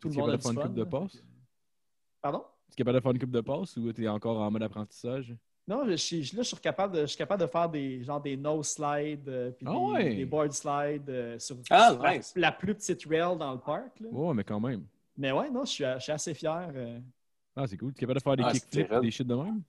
tout 0.00 0.08
le 0.08 0.14
Tu 0.14 0.18
es 0.18 0.22
monde 0.22 0.30
a 0.30 0.38
capable 0.38 0.38
de 0.38 0.42
faire 0.42 0.50
du 0.52 0.56
une 0.56 0.62
fun. 0.62 0.68
coupe 0.68 0.76
de 0.76 0.84
passe? 1.14 1.22
Pardon? 2.22 2.44
Tu 2.68 2.72
es 2.72 2.76
capable 2.76 2.96
de 2.98 3.02
faire 3.02 3.10
une 3.12 3.18
coupe 3.18 3.30
de 3.30 3.40
passe 3.42 3.76
ou 3.76 3.92
t'es 3.92 4.08
encore 4.08 4.40
en 4.40 4.50
mode 4.50 4.62
apprentissage? 4.62 5.36
Non, 5.68 5.84
je 5.86 5.94
suis, 5.96 6.22
là, 6.34 6.42
je 6.42 6.48
suis 6.48 6.56
capable 6.56 6.94
de, 6.94 7.00
je 7.02 7.06
suis 7.06 7.18
capable 7.18 7.42
de 7.42 7.46
faire 7.46 7.68
des, 7.68 8.02
genre 8.02 8.20
des 8.20 8.36
nose 8.36 8.66
slides, 8.68 9.28
euh, 9.28 9.50
puis 9.50 9.66
Ah 9.68 9.72
des, 9.72 9.78
ouais. 9.92 10.14
des 10.16 10.24
board 10.24 10.52
slides 10.52 11.08
euh, 11.10 11.38
sur, 11.38 11.56
Ah, 11.68 11.90
sur 11.92 12.02
la, 12.02 12.16
nice. 12.16 12.32
la 12.36 12.52
plus 12.52 12.74
petite 12.74 13.04
rail 13.06 13.36
dans 13.38 13.52
le 13.52 13.60
parc. 13.60 14.00
là. 14.00 14.08
Ouais, 14.10 14.34
mais 14.34 14.44
quand 14.44 14.60
même. 14.60 14.86
Mais 15.18 15.32
ouais, 15.32 15.50
non, 15.50 15.64
je 15.66 15.70
suis, 15.70 15.84
je 15.84 15.98
suis 16.00 16.12
assez 16.12 16.32
fier. 16.34 16.70
euh. 16.74 16.98
Ah, 17.56 17.66
c'est 17.66 17.76
cool. 17.76 17.92
Tu 17.92 17.98
es 17.98 18.00
capable 18.00 18.18
de 18.18 18.22
faire 18.22 18.36
des 18.36 18.42
Ah, 18.42 18.52
kickflips 18.52 19.00
des 19.00 19.10
shit 19.10 19.26
de 19.26 19.34
même? 19.34 19.62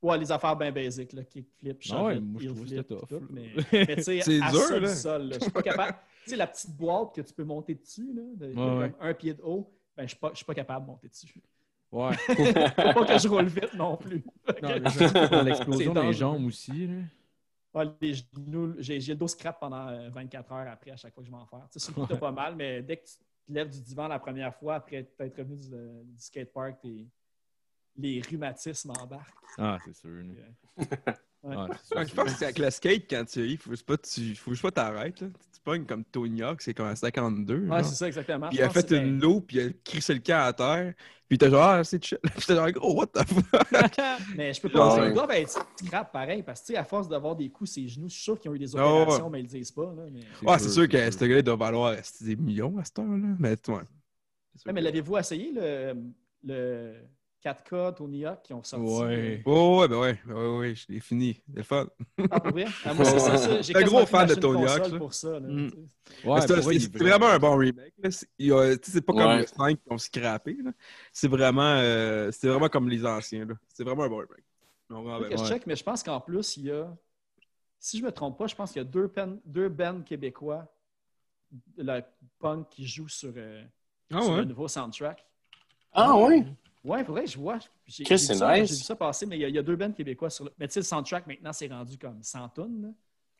Ouais, 0.00 0.18
les 0.18 0.30
affaires 0.30 0.56
bien 0.56 0.70
basiques, 0.70 1.12
là, 1.12 1.24
kickflip, 1.24 1.82
Ah 1.90 2.04
ouais, 2.04 2.16
trouve 2.16 2.60
que 2.60 2.64
flip, 2.66 2.88
tout, 2.88 3.22
mais, 3.30 3.50
mais 3.72 3.96
tu 3.96 4.02
sais, 4.02 4.20
C'est 4.20 4.40
à 4.40 4.50
dur, 4.50 4.60
ça, 4.60 4.78
là. 4.78 4.94
sol, 4.94 5.22
là, 5.28 5.34
je 5.34 5.40
suis 5.42 5.50
pas 5.50 5.62
capable. 5.62 5.96
Tu 6.24 6.32
sais, 6.32 6.36
la 6.36 6.46
petite 6.46 6.76
boîte 6.76 7.14
que 7.14 7.22
tu 7.22 7.32
peux 7.32 7.44
monter 7.44 7.74
dessus, 7.74 8.12
là, 8.12 8.22
de, 8.34 8.46
de 8.48 8.54
Ouais, 8.54 8.90
comme 8.90 8.94
un 9.00 9.14
pied 9.14 9.32
de 9.32 9.40
haut, 9.42 9.72
ben, 9.96 10.02
je 10.02 10.08
suis 10.08 10.18
pas, 10.18 10.28
je 10.32 10.36
suis 10.36 10.44
pas 10.44 10.54
capable 10.54 10.84
de 10.84 10.90
monter 10.90 11.08
dessus. 11.08 11.42
Ouais. 11.90 12.14
Faut 12.16 12.92
pas 12.92 13.06
que 13.06 13.18
je 13.18 13.28
roule 13.28 13.46
vite 13.46 13.72
non 13.74 13.96
plus. 13.96 14.22
Non, 14.62 14.68
mais 14.78 14.90
je 14.90 15.30
dans 15.30 15.42
l'explosion 15.42 15.94
des 15.94 16.12
jambes 16.12 16.44
aussi. 16.44 16.86
Là. 16.86 16.94
Ouais, 17.74 17.84
les 18.00 18.14
genoux, 18.14 18.74
j'ai, 18.78 19.00
j'ai 19.00 19.12
le 19.12 19.18
dos 19.18 19.28
scrap 19.28 19.60
pendant 19.60 19.88
euh, 19.88 20.08
24 20.10 20.52
heures 20.52 20.68
après 20.72 20.90
à 20.90 20.96
chaque 20.96 21.14
fois 21.14 21.22
que 21.22 21.26
je 21.28 21.32
vais 21.32 21.38
en 21.38 21.46
faire. 21.46 21.66
Tu 21.70 21.78
sais, 21.78 21.92
pas 22.18 22.32
mal, 22.32 22.56
mais 22.56 22.82
dès 22.82 22.96
que 22.96 23.04
tu 23.06 23.14
te 23.16 23.52
lèves 23.52 23.70
du 23.70 23.80
divan 23.80 24.08
la 24.08 24.18
première 24.18 24.54
fois, 24.54 24.76
après 24.76 24.96
être 25.18 25.38
revenu 25.38 25.56
du, 25.56 25.74
euh, 25.74 26.02
du 26.04 26.18
skatepark, 26.18 26.80
t'es- 26.80 27.06
les 27.96 28.20
rhumatismes 28.20 28.90
embarquent. 28.90 29.34
Ah, 29.58 29.78
c'est 29.84 29.94
sûr. 29.94 30.10
là. 30.10 30.84
Ouais. 31.42 31.54
Ah, 31.56 31.66
c'est 31.82 31.86
sûr, 31.86 31.96
Ouais, 31.96 32.06
je 32.06 32.14
pense 32.14 32.24
que 32.32 32.38
c'est 32.38 32.44
avec 32.44 32.58
le 32.58 32.70
skate, 32.70 33.04
quand 33.08 33.24
tu 33.24 33.46
y 33.46 33.56
faut 33.56 33.70
pas 33.86 33.96
tu 33.96 34.34
faut 34.34 34.50
juste 34.52 34.62
pas 34.62 34.70
t'arrêter. 34.70 35.24
là. 35.26 35.30
Tu 35.52 35.60
pognes 35.64 35.86
comme 35.86 36.04
Tony 36.04 36.42
Hawk, 36.42 36.62
c'est 36.62 36.74
comme 36.74 36.86
un 36.86 36.94
52. 36.96 37.60
Ouais, 37.60 37.66
genre. 37.68 37.84
c'est 37.84 37.94
ça 37.94 38.06
exactement. 38.06 38.48
Puis 38.48 38.58
il 38.58 38.62
a 38.62 38.70
fait 38.70 38.90
une 38.92 39.20
loupe, 39.20 39.48
puis 39.48 39.56
il 39.58 39.68
a 39.68 39.70
crissé 39.84 40.14
le 40.14 40.20
camp 40.20 40.44
à 40.44 40.52
terre. 40.52 40.94
Puis 41.28 41.36
t'es 41.36 41.50
genre, 41.50 41.62
ah, 41.62 41.84
c'est 41.84 42.02
chill. 42.02 42.18
Puis 42.22 42.46
t'es 42.46 42.54
genre, 42.54 42.68
oh, 42.80 42.94
what 42.94 43.08
the 43.08 43.22
fuck? 43.26 43.96
Mais 44.36 44.54
je 44.54 44.60
peux 44.62 44.70
Ah 44.74 44.78
pas 44.78 45.00
ouais. 45.00 45.08
ils 45.10 45.14
doivent 45.14 45.30
être 45.32 46.10
pareil, 46.10 46.42
parce 46.42 46.62
que 46.62 46.66
tu 46.68 46.72
sais, 46.72 46.78
à 46.78 46.84
force 46.84 47.06
d'avoir 47.06 47.36
des 47.36 47.50
coups, 47.50 47.70
ses 47.70 47.86
genoux, 47.86 48.08
je 48.08 48.14
suis 48.14 48.22
sûr 48.22 48.40
qu'ils 48.40 48.50
ont 48.50 48.54
eu 48.54 48.58
des 48.58 48.74
Ah 48.74 48.78
ouais. 48.78 49.02
opérations, 49.02 49.28
mais 49.28 49.40
ils 49.40 49.42
le 49.42 49.48
disent 49.48 49.70
pas. 49.72 49.92
Là, 49.94 50.04
mais... 50.10 50.20
Ouais, 50.48 50.58
c'est 50.58 50.70
sûr 50.70 50.88
que 50.88 51.10
ce 51.10 51.24
gars-là 51.24 51.42
doit 51.42 51.56
valoir 51.56 51.96
c'est 52.02 52.24
des 52.24 52.36
millions 52.36 52.78
à 52.78 52.84
cette 52.84 52.98
heure-là. 52.98 53.36
Mais 53.38 53.56
Ouais, 53.68 54.72
mais 54.72 54.80
l'avez-vous 54.80 55.18
essayé 55.18 55.52
le, 55.52 55.94
le 56.44 56.94
4K 57.48 57.94
Tony 57.96 58.24
Hawk 58.26 58.42
qui 58.42 58.52
ont 58.52 58.62
sorti? 58.62 58.84
Ouais. 59.02 59.42
Oh, 59.46 59.78
ouais, 59.80 59.88
ben 59.88 59.98
ouais, 59.98 60.18
ouais, 60.26 60.32
ouais, 60.34 60.58
ouais, 60.58 60.74
je 60.74 60.86
l'ai 60.88 61.00
fini. 61.00 61.40
C'est 61.50 61.56
le 61.56 61.62
fun. 61.62 61.86
Ah, 62.30 62.40
pour 62.40 62.52
vrai? 62.52 62.66
Ah, 62.84 62.92
moi, 62.94 63.04
c'est 63.04 63.18
ça, 63.18 63.36
ça. 63.36 63.62
J'ai 63.62 63.74
Un 63.76 63.82
gros 63.82 64.04
fan 64.06 64.26
de 64.26 64.34
Tony 64.34 64.64
Hawk, 64.66 64.88
ça. 64.90 64.98
pour 64.98 65.14
ça. 65.14 65.40
là, 65.40 65.48
Mm. 65.48 65.68
tu 65.68 65.76
sais. 65.76 65.76
Ouais, 66.24 66.34
Mais 66.34 66.40
c'est 66.42 66.60
vrai, 66.60 66.78
vraiment 66.98 67.26
un 67.28 67.38
bon 67.38 67.56
remake. 67.56 67.94
C'est 68.10 69.00
pas 69.00 69.12
comme 69.12 69.26
Ouais. 69.28 69.40
le 69.40 69.46
5 69.46 69.78
qui 69.82 69.92
ont 69.92 69.98
scrappé. 69.98 70.58
C'est 71.12 71.28
vraiment, 71.28 71.62
euh, 71.62 72.30
c'est 72.32 72.48
vraiment 72.48 72.68
comme 72.68 72.88
les 72.88 73.04
anciens. 73.06 73.46
là. 73.46 73.54
C'est 73.72 73.84
vraiment 73.84 74.04
un 74.04 74.08
bon 74.08 74.18
remake. 74.18 74.44
Non, 74.90 75.02
vraiment, 75.02 75.18
Faut 75.18 75.24
ben, 75.24 75.30
que 75.30 75.36
je 75.42 75.44
check, 75.48 75.66
mais 75.66 75.76
je 75.76 75.84
pense 75.84 76.02
qu'en 76.02 76.20
plus, 76.20 76.56
il 76.58 76.64
y 76.66 76.70
a. 76.70 76.94
Si 77.80 77.98
je 77.98 78.04
me 78.04 78.12
trompe 78.12 78.38
pas, 78.38 78.46
je 78.46 78.54
pense 78.56 78.72
qu'il 78.72 78.80
y 78.82 78.84
a 78.84 78.88
deux, 78.88 79.08
pen- 79.08 79.40
deux 79.44 79.68
bands 79.68 80.02
québécois, 80.02 80.66
de 81.76 81.82
la 81.82 82.02
punk 82.40 82.68
qui 82.70 82.86
jouent 82.86 83.08
sur, 83.08 83.32
euh, 83.36 83.64
Ah 84.10 84.20
sur 84.22 84.32
ouais? 84.32 84.38
le 84.38 84.44
nouveau 84.44 84.68
soundtrack. 84.68 85.24
Ah 85.92 86.16
oui? 86.16 86.44
Ouais, 86.88 87.04
faudrait 87.04 87.24
que 87.24 87.30
je 87.30 87.38
vois. 87.38 87.58
J'ai 87.86 88.04
vu 88.04 88.18
c'est 88.18 88.34
ça- 88.34 88.58
nice. 88.58 88.70
J'ai 88.70 88.76
vu 88.76 88.82
ça 88.82 88.96
passer, 88.96 89.26
mais 89.26 89.36
il 89.36 89.40
y, 89.40 89.44
a, 89.44 89.48
il 89.48 89.54
y 89.54 89.58
a 89.58 89.62
deux 89.62 89.76
bands 89.76 89.92
québécois 89.92 90.30
sur 90.30 90.44
le. 90.44 90.52
Mais 90.58 90.66
tu 90.68 90.74
sais, 90.74 90.80
le 90.80 90.84
soundtrack 90.84 91.26
maintenant, 91.26 91.52
c'est 91.52 91.68
rendu 91.68 91.96
comme 91.98 92.22
100 92.22 92.48
tonnes. 92.50 92.94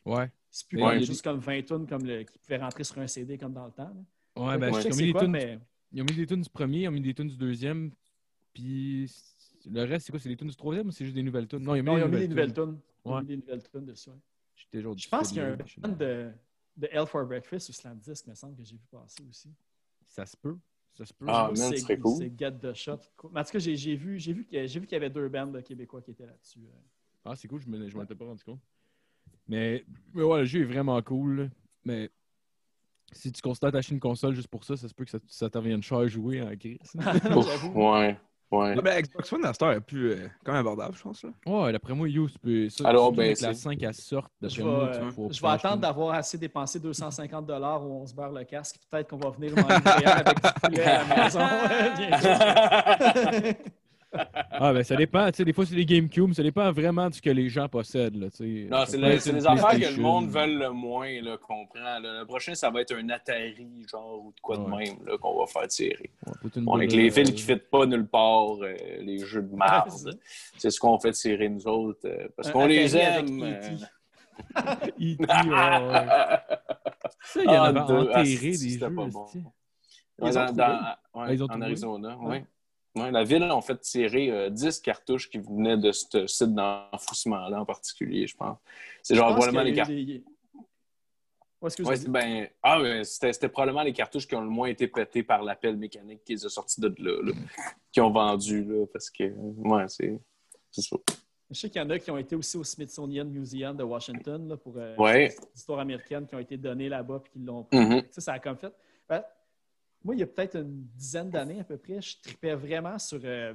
Ouais. 0.04 0.30
C'est 0.50 0.66
plus 0.68 0.82
Ouais, 0.82 0.98
il 1.00 1.04
juste 1.04 1.22
comme 1.22 1.38
20 1.40 1.62
tonnes 1.66 1.86
comme 1.86 2.04
le, 2.04 2.22
qui 2.24 2.38
pouvait 2.38 2.56
rentrer 2.58 2.84
sur 2.84 2.98
un 2.98 3.06
CD 3.06 3.36
comme 3.38 3.52
dans 3.52 3.66
le 3.66 3.72
temps. 3.72 3.92
là. 4.36 4.42
Ouais, 4.44 4.58
ben, 4.58 4.72
je 4.72 4.78
ils 4.78 4.82
sais 4.82 4.92
ont 4.92 5.06
mis 5.06 5.12
quoi, 5.12 5.20
tunes- 5.22 5.30
mais. 5.32 5.58
Ils 5.92 6.02
ont 6.02 6.04
mis 6.04 6.14
des 6.14 6.26
tunes 6.26 6.42
du 6.42 6.50
premier, 6.50 6.82
ils 6.82 6.88
ont 6.88 6.92
mis 6.92 7.00
des 7.00 7.14
tunes 7.14 7.28
du 7.28 7.36
deuxième, 7.36 7.90
puis 8.52 9.10
le 9.66 9.84
reste, 9.84 10.06
c'est 10.06 10.12
quoi? 10.12 10.20
C'est 10.20 10.28
des 10.28 10.36
tunes 10.36 10.48
du 10.48 10.56
troisième 10.56 10.88
ou 10.88 10.90
c'est 10.90 11.04
juste 11.04 11.16
des 11.16 11.22
nouvelles 11.22 11.48
tunes? 11.48 11.60
Non, 11.60 11.74
ils 11.74 11.80
ont 11.80 11.82
mis, 11.82 11.86
Non, 11.90 11.94
des, 11.94 12.00
ils 12.00 12.04
ont 12.04 12.08
mis 12.08 12.18
des 12.20 12.28
nouvelles 12.28 12.48
nouvelles 12.48 12.68
tunes. 12.74 12.80
Ils 13.04 13.08
ont 13.10 13.20
mis 13.20 13.26
des 13.26 13.36
nouvelles 13.36 13.62
tunes 13.70 13.84
dessus. 13.86 14.10
Je 14.56 15.08
pense 15.08 15.28
qu'il 15.28 15.38
y 15.38 15.40
a 15.40 15.46
un 15.52 15.56
band 15.56 15.88
de, 15.96 16.30
de 16.76 16.88
Hell 16.90 17.06
for 17.06 17.24
Breakfast 17.24 17.68
ou 17.70 17.72
Slam 17.72 17.98
Disc, 17.98 18.26
me 18.26 18.34
semble, 18.34 18.56
que 18.56 18.64
j'ai 18.64 18.76
vu 18.76 18.82
passer 18.90 19.22
aussi. 19.28 19.48
Ça 20.06 20.26
se 20.26 20.36
peut. 20.36 20.56
Ça 20.94 21.04
se 21.04 21.12
peut. 21.14 21.26
Ah, 21.28 21.48
man, 21.48 21.56
ce 21.56 21.76
serait 21.78 21.98
cool. 21.98 22.16
C'est 22.18 22.38
Get 22.38 22.52
the 22.58 22.72
Shot. 22.74 22.98
Mais 23.32 23.40
en 23.40 23.44
tout 23.44 23.50
cas, 23.52 23.58
j'ai 23.58 23.94
vu, 23.96 24.18
j'ai 24.18 24.32
vu 24.32 24.44
qu'il 24.44 24.58
y 24.58 24.94
avait 24.96 25.10
deux 25.10 25.28
bands 25.28 25.46
de 25.46 25.60
Québécois 25.60 26.02
qui 26.02 26.10
étaient 26.10 26.26
là-dessus. 26.26 26.60
euh. 26.66 26.78
Ah, 27.24 27.36
c'est 27.36 27.46
cool, 27.46 27.60
je 27.60 27.68
me- 27.68 27.88
je 27.88 27.96
m'en 27.96 28.02
étais 28.02 28.14
pas 28.14 28.24
rendu 28.24 28.42
compte. 28.42 28.60
Mais, 29.46 29.84
mais 30.14 30.22
ouais, 30.22 30.40
le 30.40 30.44
jeu 30.44 30.62
est 30.62 30.64
vraiment 30.64 31.00
cool. 31.02 31.50
Mais 31.84 32.10
si 33.12 33.30
tu 33.32 33.40
constates 33.40 33.74
acheter 33.74 33.94
une 33.94 34.00
console 34.00 34.34
juste 34.34 34.48
pour 34.48 34.64
ça, 34.64 34.76
ça 34.76 34.88
se 34.88 34.94
peut 34.94 35.04
que 35.04 35.10
ça, 35.10 35.18
ça 35.26 35.48
t'en 35.50 35.60
vienne 35.60 35.82
cher 35.82 35.98
à 35.98 36.06
jouer 36.08 36.42
en 36.42 36.54
crise. 36.56 36.78
J'avoue. 36.94 37.72
ouais. 37.92 38.18
Ouais. 38.50 38.74
Ah, 38.78 38.80
ben, 38.80 39.02
Xbox 39.02 39.30
One, 39.32 39.42
cette 39.52 39.62
heure, 39.62 39.72
est 39.72 39.80
plus 39.80 40.12
euh, 40.12 40.26
quand 40.42 40.52
même 40.52 40.62
abordable, 40.62 40.94
je 40.96 41.02
pense. 41.02 41.22
Là. 41.22 41.30
Ouais, 41.46 41.70
d'après 41.70 41.94
moi, 41.94 42.08
You, 42.08 42.28
tu 42.30 42.38
peux. 42.38 42.68
Ça, 42.70 42.88
Alors, 42.88 43.04
surtout 43.06 43.16
ben, 43.18 43.24
avec 43.26 43.40
la 43.42 43.52
c'est- 43.54 43.60
5 43.60 43.82
à 43.82 43.92
sorte, 43.92 44.32
d'après 44.40 44.62
moi, 44.62 44.88
tu 44.90 44.98
euh, 44.98 45.08
pouvoir 45.10 45.32
je 45.32 45.42
vais 45.42 45.48
attendre 45.48 45.82
d'avoir 45.82 46.14
assez 46.14 46.38
dépensé 46.38 46.80
250 46.80 47.44
où 47.84 48.00
on 48.02 48.06
se 48.06 48.14
beurre 48.14 48.32
le 48.32 48.44
casque. 48.44 48.76
Peut-être 48.90 49.10
qu'on 49.10 49.18
va 49.18 49.30
venir 49.30 49.52
un 49.58 49.62
avec 50.10 50.42
du 50.42 50.50
poulet 50.62 50.82
à 50.82 51.04
la 51.04 51.24
maison. 51.24 51.40
Ah, 54.60 54.72
ben 54.72 54.82
ça 54.82 54.96
dépend. 54.96 55.26
Tu 55.30 55.36
sais, 55.36 55.44
des 55.44 55.52
fois, 55.52 55.64
c'est 55.66 55.74
les 55.76 55.84
GameCube, 55.86 56.32
ça 56.32 56.42
dépend 56.42 56.72
vraiment 56.72 57.08
de 57.10 57.14
ce 57.14 57.22
que 57.22 57.30
les 57.30 57.48
gens 57.48 57.68
possèdent. 57.68 58.16
Là, 58.16 58.28
tu 58.30 58.64
sais. 58.64 58.68
Non, 58.70 58.84
c'est 58.86 58.96
les 58.96 59.46
affaires 59.46 59.78
que 59.78 59.94
le 59.96 60.02
monde 60.02 60.28
veut 60.30 60.46
le 60.46 60.70
moins 60.70 61.20
là, 61.20 61.36
qu'on 61.36 61.66
prend. 61.66 61.78
là. 62.00 62.20
Le 62.20 62.24
prochain, 62.26 62.54
ça 62.54 62.70
va 62.70 62.80
être 62.80 62.94
un 62.94 63.08
Atari, 63.10 63.86
genre, 63.88 64.24
ou 64.24 64.32
de 64.32 64.40
quoi 64.40 64.56
de 64.56 64.62
même 64.64 64.96
là, 65.06 65.16
qu'on 65.18 65.38
va 65.38 65.46
faire 65.46 65.68
tirer. 65.68 66.10
Ouais, 66.26 66.32
Bon, 66.62 66.74
avec 66.74 66.90
de- 66.90 66.96
les 66.96 67.10
fils 67.10 67.30
qui 67.30 67.46
ne 67.48 67.54
fitent 67.54 67.70
pas 67.70 67.86
nulle 67.86 68.06
part, 68.08 68.54
euh, 68.62 68.74
les 69.00 69.18
jeux 69.18 69.42
de 69.42 69.54
marde. 69.54 69.90
c'est 70.56 70.70
ce 70.70 70.80
qu'on 70.80 70.98
fait 70.98 71.12
tirer 71.12 71.48
nous 71.48 71.66
autres, 71.68 72.00
euh, 72.06 72.28
parce 72.36 72.50
qu'on 72.50 72.66
les 72.66 72.96
aime. 72.96 73.42
E.T.. 73.44 73.44
euh. 73.44 73.76
E.T., 75.00 75.00
ouais, 75.00 75.26
ouais. 75.28 76.06
Ça, 77.22 77.40
il 77.42 77.44
y 77.44 77.48
en 77.48 77.62
Ah, 77.62 77.66
avait 77.66 77.80
deux. 77.80 78.10
Ah, 78.12 78.20
enterré 78.20 78.24
des 78.24 78.56
jeux. 78.56 78.66
Ils 78.66 78.78
dans- 78.78 78.88
ont 78.98 79.26
Ah, 80.74 80.98
en? 81.12 81.60
Arizona, 81.62 82.16
Ouais. 82.18 82.44
Ouais. 83.00 83.10
La 83.10 83.24
ville 83.24 83.42
a 83.44 83.60
fait 83.60 83.78
tirer 83.80 84.30
euh, 84.30 84.50
10 84.50 84.80
cartouches 84.80 85.28
qui 85.30 85.38
venaient 85.38 85.76
de 85.76 85.92
ce 85.92 86.26
site 86.26 86.54
d'enfouissement-là 86.54 87.60
en 87.60 87.64
particulier, 87.64 88.26
je 88.26 88.36
pense. 88.36 88.58
C'est 89.02 89.14
genre 89.14 89.34
probablement 89.34 89.62
les 89.62 89.72
cartouches. 89.76 90.04
des- 90.06 90.24
Ouais, 91.88 91.96
ben, 92.12 92.48
ah, 92.62 92.78
c'était 93.02 93.48
probablement 93.48 93.82
les 93.82 93.92
cartouches 93.92 94.28
qui 94.28 94.36
ont 94.36 94.42
le 94.42 94.48
moins 94.48 94.68
été 94.68 94.86
pétées 94.86 95.24
par 95.24 95.42
l'appel 95.42 95.76
mécanique 95.76 96.22
qui 96.24 96.34
les 96.34 96.46
a 96.46 96.48
sortis 96.48 96.80
de 96.80 96.86
là, 96.98 97.20
là, 97.22 97.32
qui 97.90 98.00
ont 98.00 98.10
vendu, 98.10 98.62
là, 98.64 98.86
parce 98.92 99.10
que, 99.10 99.24
ouais, 99.24 99.84
c'est 99.88 100.20
ça. 100.70 100.96
Je 101.50 101.58
sais 101.58 101.68
qu'il 101.70 101.80
y 101.82 101.84
en 101.84 101.90
a 101.90 101.98
qui 101.98 102.10
ont 102.12 102.18
été 102.18 102.36
aussi 102.36 102.58
au 102.58 102.62
Smithsonian 102.62 103.24
Museum 103.24 103.76
de 103.76 103.82
Washington 103.82 104.48
là, 104.48 104.56
pour 104.56 104.74
euh, 104.76 104.94
l'histoire 105.54 105.80
américaine 105.80 106.26
qui 106.28 106.34
ont 106.36 106.38
été 106.38 106.56
données 106.56 106.88
là-bas 106.90 107.22
et 107.26 107.28
qui 107.30 107.38
l'ont 107.44 107.64
pris. 107.64 107.76
Mhm. 107.78 108.02
Tu 108.02 108.08
sais, 108.12 108.20
ça 108.20 108.34
a 108.34 108.38
comme 108.38 108.56
fait. 108.58 108.72
Ben, 109.08 109.24
moi, 110.04 110.14
il 110.14 110.20
y 110.20 110.22
a 110.22 110.26
peut-être 110.26 110.56
une 110.56 110.84
dizaine 110.94 111.30
d'années 111.30 111.60
à 111.60 111.64
peu 111.64 111.76
près, 111.76 112.00
je 112.00 112.16
tripais 112.22 112.54
vraiment 112.54 112.98
sur 112.98 113.20
euh, 113.24 113.54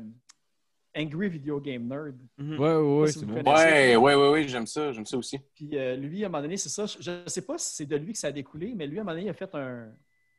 Angry 0.95 1.29
Video 1.29 1.59
Game 1.59 1.87
Nerd. 1.87 2.15
Ouais, 2.37 2.57
ouais, 2.57 2.99
ouais, 3.01 3.07
si 3.07 3.19
c'est 3.19 3.25
vous 3.25 3.33
bon. 3.33 3.43
connaissez. 3.43 3.65
Ouais, 3.65 3.95
ouais, 3.95 4.15
ouais, 4.15 4.29
ouais, 4.29 4.47
j'aime 4.47 4.67
ça, 4.67 4.91
j'aime 4.91 5.05
ça 5.05 5.17
aussi. 5.17 5.39
Puis 5.55 5.69
euh, 5.77 5.95
lui, 5.95 6.23
à 6.23 6.27
un 6.27 6.29
moment 6.29 6.41
donné, 6.43 6.57
c'est 6.57 6.69
ça. 6.69 6.85
Je 6.85 7.23
ne 7.23 7.27
sais 7.29 7.41
pas 7.45 7.57
si 7.57 7.75
c'est 7.75 7.85
de 7.85 7.95
lui 7.95 8.13
que 8.13 8.19
ça 8.19 8.27
a 8.27 8.31
découlé, 8.31 8.73
mais 8.75 8.85
lui, 8.85 8.97
à 8.99 9.01
un 9.01 9.03
moment 9.03 9.15
donné, 9.15 9.25
il 9.25 9.29
a 9.29 9.33
fait 9.33 9.53
un, 9.55 9.89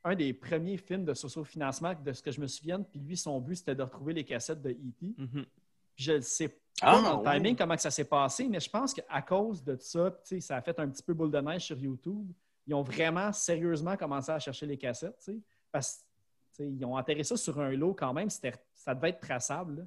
un 0.05 0.15
des 0.15 0.33
premiers 0.33 0.77
films 0.77 1.05
de 1.05 1.15
socio-financement, 1.15 1.95
de 2.05 2.13
ce 2.13 2.23
que 2.23 2.31
je 2.31 2.41
me 2.41 2.47
souvienne. 2.47 2.85
Puis 2.85 3.01
lui, 3.01 3.17
son 3.17 3.41
but, 3.41 3.57
c'était 3.57 3.75
de 3.75 3.83
retrouver 3.83 4.13
les 4.13 4.25
cassettes 4.25 4.63
de 4.63 4.71
E.T. 4.71 5.15
Puis 5.17 5.47
je 5.97 6.13
ne 6.13 6.21
sais 6.21 6.49
pas 6.49 6.55
Ah, 6.83 7.01
dans 7.03 7.21
le 7.23 7.27
ouais. 7.27 7.35
timing 7.37 7.57
comment 7.57 7.75
que 7.77 7.83
ça 7.83 7.91
s'est 7.91 8.05
passé, 8.05 8.47
mais 8.49 8.61
je 8.61 8.69
pense 8.71 8.93
qu'à 8.95 9.23
cause 9.23 9.63
de 9.65 9.77
ça, 9.81 10.11
tu 10.11 10.37
sais, 10.37 10.41
ça 10.41 10.57
a 10.57 10.61
fait 10.63 10.79
un 10.79 10.89
petit 10.89 11.03
peu 11.03 11.15
boule 11.15 11.31
de 11.31 11.39
neige 11.41 11.63
sur 11.67 11.79
YouTube. 11.79 12.31
Ils 12.67 12.75
ont 12.75 12.83
vraiment 12.83 13.33
sérieusement 13.33 13.97
commencé 13.97 14.31
à 14.31 14.39
chercher 14.39 14.67
les 14.67 14.77
cassettes, 14.79 15.17
tu 15.25 15.33
sais, 15.33 15.39
parce 15.75 15.97
que 15.97 16.01
tu 16.57 16.65
sais, 16.65 16.71
ils 16.71 16.85
ont 16.85 16.97
enterré 16.97 17.25
ça 17.25 17.37
sur 17.37 17.61
un 17.61 17.71
lot 17.73 17.95
quand 17.95 18.13
même. 18.15 18.31
Ça 18.31 18.95
devait 18.95 19.09
être 19.11 19.21
traçable. 19.21 19.77
là. 19.79 19.83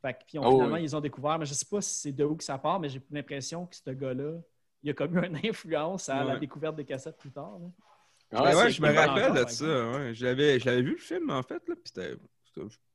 Fait 0.00 0.14
que, 0.14 0.18
puis 0.28 0.38
on- 0.38 0.46
Oh, 0.46 0.52
finalement, 0.52 0.76
oui. 0.76 0.82
ils 0.84 0.94
ont 0.94 1.00
découvert, 1.00 1.38
mais 1.38 1.44
je 1.46 1.50
ne 1.50 1.56
sais 1.56 1.66
pas 1.68 1.80
si 1.80 1.94
c'est 2.00 2.12
de 2.12 2.24
où 2.24 2.36
que 2.36 2.44
ça 2.44 2.56
part, 2.58 2.78
mais 2.78 2.88
j'ai 2.88 3.02
l'impression 3.10 3.66
que 3.66 3.74
ce 3.74 3.90
gars-là, 3.90 4.34
il 4.82 4.90
a 4.90 4.94
comme 4.94 5.16
eu 5.18 5.26
une 5.26 5.38
influence 5.44 6.08
à 6.08 6.22
la 6.24 6.36
découverte 6.38 6.76
des 6.76 6.84
cassettes 6.84 7.18
plus 7.18 7.32
tard. 7.32 7.58
là. 7.60 7.66
Ah, 8.32 8.42
Ben 8.44 8.56
ouais, 8.58 8.70
je 8.70 8.80
me 8.82 8.88
rappelle 8.94 9.24
encore, 9.32 9.44
de 9.44 9.50
ça. 9.50 9.90
Ouais. 9.90 10.14
Je 10.14 10.24
l'avais 10.24 10.58
je 10.60 10.66
l'avais 10.66 10.82
vu 10.82 10.92
le 10.92 10.96
film, 10.98 11.30
en 11.30 11.42
fait, 11.42 11.62
là, 11.68 11.74
puis 11.74 11.82
c'était 11.94 12.14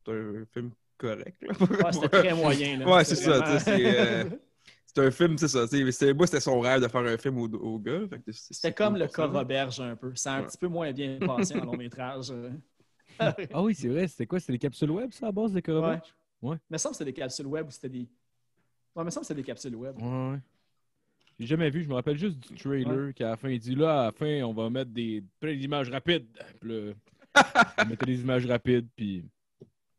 un 0.07 0.45
film 0.53 0.71
correct. 0.97 1.37
Là, 1.41 1.53
Ouais, 1.59 1.91
c'était 1.93 2.09
très 2.09 2.33
moyen. 2.33 2.77
là. 2.79 2.89
Ouais, 2.95 3.03
c'est 3.03 3.15
ça, 3.15 3.59
sais, 3.59 4.25
c'est, 4.95 5.01
C'était 5.01 5.07
un 5.07 5.11
film, 5.11 5.37
c'est 5.37 5.47
ça. 5.47 5.67
c'était- 5.67 6.13
Moi, 6.13 6.25
c'était 6.27 6.39
son 6.39 6.59
rêve 6.59 6.81
de 6.81 6.87
faire 6.87 7.01
un 7.01 7.17
film 7.17 7.37
au, 7.37 7.47
au 7.47 7.79
gars. 7.79 8.01
fait 8.09 8.19
que 8.19 8.31
c'est- 8.31 8.47
c'est 8.47 8.53
C'était 8.55 8.73
comme 8.73 8.95
le 8.95 9.07
ça, 9.07 9.13
cas. 9.15 9.25
Roberge 9.27 9.79
un 9.79 9.95
peu. 9.95 10.11
C'est 10.15 10.29
un 10.29 10.41
Ouais. 10.41 10.47
petit 10.47 10.57
peu 10.57 10.67
moins 10.67 10.91
bien 10.91 11.17
passé 11.19 11.55
en 11.59 11.65
long 11.65 11.77
métrage. 11.77 12.31
Ah 13.53 13.61
oui, 13.61 13.75
c'est 13.75 13.89
vrai. 13.89 14.07
C'était 14.07 14.25
quoi? 14.25 14.39
C'était 14.39 14.53
des 14.53 14.59
capsules 14.59 14.91
web, 14.91 15.11
ça, 15.11 15.27
à 15.27 15.31
base 15.33 15.51
de 15.51 15.59
Corobach? 15.59 16.15
Il 16.41 16.57
me 16.69 16.77
semble 16.77 16.93
que 16.93 16.97
c'était 16.99 17.11
des 17.11 17.19
capsules 17.19 17.47
web 17.47 17.67
ou 17.67 17.71
c'était 17.71 17.89
des. 17.89 17.99
Ouais, 17.99 18.05
il 18.97 19.03
me 19.03 19.09
semble 19.09 19.23
que 19.23 19.27
c'était 19.27 19.41
des 19.41 19.45
capsules 19.45 19.75
web. 19.75 19.97
Ouais, 20.01 20.31
ouais. 20.31 20.39
J'ai 21.37 21.45
jamais 21.47 21.69
vu, 21.69 21.83
je 21.83 21.89
me 21.89 21.95
rappelle 21.95 22.17
juste 22.17 22.37
du 22.39 22.55
trailer 22.57 23.13
qu'à 23.13 23.29
la 23.31 23.35
fin, 23.37 23.49
il 23.49 23.59
dit 23.59 23.75
là, 23.75 24.01
à 24.01 24.05
la 24.05 24.11
fin, 24.13 24.41
on 24.43 24.53
va 24.53 24.69
mettre 24.69 24.91
des 24.91 25.21
plein 25.39 25.53
d'images 25.55 25.89
rapides. 25.89 26.27
Puis 26.61 26.69
là, 26.69 26.93
on 27.77 27.85
mettait 27.89 28.05
des 28.05 28.21
images 28.21 28.45
rapides, 28.45 28.87
puis 28.95 29.25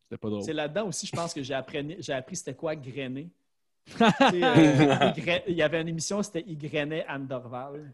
c'était 0.04 0.16
pas 0.18 0.28
drôle. 0.30 0.42
C'est 0.42 0.52
là-dedans 0.54 0.88
aussi, 0.88 1.06
je 1.06 1.12
pense 1.12 1.34
que 1.34 1.42
j'ai 1.42 1.54
appris, 1.54 1.96
j'ai 1.98 2.12
appris 2.14 2.36
c'était 2.36 2.54
quoi 2.54 2.74
grainer. 2.74 3.28
Euh, 4.32 5.42
il 5.48 5.54
y 5.54 5.62
avait 5.62 5.80
une 5.80 5.88
émission, 5.88 6.22
c'était 6.22 6.44
Il 6.46 6.58
grainait 6.58 7.04
Anne 7.06 7.26
Dorval. 7.26 7.92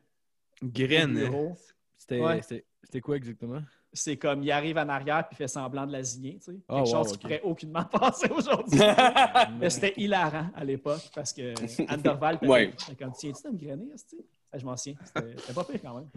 C'était 1.98 2.20
Ouais. 2.20 3.00
quoi 3.02 3.16
exactement? 3.16 3.60
C'est 3.92 4.16
comme 4.16 4.42
il 4.42 4.50
arrive 4.50 4.76
en 4.78 4.88
arrière 4.88 5.26
puis 5.26 5.36
fait 5.36 5.48
semblant 5.48 5.86
de 5.86 5.92
la 5.92 6.02
zigner. 6.02 6.38
Tu 6.38 6.52
sais. 6.52 6.58
Ah, 6.68 6.76
Quelque 6.76 6.88
wow, 6.88 6.92
chose 7.04 7.12
qui 7.12 7.18
pourrait 7.18 7.40
aucunement 7.42 7.84
passer 7.90 8.28
aujourd'hui. 8.30 8.78
Mais 9.58 9.70
c'était 9.70 9.94
hilarant 9.96 10.48
à 10.54 10.64
l'époque 10.64 11.08
parce 11.14 11.32
que 11.32 11.54
Anne 11.90 12.02
Dorval 12.02 12.38
Ouais. 12.42 12.72
comme 12.98 13.12
tiens-tu 13.12 13.42
de 13.48 13.52
me 13.52 13.58
grainer, 13.58 13.86
Je 14.54 14.64
m'en 14.64 14.76
souviens. 14.76 14.98
C'était 15.04 15.52
pas 15.54 15.64
pire 15.64 15.80
quand 15.82 15.94
même. 15.94 16.10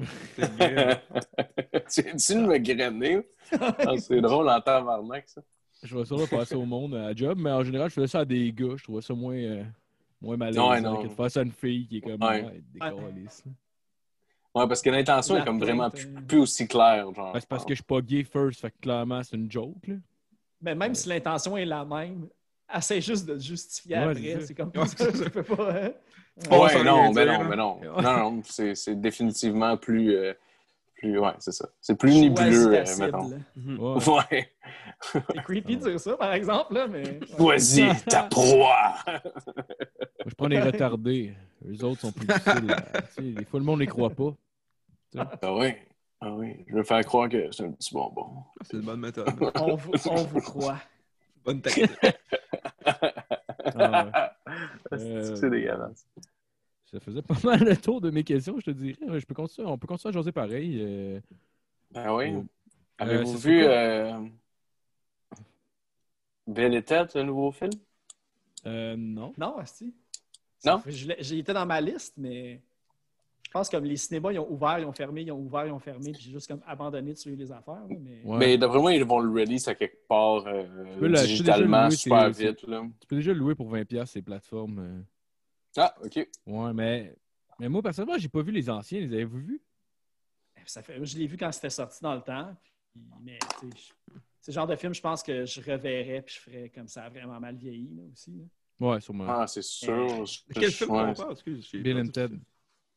tu 1.89 2.03
tu 2.03 2.34
de 2.36 2.39
me 2.45 2.57
grainer? 2.57 3.27
Ah, 3.59 3.97
c'est 3.97 4.21
drôle 4.21 4.49
en 4.49 4.59
tabarnak, 4.61 5.27
ça. 5.30 5.41
Je 5.84 5.95
vois 5.95 6.05
ça 6.05 6.15
là, 6.15 6.27
passer 6.30 6.55
au 6.55 6.65
monde 6.65 6.95
à 6.95 7.13
job, 7.15 7.38
mais 7.39 7.51
en 7.51 7.63
général, 7.63 7.89
je 7.89 7.95
faisais 7.95 8.07
ça 8.07 8.19
à 8.19 8.25
des 8.25 8.51
gars. 8.51 8.75
Je 8.75 8.84
trouvais 8.84 9.01
ça 9.01 9.13
moins, 9.13 9.36
euh, 9.36 9.63
moins 10.21 10.36
malaisant 10.38 10.69
Ouais, 10.71 10.82
non. 10.82 11.01
que 11.01 11.07
de 11.07 11.13
faire 11.13 11.32
ça 11.32 11.39
à 11.39 11.43
une 11.43 11.51
fille 11.51 11.88
qui 11.88 11.97
est 11.97 12.01
comme 12.01 12.21
Ouais. 12.21 12.43
ouais. 12.43 12.61
Ouais, 14.55 14.67
parce 14.67 14.82
que 14.82 14.89
l'intention 14.89 15.38
est 15.38 15.45
comme 15.45 15.59
vraiment 15.59 15.89
plainte, 15.89 16.05
plus, 16.07 16.17
euh. 16.17 16.21
plus 16.27 16.38
aussi 16.39 16.67
claire. 16.67 17.13
Genre. 17.13 17.32
Ben, 17.34 17.39
c'est 17.39 17.47
parce 17.47 17.63
que 17.63 17.73
je 17.73 17.75
suis 17.75 17.84
pas 17.84 18.01
gay 18.01 18.23
first, 18.23 18.59
fait 18.61 18.71
que 18.71 18.77
clairement, 18.82 19.21
c'est 19.23 19.36
une 19.36 19.49
joke. 19.49 19.88
Là. 19.88 19.95
Mais 20.61 20.75
même 20.75 20.95
si 20.95 21.07
l'intention 21.07 21.55
est 21.55 21.65
la 21.65 21.86
même, 21.86 22.27
essaie 22.75 22.99
juste 22.99 23.27
de 23.27 23.36
te 23.36 23.39
justifier 23.43 23.95
Ouais, 23.97 24.03
après. 24.03 24.41
c'est 24.41 24.53
comme 24.55 24.71
Ouais, 24.75 24.86
ça. 24.88 25.11
Tu 25.11 25.30
peux 25.30 25.43
pas. 25.43 25.71
hein. 25.86 25.91
Ouais, 26.51 26.84
non, 26.84 27.13
mais 27.13 27.25
dire, 27.25 27.39
non, 27.39 27.49
mais 27.49 27.55
non. 27.55 27.80
Non, 28.01 28.01
non, 28.32 28.41
c'est 28.43 28.73
c'est 28.75 28.99
définitivement 28.99 29.77
plus. 29.77 30.15
euh, 30.15 30.34
plus 30.95 31.17
ouais, 31.19 31.32
c'est 31.39 31.51
ça. 31.53 31.69
C'est 31.80 31.95
plus 31.97 32.13
nébuleux, 32.19 32.73
euh, 32.73 32.84
mettons. 32.99 33.32
Ouais. 34.15 34.51
C'est 35.12 35.43
creepy 35.43 35.78
de 35.78 35.89
dire 35.89 36.00
ça, 36.00 36.18
par 36.18 36.34
exemple, 36.34 36.74
là, 36.74 36.88
mais. 36.88 37.20
Choisis 37.38 38.04
ta 38.06 38.24
proie. 38.24 38.95
Moi, 39.08 39.22
je 40.26 40.36
prends 40.36 40.47
les 40.47 40.60
retardés. 40.62 41.34
Eux 41.68 41.84
autres 41.86 42.02
sont 42.02 42.12
plus 42.12 42.28
difficiles. 42.28 42.72
à- 42.72 43.02
tu 43.02 43.12
sais, 43.14 43.22
des 43.32 43.45
fois, 43.45 43.60
le 43.60 43.66
monde 43.66 43.80
les 43.80 43.88
croit 43.88 44.10
pas. 44.10 44.34
Ah 45.18 45.54
oui. 45.56 45.74
Ah 46.22 46.34
oui. 46.34 46.66
Je 46.68 46.76
vais 46.76 46.84
faire 46.84 47.04
croire 47.06 47.30
que 47.30 47.50
c'est 47.52 47.64
un 47.64 47.72
petit 47.72 47.93
bonbon. 47.93 48.43
C'est 48.64 48.78
une 48.78 48.84
bonne 48.84 49.00
méthode. 49.00 49.30
On 49.56 49.76
vous, 49.76 49.91
on 50.10 50.16
vous 50.24 50.41
croit. 50.41 50.78
Bonne 51.45 51.62
tactique. 51.62 51.89
Ah, 53.76 54.34
Euh, 54.93 55.36
C'est 55.36 55.50
dégueulasse. 55.50 56.06
Ça 56.91 57.00
faisait 57.00 57.22
pas 57.22 57.36
mal 57.43 57.64
le 57.64 57.78
tour 57.78 58.02
de 58.02 58.10
mes 58.10 58.24
questions, 58.24 58.60
je 58.60 58.66
te 58.66 58.72
dirais. 58.72 58.97
Je 59.20 59.26
peux 59.26 59.36
continuer, 59.36 59.68
on 59.68 59.78
peut 59.78 59.88
continuer 59.88 60.10
à 60.12 60.14
jaser 60.18 60.32
pareil. 60.32 60.78
euh, 60.82 61.20
Ben 61.91 62.14
oui. 62.16 62.34
euh, 62.34 62.41
Avez-vous 62.97 63.38
vu 63.38 63.64
Belle 66.50 66.74
et 66.76 66.84
Tête, 66.84 67.16
le 67.16 67.24
nouveau 67.24 67.52
film? 67.52 67.72
euh, 68.66 68.95
non. 68.97 69.34
Non, 69.38 69.58
Asti. 69.58 69.93
Non? 70.66 70.82
J'ai 70.88 71.38
été 71.38 71.54
dans 71.54 71.66
ma 71.66 71.80
liste, 71.80 72.16
mais 72.18 72.62
je 73.45 73.52
pense 73.52 73.70
que 73.70 73.78
comme 73.78 73.86
les 73.86 73.95
cinémas, 73.97 74.32
ils 74.34 74.39
ont 74.39 74.52
ouvert, 74.52 74.80
ils 74.80 74.86
ont 74.86 74.91
fermé, 74.91 75.22
ils 75.22 75.32
ont 75.32 75.39
ouvert, 75.39 75.66
ils 75.66 75.72
ont 75.72 75.80
fermé, 75.80 76.12
puis 76.12 76.22
j'ai 76.22 76.32
juste 76.32 76.47
comme 76.47 76.62
abandonné 76.66 77.14
de 77.14 77.18
suivre 77.18 77.38
les 77.38 77.52
affaires. 77.52 77.86
mais... 77.88 78.22
Ouais. 78.26 78.38
Mais 78.38 78.58
d'après 78.58 78.80
moi, 78.80 78.93
ils 78.93 79.06
vont 79.06 79.20
le 79.20 79.30
release 79.32 79.68
à 79.68 79.76
quelque 79.76 80.06
part 80.08 80.45
euh, 80.47 80.66
peux 81.00 81.08
digitalement 81.10 81.88
déjà 81.88 81.89
le 81.89 81.91
super 81.91 82.30
vite. 82.32 82.64
Là. 82.64 82.84
Tu 83.00 83.08
peux 83.08 83.16
déjà 83.16 83.32
le 83.34 83.39
louer 83.39 83.56
pour 83.56 83.72
20$ 83.74 84.06
ces 84.06 84.22
plateformes. 84.22 84.80
euh. 84.80 85.02
Ah, 85.78 85.95
OK. 86.04 86.28
Ouais, 86.47 86.74
mais, 86.74 87.16
mais 87.60 87.70
moi, 87.70 87.82
personnellement, 87.82 88.18
j'ai 88.18 88.28
pas 88.28 88.41
vu 88.41 88.52
les 88.52 88.70
anciens. 88.70 89.00
Les 89.00 89.14
avez-vous 89.14 89.38
vus? 89.39 89.62
Ça 90.66 90.84
fait, 90.84 91.04
je 91.06 91.18
l'ai 91.18 91.26
vu 91.26 91.38
quand 91.38 91.52
c'était 91.52 91.70
sorti 91.70 92.00
dans 92.04 92.16
le 92.16 92.22
temps. 92.22 92.54
puis- 92.62 92.74
mais 93.24 93.39
tu 93.62 93.70
sais, 93.72 93.78
je- 93.78 94.14
c'est 94.41 94.51
le 94.51 94.55
genre 94.55 94.67
de 94.67 94.75
film, 94.75 94.93
je 94.93 95.01
pense 95.01 95.21
que 95.23 95.45
je 95.45 95.59
reverrais 95.61 96.21
puis 96.25 96.35
je 96.35 96.39
ferais 96.39 96.71
comme 96.73 96.87
ça 96.87 97.09
vraiment 97.09 97.39
mal 97.39 97.55
vieilli 97.55 97.89
là, 97.95 98.03
aussi. 98.11 98.31
là. 98.31 98.43
Ouais, 98.87 99.01
sûrement. 99.01 99.25
Ah, 99.27 99.45
c'est 99.47 99.61
sûr. 99.61 99.93
Euh, 100.21 100.25
quel 100.53 100.71
film 100.71 100.91
ouais. 100.91 101.01
on 101.09 101.13
parle? 101.13 101.31
Excuse, 101.33 101.69
Bill 101.73 101.97
and 101.99 102.07
Ted. 102.07 102.39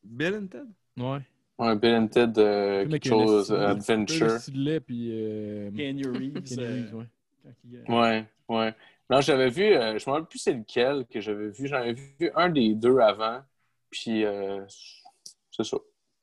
Bill 0.03 0.35
and 0.35 0.47
Ted? 0.47 0.67
Ouais. 0.97 1.19
Ouais, 1.59 1.75
Bill 1.75 1.95
and 1.95 2.07
Ted, 2.07 2.39
euh, 2.39 2.83
Le 2.85 2.89
quelque 2.91 3.07
chose, 3.09 3.51
euh, 3.51 3.67
Adventure. 3.67 4.37
lait, 4.53 4.79
puis. 4.79 5.09
Euh, 5.11 5.69
Reeves. 5.75 6.57
Euh, 6.59 6.91
ouais. 6.91 7.05
euh, 7.45 7.83
Ouais, 7.89 8.25
ouais. 8.49 8.73
Non, 9.09 9.21
j'avais 9.21 9.49
vu, 9.49 9.63
euh, 9.63 9.99
je 9.99 10.09
me 10.09 10.13
rappelle 10.13 10.27
plus 10.27 10.39
c'est 10.39 10.53
lequel 10.53 11.05
que 11.05 11.19
j'avais 11.19 11.49
vu. 11.49 11.67
J'en 11.67 11.77
avais 11.77 11.93
vu 11.93 12.31
un 12.35 12.49
des 12.49 12.73
deux 12.73 12.97
avant. 12.99 13.41
Puis, 13.89 14.23
euh, 14.23 14.65
c'est 15.51 15.63
ça. 15.63 15.77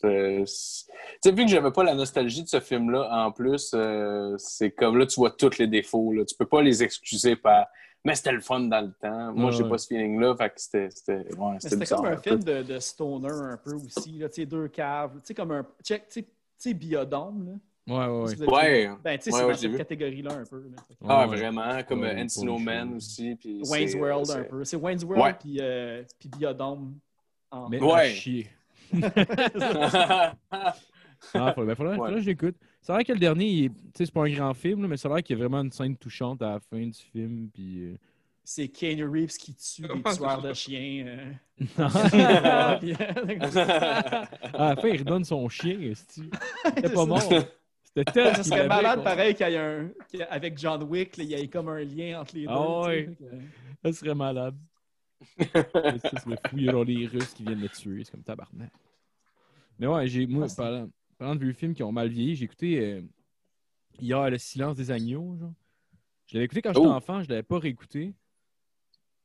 Euh, 0.04 0.44
c'est- 0.46 0.86
tu 0.86 0.92
sais, 1.22 1.32
vu 1.32 1.44
que 1.44 1.50
j'avais 1.50 1.70
pas 1.70 1.84
la 1.84 1.94
nostalgie 1.94 2.42
de 2.42 2.48
ce 2.48 2.60
film-là, 2.60 3.08
en 3.26 3.32
plus, 3.32 3.72
euh, 3.74 4.34
c'est 4.38 4.70
comme 4.70 4.96
là, 4.98 5.06
tu 5.06 5.16
vois 5.20 5.30
tous 5.30 5.58
les 5.58 5.66
défauts. 5.66 6.12
Là. 6.12 6.24
Tu 6.24 6.34
peux 6.34 6.46
pas 6.46 6.62
les 6.62 6.82
excuser 6.82 7.36
par. 7.36 7.66
Mais 8.02 8.14
c'était 8.14 8.32
le 8.32 8.40
fun 8.40 8.60
dans 8.60 8.80
le 8.80 8.92
temps. 8.92 9.32
Moi, 9.34 9.50
Ouais, 9.50 9.52
j'ai 9.56 9.62
ouais. 9.62 9.68
pas 9.68 9.76
ce 9.78 9.86
feeling-là. 9.88 10.34
Fait 10.34 10.48
que 10.48 10.54
c'était. 10.56 10.88
C'était 10.90 11.12
ouais, 11.36 11.86
comme 11.86 12.06
un 12.06 12.16
film 12.16 12.42
de, 12.42 12.62
de 12.62 12.78
stoner 12.78 13.28
un 13.30 13.58
peu 13.62 13.74
aussi. 13.74 14.12
Là, 14.12 14.28
tu 14.30 14.36
sais, 14.36 14.46
deux 14.46 14.68
caves. 14.68 15.12
Tu 15.16 15.20
sais, 15.24 15.34
comme 15.34 15.50
un. 15.52 15.66
Check, 15.84 16.08
tu 16.08 16.24
sais- 16.56 16.74
Biodome. 16.74 17.46
Là. 17.46 17.52
Ouais, 17.88 18.06
ouais, 18.06 18.36
ouais. 18.38 18.90
Ben, 19.02 19.18
tu 19.18 19.30
sais, 19.30 19.32
Ouais, 19.32 19.38
c'est 19.38 19.44
ouais, 19.44 19.52
dans 19.52 19.58
cette 19.58 19.76
catégorie-là 19.76 20.32
un 20.32 20.44
peu. 20.44 20.58
là. 20.60 20.82
Ah, 21.06 21.26
Ouais. 21.28 21.36
vraiment, 21.36 21.82
comme 21.86 22.00
Ouais, 22.02 22.22
Encino 22.22 22.58
Man 22.58 22.90
ouais. 22.90 22.96
aussi. 22.96 23.34
Puis 23.36 23.62
Wayne's 23.68 23.94
World 23.94 24.30
un 24.30 24.42
peu. 24.44 24.64
C'est 24.64 24.76
Wayne's 24.76 25.04
World 25.04 25.22
Ouais. 25.24 25.34
puis, 25.34 25.58
euh, 25.60 26.02
puis 26.18 26.28
Biodome. 26.38 26.94
en- 27.50 27.68
Mais 27.68 27.82
Ouais. 27.82 28.10
chier. 28.10 28.46
Ah, 31.34 31.52
faudrait, 31.52 31.66
ben, 31.66 31.74
faudrait, 31.74 31.90
Ouais. 31.92 31.96
faudrait 31.98 32.14
que 32.14 32.20
je 32.20 32.26
l'écoute. 32.26 32.56
C'est 32.80 32.92
vrai 32.92 33.04
que 33.04 33.12
le 33.12 33.18
dernier, 33.18 33.70
c'est 33.94 34.10
pas 34.10 34.24
un 34.24 34.30
grand 34.30 34.54
film, 34.54 34.80
là, 34.82 34.88
mais 34.88 34.96
c'est 34.96 35.08
vrai 35.08 35.22
qu'il 35.22 35.36
y 35.36 35.40
a 35.40 35.42
vraiment 35.46 35.60
une 35.62 35.70
scène 35.70 35.94
touchante 35.96 36.40
à 36.40 36.52
la 36.52 36.60
fin 36.60 36.78
du 36.80 36.98
film. 37.12 37.50
Puis, 37.52 37.82
euh, 37.84 37.94
C'est 38.42 38.68
Keanu 38.68 39.04
Reeves 39.06 39.36
qui 39.36 39.54
tue 39.54 39.82
des 39.82 40.02
tueurs 40.02 40.40
de 40.40 40.54
chiens. 40.54 41.04
euh. 41.06 41.32
À 44.54 44.70
la 44.70 44.76
fin, 44.76 44.88
il 44.88 44.98
redonne 45.00 45.24
son 45.24 45.46
chien. 45.50 45.92
C'était 45.94 46.88
pas 46.88 47.04
mort. 47.04 47.20
C'était 47.20 48.12
tel 48.12 48.26
Ça 48.28 48.34
qu'il 48.36 48.44
serait 48.44 48.68
malade 48.68 49.02
quoi. 49.02 49.04
pareil 49.10 49.34
qu'il 49.34 49.48
y 49.48 49.52
ait 49.54 49.58
un. 49.58 49.88
qu'il 50.08 50.20
y 50.20 50.22
ait- 50.22 50.28
Avec 50.28 50.56
John 50.58 50.82
Wick, 50.84 51.16
là, 51.16 51.24
il 51.24 51.30
y 51.30 51.34
ait 51.34 51.48
comme 51.48 51.68
un 51.68 51.80
lien 51.84 52.20
entre 52.20 52.34
les 52.36 52.46
deux. 52.46 52.52
Ah 52.52 52.82
tu 52.86 52.90
sais, 52.90 53.08
ouais. 53.20 53.40
Ça 53.84 53.92
serait 53.92 54.14
malade. 54.14 54.54
Serait 55.38 56.38
fou. 56.48 56.56
Il 56.56 56.64
y 56.64 56.68
a 56.68 56.72
genre 56.72 56.84
les 56.84 57.06
Russes 57.06 57.34
qui 57.34 57.42
viennent 57.44 57.60
le 57.60 57.68
tuer. 57.68 58.04
C'est 58.04 58.12
comme 58.12 58.22
tabarnak. 58.22 58.72
Mais 59.78 59.86
ouais, 59.86 60.06
j'ai, 60.08 60.26
moi, 60.26 60.44
Ah, 60.44 60.48
c'est- 60.48 60.56
parlant, 60.56 60.90
parlant 61.18 61.34
de 61.36 61.40
vieux 61.44 61.52
films 61.52 61.74
qui 61.74 61.82
ont 61.82 61.92
mal 61.92 62.08
vieilli, 62.08 62.36
j'ai 62.36 62.44
écouté 62.44 62.80
euh, 62.80 63.02
hier 63.98 64.30
Le 64.30 64.38
silence 64.38 64.76
des 64.76 64.90
agneaux. 64.90 65.36
Genre. 65.38 65.52
Je 66.26 66.34
l'avais 66.34 66.44
écouté 66.44 66.62
quand 66.62 66.72
j'étais 66.72 66.86
Oh. 66.86 66.90
enfant, 66.90 67.22
je 67.22 67.28
l'avais 67.28 67.42
pas 67.42 67.58
réécouté. 67.58 68.14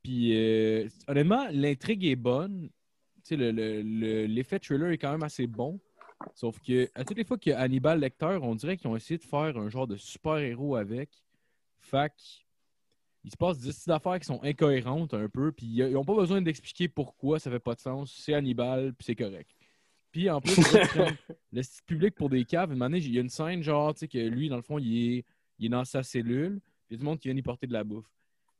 Puis 0.02 0.36
euh, 0.36 0.88
honnêtement, 1.08 1.46
l'intrigue 1.50 2.04
est 2.04 2.16
bonne. 2.16 2.70
Sais, 3.22 3.36
le- 3.36 3.50
le- 3.50 3.82
le- 3.82 4.26
l'effet 4.26 4.58
thriller 4.60 4.90
est 4.90 4.98
quand 4.98 5.10
même 5.10 5.24
assez 5.24 5.46
bon. 5.48 5.80
Sauf 6.34 6.60
que 6.60 6.88
à 6.94 7.04
toutes 7.04 7.16
les 7.18 7.24
fois 7.24 7.36
qu'il 7.38 7.50
y 7.50 7.54
a 7.54 7.60
Hannibal 7.60 7.98
Lecter, 8.00 8.38
on 8.40 8.54
dirait 8.54 8.76
qu'ils 8.76 8.86
ont 8.88 8.96
essayé 8.96 9.18
de 9.18 9.24
faire 9.24 9.56
un 9.58 9.68
genre 9.68 9.86
de 9.86 9.96
super-héros 9.96 10.76
avec. 10.76 11.10
Fac, 11.80 12.45
il 13.26 13.32
se 13.32 13.36
passe 13.36 13.58
des 13.58 13.90
affaires 13.90 14.20
qui 14.20 14.24
sont 14.26 14.40
incohérentes 14.44 15.12
un 15.12 15.28
peu, 15.28 15.50
puis 15.50 15.66
ils 15.66 15.90
n'ont 15.92 16.04
pas 16.04 16.14
besoin 16.14 16.40
d'expliquer 16.40 16.86
pourquoi 16.86 17.40
ça 17.40 17.50
fait 17.50 17.58
pas 17.58 17.74
de 17.74 17.80
sens. 17.80 18.14
C'est 18.16 18.32
Hannibal, 18.34 18.94
puis 18.94 19.04
c'est 19.04 19.16
correct. 19.16 19.50
Puis 20.12 20.30
en 20.30 20.40
plus, 20.40 20.54
le 21.52 21.62
public 21.86 22.14
pour 22.14 22.30
des 22.30 22.44
caves. 22.44 22.72
Une 22.72 22.82
année, 22.82 22.98
il 22.98 23.12
y 23.12 23.18
a 23.18 23.20
une 23.20 23.28
scène, 23.28 23.62
genre, 23.64 23.92
tu 23.94 24.00
sais, 24.00 24.08
que 24.08 24.16
lui, 24.18 24.48
dans 24.48 24.54
le 24.56 24.62
fond, 24.62 24.78
il 24.78 25.18
est, 25.18 25.24
il 25.58 25.66
est 25.66 25.68
dans 25.70 25.84
sa 25.84 26.04
cellule, 26.04 26.60
puis 26.86 26.90
il 26.90 26.92
y 26.92 26.94
a 26.94 26.98
du 26.98 27.04
monde 27.04 27.18
qui 27.18 27.26
vient 27.28 27.36
y 27.36 27.42
porter 27.42 27.66
de 27.66 27.72
la 27.72 27.82
bouffe. 27.82 28.06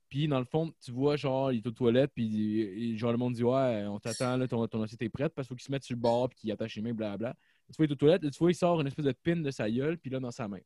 Puis 0.09 0.27
dans 0.27 0.41
le 0.41 0.45
fond, 0.45 0.73
tu 0.85 0.91
vois, 0.91 1.15
genre, 1.15 1.53
il 1.53 1.59
est 1.59 1.67
aux 1.67 1.71
toilettes, 1.73 2.11
puis 2.13 2.25
il- 2.25 2.99
genre, 2.99 3.13
le 3.13 3.19
monde 3.19 3.35
dit 3.35 3.45
Ouais, 3.45 3.85
on 3.89 4.01
t'attend, 4.01 4.37
là, 4.37 4.49
ton, 4.49 4.67
ton 4.67 4.83
assiette 4.83 5.03
est 5.03 5.09
prête, 5.09 5.33
parce 5.33 5.47
qu'il 5.47 5.55
faut 5.55 5.59
qu'il 5.59 5.67
se 5.67 5.71
mette 5.71 5.85
sur 5.85 5.95
le 5.95 6.01
bord, 6.01 6.29
puis 6.29 6.41
qu'il 6.41 6.51
attache 6.51 6.75
les 6.75 6.83
mains, 6.83 6.93
blablabla. 6.93 7.37
Tu 7.69 7.77
vois, 7.77 7.87
il 7.87 7.89
est 7.89 7.93
aux 7.93 7.97
toilettes, 7.97 8.25
là, 8.25 8.31
tu 8.31 8.39
vois, 8.39 8.51
il 8.51 8.55
sort 8.55 8.81
une 8.81 8.89
espèce 8.89 9.05
de 9.05 9.13
pin 9.13 9.37
de 9.37 9.51
sa 9.53 9.71
gueule, 9.71 9.97
puis 9.97 10.11
là, 10.11 10.19
dans 10.19 10.33
sa 10.33 10.49
main. 10.49 10.61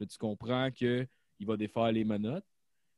Là, 0.00 0.06
tu 0.06 0.18
comprends 0.18 0.68
qu'il 0.72 1.06
va 1.42 1.56
défaire 1.56 1.92
les 1.92 2.04
menottes. 2.04 2.44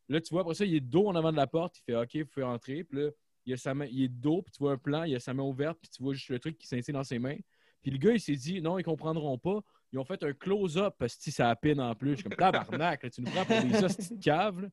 Là, 0.08 0.20
tu 0.20 0.32
vois, 0.32 0.42
après 0.42 0.54
ça, 0.54 0.64
il 0.64 0.74
est 0.74 0.80
dos 0.80 1.08
en 1.08 1.14
avant 1.14 1.32
de 1.32 1.36
la 1.36 1.46
porte, 1.46 1.78
il 1.78 1.82
fait 1.84 1.96
OK, 1.96 2.16
vous 2.16 2.26
pouvez 2.26 2.46
entrer, 2.46 2.84
puis 2.84 3.00
là, 3.00 3.10
il, 3.44 3.52
a 3.52 3.56
sa 3.56 3.74
main, 3.74 3.86
il 3.90 4.04
est 4.04 4.08
dos, 4.08 4.42
puis 4.42 4.52
tu 4.52 4.58
vois 4.58 4.72
un 4.72 4.78
plan, 4.78 5.04
il 5.04 5.14
a 5.14 5.20
sa 5.20 5.34
main 5.34 5.42
ouverte, 5.42 5.78
puis 5.80 5.90
tu 5.90 6.02
vois 6.02 6.14
juste 6.14 6.30
le 6.30 6.38
truc 6.38 6.58
qui 6.58 6.66
s'inscrit 6.66 6.92
dans 6.92 7.04
ses 7.04 7.18
mains. 7.18 7.36
Puis 7.82 7.90
le 7.90 7.98
gars, 7.98 8.12
il 8.12 8.20
s'est 8.20 8.34
dit 8.34 8.60
Non, 8.60 8.78
ils 8.78 8.84
comprendront 8.84 9.38
pas. 9.38 9.60
Ils 9.92 9.98
ont 9.98 10.04
fait 10.04 10.22
un 10.22 10.32
close-up 10.32 10.94
parce 10.98 11.16
que 11.16 11.30
ça 11.30 11.48
a 11.48 11.56
pin 11.56 11.78
en 11.78 11.94
plus. 11.94 12.10
Je 12.10 12.16
suis 12.16 12.24
comme 12.24 12.36
tabarnak, 12.36 13.02
là, 13.02 13.10
tu 13.10 13.22
nous 13.22 13.30
prends 13.30 13.44
pour 13.44 13.60
des 13.62 13.84
hosties 13.84 14.16
de 14.16 14.22
cave. 14.22 14.62
là. 14.62 14.68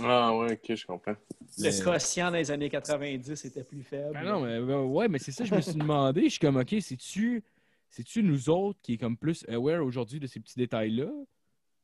Ah, 0.00 0.34
ouais, 0.36 0.52
ok, 0.54 0.74
je 0.74 0.86
comprends. 0.86 1.14
Le 1.58 1.84
quotient 1.84 2.30
dans 2.30 2.38
les 2.38 2.50
années 2.50 2.70
90 2.70 3.44
était 3.44 3.62
plus 3.62 3.82
faible. 3.82 4.12
Ben 4.14 4.24
non, 4.24 4.40
mais 4.40 4.60
ben, 4.60 4.80
ouais, 4.80 5.08
mais 5.08 5.18
c'est 5.18 5.32
ça, 5.32 5.44
je 5.44 5.54
me 5.54 5.60
suis 5.60 5.74
demandé. 5.74 6.24
Je 6.24 6.28
suis 6.30 6.38
comme, 6.38 6.56
OK, 6.56 6.74
c'est-tu, 6.80 7.44
c'est-tu 7.90 8.22
nous 8.22 8.48
autres 8.48 8.78
qui 8.82 8.94
est 8.94 8.98
comme 8.98 9.16
plus 9.16 9.44
aware 9.48 9.84
aujourd'hui 9.84 10.18
de 10.18 10.26
ces 10.26 10.40
petits 10.40 10.56
détails-là? 10.56 11.10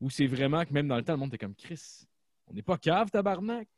Ou 0.00 0.10
c'est 0.10 0.26
vraiment 0.26 0.64
que 0.64 0.72
même 0.72 0.88
dans 0.88 0.96
le 0.96 1.02
temps, 1.02 1.12
le 1.12 1.18
monde 1.18 1.28
était 1.28 1.44
comme 1.44 1.54
Chris, 1.54 2.06
on 2.50 2.54
n'est 2.54 2.62
pas 2.62 2.76
cave, 2.78 3.10
tabarnak? 3.10 3.68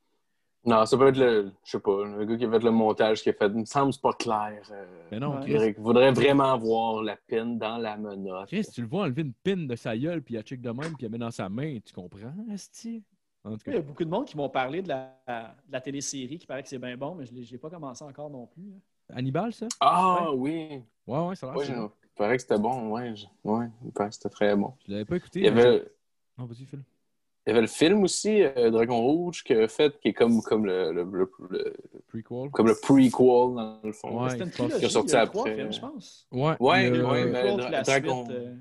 Non, 0.63 0.85
ça 0.85 0.99
peut 0.99 1.09
être 1.09 1.17
le, 1.19 1.53
je 1.65 1.71
sais 1.71 1.81
pas, 1.81 2.05
le 2.05 2.25
gars 2.27 2.37
qui 2.37 2.45
a 2.45 2.51
fait 2.51 2.59
le 2.63 2.71
montage 2.71 3.23
qui 3.23 3.31
a 3.31 3.33
fait, 3.33 3.47
il 3.47 3.55
me 3.61 3.65
semble 3.65 3.95
c'est 3.95 4.03
pas 4.03 4.13
clair. 4.13 4.63
euh, 4.71 5.09
Mais 5.11 5.19
non, 5.19 5.37
Ouais. 5.37 5.41
Chris. 5.41 5.69
il 5.69 5.83
faudrait 5.83 6.13
vraiment 6.13 6.59
voir 6.59 7.03
la 7.03 7.17
pine 7.17 7.59
dans 7.59 7.79
la 7.79 7.97
menotte. 7.97 8.49
Chris, 8.49 8.67
tu 8.73 8.83
le 8.83 8.87
vois 8.87 9.05
enlever 9.05 9.23
une 9.23 9.33
pin 9.33 9.57
de 9.57 9.75
sa 9.75 9.97
gueule, 9.97 10.23
puis 10.23 10.35
il 10.35 10.37
a 10.39 10.43
check 10.43 10.61
de 10.61 10.71
même, 10.71 10.95
puis 10.97 10.97
il 11.01 11.05
la 11.05 11.09
met 11.09 11.19
dans 11.19 11.31
sa 11.31 11.49
main, 11.49 11.79
tu 11.83 11.95
comprends, 11.95 12.35
Asti? 12.53 13.03
En 13.43 13.53
tout 13.53 13.61
Il 13.67 13.71
y 13.71 13.73
cas, 13.73 13.79
a 13.79 13.83
beaucoup 13.83 14.05
de 14.05 14.11
monde 14.11 14.27
qui 14.27 14.37
m'ont 14.37 14.51
parlé 14.51 14.83
de 14.83 14.89
la, 14.89 15.17
de 15.67 15.73
la 15.73 15.81
télésérie 15.81 16.39
qui 16.39 16.47
paraît 16.47 16.63
que 16.63 16.69
c'est 16.69 16.79
bien 16.79 16.95
bon, 16.95 17.15
mais 17.15 17.25
je 17.25 17.33
n'ai 17.35 17.59
pas 17.59 17.71
commencé 17.71 18.05
encore 18.05 18.29
non 18.29 18.47
plus. 18.47 18.71
hein. 18.75 19.15
Hannibal, 19.15 19.55
ça? 19.55 19.67
Ah 19.81 20.31
oui. 20.35 20.83
Ouais, 21.07 21.19
ouais, 21.27 21.37
ça 21.37 21.51
a 21.51 21.57
l'air. 21.57 21.81
Ouais, 21.83 21.89
il 22.05 22.09
paraît 22.15 22.37
que 22.37 22.43
c'était 22.43 22.59
bon. 22.59 22.91
Ouais, 22.91 23.17
je- 23.17 23.27
ouais, 23.45 23.67
il 23.83 23.93
paraît 23.93 24.11
que 24.11 24.15
c'était 24.15 24.29
très 24.29 24.55
bon. 24.55 24.75
Je 24.87 24.93
l'avais 24.93 25.05
pas 25.07 25.17
écouté. 25.17 25.41
Il 25.41 25.47
y 25.47 25.51
mais 25.51 25.61
avait, 25.63 25.79
j'ai- 25.79 25.89
Non, 26.37 26.45
vas-y, 26.45 26.67
Phil. 26.67 26.83
Il 27.47 27.51
y 27.51 27.53
avait 27.53 27.63
le 27.63 27.67
film 27.67 28.03
aussi, 28.05 28.43
euh, 28.43 28.71
Dragon 28.71 29.01
Rouge, 29.01 29.43
qui 29.43 29.55
a 29.55 29.67
fait, 29.69 29.99
qui 30.01 30.09
est 30.09 30.13
comme, 30.13 30.43
comme 30.43 30.67
le, 30.67 30.93
le- 30.93 31.05
le- 31.05 31.31
le- 31.51 31.75
Prequel. 32.09 32.51
comme 32.51 32.67
le 32.67 32.75
prequel, 32.81 33.11
dans 33.13 33.81
le 33.83 33.93
fond. 33.93 34.25
Ouais, 34.25 34.37
qu'il 34.37 34.85
est 34.85 34.89
sorti 34.89 35.17
après. 35.17 35.27
trois 35.39 35.47
films, 35.51 35.73
je 35.73 35.81
pense. 35.81 36.27
Ouais, 36.31 36.55
Ouais, 36.61 36.91
ouais, 36.91 37.25
mais 37.27 37.57
Dra- 37.57 37.83
Dragon- 37.83 38.25
suite, 38.27 38.37
euh, 38.37 38.55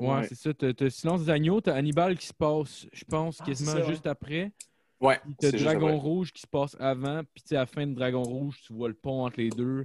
Ouais, 0.00 0.08
Ouais. 0.08 0.22
c'est 0.28 0.34
ça. 0.34 0.52
T'as 0.52 0.90
Silence 0.90 1.24
des 1.24 1.30
agneaux, 1.30 1.60
t'as 1.60 1.74
Hannibal 1.74 2.16
qui 2.18 2.26
se 2.26 2.34
passe, 2.34 2.86
je 2.92 3.04
pense, 3.04 3.38
Ah, 3.40 3.44
quasiment 3.44 3.84
juste 3.84 4.06
après. 4.08 4.50
Ouais, 5.00 5.20
t'as 5.38 5.52
Dragon 5.52 5.86
après. 5.86 5.98
Rouge 5.98 6.32
qui 6.32 6.42
se 6.42 6.46
passe 6.48 6.76
avant. 6.80 7.20
Puis 7.32 7.42
tu 7.44 7.48
sais, 7.50 7.56
à 7.56 7.60
la 7.60 7.66
fin 7.66 7.86
de 7.86 7.94
Dragon 7.94 8.22
Rouge, 8.22 8.60
tu 8.66 8.72
vois 8.72 8.88
le 8.88 8.94
pont 8.94 9.24
entre 9.24 9.38
les 9.38 9.50
deux. 9.50 9.84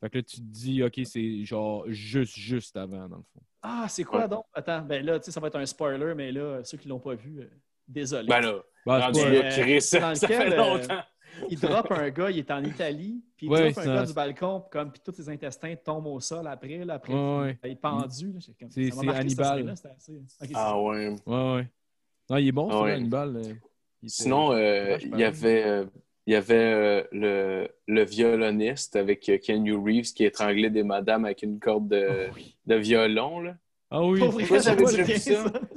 Fait 0.00 0.10
que 0.10 0.18
là, 0.18 0.22
tu 0.22 0.36
te 0.36 0.42
dis, 0.42 0.82
OK, 0.82 1.00
c'est 1.04 1.44
genre 1.46 1.84
juste, 1.88 2.34
juste 2.36 2.76
avant, 2.76 3.08
dans 3.08 3.16
le 3.16 3.22
fond. 3.22 3.40
Ah, 3.62 3.86
c'est 3.88 4.04
quoi 4.04 4.22
Ouais. 4.22 4.28
donc? 4.28 4.44
Attends, 4.52 4.82
ben 4.82 5.04
là, 5.04 5.18
tu 5.18 5.24
sais, 5.24 5.30
ça 5.32 5.40
va 5.40 5.46
être 5.48 5.56
un 5.56 5.64
spoiler, 5.64 6.14
mais 6.14 6.30
là, 6.32 6.62
ceux 6.62 6.76
qui 6.76 6.88
l'ont 6.88 7.00
pas 7.00 7.14
vu, 7.14 7.40
euh, 7.40 7.48
désolé. 7.88 8.28
Ben 8.28 8.40
là, 8.40 8.54
Bah, 8.84 9.06
rendu 9.06 9.20
là, 9.20 9.50
Chris, 9.50 9.80
ça, 9.82 10.14
ça 10.14 10.26
lequel, 10.26 10.50
fait 10.52 10.52
euh, 10.52 10.78
longtemps. 10.78 11.02
il 11.50 11.58
drop 11.58 11.90
un 11.92 12.10
gars, 12.10 12.30
il 12.30 12.38
est 12.38 12.50
en 12.50 12.62
Italie, 12.64 13.22
puis 13.36 13.46
il 13.46 13.50
Ouais, 13.52 13.72
drop 13.72 13.84
un 13.86 13.94
gars 13.94 14.06
du 14.06 14.12
balcon, 14.14 14.60
puis 14.60 14.70
comme, 14.70 14.92
puis 14.92 15.00
tous 15.04 15.12
ses 15.12 15.28
intestins 15.28 15.74
tombent 15.76 16.06
au 16.06 16.20
sol 16.20 16.46
après, 16.46 16.84
là, 16.84 16.94
après, 16.94 17.12
Ouais, 17.12 17.40
ouais. 17.40 17.58
il 17.64 17.70
est 17.72 17.76
pendu. 17.76 18.32
là, 18.32 18.38
j'ai 18.40 18.52
comme- 18.54 18.70
C'est- 18.70 18.90
ça 18.90 19.00
Hannibal. 19.12 19.72
c'était 19.76 19.88
assez- 19.96 20.12
Ok, 20.12 20.22
c'est 20.26 20.48
Ah 20.54 20.68
ça. 20.70 20.80
ouais. 20.80 21.08
Ouais, 21.26 21.54
ouais. 21.54 21.68
Non, 22.30 22.36
il 22.38 22.48
est 22.48 22.52
bon, 22.52 22.68
Ah 22.70 22.72
ça, 22.74 22.82
ouais. 22.82 22.92
Hannibal. 22.92 23.36
euh, 23.36 23.42
il 24.02 24.10
Sinon, 24.10 24.52
euh, 24.52 24.98
il 25.02 25.18
y 25.18 25.24
avait, 25.24 25.64
euh, 25.64 25.84
il 26.26 26.32
y 26.32 26.36
avait 26.36 26.54
euh, 26.56 27.02
le, 27.12 27.68
le 27.86 28.04
violoniste 28.04 28.96
avec 28.96 29.28
euh, 29.28 29.38
Keanu 29.38 29.74
Reeves 29.74 30.12
qui 30.12 30.24
étranglait 30.24 30.70
des 30.70 30.82
madames 30.82 31.24
avec 31.24 31.42
une 31.42 31.58
corde 31.60 31.88
de, 31.88 32.08
Ah 32.28 32.32
oui. 32.34 32.56
de 32.66 32.74
violon. 32.76 33.40
Là. 33.40 33.56
Ah 33.90 34.02
oui. 34.02 34.20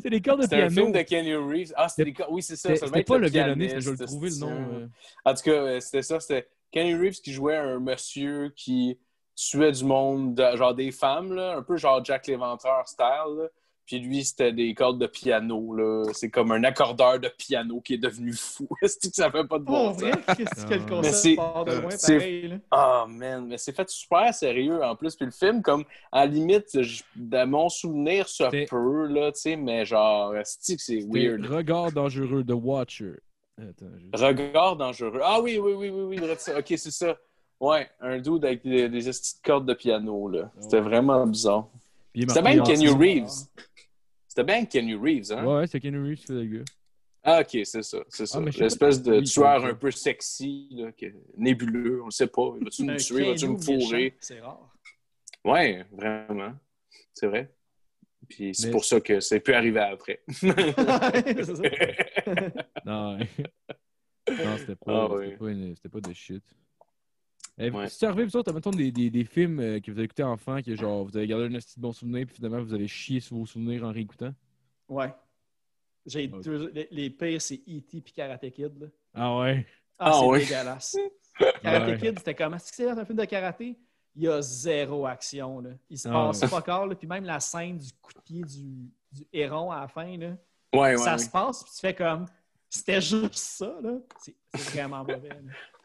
C'est 0.01 0.09
des 0.09 0.21
cordes 0.21 0.39
de 0.39 0.43
C'était 0.43 0.55
un 0.55 0.67
piano. 0.67 0.81
film 0.81 0.91
de 0.91 1.01
Keanu 1.03 1.37
Reeves. 1.37 1.73
Ah, 1.75 1.87
c'était 1.89 2.05
des 2.05 2.13
co- 2.13 2.23
Oui, 2.29 2.41
c'est 2.41 2.55
ça. 2.55 2.75
C'était 2.75 3.03
pas 3.03 3.17
le 3.17 3.27
violoniste, 3.27 3.29
mais 3.29 3.67
pianiste, 3.67 3.79
je 3.81 3.89
vais 3.91 3.97
le 3.99 4.05
trouver 4.07 4.29
le 4.29 4.35
c'est 4.35 4.41
nom. 4.41 4.51
euh. 4.73 4.87
En 5.25 5.33
tout 5.33 5.41
cas, 5.43 5.51
euh, 5.51 5.79
c'était 5.79 6.01
ça. 6.01 6.19
C'était 6.19 6.47
Keanu 6.71 6.99
Reeves 6.99 7.21
qui 7.21 7.33
jouait 7.33 7.55
un 7.57 7.79
monsieur 7.79 8.49
qui 8.55 8.97
tuait 9.35 9.71
du 9.71 9.83
monde, 9.85 10.33
de- 10.35 10.57
genre 10.57 10.73
des 10.73 10.91
femmes, 10.91 11.33
là, 11.33 11.55
un 11.57 11.61
peu 11.63 11.77
genre 11.77 12.03
Jack 12.03 12.25
l'Éventreur 12.27 12.87
style. 12.87 13.05
là. 13.37 13.47
Puis 13.89 13.97
lui, 13.99 14.23
c'était 14.23 14.53
des 14.53 14.75
cordes 14.75 14.99
de 15.01 15.07
piano. 15.07 15.73
là. 15.75 16.03
C'est 16.13 16.29
comme 16.29 16.51
un 16.51 16.63
accordeur 16.63 17.19
de 17.19 17.27
piano 17.27 17.81
qui 17.81 17.95
est 17.95 17.97
devenu 17.97 18.33
fou. 18.33 18.67
Est-ce 18.83 18.99
que 18.99 19.07
ça 19.11 19.31
fait 19.31 19.43
pas 19.47 19.57
de 19.57 19.63
bon 19.63 19.97
sens? 19.97 20.03
Ah. 20.27 20.35
Mais 20.69 20.79
concept 20.87 21.15
c'est- 21.15 21.35
part 21.35 21.65
de 21.65 21.71
loin, 21.73 21.89
c'est- 21.89 22.17
pareil, 22.17 22.47
là? 22.49 22.55
Ah, 22.69 23.05
man, 23.09 23.47
mais 23.47 23.57
c'est 23.57 23.75
fait 23.75 23.89
super 23.89 24.31
sérieux 24.31 24.83
en 24.83 24.95
plus. 24.95 25.15
Puis 25.15 25.25
le 25.25 25.31
film, 25.31 25.63
comme, 25.63 25.85
à 26.11 26.19
la 26.19 26.31
limite, 26.31 26.83
je- 26.83 27.01
de 27.15 27.43
mon 27.45 27.67
souvenir, 27.67 28.29
ça 28.29 28.51
peut, 28.51 29.07
là, 29.07 29.31
tu 29.31 29.39
sais, 29.41 29.55
mais 29.55 29.87
genre, 29.87 30.33
c'est 30.43 30.75
que 30.75 30.81
c'est 30.83 31.01
C'était 31.01 31.07
weird. 31.29 31.45
Regard 31.47 31.91
dangereux, 31.91 32.43
The 32.43 32.51
Watcher. 32.53 33.13
Attends, 33.57 33.87
je- 34.15 34.23
Regard 34.23 34.75
dangereux. 34.75 35.19
Ah 35.23 35.41
oui, 35.41 35.57
oui, 35.57 35.73
oui, 35.73 35.89
oui, 35.89 36.19
oui. 36.21 36.29
Ok, 36.55 36.65
c'est 36.77 36.91
ça. 36.91 37.17
Ouais, 37.59 37.89
un 37.99 38.19
dude 38.19 38.45
avec 38.45 38.61
des, 38.61 38.87
des 38.87 38.99
petites 38.99 39.41
cordes 39.43 39.65
de 39.65 39.73
piano, 39.73 40.29
là. 40.29 40.51
C'était 40.59 40.75
Ouais. 40.77 40.81
vraiment 40.83 41.25
bizarre. 41.25 41.67
C'était 42.15 42.41
Kenny 42.41 42.63
Kenny 42.63 42.87
Reeves. 42.87 43.29
C'était 44.29 44.43
bien 44.43 44.63
Kenny 44.65 44.93
Reeves, 44.93 45.31
hein? 45.33 45.43
Ouais, 45.43 45.65
c'est 45.67 45.79
Kenny 45.79 45.97
Reeves 45.97 46.19
qui 46.19 46.27
fait 46.27 46.33
le 46.33 46.45
gars. 46.45 46.65
Ah, 47.23 47.41
ok, 47.41 47.49
c'est 47.65 47.81
ça, 47.83 47.97
c'est 48.07 48.25
ça. 48.27 48.39
sais 48.51 48.59
L'espèce 48.63 49.01
de 49.01 49.17
oui, 49.17 49.23
tueur 49.23 49.65
un 49.65 49.73
peu 49.73 49.89
sexy, 49.91 50.69
là, 50.71 50.91
que- 50.93 51.13
nébuleux, 51.35 52.01
on 52.01 52.05
le 52.05 52.11
sait 52.11 52.27
pas. 52.27 52.51
Vas-tu 52.61 52.83
me 52.83 52.95
tuer, 52.97 53.25
vas-tu 53.31 53.47
me 53.49 53.57
fourrer? 53.57 54.15
C'est 54.21 54.39
rare. 54.39 54.73
Ouais, 55.43 55.83
vraiment. 55.91 56.53
C'est 57.13 57.27
vrai. 57.27 57.51
Puis 58.29 58.53
c'est 58.53 58.67
Mais- 58.67 58.71
pour 58.71 58.85
ça 58.85 59.01
que 59.01 59.19
c'est 59.19 59.39
pu 59.39 59.53
arriver 59.53 59.79
après. 59.79 60.21
C'est 60.27 61.43
ça. 61.45 61.53
Non, 62.85 63.17
ouais. 63.17 63.27
non 64.29 64.57
c'était 64.57 64.75
pas, 64.75 65.05
Ah, 65.05 65.07
c'était 65.09 65.15
ouais. 65.15 65.37
pas, 65.37 65.49
une- 65.49 65.75
c'était 65.75 65.89
pas 65.89 66.01
de 66.01 66.13
shit. 66.13 66.43
Eh, 67.59 67.69
Ouais. 67.71 67.89
C'est 67.89 68.05
arrivé, 68.05 68.23
vous 68.25 68.35
autres, 68.37 68.53
mettons, 68.53 68.71
des, 68.71 68.91
des, 68.91 69.09
des 69.09 69.25
films 69.25 69.59
euh, 69.59 69.79
que 69.79 69.91
vous 69.91 69.97
avez 69.97 70.05
écoutés 70.05 70.23
enfant, 70.23 70.61
que 70.61 70.75
genre, 70.75 71.03
vous 71.05 71.15
avez 71.17 71.27
gardé 71.27 71.45
un 71.53 71.59
petit 71.59 71.79
bon 71.79 71.91
souvenir, 71.91 72.25
puis 72.25 72.35
finalement, 72.37 72.61
vous 72.63 72.73
avez 72.73 72.87
chié 72.87 73.19
sur 73.19 73.35
vos 73.37 73.45
souvenirs 73.45 73.83
en 73.83 73.91
réécoutant? 73.91 74.33
Ouais. 74.87 75.13
J'ai 76.05 76.27
deux- 76.27 76.71
les, 76.73 76.87
les 76.91 77.09
pires, 77.09 77.41
c'est 77.41 77.61
E.T. 77.67 78.01
puis 78.01 78.13
Karate 78.13 78.49
Kid. 78.51 78.79
là. 78.79 78.87
Ah 79.13 79.37
ouais? 79.39 79.65
Ah, 79.99 80.11
Ah 80.11 80.17
c'est 80.19 80.25
ouais. 80.27 80.39
dégueulasse. 80.39 80.97
Karate 81.61 81.87
Ouais. 81.89 81.97
Kid, 81.97 82.17
c'était 82.19 82.33
comment? 82.35 82.55
Est-ce 82.55 82.69
que 82.71 82.75
c'est 82.77 82.89
un 82.89 83.05
film 83.05 83.17
de 83.19 83.25
karaté? 83.25 83.77
Il 84.15 84.23
y 84.23 84.27
a 84.27 84.41
zéro 84.41 85.05
action. 85.05 85.59
Là. 85.59 85.69
Il 85.89 85.97
se 85.99 86.07
Ah 86.07 86.11
passe 86.13 86.41
ouais. 86.41 86.47
pas 86.49 86.57
encore. 86.57 86.87
Là. 86.87 86.95
Puis 86.95 87.07
même 87.07 87.25
la 87.25 87.39
scène 87.39 87.77
du 87.77 87.89
coup 88.01 88.11
de 88.13 88.19
pied 88.21 88.41
du, 88.41 88.89
du 89.11 89.27
héron 89.31 89.71
à 89.71 89.81
la 89.81 89.87
fin, 89.87 90.17
là, 90.17 90.35
Ouais, 90.73 90.79
ouais. 90.91 90.97
ça 90.97 91.13
ouais. 91.13 91.17
se 91.19 91.29
passe, 91.29 91.63
puis 91.63 91.71
tu 91.73 91.79
fais 91.81 91.93
comme. 91.93 92.25
C'était 92.71 93.01
juste 93.01 93.33
ça, 93.33 93.79
là. 93.81 93.97
C'est 94.19 94.35
c'est 94.53 94.69
vraiment 94.79 95.03
mauvais. 95.03 95.29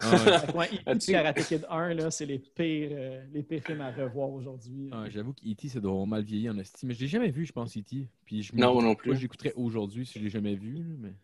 Ah 0.00 0.10
ouais. 0.10 0.38
Fait 0.38 0.46
que, 0.52 0.56
ouais, 0.58 0.66
E.T. 0.86 0.98
Puis 0.98 1.12
Karate 1.12 1.44
Kid 1.46 1.66
1, 1.68 1.94
là, 1.94 2.10
c'est 2.10 2.26
les 2.26 2.38
pires, 2.38 2.90
euh, 2.92 3.24
les 3.32 3.42
pires 3.42 3.62
films 3.62 3.80
à 3.80 3.90
revoir 3.90 4.28
aujourd'hui. 4.30 4.90
Ah, 4.92 5.08
J'avoue 5.08 5.32
qu'E.T. 5.32 5.68
ça 5.68 5.80
doit 5.80 6.04
mal 6.04 6.22
vieillir 6.24 6.52
en 6.52 6.58
esti, 6.58 6.84
mais 6.84 6.92
je 6.94 7.00
l'ai 7.00 7.06
jamais 7.08 7.30
vu, 7.30 7.46
je 7.46 7.52
pense, 7.52 7.76
E.T. 7.76 8.08
Puis 8.26 8.42
je 8.42 8.54
Non, 8.54 8.94
plus. 8.94 9.16
j'écouterais 9.16 9.54
aujourd'hui 9.56 10.04
si 10.04 10.18
je 10.18 10.24
l'ai 10.24 10.30
jamais 10.30 10.54
vu, 10.56 10.96
mais... 10.98 11.14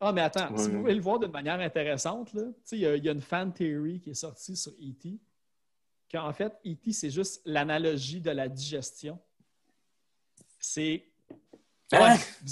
Ah, 0.00 0.12
mais 0.12 0.22
attends, 0.22 0.56
si 0.56 0.70
vous 0.70 0.80
voulez 0.80 0.94
le 0.94 1.02
voir 1.02 1.18
d'une 1.18 1.30
manière 1.30 1.60
intéressante, 1.60 2.32
là, 2.32 2.44
tu 2.44 2.54
sais, 2.64 2.78
il 2.78 2.80
y, 2.80 3.04
y 3.04 3.08
a 3.08 3.12
une 3.12 3.20
fan 3.20 3.52
theory 3.52 4.00
qui 4.00 4.10
est 4.10 4.14
sortie 4.14 4.56
sur 4.56 4.72
E.T. 4.72 5.18
qu'en 6.10 6.32
fait, 6.32 6.54
E.T., 6.66 6.92
c'est 6.94 7.10
juste 7.10 7.42
l'analogie 7.44 8.22
de 8.22 8.30
la 8.30 8.48
digestion. 8.48 9.18
C'est. 10.58 11.09
Ouais, 11.92 12.16
vous 12.42 12.48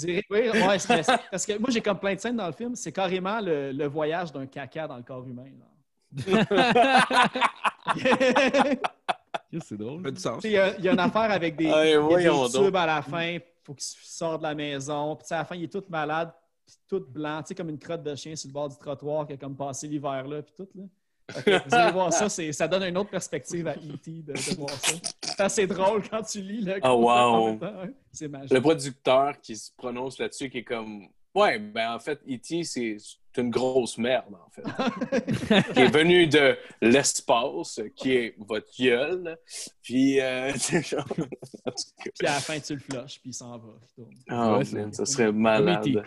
parce 1.31 1.45
que 1.45 1.57
moi, 1.57 1.69
j'ai 1.69 1.81
comme 1.81 1.99
plein 1.99 2.15
de 2.15 2.19
scènes 2.19 2.35
dans 2.35 2.47
le 2.47 2.51
film, 2.53 2.75
c'est 2.75 2.91
carrément 2.91 3.39
le, 3.39 3.71
le 3.71 3.85
voyage 3.87 4.33
d'un 4.33 4.45
caca 4.45 4.87
dans 4.87 4.97
le 4.97 5.03
corps 5.03 5.25
humain. 5.25 5.45
c'est 9.65 9.77
drôle. 9.77 10.03
Ça 10.05 10.11
du 10.11 10.19
sens. 10.19 10.43
Il 10.43 10.51
y, 10.51 10.57
a- 10.57 10.77
il 10.77 10.83
y 10.85 10.89
a 10.89 10.93
une 10.93 10.99
affaire 10.99 11.31
avec 11.31 11.55
des, 11.55 11.69
Ah, 11.71 11.83
des 12.17 12.23
tubes 12.65 12.75
à 12.75 12.85
la 12.85 13.01
fin, 13.01 13.23
il 13.25 13.41
faut 13.63 13.73
qu'il 13.73 13.85
sorte 14.03 14.39
de 14.39 14.43
la 14.47 14.55
maison. 14.55 15.15
Puis 15.15 15.25
à 15.33 15.37
la 15.39 15.45
fin, 15.45 15.55
il 15.55 15.63
est 15.65 15.71
tout 15.71 15.83
malade, 15.89 16.31
puis 16.65 16.75
tout 16.87 17.05
blanc, 17.07 17.41
tu 17.41 17.49
sais, 17.49 17.55
comme 17.55 17.69
une 17.69 17.79
crotte 17.79 18.03
de 18.03 18.15
chien 18.15 18.35
sur 18.35 18.47
le 18.49 18.53
bord 18.53 18.69
du 18.69 18.77
trottoir 18.77 19.27
qui 19.27 19.33
a 19.33 19.37
comme 19.37 19.55
passé 19.55 19.87
l'hiver 19.87 20.27
là, 20.27 20.41
puis 20.41 20.53
tout. 20.55 20.67
Là. 20.75 20.83
Que 21.45 21.69
vous 21.69 21.75
allez 21.75 21.91
voir 21.91 22.13
ça, 22.13 22.29
c'est- 22.29 22.51
ça 22.51 22.67
donne 22.67 22.83
une 22.83 22.97
autre 22.97 23.09
perspective 23.09 23.67
à 23.67 23.73
E.T. 23.75 24.11
de, 24.11 24.33
de 24.33 24.55
voir 24.57 24.69
ça. 24.71 24.93
C'est 25.23 25.41
assez 25.41 25.67
drôle 25.67 26.01
quand 26.09 26.21
tu 26.23 26.41
lis 26.41 26.61
le 26.61 26.73
Ah, 26.75 26.89
concept 26.89 26.93
en 26.93 27.49
wow. 27.51 27.59
hein. 27.63 27.89
C'est 28.11 28.27
magique. 28.27 28.51
Le 28.53 28.61
producteur 28.61 29.39
qui 29.41 29.55
se 29.55 29.71
prononce 29.77 30.19
là-dessus, 30.19 30.49
qui 30.49 30.59
est 30.59 30.63
comme. 30.63 31.07
Ouais, 31.35 31.59
ben 31.59 31.93
en 31.93 31.99
fait, 31.99 32.19
E.T., 32.27 32.63
c'est 32.63 32.97
c'est 33.31 33.41
une 33.41 33.51
grosse 33.51 33.99
merde, 33.99 34.33
en 34.33 34.49
fait. 34.49 34.63
qui 35.73 35.79
est 35.81 35.93
venu 35.93 36.25
de 36.25 36.57
l'espace, 36.81 37.79
qui 37.95 38.11
est 38.13 38.35
votre 38.39 38.67
gueule. 38.79 39.37
Puis, 39.83 40.19
euh, 40.19 40.51
c'est 40.57 40.83
genre. 40.83 41.05
Puis 41.13 42.27
à 42.27 42.33
la 42.33 42.39
fin, 42.39 42.59
tu 42.59 42.73
le 42.73 42.79
flushes, 42.79 43.19
puis 43.21 43.29
il 43.29 43.33
s'en 43.33 43.51
va. 43.59 43.67
tourne. 43.95 44.15
Oh, 44.31 44.57
Ouais, 44.57 44.91
ça 44.91 45.05
serait 45.05 45.31
malade. 45.31 46.03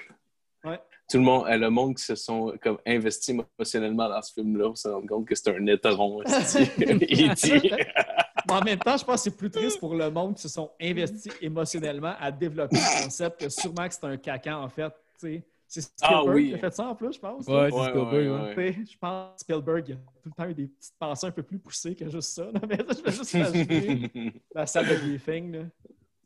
Tout 1.13 1.19
le 1.19 1.25
monde, 1.25 1.45
le 1.47 1.69
monde 1.69 1.95
qui 1.95 2.05
se 2.05 2.15
sont 2.15 2.55
comme 2.63 2.79
investis 2.87 3.29
émotionnellement 3.29 4.09
dans 4.09 4.23
ce 4.23 4.33
film-là, 4.33 4.75
se 4.75 4.89
rend 4.89 5.07
compte 5.07 5.27
que 5.27 5.35
c'est 5.35 5.51
un. 5.51 5.61
Mais 5.61 5.75
en 8.49 8.63
même 8.63 8.79
temps, 8.79 8.97
je 8.97 9.05
pense 9.05 9.17
que 9.17 9.21
c'est 9.31 9.37
plus 9.37 9.51
triste 9.51 9.79
pour 9.79 9.95
le 9.95 10.11
monde 10.11 10.37
qui 10.37 10.41
se 10.41 10.49
sont 10.49 10.71
investis 10.81 11.31
émotionnellement 11.43 12.15
à 12.19 12.33
développer 12.33 12.77
le 12.77 13.05
concept 13.05 13.43
que 13.43 13.51
sûrement 13.51 13.87
que 13.87 13.93
c'est 13.93 14.07
un 14.07 14.17
caca, 14.17 14.59
en 14.59 14.71
fait. 14.71 14.91
C'est 15.19 15.45
Spielberg 15.83 16.01
Ah 16.03 16.25
oui. 16.25 16.49
qui 16.49 16.55
a 16.55 16.59
fait 16.59 16.73
ça 16.75 16.87
en 16.87 16.95
plus, 16.95 17.13
je 17.13 17.21
pense. 17.21 17.47
Ouais, 17.47 17.69
c'est 17.69 17.77
Ouais, 17.77 17.91
Spielberg, 17.91 18.57
ouais, 18.57 18.75
Je 18.91 18.97
pense 18.99 19.35
que 19.35 19.41
Spielberg 19.41 19.85
il 19.89 19.93
a 19.93 19.97
tout 19.97 20.31
le 20.31 20.33
temps 20.33 20.49
eu 20.49 20.55
des 20.55 20.67
petites 20.67 20.95
pensées 20.99 21.27
un 21.27 21.31
peu 21.31 21.43
plus 21.43 21.59
poussées 21.59 21.95
que 21.95 22.09
juste 22.09 22.31
ça. 22.31 22.45
Non, 22.45 22.63
mais 22.69 22.79
ça, 22.79 22.95
je 22.99 23.03
vais 23.03 23.13
juste 23.13 23.35
imaginer 23.35 24.33
la 24.55 24.65
salle 24.65 24.89
de 24.89 24.95
briefing. 24.97 25.53
Là. 25.53 25.65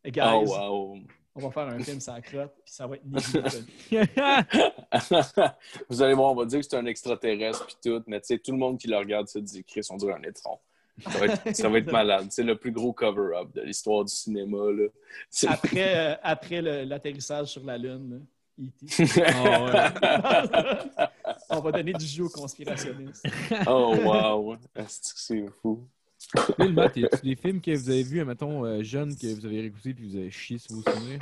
Hey, 0.05 0.13
guys, 0.13 0.47
oh, 0.47 0.47
wow. 0.47 0.97
On 1.37 1.41
va 1.41 1.51
faire 1.51 1.69
un 1.69 1.79
film 1.79 1.99
la 2.07 2.21
crotte, 2.21 2.55
puis 2.65 2.73
ça 2.73 2.87
va 2.87 2.97
être 2.97 3.05
nébuleux. 3.05 3.67
Vous 5.91 6.03
allez 6.03 6.15
voir, 6.15 6.33
on 6.33 6.35
va 6.35 6.47
dire 6.47 6.61
que 6.61 6.67
c'est 6.69 6.77
un 6.77 6.87
extraterrestre 6.87 7.67
puis 7.67 7.77
tout, 7.85 8.03
mais 8.07 8.21
tu 8.21 8.29
sais, 8.29 8.39
tout 8.39 8.53
le 8.53 8.59
monde 8.59 8.79
qui 8.79 8.89
le 8.89 8.97
regarde 8.97 9.29
se 9.29 9.39
dit 9.39 9.63
Chris, 9.63 9.87
on 9.91 9.97
dirait 9.97 10.15
un 10.15 10.23
étron. 10.23 10.59
Ça 11.03 11.19
va 11.19 11.27
être, 11.27 11.55
ça 11.55 11.69
va 11.69 11.77
être 11.79 11.93
malade. 11.93 12.29
C'est 12.31 12.43
le 12.43 12.57
plus 12.57 12.73
gros 12.73 12.95
cover-up 12.95 13.53
de 13.55 13.61
l'histoire 13.61 14.03
du 14.05 14.15
cinéma. 14.15 14.73
Là. 14.73 14.87
Après, 15.49 15.97
euh, 15.97 16.15
après 16.23 16.63
l'atterrissage 16.63 17.49
sur 17.49 17.65
la 17.65 17.77
Lune, 17.77 18.11
là, 18.11 18.17
ouais. 18.59 18.71
on 21.51 21.61
va 21.61 21.73
donner 21.73 21.93
du 21.93 22.07
jeu 22.07 22.25
aux 22.25 22.31
conspirationnistes. 22.31 23.27
oh, 23.67 23.95
wow. 24.03 24.57
C'est 24.87 25.45
fou? 25.61 25.87
Phil, 26.61 26.73
Matt, 26.73 26.97
y 26.97 27.05
a 27.05 27.09
des 27.23 27.37
films 27.37 27.61
que 27.61 27.71
vous 27.77 27.91
avez 27.91 28.03
vus, 28.03 28.25
mettons, 28.25 28.65
euh, 28.65 28.83
jeunes, 28.83 29.15
que 29.17 29.27
vous 29.35 29.47
avez 29.47 29.61
réécoutés 29.61 29.95
puis 29.95 30.09
vous 30.09 30.17
avez 30.17 30.31
chié 30.31 30.59
sur 30.59 30.75
vos 30.77 30.83
souvenirs? 30.83 31.19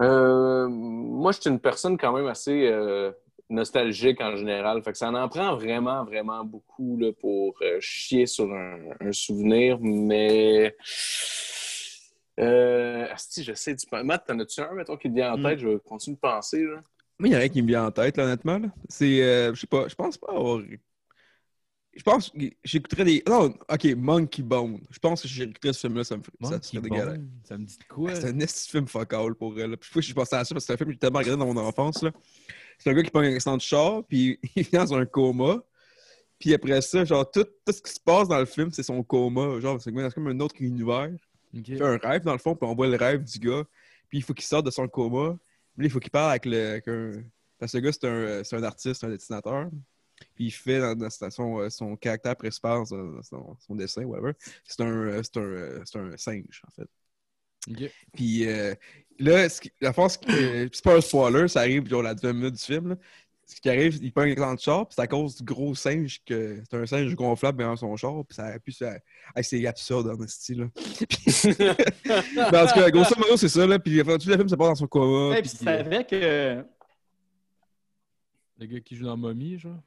Euh, 0.00 0.68
moi, 0.68 1.32
je 1.32 1.40
suis 1.40 1.50
une 1.50 1.60
personne 1.60 1.96
quand 1.98 2.12
même 2.12 2.26
assez 2.26 2.66
euh, 2.66 3.12
nostalgique 3.50 4.20
en 4.20 4.36
général. 4.36 4.82
Fait 4.82 4.92
que 4.92 4.98
ça 4.98 5.10
en 5.10 5.28
prend 5.28 5.54
vraiment, 5.56 6.04
vraiment 6.04 6.44
beaucoup 6.44 6.96
là, 6.98 7.10
pour 7.20 7.54
euh, 7.62 7.76
chier 7.80 8.26
sur 8.26 8.50
un, 8.52 8.78
un 9.00 9.12
souvenir, 9.12 9.78
mais. 9.80 10.74
Euh, 12.40 13.06
asti, 13.12 13.44
j'essaie 13.44 13.74
de. 13.74 14.02
Matt, 14.02 14.26
t'en 14.26 14.38
as-tu 14.38 14.60
un, 14.60 14.72
mettons, 14.72 14.96
qui 14.96 15.08
te 15.10 15.14
vient 15.14 15.34
en 15.34 15.38
Mm. 15.38 15.42
tête? 15.42 15.58
Je 15.58 15.68
vais 15.68 15.78
continuer 15.78 16.14
de 16.16 16.20
penser. 16.20 16.64
Là. 16.64 16.82
Moi, 17.18 17.28
il 17.28 17.32
y 17.32 17.36
en 17.36 17.40
a 17.40 17.42
un 17.42 17.48
qui 17.48 17.60
me 17.62 17.66
vient 17.68 17.86
en 17.86 17.90
tête, 17.90 18.16
là, 18.16 18.24
honnêtement. 18.24 18.58
là. 18.58 18.68
C'est. 18.88 19.22
euh, 19.22 19.54
je 19.54 19.60
sais 19.60 19.66
pas, 19.66 19.86
je 19.88 19.94
pense 19.94 20.16
pas 20.16 20.32
avoir. 20.32 20.60
Je 21.94 22.02
pense 22.02 22.30
que 22.30 22.38
j'écouterais 22.64 23.04
des. 23.04 23.22
Non, 23.28 23.54
ok, 23.68 23.84
Monkey 23.96 24.42
Bone. 24.42 24.80
Je 24.90 24.98
pense 24.98 25.22
que 25.22 25.28
j'écouterais 25.28 25.74
ce 25.74 25.80
film-là, 25.80 26.04
ça 26.04 26.16
me 26.16 26.22
ferait, 26.22 26.36
ça 26.42 26.62
serait 26.62 26.80
dégueulasse. 26.80 27.20
Ça 27.44 27.58
me 27.58 27.64
dit 27.64 27.76
de 27.76 27.84
quoi? 27.84 28.14
C'est 28.14 28.28
un 28.28 28.40
esti 28.40 28.70
film 28.70 28.86
fuck 28.86 29.12
all 29.12 29.34
pour 29.34 29.58
elle. 29.60 29.76
Puis 29.76 29.88
je 29.88 29.88
sais 29.88 29.94
pas 29.94 30.02
si 30.02 30.08
je 30.08 30.14
pensais 30.14 30.36
à 30.36 30.44
ça 30.44 30.54
parce 30.54 30.64
que 30.64 30.66
c'est 30.66 30.72
un 30.72 30.76
film 30.78 30.88
que 30.88 30.94
j'ai 30.94 30.98
tellement 30.98 31.18
regardé 31.18 31.38
dans 31.38 31.52
mon 31.52 31.60
enfance. 31.60 32.02
là. 32.02 32.10
C'est 32.78 32.90
un 32.90 32.94
gars 32.94 33.02
qui 33.02 33.10
prend 33.10 33.20
un 33.20 33.34
accident 33.34 33.56
de 33.56 33.62
char, 33.62 34.04
puis 34.04 34.38
il 34.56 34.62
vient 34.64 34.84
dans 34.84 34.94
un 34.94 35.04
coma. 35.04 35.62
Puis 36.38 36.54
après 36.54 36.80
ça, 36.80 37.04
genre, 37.04 37.30
tout, 37.30 37.44
tout 37.44 37.72
ce 37.72 37.82
qui 37.82 37.92
se 37.92 38.00
passe 38.00 38.26
dans 38.26 38.38
le 38.38 38.46
film, 38.46 38.70
c'est 38.72 38.82
son 38.82 39.02
coma. 39.02 39.60
Genre, 39.60 39.80
c'est 39.80 39.92
comme 39.92 40.28
un 40.28 40.40
autre 40.40 40.56
univers. 40.60 41.10
Il 41.52 41.64
fait 41.64 41.82
un 41.82 41.98
rêve, 41.98 42.22
dans 42.22 42.32
le 42.32 42.38
fond, 42.38 42.56
puis 42.56 42.68
on 42.68 42.74
voit 42.74 42.88
le 42.88 42.96
rêve 42.96 43.22
du 43.22 43.38
gars. 43.38 43.64
Puis 44.08 44.18
il 44.18 44.22
faut 44.22 44.32
qu'il 44.32 44.46
sorte 44.46 44.64
de 44.64 44.70
son 44.70 44.88
coma. 44.88 45.36
Puis 45.74 45.82
là, 45.82 45.86
il 45.86 45.90
faut 45.90 46.00
qu'il 46.00 46.10
parle 46.10 46.30
avec, 46.30 46.46
le, 46.46 46.70
avec 46.70 46.88
un... 46.88 47.22
Parce 47.58 47.72
que 47.72 47.78
le 47.78 47.84
gars, 47.84 47.92
c'est 47.92 48.08
un, 48.08 48.44
c'est 48.44 48.56
un 48.56 48.62
artiste, 48.62 49.04
un 49.04 49.10
dessinateur. 49.10 49.70
Puis 50.34 50.46
il 50.46 50.50
fait 50.50 50.80
dans, 50.80 50.94
dans 50.94 51.10
son, 51.30 51.58
euh, 51.60 51.70
son 51.70 51.96
caractère 51.96 52.36
principal, 52.36 52.86
son, 52.86 53.22
son- 53.22 53.56
son 53.66 53.74
dessin, 53.74 54.04
whatever. 54.04 54.32
C'est 54.64 54.80
un, 54.82 54.86
euh, 54.90 55.22
c'est 55.22 55.36
un, 55.38 55.42
euh, 55.42 55.82
c'est 55.84 55.98
un 55.98 56.16
singe, 56.16 56.62
en 56.66 56.70
fait. 56.70 56.88
Puis 58.12 58.48
euh, 58.48 58.74
là, 59.18 59.48
ce 59.48 59.60
qui- 59.60 59.72
la 59.80 59.92
force, 59.92 60.18
euh, 60.28 60.68
c'est 60.72 60.82
pas 60.84 60.96
un 60.96 61.00
spoiler, 61.00 61.46
ça 61.48 61.60
arrive 61.60 61.86
genre 61.88 62.02
la 62.02 62.14
deuxième 62.14 62.36
minute 62.38 62.54
du 62.54 62.62
film. 62.62 62.88
là. 62.90 62.96
Ce 63.44 63.60
qui 63.60 63.68
arrive, 63.68 63.98
il 64.02 64.12
prend 64.12 64.22
un 64.22 64.26
écran 64.28 64.54
de 64.54 64.60
char, 64.60 64.86
puis 64.88 64.94
c'est 64.96 65.02
à 65.02 65.06
cause 65.06 65.36
du 65.36 65.44
gros 65.44 65.74
singe 65.74 66.22
que 66.24 66.62
c'est 66.70 66.76
un 66.76 66.86
singe 66.86 67.14
gonflable 67.14 67.62
dans 67.62 67.76
son 67.76 67.94
char, 67.96 68.24
puis 68.26 68.34
ça 68.34 68.46
appuie 68.46 68.72
sur. 68.72 68.86
Hey, 68.86 69.44
c'est 69.44 69.66
absurde 69.66 70.06
dans 70.16 70.18
ce 70.26 70.32
style. 70.32 70.60
là. 70.60 70.68
Mais 72.52 72.58
en 72.58 72.66
tout 72.66 72.74
cas, 72.74 72.90
grosso 72.90 73.14
modo, 73.18 73.36
c'est 73.36 73.48
ça, 73.50 73.66
là. 73.66 73.78
Puis 73.78 74.00
enfin, 74.00 74.16
tout 74.16 74.28
le 74.28 74.36
film 74.36 74.48
se 74.48 74.54
passe 74.54 74.68
dans 74.68 74.74
son 74.76 74.86
coma. 74.86 75.30
Ouais, 75.34 75.42
puis, 75.42 75.50
puis 75.50 75.58
c'est 75.58 75.68
avec, 75.68 76.12
euh, 76.14 76.62
Le 78.58 78.66
gars 78.66 78.80
qui 78.80 78.96
joue 78.96 79.04
dans 79.04 79.16
Mommy, 79.16 79.58
genre. 79.58 79.80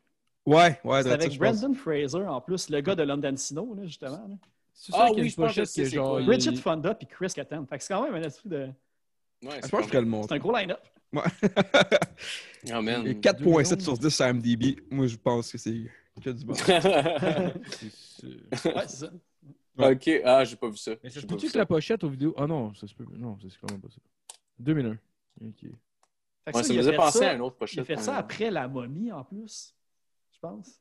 Ouais, 0.46 0.80
ouais, 0.84 1.04
c'est 1.04 1.10
ça, 1.10 1.14
avec 1.16 1.30
pense. 1.30 1.38
Brendan 1.38 1.76
Fraser, 1.76 2.26
en 2.28 2.42
plus, 2.42 2.70
le 2.70 2.82
gars 2.82 2.96
de 2.96 3.04
London 3.04 3.36
Snow, 3.36 3.74
là, 3.76 3.86
justement. 3.86 4.28
là. 4.28 4.36
C'est 4.74 4.92
Ah 4.94 4.98
ça 4.98 5.06
qu'il 5.08 5.18
y 5.18 5.20
a 5.20 5.22
oui, 5.22 5.28
une 5.28 5.32
je 5.32 5.36
pense 5.38 5.56
que 5.56 5.66
c'est 5.66 5.86
genre. 5.86 6.20
il- 6.20 6.26
Bridget 6.28 6.56
Fonda 6.58 6.94
puis 6.94 7.08
Chris 7.08 7.28
Kattan. 7.34 7.66
Fait 7.66 7.78
que 7.78 7.84
c'est 7.84 7.94
quand 7.94 8.04
même 8.04 8.16
un 8.16 8.22
esprit 8.28 8.50
de. 8.50 8.58
Ouais, 9.44 9.58
Je 9.58 9.62
c'est 9.64 9.72
pense 9.72 9.88
que 9.88 9.98
le 9.98 10.04
C'est 10.04 10.10
montre. 10.10 10.34
un 10.34 10.38
gros 10.38 10.56
line-up. 10.56 10.82
Ouais. 11.14 11.22
Oh, 12.74 12.82
man. 12.82 13.02
Il 13.06 13.08
y 13.08 13.12
a 13.12 13.14
4.7 13.14 13.80
sur 13.80 13.96
10 13.98 14.10
sur 14.10 14.26
MDB. 14.34 14.78
Moi, 14.90 15.06
je 15.08 15.16
pense 15.18 15.52
que 15.52 15.58
c'est 15.60 15.84
que 16.22 16.30
du 16.32 16.46
bon. 16.46 16.54
C'est. 16.56 18.66
Ouais, 18.66 18.84
c'est 18.88 19.06
ça. 19.06 19.10
ok, 19.78 20.22
ah, 20.26 20.44
j'ai 20.44 20.56
pas 20.56 20.70
vu 20.70 20.78
ça. 20.78 20.92
Mais 21.04 21.10
ça 21.10 21.22
se 21.22 21.26
peut-tu 21.26 21.50
que 21.52 21.58
la 21.58 21.66
pochette 21.66 22.04
aux 22.04 22.10
vidéos. 22.10 22.34
Ah 22.38 22.48
non, 22.48 22.74
ça 22.74 22.88
se 22.88 22.94
peut. 22.96 23.06
Non, 23.12 23.38
c'est 23.42 23.48
quand 23.62 23.72
même 23.72 23.82
pas 23.82 23.90
ça. 23.90 23.98
2001. 24.60 24.92
Ok. 24.92 24.98
Fait 25.62 25.68
que 26.52 26.58
Ouais, 26.58 26.64
ça, 26.64 26.64
ça 26.64 26.74
il 26.74 26.78
me 26.78 26.82
faisait 26.82 26.92
fait 26.92 26.98
penser 26.98 27.20
ça- 27.20 27.30
à 27.30 27.34
une 27.34 27.42
autre 27.42 27.56
Il 27.56 27.58
a 27.58 27.60
pochette. 27.60 27.86
fait 27.86 27.98
ça 27.98 28.16
hein. 28.16 28.20
après 28.20 28.50
la 28.52 28.68
momie, 28.68 29.12
en 29.12 29.24
plus. 29.24 29.74
Je 30.36 30.40
pense. 30.42 30.80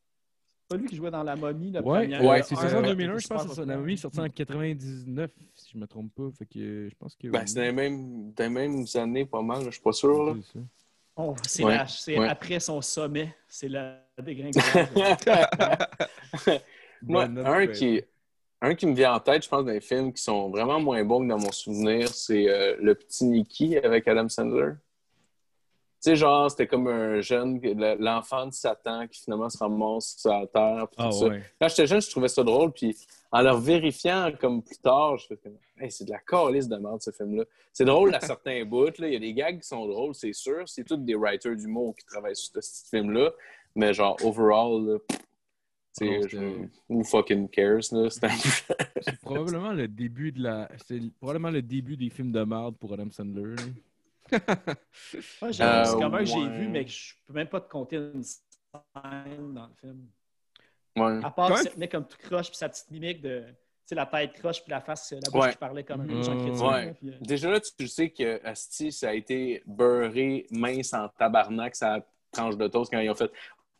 Pas 0.69 0.77
lui 0.77 0.87
qui 0.89 0.97
jouait 0.97 1.11
dans 1.11 1.23
la 1.23 1.37
momie, 1.37 1.71
la 1.71 1.81
Ouais, 1.83 2.01
première. 2.01 2.25
ouais, 2.25 2.43
c'est 2.43 2.57
ça, 2.57 2.79
en 2.79 2.83
ouais, 2.83 2.89
2001, 2.89 3.15
je 3.17 3.23
super 3.23 3.37
pense 3.37 3.45
que 3.47 3.51
c'est 3.51 3.61
ça. 3.61 3.67
La 3.67 3.77
momie 3.77 3.93
est 3.93 3.97
sortie 3.97 4.21
en 4.21 4.29
99, 4.29 5.31
si 5.55 5.71
je 5.75 5.79
me 5.79 5.87
trompe 5.87 6.13
pas. 6.15 6.31
Fait 6.39 6.47
que 6.47 6.59
euh, 6.59 6.89
je 6.91 6.95
pense 6.97 7.15
que. 7.17 7.29
Ben, 7.29 7.47
c'est 7.47 7.57
dans 7.57 7.63
les, 7.63 7.73
mêmes, 7.73 8.33
dans 8.33 8.45
les 8.45 8.49
mêmes 8.51 8.85
années, 8.95 9.27
pas 9.27 9.43
mal, 9.43 9.63
je 9.65 9.71
suis 9.71 9.83
pas 9.83 9.93
sûr. 9.93 10.25
Là. 10.25 10.35
C'est 10.43 10.59
ça. 10.59 10.65
Oh, 11.17 11.35
c'est 11.47 11.65
Ouais, 11.65 11.77
la- 11.77 11.87
c'est 11.87 12.19
ouais. 12.19 12.29
après 12.29 12.59
son 12.61 12.81
sommet. 12.81 13.35
C'est 13.47 13.69
la 13.69 14.01
dégringolade. 14.21 14.89
Moi, 17.03 17.25
un 17.25 17.67
qui, 17.69 18.03
un 18.63 18.75
qui 18.75 18.87
me 18.87 18.95
vient 18.95 19.15
en 19.15 19.21
tête, 19.21 19.45
je 19.45 19.49
pense, 19.49 19.65
dans 19.65 19.71
les 19.71 19.81
films 19.81 20.13
qui 20.13 20.23
sont 20.23 20.49
vraiment 20.51 20.81
moins 20.81 21.05
bons 21.05 21.21
que 21.23 21.29
dans 21.29 21.39
mon 21.39 21.53
souvenir, 21.53 22.09
c'est 22.09 22.49
euh, 22.49 22.77
Le 22.81 22.95
Petit 22.95 23.27
Nicky 23.27 23.77
avec 23.77 24.09
Adam 24.09 24.29
Sandler. 24.29 24.73
Tu 26.05 26.11
sais, 26.11 26.17
genre, 26.17 26.51
c'était 26.51 26.67
comme 26.67 26.87
un 26.87 27.21
jeune, 27.23 27.59
le- 27.63 27.97
l'enfant 27.99 28.47
de 28.47 28.53
Satan 28.53 29.07
qui 29.09 29.23
finalement 29.23 29.49
se 29.49 29.57
ramasse 29.57 30.17
sur 30.19 30.31
la 30.33 30.47
terre. 30.47 30.87
Ah 30.99 31.09
tout 31.11 31.13
ça. 31.19 31.29
Quand 31.59 31.69
j'étais 31.69 31.87
jeune, 31.87 32.03
je 32.03 32.11
trouvais 32.11 32.29
ça 32.29 32.43
drôle. 32.45 32.73
Puis 32.73 32.95
en 33.33 33.41
le 33.41 33.53
vérifiant 33.57 34.31
comme 34.39 34.63
plus 34.63 34.77
tard, 34.77 35.17
je 35.17 35.29
fais 35.29 35.37
comme, 35.39 35.57
hey, 35.81 35.91
c'est 35.91 36.05
de 36.05 36.11
la 36.11 36.19
calice 36.19 36.69
de 36.69 36.77
merde, 36.77 37.01
ce 37.01 37.11
film-là. 37.11 37.45
C'est 37.73 37.87
drôle 37.87 38.15
à 38.15 38.21
certains 38.37 38.65
bouts. 38.67 38.85
là. 38.99 39.09
Il 39.09 39.15
y 39.15 39.17
a 39.17 39.19
des 39.19 39.33
gags 39.33 39.59
qui 39.61 39.67
sont 39.67 39.87
drôles, 39.87 40.15
c'est 40.15 40.35
sûr. 40.35 40.69
C'est 40.69 40.85
tous 40.85 40.99
des 40.99 41.15
writers 41.15 41.57
d'humour 41.57 41.95
qui 41.97 42.05
travaillent 42.05 42.37
sur 42.37 42.53
ce 42.63 42.87
film-là. 42.91 43.31
Mais 43.75 43.95
genre, 43.95 44.17
overall, 44.23 44.85
là, 44.87 44.99
je- 46.29 46.69
who 46.89 47.03
fucking 47.05 47.49
cares? 47.49 47.81
Là? 47.93 48.09
C'est 48.11 49.21
probablement 49.23 49.73
le 49.73 49.89
début 49.89 50.33
de 50.33 50.43
la. 50.43 50.69
C'est 50.87 51.01
probablement 51.21 51.51
le 51.51 51.63
début 51.63 51.97
des 51.97 52.11
films 52.11 52.31
de 52.33 52.43
merde 52.45 52.77
pour 52.77 52.93
Adam 52.93 53.11
Sandler. 53.11 53.55
là. 53.57 53.63
Ouais, 55.43 55.53
j'ai- 55.53 55.63
Euh, 55.63 55.85
c'est 55.85 55.93
comme 55.97 56.15
un 56.15 56.19
que 56.19 56.25
j'ai 56.25 56.35
ouais. 56.37 56.49
vu, 56.59 56.69
mais 56.69 56.85
que 56.85 56.91
je 56.91 57.15
peux 57.27 57.33
même 57.35 57.49
pas 57.49 57.61
te 57.61 57.69
compter 57.71 57.97
une 57.97 58.23
scène 58.23 59.55
dans 59.55 59.67
le 59.67 59.75
film. 59.81 60.07
Ouais. 60.97 61.25
À 61.25 61.31
part 61.31 61.49
Quand 61.49 61.55
qu'il 61.57 61.65
se 61.71 61.75
tenait 61.75 61.89
comme 61.89 62.07
tout 62.07 62.17
croche, 62.19 62.49
puis 62.49 62.57
sa 62.57 62.69
petite 62.69 62.91
mimique 62.91 63.21
de. 63.21 63.45
Tu 63.49 63.89
sais, 63.91 63.95
la 63.97 64.07
tête 64.07 64.33
croche, 64.39 64.63
puis 64.63 64.71
la 64.71 64.81
face, 64.81 65.13
la 65.13 65.31
bouche 65.31 65.43
Ouais. 65.43 65.51
qui 65.53 65.59
parlait 65.59 65.85
comme 65.85 66.01
un 66.03 66.07
Ouais. 66.09 66.23
gens 66.23 66.39
chrétien. 66.43 66.73
Ouais. 66.73 66.95
puis, 66.95 67.11
euh, 67.11 67.19
Déjà 67.21 67.51
là, 67.51 67.61
tu 67.61 67.87
sais 67.87 68.09
que 68.11 68.41
Asti, 68.47 68.91
ça 68.93 69.11
a 69.11 69.13
été 69.13 69.63
beurré 69.67 70.47
mince 70.51 70.95
en 70.95 71.09
tabarnak, 71.09 71.77
sa 71.77 72.01
tranche 72.33 72.57
de 72.57 72.67
toast 72.69 72.91
quand 72.91 72.99
ils 73.01 73.11
ont 73.11 73.15
fait. 73.15 73.31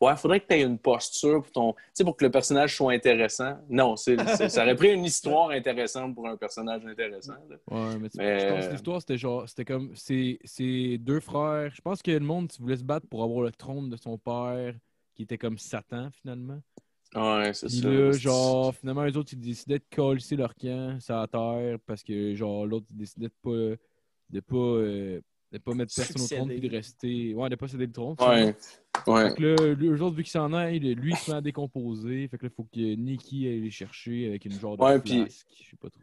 Ouais, 0.01 0.15
faudrait 0.17 0.41
que 0.41 0.47
tu 0.47 0.55
aies 0.55 0.61
une 0.63 0.77
posture 0.77 1.41
pour 1.41 1.51
ton. 1.51 1.73
Tu 1.73 1.79
sais, 1.93 2.03
pour 2.03 2.17
que 2.17 2.25
le 2.25 2.31
personnage 2.31 2.75
soit 2.75 2.91
intéressant. 2.93 3.57
Non, 3.69 3.95
c'est, 3.95 4.19
c'est- 4.35 4.49
ça 4.49 4.63
aurait 4.63 4.75
pris 4.75 4.93
une 4.93 5.05
histoire 5.05 5.51
intéressante 5.51 6.13
pour 6.13 6.27
un 6.27 6.35
personnage 6.35 6.85
intéressant. 6.85 7.35
là. 7.49 7.55
Ouais, 7.71 7.97
mais, 7.97 8.09
tu- 8.09 8.17
Mais- 8.17 8.39
je 8.39 8.53
pense 8.53 8.65
que 8.67 8.71
l'histoire, 8.73 8.99
c'était 8.99 9.17
genre. 9.17 9.47
C'était 9.47 9.65
comme. 9.65 9.91
C'est 9.95 10.37
c'est 10.43 10.97
deux 10.97 11.21
frères. 11.21 11.71
Je 11.73 11.81
pense 11.81 12.01
que 12.01 12.11
le 12.11 12.19
monde 12.19 12.51
voulait 12.59 12.75
se 12.77 12.83
battre 12.83 13.07
pour 13.07 13.23
avoir 13.23 13.41
le 13.45 13.51
trône 13.51 13.89
de 13.89 13.95
son 13.95 14.17
père, 14.17 14.73
qui 15.13 15.23
était 15.23 15.37
comme 15.37 15.57
Satan, 15.57 16.09
finalement. 16.11 16.59
Ouais, 17.15 17.53
c'est 17.53 17.67
Puis 17.67 17.77
ça. 17.79 17.87
là, 17.89 18.11
genre, 18.11 18.75
finalement, 18.75 19.05
eux 19.05 19.15
autres, 19.17 19.31
ils 19.31 19.39
décidaient 19.39 19.79
de 19.79 19.85
coller 19.95 20.19
leur 20.31 20.53
camp 20.55 20.99
sur 20.99 21.15
la 21.15 21.27
terre 21.27 21.77
parce 21.85 22.03
que, 22.03 22.35
genre, 22.35 22.65
l'autre, 22.65 22.87
il 22.89 22.97
décidait 22.97 23.27
de 23.27 23.33
pas, 23.41 23.81
de 24.31 24.39
pas, 24.41 24.55
euh, 24.57 25.21
de 25.57 25.63
pas 25.63 25.73
mettre 25.73 25.93
personne 25.95 26.21
au 26.21 26.27
trône 26.27 26.49
puis 26.59 26.69
de 26.69 26.75
rester. 26.75 27.33
Ouais, 27.33 27.49
de 27.49 27.55
pas 27.55 27.67
céder 27.67 27.85
le 27.87 27.91
trône. 27.91 28.15
Ouais. 28.19 28.55
Ouais. 29.07 29.29
Fait 29.29 29.35
que 29.35 29.43
là, 29.43 29.55
eux 29.63 30.01
autres, 30.01 30.15
vu 30.15 30.23
qu'il 30.23 30.31
s'en 30.31 30.53
aille, 30.53 30.79
lui, 30.79 31.11
il 31.11 31.17
se 31.17 31.31
met 31.31 31.37
à 31.37 31.41
décomposer. 31.41 32.27
Fait 32.27 32.37
que 32.37 32.45
là, 32.45 32.49
il 32.51 32.55
faut 32.55 32.63
que 32.63 32.95
Nikki 32.95 33.47
aille 33.47 33.61
les 33.61 33.71
chercher 33.71 34.27
avec 34.27 34.45
une 34.45 34.53
genre 34.59 34.77
de 34.77 34.83
Ouais, 34.83 34.99
puis- 34.99 35.21
flasque. 35.21 35.47
Je 35.63 35.69
sais 35.71 35.77
pas 35.77 35.89
trop. 35.89 36.01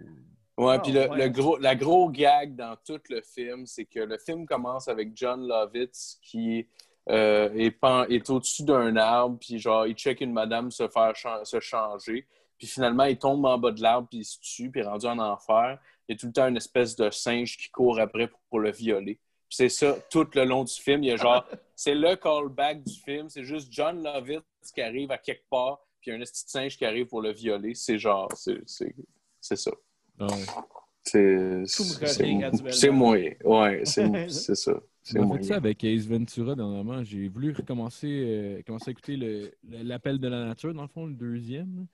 Ouais, 0.58 0.74
Ah, 0.76 0.78
puis 0.80 0.92
le, 0.92 1.08
ouais. 1.08 1.18
le 1.18 1.28
gros, 1.30 1.56
la 1.58 1.74
gros 1.74 2.10
gag 2.10 2.54
dans 2.54 2.76
tout 2.86 3.00
le 3.08 3.22
film, 3.22 3.64
c'est 3.66 3.86
que 3.86 4.00
le 4.00 4.18
film 4.18 4.44
commence 4.46 4.86
avec 4.88 5.12
John 5.16 5.46
Lovitz 5.48 6.18
qui 6.22 6.66
euh, 7.08 7.50
est, 7.54 7.70
pen- 7.72 8.06
est 8.10 8.28
au-dessus 8.30 8.62
d'un 8.62 8.94
arbre, 8.96 9.38
puis 9.40 9.58
genre, 9.58 9.86
il 9.86 9.94
check 9.94 10.20
une 10.20 10.32
madame 10.32 10.70
se 10.70 10.86
faire 10.88 11.14
se 11.42 11.58
changer, 11.58 12.26
puis 12.58 12.66
finalement, 12.68 13.04
il 13.04 13.18
tombe 13.18 13.44
en 13.46 13.58
bas 13.58 13.72
de 13.72 13.82
l'arbre, 13.82 14.06
puis 14.08 14.18
il 14.18 14.24
se 14.24 14.38
tue, 14.40 14.70
puis 14.70 14.82
rendu 14.82 15.06
en 15.06 15.18
enfer, 15.18 15.80
il 16.08 16.12
y 16.12 16.14
a 16.14 16.18
tout 16.18 16.26
le 16.26 16.32
temps 16.32 16.46
une 16.46 16.56
espèce 16.58 16.94
de 16.94 17.10
singe 17.10 17.56
qui 17.56 17.70
court 17.70 17.98
après 17.98 18.28
pour, 18.28 18.38
pour 18.50 18.60
le 18.60 18.70
violer. 18.70 19.18
C'est 19.54 19.68
ça, 19.68 19.96
tout 20.10 20.26
le 20.34 20.44
long 20.44 20.64
du 20.64 20.72
film, 20.72 21.02
il 21.02 21.08
y 21.08 21.10
a 21.12 21.16
genre, 21.16 21.44
c'est 21.76 21.94
le 21.94 22.16
callback 22.16 22.82
du 22.84 22.94
film, 22.94 23.28
c'est 23.28 23.44
juste 23.44 23.68
John 23.70 24.02
Lovitz 24.02 24.42
qui 24.74 24.80
arrive 24.80 25.10
à 25.10 25.18
quelque 25.18 25.44
part, 25.50 25.80
puis 26.00 26.10
il 26.10 26.14
y 26.14 26.16
a 26.16 26.20
un 26.20 26.24
petit 26.24 26.44
singe 26.46 26.76
qui 26.76 26.84
arrive 26.86 27.06
pour 27.06 27.20
le 27.20 27.32
violer, 27.32 27.74
c'est 27.74 27.98
genre, 27.98 28.28
c'est 28.34 28.60
c'est- 28.66 28.94
c'est 29.40 29.56
ça. 29.56 29.72
Ouais. 30.20 30.26
C'est 31.04 31.64
Tout 31.76 31.84
me 31.84 32.06
revient 32.06 32.72
c'est- 32.72 32.90
moyen. 32.90 33.32
Ouais, 33.44 33.82
c'est 33.84 34.06
c'est 34.30 34.54
ça. 34.54 34.72
C'est 35.02 35.18
fait 35.18 35.42
ça 35.42 35.56
avec 35.56 35.82
Ace 35.82 36.06
Ventura 36.06 36.54
dernièrement? 36.54 37.02
J'ai 37.02 37.26
voulu 37.28 37.52
recommencer 37.52 38.06
euh, 38.08 38.62
commencer 38.64 38.90
à 38.90 38.92
écouter 38.92 39.16
le- 39.16 39.50
le- 39.68 39.82
l'appel 39.82 40.18
de 40.20 40.28
la 40.28 40.44
nature, 40.46 40.72
dans 40.72 40.82
le 40.82 40.88
fond, 40.88 41.06
le 41.06 41.14
deuxième. 41.14 41.86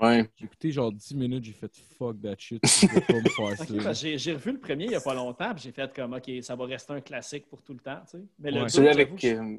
Ouais. 0.00 0.28
J'ai 0.36 0.44
écouté 0.44 0.70
genre 0.70 0.92
10 0.92 1.14
minutes, 1.16 1.44
j'ai 1.44 1.52
fait 1.52 1.74
fuck 1.98 2.20
that 2.22 2.36
shit. 2.38 2.62
J'ai 3.94 4.16
j'ai 4.18 4.32
revu 4.34 4.52
le 4.52 4.60
premier 4.60 4.84
il 4.84 4.90
n'y 4.90 4.94
a 4.96 5.00
pas 5.00 5.14
longtemps, 5.14 5.52
puis 5.54 5.64
j'ai 5.64 5.72
fait 5.72 5.92
comme, 5.92 6.12
OK, 6.14 6.30
ça 6.42 6.54
va 6.54 6.66
rester 6.66 6.92
un 6.92 7.00
classique 7.00 7.46
pour 7.48 7.62
tout 7.62 7.72
le 7.72 7.80
temps, 7.80 8.00
tu 8.08 8.18
sais. 8.18 8.24
Mais 8.38 8.50
le 8.50 8.58
Ouais. 8.58 8.62
deux, 8.64 8.68
Celui 8.68 8.86
j'avoue 8.88 8.98
avec. 9.00 9.16
que 9.16 9.26
euh, 9.26 9.56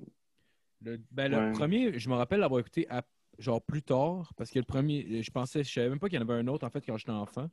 Le, 0.82 1.02
ben, 1.12 1.30
le 1.32 1.52
premier, 1.54 2.00
je 2.00 2.10
me 2.10 2.16
rappelle 2.16 2.40
l'avoir 2.40 2.62
écouté 2.62 2.88
à- 2.90 3.04
genre 3.38 3.62
plus 3.62 3.82
tard, 3.82 4.32
parce 4.38 4.50
que 4.50 4.60
le 4.60 4.66
premier, 4.66 5.22
je 5.24 5.32
pensais, 5.32 5.64
je 5.64 5.72
savais 5.74 5.90
même 5.90 6.00
pas 6.00 6.08
qu'il 6.10 6.18
y 6.20 6.24
en 6.24 6.28
avait 6.28 6.40
un 6.40 6.48
autre 6.48 6.66
en 6.66 6.70
fait 6.70 6.86
quand 6.86 6.96
j'étais 6.98 7.12
enfant. 7.12 7.50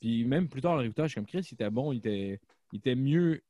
Puis 0.00 0.24
même 0.24 0.48
plus 0.48 0.60
tard, 0.62 0.74
le 0.74 0.80
réécoutage, 0.80 1.10
je 1.10 1.12
suis 1.12 1.20
comme 1.20 1.26
Chris, 1.26 1.46
il 1.50 1.54
était 1.54 1.70
bon, 1.70 1.92
il 1.92 1.98
était, 1.98 2.40
il 2.72 2.78
était 2.78 2.94
mieux. 2.96 3.40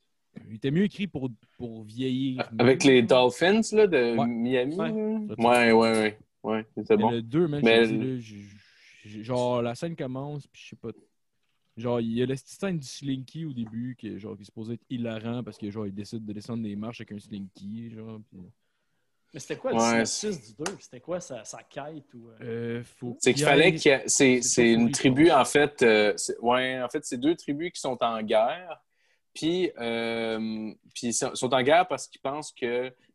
Il 0.48 0.55
était 0.56 0.70
mieux 0.70 0.85
écrit 0.85 1.06
pour, 1.09 1.28
pour 1.59 1.82
vieillir. 1.82 2.48
Avec 2.59 2.85
les. 2.85 3.02
Dolphins 3.02 3.62
là, 3.72 3.86
de 3.89 4.16
Ouais. 4.16 4.27
Miami. 4.28 4.77
Ouais, 4.77 5.72
ouais, 5.72 5.72
ouais. 5.72 6.18
Ouais, 6.43 6.67
c'était 6.77 6.97
bon. 6.97 7.11
Le 7.11 7.23
2, 7.23 7.49
même, 7.49 7.62
Mais 7.62 7.87
dit, 7.87 7.99
là, 9.09 9.23
genre, 9.23 9.62
la 9.62 9.75
scène 9.75 9.97
commence, 9.97 10.47
puis 10.47 10.62
je 10.62 10.69
sais 10.71 10.77
pas. 10.77 10.89
Genre, 11.77 12.01
il 12.01 12.12
y 12.12 12.23
a 12.23 12.27
la 12.27 12.37
scène 12.37 12.79
du 12.79 12.87
slinky 12.87 13.45
au 13.47 13.53
début, 13.53 13.97
qui, 13.99 14.09
est, 14.09 14.19
genre, 14.19 14.37
qui 14.37 14.43
est 14.43 14.47
supposé 14.47 14.75
être 14.75 14.85
hilarant 14.91 15.43
parce 15.43 15.57
que, 15.57 15.71
genre, 15.71 15.87
il 15.87 15.95
décide 15.95 16.25
de 16.25 16.33
descendre 16.33 16.62
des 16.62 16.77
marches 16.77 17.01
avec 17.01 17.12
un 17.12 17.19
slinky, 17.19 17.91
genre. 17.91 18.21
Mais 19.33 19.39
c'était 19.39 19.57
quoi 19.57 19.71
le 19.73 19.79
Ouais, 19.79 20.05
synopsis 20.05 20.49
du 20.57 20.65
2? 20.65 20.77
C'était 20.81 21.01
quoi 21.01 21.21
sa, 21.21 21.45
sa 21.45 21.62
quête? 21.62 22.12
Ou, 22.15 22.29
euh? 22.31 22.39
Euh, 22.43 22.83
faut 22.85 23.17
C'est 23.21 23.33
qu'il 23.33 23.45
fallait 23.45 23.69
ait- 23.69 23.75
qu'il 23.77 23.93
ait- 23.93 24.03
C'est 24.09 24.43
c'est 24.43 24.73
une 24.73 24.91
tribu, 24.91 25.27
quoi. 25.27 25.41
en 25.41 25.45
fait. 25.45 25.83
euh, 25.83 26.12
c'est- 26.17 26.37
ouais, 26.41 26.83
en 26.83 26.89
fait, 26.89 27.05
c'est 27.05 27.19
deux 27.19 27.37
tribus 27.37 27.71
qui 27.73 27.81
sont 27.81 27.97
en 28.03 28.23
guerre. 28.23 28.83
Puis, 29.33 29.71
euh, 29.79 30.73
puis 30.93 31.07
ils 31.09 31.12
sont 31.15 31.55
en 31.55 31.62
guerre 31.62 31.87
parce 31.87 32.09
qu'ils 32.09 32.21
pensent 32.21 32.53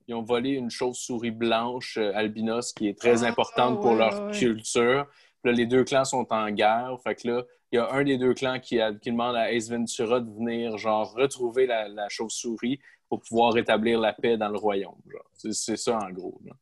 qu'ils 0.05 0.15
ont 0.15 0.23
volé 0.23 0.51
une 0.51 0.69
chauve-souris 0.69 1.31
blanche 1.31 1.97
euh, 1.97 2.11
albinos 2.15 2.73
qui 2.73 2.87
est 2.87 2.97
très 2.99 3.23
Ah, 3.23 3.27
importante 3.27 3.81
pour 3.81 3.91
ouais, 3.91 3.97
leur 3.97 4.13
ouais, 4.25 4.31
culture. 4.37 5.07
Puis 5.41 5.51
là, 5.51 5.57
les 5.57 5.65
deux 5.65 5.83
clans 5.83 6.05
sont 6.05 6.25
en 6.31 6.49
guerre. 6.51 6.97
Fait 7.03 7.15
que 7.15 7.27
là, 7.27 7.43
il 7.71 7.75
y 7.75 7.79
a 7.79 7.91
un 7.91 8.03
des 8.03 8.17
deux 8.17 8.33
clans 8.33 8.59
qui, 8.59 8.79
a- 8.79 8.93
qui 8.93 9.11
demande 9.11 9.35
à 9.35 9.51
Ace 9.51 9.69
Ventura 9.69 10.19
de 10.21 10.29
venir, 10.31 10.77
genre, 10.77 11.13
retrouver 11.13 11.65
la, 11.67 11.87
la 11.89 12.07
chauve-souris 12.09 12.79
pour 13.09 13.21
pouvoir 13.21 13.53
rétablir 13.53 13.99
la 13.99 14.13
paix 14.13 14.37
dans 14.37 14.49
le 14.49 14.57
royaume. 14.57 14.95
C'est 15.33 15.75
ça, 15.77 15.97
en 15.97 16.09
gros. 16.11 16.39
là. 16.45 16.53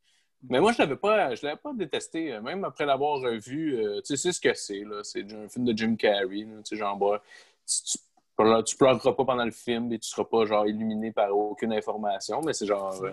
Mais 0.50 0.60
moi, 0.60 0.74
je 0.74 0.80
l'avais 0.80 0.98
pas, 0.98 1.34
je 1.36 1.46
l'avais 1.46 1.58
pas 1.60 1.72
détesté, 1.74 2.34
euh, 2.34 2.42
même 2.42 2.66
après 2.66 2.86
l'avoir 2.86 3.20
revu. 3.22 3.76
euh, 3.78 4.02
tu 4.02 4.18
sais, 4.18 4.32
ce 4.34 4.42
que 4.42 4.54
c'est, 4.54 4.84
là. 4.84 5.02
C'est 5.04 5.32
un 5.34 5.48
film 5.48 5.64
de 5.66 5.78
Jim 5.78 5.96
Carrey, 5.96 6.42
là. 6.44 6.62
Tu 6.66 6.76
genre, 6.76 6.98
bah, 6.98 7.22
tu, 7.66 7.98
tu 8.66 8.78
pleureras 8.78 9.14
pas 9.14 9.26
pendant 9.26 9.46
le 9.46 9.52
film 9.52 9.92
et 9.94 10.00
tu 10.00 10.10
seras 10.10 10.26
pas, 10.26 10.46
genre, 10.46 10.68
illuminé 10.68 11.12
par 11.12 11.36
aucune 11.36 11.74
information, 11.74 12.42
mais 12.42 12.54
c'est 12.54 12.66
genre... 12.66 12.94
euh, 13.04 13.12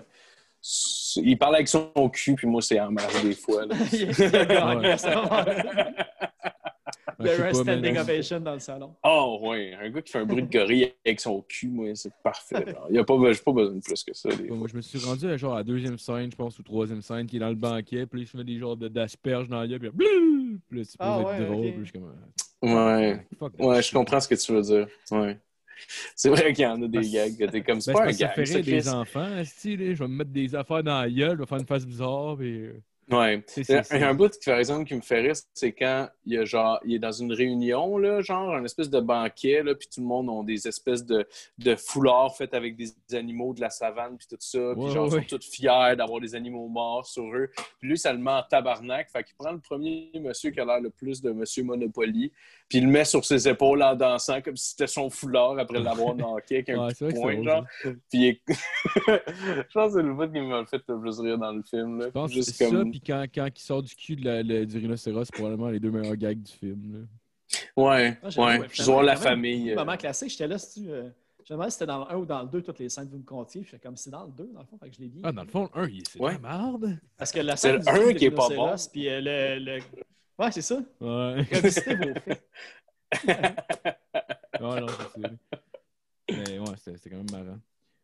il 1.16 1.38
parle 1.38 1.54
avec 1.56 1.68
son 1.68 1.90
cul, 2.12 2.34
puis 2.34 2.46
moi, 2.46 2.60
c'est 2.60 2.78
en 2.80 2.90
marge 2.90 3.22
des 3.22 3.34
fois, 3.34 3.64
là. 3.66 3.74
Un 7.20 7.36
pas, 7.36 7.52
standing 7.54 7.98
ovation 7.98 8.40
dans 8.40 8.54
le 8.54 8.60
salon. 8.60 8.94
Oh, 9.04 9.38
ouais, 9.42 9.74
un 9.74 9.90
gars 9.90 10.00
qui 10.00 10.10
fait 10.12 10.20
un 10.20 10.24
bruit 10.24 10.42
de 10.42 10.50
gorille 10.50 10.92
avec 11.04 11.20
son 11.20 11.42
cul, 11.42 11.68
moi, 11.68 11.94
c'est 11.94 12.12
parfait. 12.22 12.64
Il 12.88 12.96
y 12.96 12.98
a 12.98 13.04
pas, 13.04 13.14
j'ai 13.32 13.42
pas 13.42 13.52
besoin 13.52 13.74
de 13.74 13.80
plus 13.82 14.02
que 14.02 14.14
ça. 14.14 14.30
Moi, 14.48 14.66
je 14.70 14.76
me 14.76 14.80
suis 14.80 14.98
rendu 14.98 15.30
à 15.30 15.36
genre 15.36 15.52
à 15.54 15.58
la 15.58 15.64
deuxième 15.64 15.98
scène, 15.98 16.30
je 16.30 16.36
pense, 16.36 16.58
ou 16.58 16.62
troisième 16.62 17.02
scène, 17.02 17.26
qui 17.26 17.36
est 17.36 17.40
dans 17.40 17.50
le 17.50 17.54
banquet, 17.56 18.06
puis 18.06 18.22
il 18.22 18.26
se 18.26 18.36
met 18.38 18.44
des 18.44 18.58
genres 18.58 18.76
de- 18.76 18.88
d'asperges 18.88 19.48
dans 19.48 19.60
la 19.60 19.68
gueule, 19.68 19.80
puis 19.80 19.88
là, 19.88 19.92
bleu! 19.94 20.58
Puis 20.68 20.78
là, 20.78 20.84
c'est 20.84 20.96
Ah, 20.98 21.18
être 21.20 21.28
ouais, 21.38 21.44
drôle, 21.46 21.66
ok. 21.66 21.72
puis 21.74 21.78
je 21.80 21.84
suis 21.84 21.92
comme... 21.92 22.14
euh, 22.64 22.68
Ouais. 22.68 23.26
Ouais, 23.58 23.82
je 23.82 23.92
comprends 23.92 24.20
ce 24.20 24.28
que 24.28 24.34
tu 24.34 24.52
veux 24.52 24.62
dire. 24.62 24.88
Ouais. 25.10 25.38
C'est 26.16 26.28
vrai 26.30 26.52
qu'il 26.52 26.64
y 26.64 26.66
en 26.66 26.82
a 26.82 26.88
des 26.88 27.08
gags 27.10 27.36
que 27.38 27.44
t'es 27.46 27.62
comme, 27.62 27.80
c'est 27.80 27.94
Ben, 27.94 28.00
pas 28.00 28.08
un 28.08 28.12
ça 28.12 28.28
gag. 28.28 28.34
fait 28.34 28.46
ça, 28.46 28.60
rire 28.60 28.64
des 28.68 28.88
enfants, 28.88 29.44
style, 29.44 29.94
je 29.94 30.02
vais 30.04 30.08
me 30.08 30.16
mettre 30.16 30.30
des 30.30 30.54
affaires 30.54 30.82
dans 30.82 31.00
la 31.00 31.10
gueule, 31.10 31.36
je 31.36 31.40
vais 31.42 31.46
faire 31.46 31.58
une 31.58 31.66
face 31.66 31.86
bizarre, 31.86 32.36
puis... 32.38 32.68
Ouais. 33.10 33.42
c'est- 33.46 33.92
un 34.02 34.14
bout, 34.14 34.30
par 34.44 34.58
exemple, 34.58 34.84
qui 34.86 34.94
me 34.94 35.00
fait 35.00 35.20
rire, 35.20 35.34
c'est 35.54 35.72
quand 35.72 36.08
il 36.24 36.34
y 36.34 36.38
a 36.38 36.44
genre, 36.44 36.78
il 36.84 36.94
est 36.94 36.98
dans 36.98 37.10
une 37.12 37.32
réunion, 37.32 37.98
là, 37.98 38.20
genre, 38.20 38.54
un 38.54 38.64
espèce 38.64 38.88
de 38.88 39.00
banquet, 39.00 39.62
là, 39.62 39.74
puis 39.74 39.88
tout 39.92 40.00
le 40.00 40.06
monde 40.06 40.30
a 40.30 40.44
des 40.44 40.68
espèces 40.68 41.04
de, 41.04 41.26
de 41.58 41.74
foulards 41.76 42.36
faits 42.36 42.54
avec 42.54 42.76
des 42.76 42.92
animaux 43.12 43.52
de 43.52 43.60
la 43.60 43.70
savane, 43.70 44.16
puis 44.16 44.26
tout 44.28 44.36
ça, 44.38 44.58
puis 44.74 44.84
Ouais, 44.84 44.90
genre, 44.92 45.06
ils 45.08 45.14
ouais. 45.14 45.26
sont 45.28 45.38
tous 45.38 45.46
fiers 45.50 45.94
d'avoir 45.96 46.20
des 46.20 46.34
animaux 46.34 46.68
morts 46.68 47.04
sur 47.06 47.24
eux. 47.34 47.50
Puis 47.80 47.88
lui, 47.88 47.98
ça 47.98 48.12
le 48.12 48.18
met 48.18 48.30
en 48.30 48.42
tabarnak, 48.48 49.10
fait 49.10 49.24
qu'il 49.24 49.34
prend 49.36 49.52
le 49.52 49.60
premier 49.60 50.10
monsieur 50.20 50.50
qui 50.50 50.60
a 50.60 50.64
l'air 50.64 50.80
le 50.80 50.90
plus 50.90 51.20
de 51.20 51.32
monsieur 51.32 51.64
Monopoly, 51.64 52.32
puis 52.70 52.78
il 52.78 52.84
le 52.86 52.90
met 52.90 53.04
sur 53.04 53.22
ses 53.24 53.46
épaules 53.48 53.82
en 53.82 53.94
dansant, 53.94 54.40
comme 54.40 54.56
si 54.56 54.70
c'était 54.70 54.86
son 54.86 55.10
foulard 55.10 55.58
après 55.58 55.80
l'avoir 55.80 56.14
knocké 56.14 56.54
avec 56.56 56.70
un 56.70 56.86
Ouais, 56.86 56.94
c'est 56.94 57.10
c'est 57.10 57.42
genre. 57.44 57.64
ça. 57.82 57.90
Puis 58.08 58.40
je 58.48 59.72
pense 59.74 59.92
que 59.92 60.00
c'est 60.00 60.02
le 60.06 60.14
bout 60.14 60.32
qui 60.32 60.40
m'a 60.40 60.64
fait 60.64 60.80
le 60.88 61.00
plus 61.00 61.20
rire 61.20 61.36
dans 61.36 61.52
le 61.52 61.62
film, 61.62 61.98
là. 61.98 62.06
Je 62.06 62.10
pense 62.12 62.30
que 62.30 62.36
Juste 62.36 62.54
c'est 62.54 62.64
ça, 62.64 62.70
comme... 62.70 62.90
puis 62.90 63.00
quand, 63.00 63.24
quand 63.34 63.48
il 63.54 63.60
sort 63.60 63.82
du 63.82 63.94
cul 63.94 64.16
de 64.16 64.24
la- 64.24 64.42
le- 64.42 64.64
du 64.64 64.78
rhinocéros, 64.78 65.24
c'est 65.24 65.34
probablement 65.34 65.68
les 65.68 65.80
deux 65.80 65.90
meilleurs 65.90 66.16
gags 66.16 66.40
du 66.40 66.52
film. 66.52 66.92
Là. 66.94 66.98
Ouais, 67.76 68.16
Ah, 68.22 68.26
ouais. 68.26 68.32
voir 68.58 68.68
finalement, 68.70 69.02
la 69.02 69.16
famille. 69.16 69.72
euh, 69.72 69.74
moments 69.74 69.96
classiques. 69.96 70.30
J'étais 70.30 70.46
là, 70.46 70.56
si 70.58 70.82
tu. 70.84 70.90
euh, 70.90 71.08
je 71.44 71.52
me 71.54 71.56
demandais 71.56 71.70
si 71.70 71.78
c'était 71.78 71.86
dans 71.86 72.04
le 72.04 72.12
1 72.12 72.16
ou 72.18 72.24
dans 72.24 72.42
le 72.42 72.48
2, 72.48 72.62
toutes 72.62 72.78
les 72.78 72.88
scènes 72.88 73.06
que 73.06 73.10
vous 73.12 73.18
me 73.18 73.24
comptiez. 73.24 73.62
Je 73.64 73.70
fais 73.70 73.78
comme 73.80 73.96
c'est 73.96 74.10
dans 74.10 74.22
le 74.24 74.30
2, 74.30 74.50
dans 74.54 74.60
le 74.60 74.66
fond. 74.66 74.78
Fait 74.80 74.88
que 74.88 74.94
je 74.94 75.00
l'ai 75.00 75.08
bien. 75.08 75.22
Ah, 75.24 75.32
dans 75.32 75.42
le 75.42 75.48
fond, 75.48 75.68
un, 75.74 75.88
il- 75.88 76.02
c'est 76.08 76.20
de 76.20 76.24
Ouais. 76.24 76.34
la 76.34 76.38
merde. 76.38 76.98
Parce 77.18 77.32
que 77.32 77.40
la 77.40 77.56
C'est 77.56 77.68
scène 77.72 77.78
le 77.78 77.82
du 77.82 77.88
un 77.88 77.94
film 78.06 78.14
qui 78.18 78.24
est 78.26 78.30
pas 78.30 78.46
rhinocéros, 78.46 78.88
Puis 78.92 79.08
euh, 79.08 79.20
le, 79.20 79.64
le- 79.64 79.82
Ouais, 80.40 80.50
c'est 80.52 80.62
ça. 80.62 80.76
Ouais. 81.00 81.42
Revisiter 81.52 81.94
vos 81.96 82.14
faits. 82.20 82.42
Ouais, 84.60 84.80
non, 84.80 84.86
c'est 84.88 85.20
sûr. 85.20 85.30
Mais 86.30 86.58
ouais, 86.58 86.76
c'était 86.76 86.96
c'était 86.96 87.10
quand 87.10 87.16
même 87.16 87.30
marrant. 87.30 87.58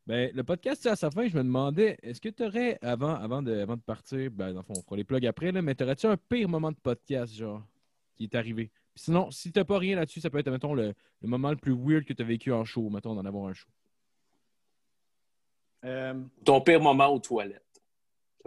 Ben, 0.06 0.30
le 0.34 0.44
podcast 0.44 0.86
à 0.86 0.94
sa 0.96 1.10
fin, 1.10 1.26
je 1.26 1.36
me 1.36 1.42
demandais, 1.42 1.98
est-ce 2.02 2.20
que 2.20 2.28
tu 2.28 2.44
aurais, 2.44 2.78
avant, 2.82 3.14
avant, 3.14 3.42
de, 3.42 3.58
avant 3.58 3.76
de 3.76 3.80
partir, 3.80 4.30
ben, 4.30 4.52
dans 4.52 4.60
le 4.60 4.64
fond, 4.64 4.74
on 4.76 4.82
fera 4.82 4.96
les 4.96 5.04
plugs 5.04 5.26
après, 5.26 5.50
là, 5.50 5.62
mais 5.62 5.74
t'aurais-tu 5.74 6.06
un 6.06 6.16
pire 6.16 6.48
moment 6.48 6.70
de 6.70 6.76
podcast, 6.76 7.34
genre, 7.34 7.62
qui 8.16 8.24
est 8.24 8.34
arrivé? 8.36 8.70
Puis 8.94 9.04
sinon, 9.04 9.30
si 9.30 9.50
t'as 9.50 9.64
pas 9.64 9.78
rien 9.78 9.96
là-dessus, 9.96 10.20
ça 10.20 10.30
peut 10.30 10.38
être, 10.38 10.50
mettons, 10.50 10.74
le, 10.74 10.94
le 11.22 11.28
moment 11.28 11.50
le 11.50 11.56
plus 11.56 11.74
weird 11.74 12.04
que 12.04 12.12
tu 12.12 12.22
as 12.22 12.26
vécu 12.26 12.52
en 12.52 12.64
show, 12.64 12.88
mettons, 12.90 13.14
d'en 13.14 13.24
avoir 13.24 13.48
un 13.48 13.54
show. 13.54 13.68
Euh, 15.84 16.14
Ton 16.44 16.60
pire 16.60 16.80
moment 16.80 17.08
aux 17.08 17.18
toilettes. 17.18 17.62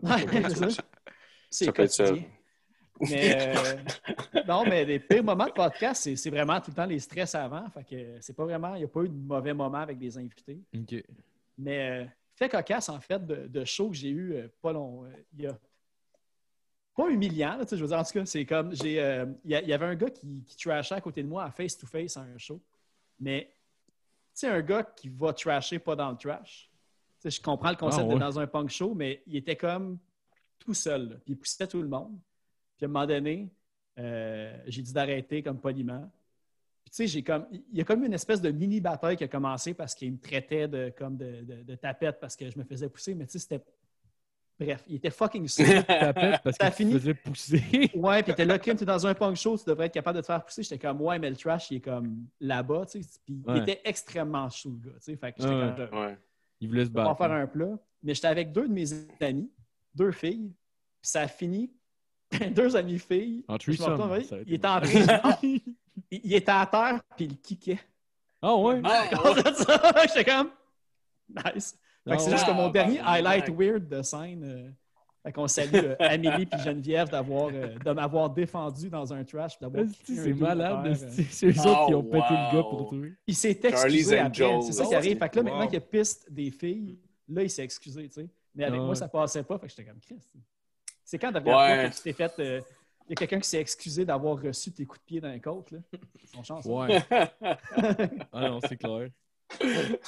ouais, 0.02 0.26
c'est 0.50 0.72
ça. 0.72 0.84
C'est 1.50 1.66
Ça 1.66 1.72
peut 1.74 1.84
être 1.84 1.92
ça. 1.92 2.14
Mais 3.02 3.56
euh, 3.56 3.76
non, 4.48 4.64
mais 4.66 4.84
les 4.86 5.00
pires 5.00 5.24
moments 5.24 5.46
de 5.46 5.52
podcast, 5.52 6.04
c'est 6.04 6.16
c'est 6.16 6.30
vraiment 6.30 6.60
tout 6.60 6.72
le 6.72 6.76
temps 6.76 6.86
les 6.86 7.00
stress 7.00 7.34
avant. 7.36 7.70
Fait 7.70 7.84
que 7.84 8.18
c'est 8.22 8.36
pas 8.36 8.44
vraiment, 8.46 8.76
il 8.76 8.80
n'y 8.80 8.84
a 8.86 8.88
pas 8.88 9.02
eu 9.04 9.10
de 9.10 9.14
mauvais 9.16 9.54
moments 9.54 9.78
avec 9.78 9.98
des 9.98 10.18
invités. 10.18 10.60
Mais 11.58 11.90
euh, 11.90 12.06
fait 12.36 12.50
cocasse, 12.50 12.90
en 12.90 13.00
fait, 13.00 13.26
de, 13.26 13.48
de 13.48 13.66
show 13.66 13.90
que 13.90 13.96
j'ai 13.96 14.10
eu 14.10 14.34
euh, 14.34 14.48
pas 14.62 14.72
long. 14.74 15.06
euh, 15.06 15.10
il 15.38 15.44
y 15.44 15.48
a 15.48 15.58
pas 16.96 17.10
humiliant, 17.10 17.56
là, 17.56 17.64
tu 17.64 17.70
sais, 17.70 17.78
je 17.78 17.82
veux 17.82 17.88
dire, 17.88 17.98
en 17.98 18.04
tout 18.04 18.12
cas, 18.12 18.26
c'est 18.26 18.46
comme 18.46 18.76
j'ai. 18.76 18.96
Il 19.46 19.52
y, 19.52 19.74
avait 19.74 19.86
un 19.86 19.96
gars 19.96 20.10
qui, 20.10 20.44
qui 20.44 20.58
trashait 20.58 20.96
à 20.96 21.02
côté 21.02 21.24
de 21.24 21.28
moi 21.30 21.46
à 21.46 21.52
face-to-face 21.52 22.18
à 22.18 22.22
un 22.22 22.38
show. 22.38 22.62
Mais 23.20 23.50
tu 24.34 24.42
sais, 24.42 24.48
un 24.48 24.62
gars 24.62 24.84
qui 24.84 25.08
va 25.10 25.32
trasher 25.34 25.80
pas 25.80 25.96
dans 25.96 26.12
le 26.12 26.18
trash. 26.18 26.70
Je 27.24 27.42
comprends 27.42 27.70
le 27.70 27.76
concept 27.76 28.04
Ah, 28.04 28.08
ouais. 28.08 28.16
de 28.16 28.20
dans 28.20 28.40
un 28.40 28.48
punk 28.48 28.70
show, 28.70 28.94
mais 28.94 29.22
il 29.28 29.36
était 29.38 29.56
comme 29.56 29.98
tout 30.58 30.74
seul. 30.74 31.10
là, 31.10 31.16
puis 31.24 31.34
il 31.34 31.38
poussait 31.38 31.68
tout 31.68 31.82
le 31.82 31.88
monde. 31.90 32.18
Puis 32.80 32.86
à 32.86 32.90
un 32.90 32.92
moment 32.92 33.06
donné, 33.06 33.50
euh, 34.00 34.58
j'ai 34.66 34.82
dit 34.82 34.94
d'arrêter 34.94 35.44
comme 35.44 35.60
poliment. 35.60 36.10
Puis, 36.86 36.92
tu 36.92 36.96
sais, 36.96 37.08
j'ai 37.08 37.22
comme. 37.24 37.46
Il 37.52 37.78
y 37.78 37.82
a 37.82 37.84
comme 37.84 38.04
une 38.06 38.14
espèce 38.14 38.42
de 38.42 38.50
mini 38.50 38.80
bataille 38.80 39.18
qui 39.18 39.26
a 39.26 39.28
commencé 39.28 39.74
parce 39.74 39.94
qu'il 39.94 40.14
me 40.14 40.18
traitait 40.18 40.68
de, 40.68 40.92
comme 40.98 41.18
de, 41.18 41.42
de- 41.44 41.62
de 41.64 41.76
tapette 41.76 42.20
parce 42.20 42.36
que 42.38 42.50
je 42.50 42.58
me 42.58 42.64
faisais 42.64 42.90
pousser, 42.90 43.14
mais 43.14 43.26
tu 43.26 43.34
sais, 43.34 43.40
c'était. 43.40 43.62
Bref, 44.58 44.84
il 44.88 44.96
était 44.96 45.10
fucking 45.10 45.48
saoul. 45.50 45.84
Tapette 45.86 46.42
parce 46.44 46.58
que 46.58 46.66
tu 46.68 46.72
fini? 46.72 46.94
faisais 46.94 47.14
pousser. 47.14 47.92
Ouais, 47.96 48.24
puis 48.24 48.34
t'es 48.34 48.46
là, 48.46 48.58
Kim, 48.60 48.76
t'es 48.76 48.86
dans 48.86 49.06
un 49.08 49.14
punk 49.14 49.36
show, 49.36 49.58
tu 49.58 49.66
devrais 49.66 49.86
être 49.88 49.94
capable 49.94 50.18
de 50.18 50.22
te 50.22 50.26
faire 50.28 50.44
pousser. 50.44 50.64
J'étais 50.64 50.80
comme, 50.80 51.02
ouais, 51.02 51.20
mais 51.20 51.30
le 51.30 51.36
trash, 51.38 51.70
il 51.72 51.78
est 51.78 51.82
comme 51.82 52.26
là-bas, 52.42 52.86
tu 52.86 53.02
sais. 53.04 53.10
Puis 53.26 53.42
il 53.48 53.58
était 53.58 53.82
extrêmement 53.86 54.50
chaud, 54.50 54.72
le 54.82 54.90
gars, 54.90 54.98
tu 54.98 55.04
sais. 55.12 55.16
Fait 55.18 55.32
que 55.34 55.42
j'étais 55.42 55.54
Ouais. 55.54 55.88
comme, 55.90 56.00
Ouais. 56.00 56.18
Il 56.62 56.68
voulait 56.70 56.86
se 56.86 56.90
battre. 56.90 57.18
faire 57.18 57.32
un 57.32 57.48
plat. 57.48 57.78
Mais 58.04 58.14
j'étais 58.14 58.28
avec 58.28 58.52
deux 58.52 58.68
de 58.68 58.74
mes 58.74 58.86
amis, 59.22 59.50
deux 59.96 60.12
filles, 60.12 60.52
puis 61.02 61.10
ça 61.10 61.22
a 61.22 61.28
fini. 61.28 61.72
deux 62.56 62.76
amies 62.76 63.00
filles. 63.00 63.44
En 63.48 63.58
threesome, 63.58 64.22
il 64.46 64.54
était 64.56 64.68
en 64.68 64.82
il, 65.44 65.62
il 66.12 66.34
était 66.36 66.52
à 66.52 66.66
terre, 66.66 67.02
puis 67.16 67.26
il 67.26 67.38
kickait. 67.40 67.80
Ah 68.42 68.56
ouais? 68.56 68.82
Ah, 68.84 69.04
J'étais 70.08 70.32
comme, 70.32 70.50
nice. 71.30 71.78
Fait 72.08 72.16
que 72.16 72.22
c'est 72.22 72.30
Ah 72.32 72.36
juste 72.36 72.46
que 72.48 72.52
mon 72.52 72.68
ouais. 72.68 72.72
dernier 72.72 73.00
Ah, 73.04 73.14
highlight 73.14 73.50
ouais. 73.50 73.56
weird 73.72 73.88
de 73.90 74.02
scène. 74.02 74.44
euh, 74.44 74.70
fait 75.22 75.34
qu'on 75.34 75.48
salue 75.50 75.76
euh, 75.76 75.96
Amélie 76.00 76.46
puis 76.46 76.60
Geneviève 76.62 77.10
d'avoir 77.10 77.50
euh, 77.54 77.76
de 77.78 77.92
m'avoir 77.92 78.30
défendu 78.30 78.90
dans 78.90 79.12
un 79.14 79.26
trash 79.26 79.60
d'avoir 79.60 79.84
C'est 80.06 80.34
malade. 80.34 80.88
euh. 80.88 81.24
C'est 81.30 81.48
eux 81.48 81.60
autres 81.60 81.88
qui 81.88 81.94
ont 81.96 82.00
Oh, 82.00 82.04
pété 82.04 82.30
le 82.30 82.56
gars 82.56 82.64
pour 82.64 82.90
toi. 82.90 83.00
Il 83.28 83.36
s'est 83.36 83.60
excusé 83.62 84.18
après. 84.20 84.62
C'est 84.62 84.72
ça 84.72 84.86
qui 84.86 84.96
arrive. 84.96 85.18
Fait 85.18 85.28
que 85.30 85.36
là, 85.36 85.42
wow. 85.44 85.50
maintenant 85.50 85.66
qu'il 85.66 85.74
y 85.74 85.78
a 85.78 85.82
piste 85.82 86.32
des 86.32 86.50
filles, 86.52 86.98
là, 87.28 87.44
il 87.44 87.50
s'est 87.50 87.64
excusé, 87.66 88.08
tu 88.08 88.14
sais. 88.22 88.30
Mais 88.56 88.64
avec 88.64 88.78
Ah 88.80 88.84
moi, 88.84 88.90
ouais. 88.92 88.96
ça 88.96 89.10
passait 89.10 89.44
pas. 89.44 89.60
Fait 89.60 89.68
que 89.68 89.74
j'étais 89.76 89.84
comme 89.90 90.00
Christ. 90.00 90.34
C'est 91.10 91.18
quand 91.18 91.32
la 91.32 91.40
dernière 91.40 91.66
fois 91.66 91.84
Ouais. 91.86 91.90
que 91.90 91.96
tu 91.96 92.02
t'es 92.04 92.14
fait. 92.14 92.40
euh, 92.40 92.62
il 93.08 93.10
y 93.10 93.14
a 93.14 93.16
quelqu'un 93.16 93.40
qui 93.40 93.50
s'est 93.50 93.60
excusé 93.60 94.06
d'avoir 94.06 94.40
reçu 94.40 94.72
tes 94.72 94.86
coups 94.86 95.00
de 95.02 95.06
pied 95.06 95.20
dans 95.20 95.32
les 95.32 95.40
côtes, 95.42 95.72
là. 95.72 95.80
Son 96.32 96.44
chance. 96.44 96.68
hein. 96.68 96.70
Ouais. 96.70 97.02
ah 98.32 98.48
non, 98.50 98.60
c'est 98.68 98.78
clair. 98.78 99.10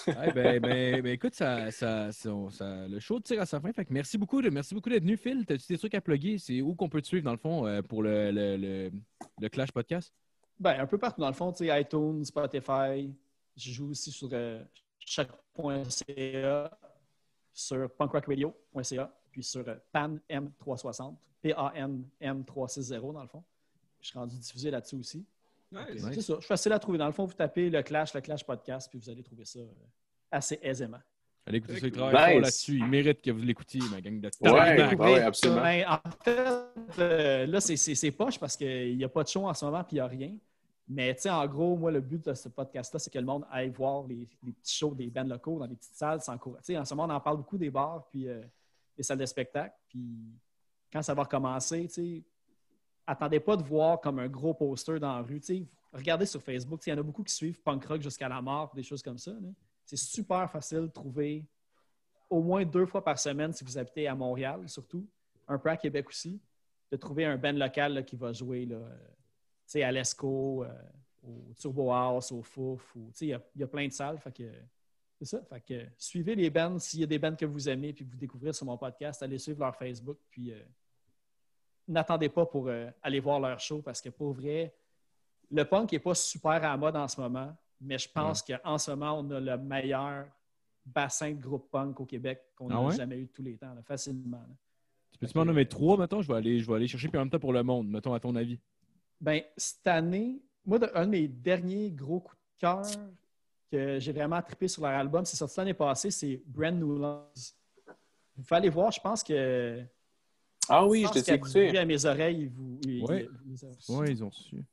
Ben, 0.06 0.60
ben, 0.60 1.02
ben, 1.02 1.07
écoute, 1.07 1.34
ça, 1.34 1.72
ça, 1.72 2.11
ça- 2.11 2.30
ça- 2.52 2.88
le 2.88 2.99
show 2.99 3.19
tire 3.19 3.41
à 3.41 3.48
sa 3.48 3.60
fin. 3.60 3.73
Fait 3.73 3.86
que 3.86 3.91
merci 3.91 4.19
beaucoup, 4.19 4.44
de, 4.44 4.52
merci 4.52 4.76
beaucoup 4.76 4.91
d'être 4.91 5.02
venu, 5.02 5.18
Phil. 5.18 5.44
T'as-tu 5.48 5.65
des 5.73 5.80
trucs 5.80 5.95
à 5.95 6.02
plugger? 6.02 6.38
C'est 6.38 6.61
où 6.61 6.76
qu'on 6.76 6.90
peut 6.90 7.02
te 7.02 7.07
suivre, 7.07 7.23
dans 7.26 7.32
le 7.32 7.38
fond, 7.38 7.65
euh, 7.65 7.82
pour 7.82 8.03
le, 8.03 8.30
le, 8.30 8.56
le, 8.57 8.91
le 9.40 9.49
Clash 9.49 9.72
Podcast? 9.72 10.14
Ben, 10.60 10.80
un 10.80 10.86
peu 10.86 10.99
partout 10.99 11.22
dans 11.22 11.28
le 11.30 11.34
fond, 11.34 11.52
tu 11.52 11.65
sais, 11.68 11.82
iTunes, 11.82 12.23
Spotify. 12.23 13.11
Je 13.57 13.72
joue 13.72 13.90
aussi 13.90 14.11
sur 14.11 14.30
euh, 14.32 14.64
chaque.ca, 14.99 16.78
sur 17.52 17.90
punkrockradio.ca, 17.95 19.11
puis 19.32 19.44
sur 19.44 19.68
euh, 19.68 19.76
PAN 19.91 20.18
M360, 20.30 21.16
P-A-N-M360 21.41 23.14
dans 23.14 23.22
le 23.22 23.28
fond. 23.28 23.44
Je 24.02 24.08
suis 24.08 24.18
rendu 24.18 24.36
diffusé 24.38 24.72
là-dessus 24.72 24.95
aussi. 24.95 25.26
Nice. 25.72 26.06
C'est 26.14 26.22
ça, 26.22 26.34
je 26.36 26.40
suis 26.40 26.48
facile 26.48 26.74
à 26.74 26.80
trouver. 26.80 26.98
Dans 26.98 27.06
le 27.06 27.12
fond, 27.14 27.26
vous 27.26 27.34
tapez 27.34 27.70
le 27.70 27.82
Clash, 27.82 28.14
le 28.14 28.22
Clash 28.22 28.44
Podcast, 28.45 28.90
puis 28.90 28.99
vous 28.99 29.10
allez 29.10 29.24
trouver 29.24 29.45
ça 29.45 29.60
euh, 29.60 29.66
assez 30.30 30.60
aisément. 30.62 30.99
Allez 31.45 31.58
écouter 31.60 31.80
ça, 31.80 31.88
il 31.88 31.94
Nice. 31.94 31.98
travaille 31.98 32.32
fort 32.34 32.41
là-dessus. 32.41 32.76
Il 32.78 32.86
mérite 32.88 33.22
que 33.22 33.32
vous 33.32 33.41
l'écoutiez, 33.41 33.82
ma 33.90 34.02
gang 34.02 34.20
de 34.20 34.30
Ouais, 34.41 34.52
ouais, 34.52 34.95
ouais, 34.95 35.22
absolument. 35.22 35.62
Ben, 35.62 35.86
en 35.88 36.12
fait, 36.24 36.99
euh, 36.99 37.45
là, 37.48 37.62
c'est- 37.62 37.78
c'est 37.78 37.95
c'est 37.95 38.12
poche 38.12 38.38
parce 38.38 38.58
qu'il 38.58 38.98
n'y 38.98 39.03
a 39.03 39.10
pas 39.10 39.24
de 39.24 39.30
show 39.30 39.48
en 39.48 39.53
ce 39.53 39.64
moment 39.66 39.84
puis 39.84 39.94
il 39.94 39.99
n'y 39.99 40.02
a 40.02 40.08
rien. 40.08 40.36
Mais 40.88 41.16
tu 41.16 41.22
sais, 41.22 41.30
en 41.30 41.48
gros, 41.48 41.78
moi, 41.78 41.90
le 41.90 42.02
but 42.02 42.26
de 42.26 42.34
ce 42.34 42.49
podcast-là, 42.49 42.99
c'est 42.99 43.10
que 43.14 43.18
le 43.20 43.26
monde 43.26 43.45
aille 43.49 43.70
voir 43.70 44.06
les, 44.08 44.28
les 44.44 44.52
petits 44.52 44.76
shows 44.78 44.94
des 44.94 45.08
bands 45.08 45.24
locaux 45.24 45.58
dans 45.58 45.66
les 45.66 45.76
petites 45.76 45.95
salles 45.95 46.22
sans 46.22 46.38
cours. 46.38 46.58
Tu 46.58 46.74
sais, 46.74 46.78
en 46.78 46.84
ce 46.84 46.94
moment, 46.94 47.12
on 47.14 47.16
en 47.16 47.22
parle 47.22 47.38
beaucoup 47.38 47.58
des 47.58 47.70
bars 47.72 48.06
puis 48.12 48.28
euh, 48.28 48.41
les 49.02 49.03
salles 49.03 49.18
de 49.18 49.26
spectacle. 49.26 49.76
Puis 49.90 49.99
quand 50.94 51.02
ça 51.02 51.14
va 51.15 51.23
recommencer, 51.23 52.23
attendez 53.07 53.40
pas 53.40 53.57
de 53.57 53.64
voir 53.64 53.99
comme 53.99 54.19
un 54.19 54.28
gros 54.28 54.53
poster 54.53 54.99
dans 54.99 55.15
la 55.15 55.22
rue. 55.23 55.41
Regardez 55.91 56.28
sur 56.28 56.41
Facebook, 56.41 56.82
il 56.86 56.91
y 56.91 56.94
en 56.94 56.99
a 56.99 57.03
beaucoup 57.03 57.23
qui 57.23 57.34
suivent 57.34 57.60
punk 57.61 57.84
rock 57.86 58.02
jusqu'à 58.02 58.30
la 58.30 58.41
mort, 58.41 58.72
des 58.76 58.84
choses 58.84 59.02
comme 59.02 59.18
ça. 59.18 59.32
C'est 59.86 59.98
super 59.98 60.49
facile 60.49 60.82
de 60.82 60.88
trouver 60.88 61.45
au 62.30 62.41
moins 62.41 62.64
deux 62.64 62.86
fois 62.86 63.03
par 63.03 63.18
semaine, 63.19 63.52
si 63.52 63.64
vous 63.64 63.78
habitez 63.78 64.07
à 64.07 64.15
Montréal 64.15 64.69
surtout, 64.69 65.06
un 65.48 65.57
peu 65.57 65.69
à 65.69 65.76
Québec 65.78 66.07
aussi, 66.07 66.40
de 66.91 66.95
trouver 66.98 67.26
un 67.26 67.38
band 67.38 67.52
local 67.53 68.06
qui 68.06 68.15
va 68.15 68.32
jouer 68.32 68.68
à 69.76 69.91
l'ESCO, 69.91 70.64
euh, 70.64 70.68
au 71.23 71.53
Turbo 71.60 71.91
House, 71.91 72.32
au 72.32 72.41
Fouf. 72.41 72.95
Il 73.19 73.28
y, 73.28 73.34
a- 73.64 73.68
plein 73.68 73.88
de 73.88 73.91
salles. 73.94 74.19
C'est 75.23 75.38
ça. 75.38 75.43
Fait 75.43 75.61
que, 75.61 75.85
suivez 75.98 76.34
les 76.35 76.49
bands. 76.49 76.80
S'il 76.80 77.02
y 77.02 77.03
a 77.03 77.07
des 77.07 77.19
bands 77.19 77.35
que 77.35 77.45
vous 77.45 77.69
aimez 77.69 77.93
puis 77.93 78.03
que 78.06 78.10
vous 78.11 78.18
découvrez 78.18 78.53
sur 78.53 78.65
mon 78.65 78.77
podcast, 78.77 79.22
allez 79.22 79.38
suivre 79.38 79.60
leur 79.60 79.76
Facebook. 79.76 80.18
Puis 80.31 80.52
euh, 80.52 80.60
n'attendez 81.88 82.30
pas 82.30 82.45
pour 82.45 82.68
euh, 82.68 82.89
aller 83.03 83.19
voir 83.19 83.39
leur 83.39 83.60
show 83.60 83.81
parce 83.81 84.02
que 84.02 84.10
pour 84.10 84.34
vrai, 84.34 84.73
le 85.52 85.64
punk 85.65 85.91
n'est 85.91 85.99
pas 85.99 86.15
super 86.15 86.52
à 86.53 86.60
la 86.60 86.77
mode 86.77 86.95
en 86.95 87.07
ce 87.07 87.19
moment, 87.22 87.56
mais 87.80 87.99
je 87.99 88.10
pense 88.10 88.41
qu'en 88.41 88.77
ce 88.77 88.91
moment, 88.91 89.19
on 89.19 89.30
a 89.31 89.39
le 89.39 89.57
meilleur 89.57 90.26
bassin 90.85 91.31
de 91.31 91.39
groupe 91.41 91.69
punk 91.69 91.99
au 91.99 92.06
Québec 92.06 92.41
qu'on 92.56 92.69
n'a 92.69 92.77
Ah 92.77 92.81
ouais? 92.85 92.95
jamais 92.95 93.18
eu 93.19 93.26
de 93.26 93.31
tous 93.31 93.43
les 93.43 93.57
temps, 93.57 93.73
là, 93.76 93.84
facilement. 93.84 94.38
là. 94.38 94.56
Tu 95.11 95.19
peux-tu 95.19 95.38
m'en 95.38 95.45
nommer 95.45 95.68
trois, 95.68 95.98
mettons? 95.98 96.22
Je 96.23 96.27
vais 96.30 96.38
aller, 96.38 96.60
je 96.60 96.68
vais 96.68 96.76
aller 96.77 96.88
chercher 96.88 97.10
puis 97.10 97.18
en 97.18 97.22
même 97.22 97.30
temps 97.30 97.38
pour 97.39 97.53
le 97.53 97.61
monde, 97.61 97.88
mettons, 97.88 98.14
à 98.15 98.19
ton 98.19 98.35
avis. 98.35 98.57
Ben, 99.19 99.43
cette 99.56 99.85
année, 99.85 100.41
moi, 100.65 100.80
un 100.95 101.06
de 101.06 101.11
mes 101.11 101.27
derniers 101.27 101.91
gros 101.91 102.22
coups 102.22 102.38
de 102.38 102.60
cœur 102.60 102.81
que 103.72 103.99
j'ai 103.99 104.11
vraiment 104.11 104.41
trippé 104.41 104.68
sur 104.68 104.81
leur 104.84 104.91
album, 104.91 105.23
c'est 105.26 105.38
sorti 105.38 105.57
l'année 105.57 105.73
passée, 105.73 106.11
c'est 106.11 106.41
Brand 106.45 106.76
New 106.77 106.98
Lungs. 106.99 107.23
Vous 108.35 108.43
pouvez 108.43 108.57
aller 108.57 108.69
voir, 108.69 108.91
je 108.91 108.99
pense 108.99 109.23
que. 109.23 109.81
Ah 110.69 110.85
oui, 110.85 111.02
je 111.02 111.07
pense 111.07 111.23
t'ai 111.23 111.34
écouté. 111.34 111.77
à 111.77 111.85
mes 111.85 112.06
oreilles, 112.06 112.48
vous. 112.48 112.80
il- 112.85 113.03
Ouais. 113.03 113.27
il- 113.45 113.53
il- 113.56 113.95
Oui, 113.95 114.07
ils 114.11 114.23
ont 114.23 114.31
su. 114.31 114.64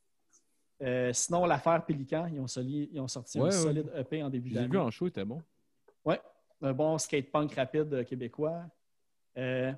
Euh, 0.81 1.11
sinon, 1.13 1.45
l'affaire 1.45 1.83
Pélican, 1.85 2.25
ils 2.27 2.39
ont, 2.39 2.47
soli- 2.47 2.89
ils 2.93 2.99
ont 3.01 3.07
sorti 3.07 3.37
un 3.39 3.43
Ouais, 3.43 3.51
solide 3.51 3.91
EP 3.95 4.23
en 4.23 4.29
début 4.29 4.49
Je 4.49 4.55
d'année. 4.55 4.67
vus 4.67 4.77
en 4.77 4.89
show, 4.91 5.07
c'était 5.07 5.25
bon. 5.25 5.41
Ouais, 6.05 6.21
un 6.61 6.71
bon 6.73 6.97
skate 6.97 7.31
punk 7.31 7.53
rapide 7.53 7.93
euh, 7.93 8.03
québécois. 8.03 8.63
Euh, 9.37 9.73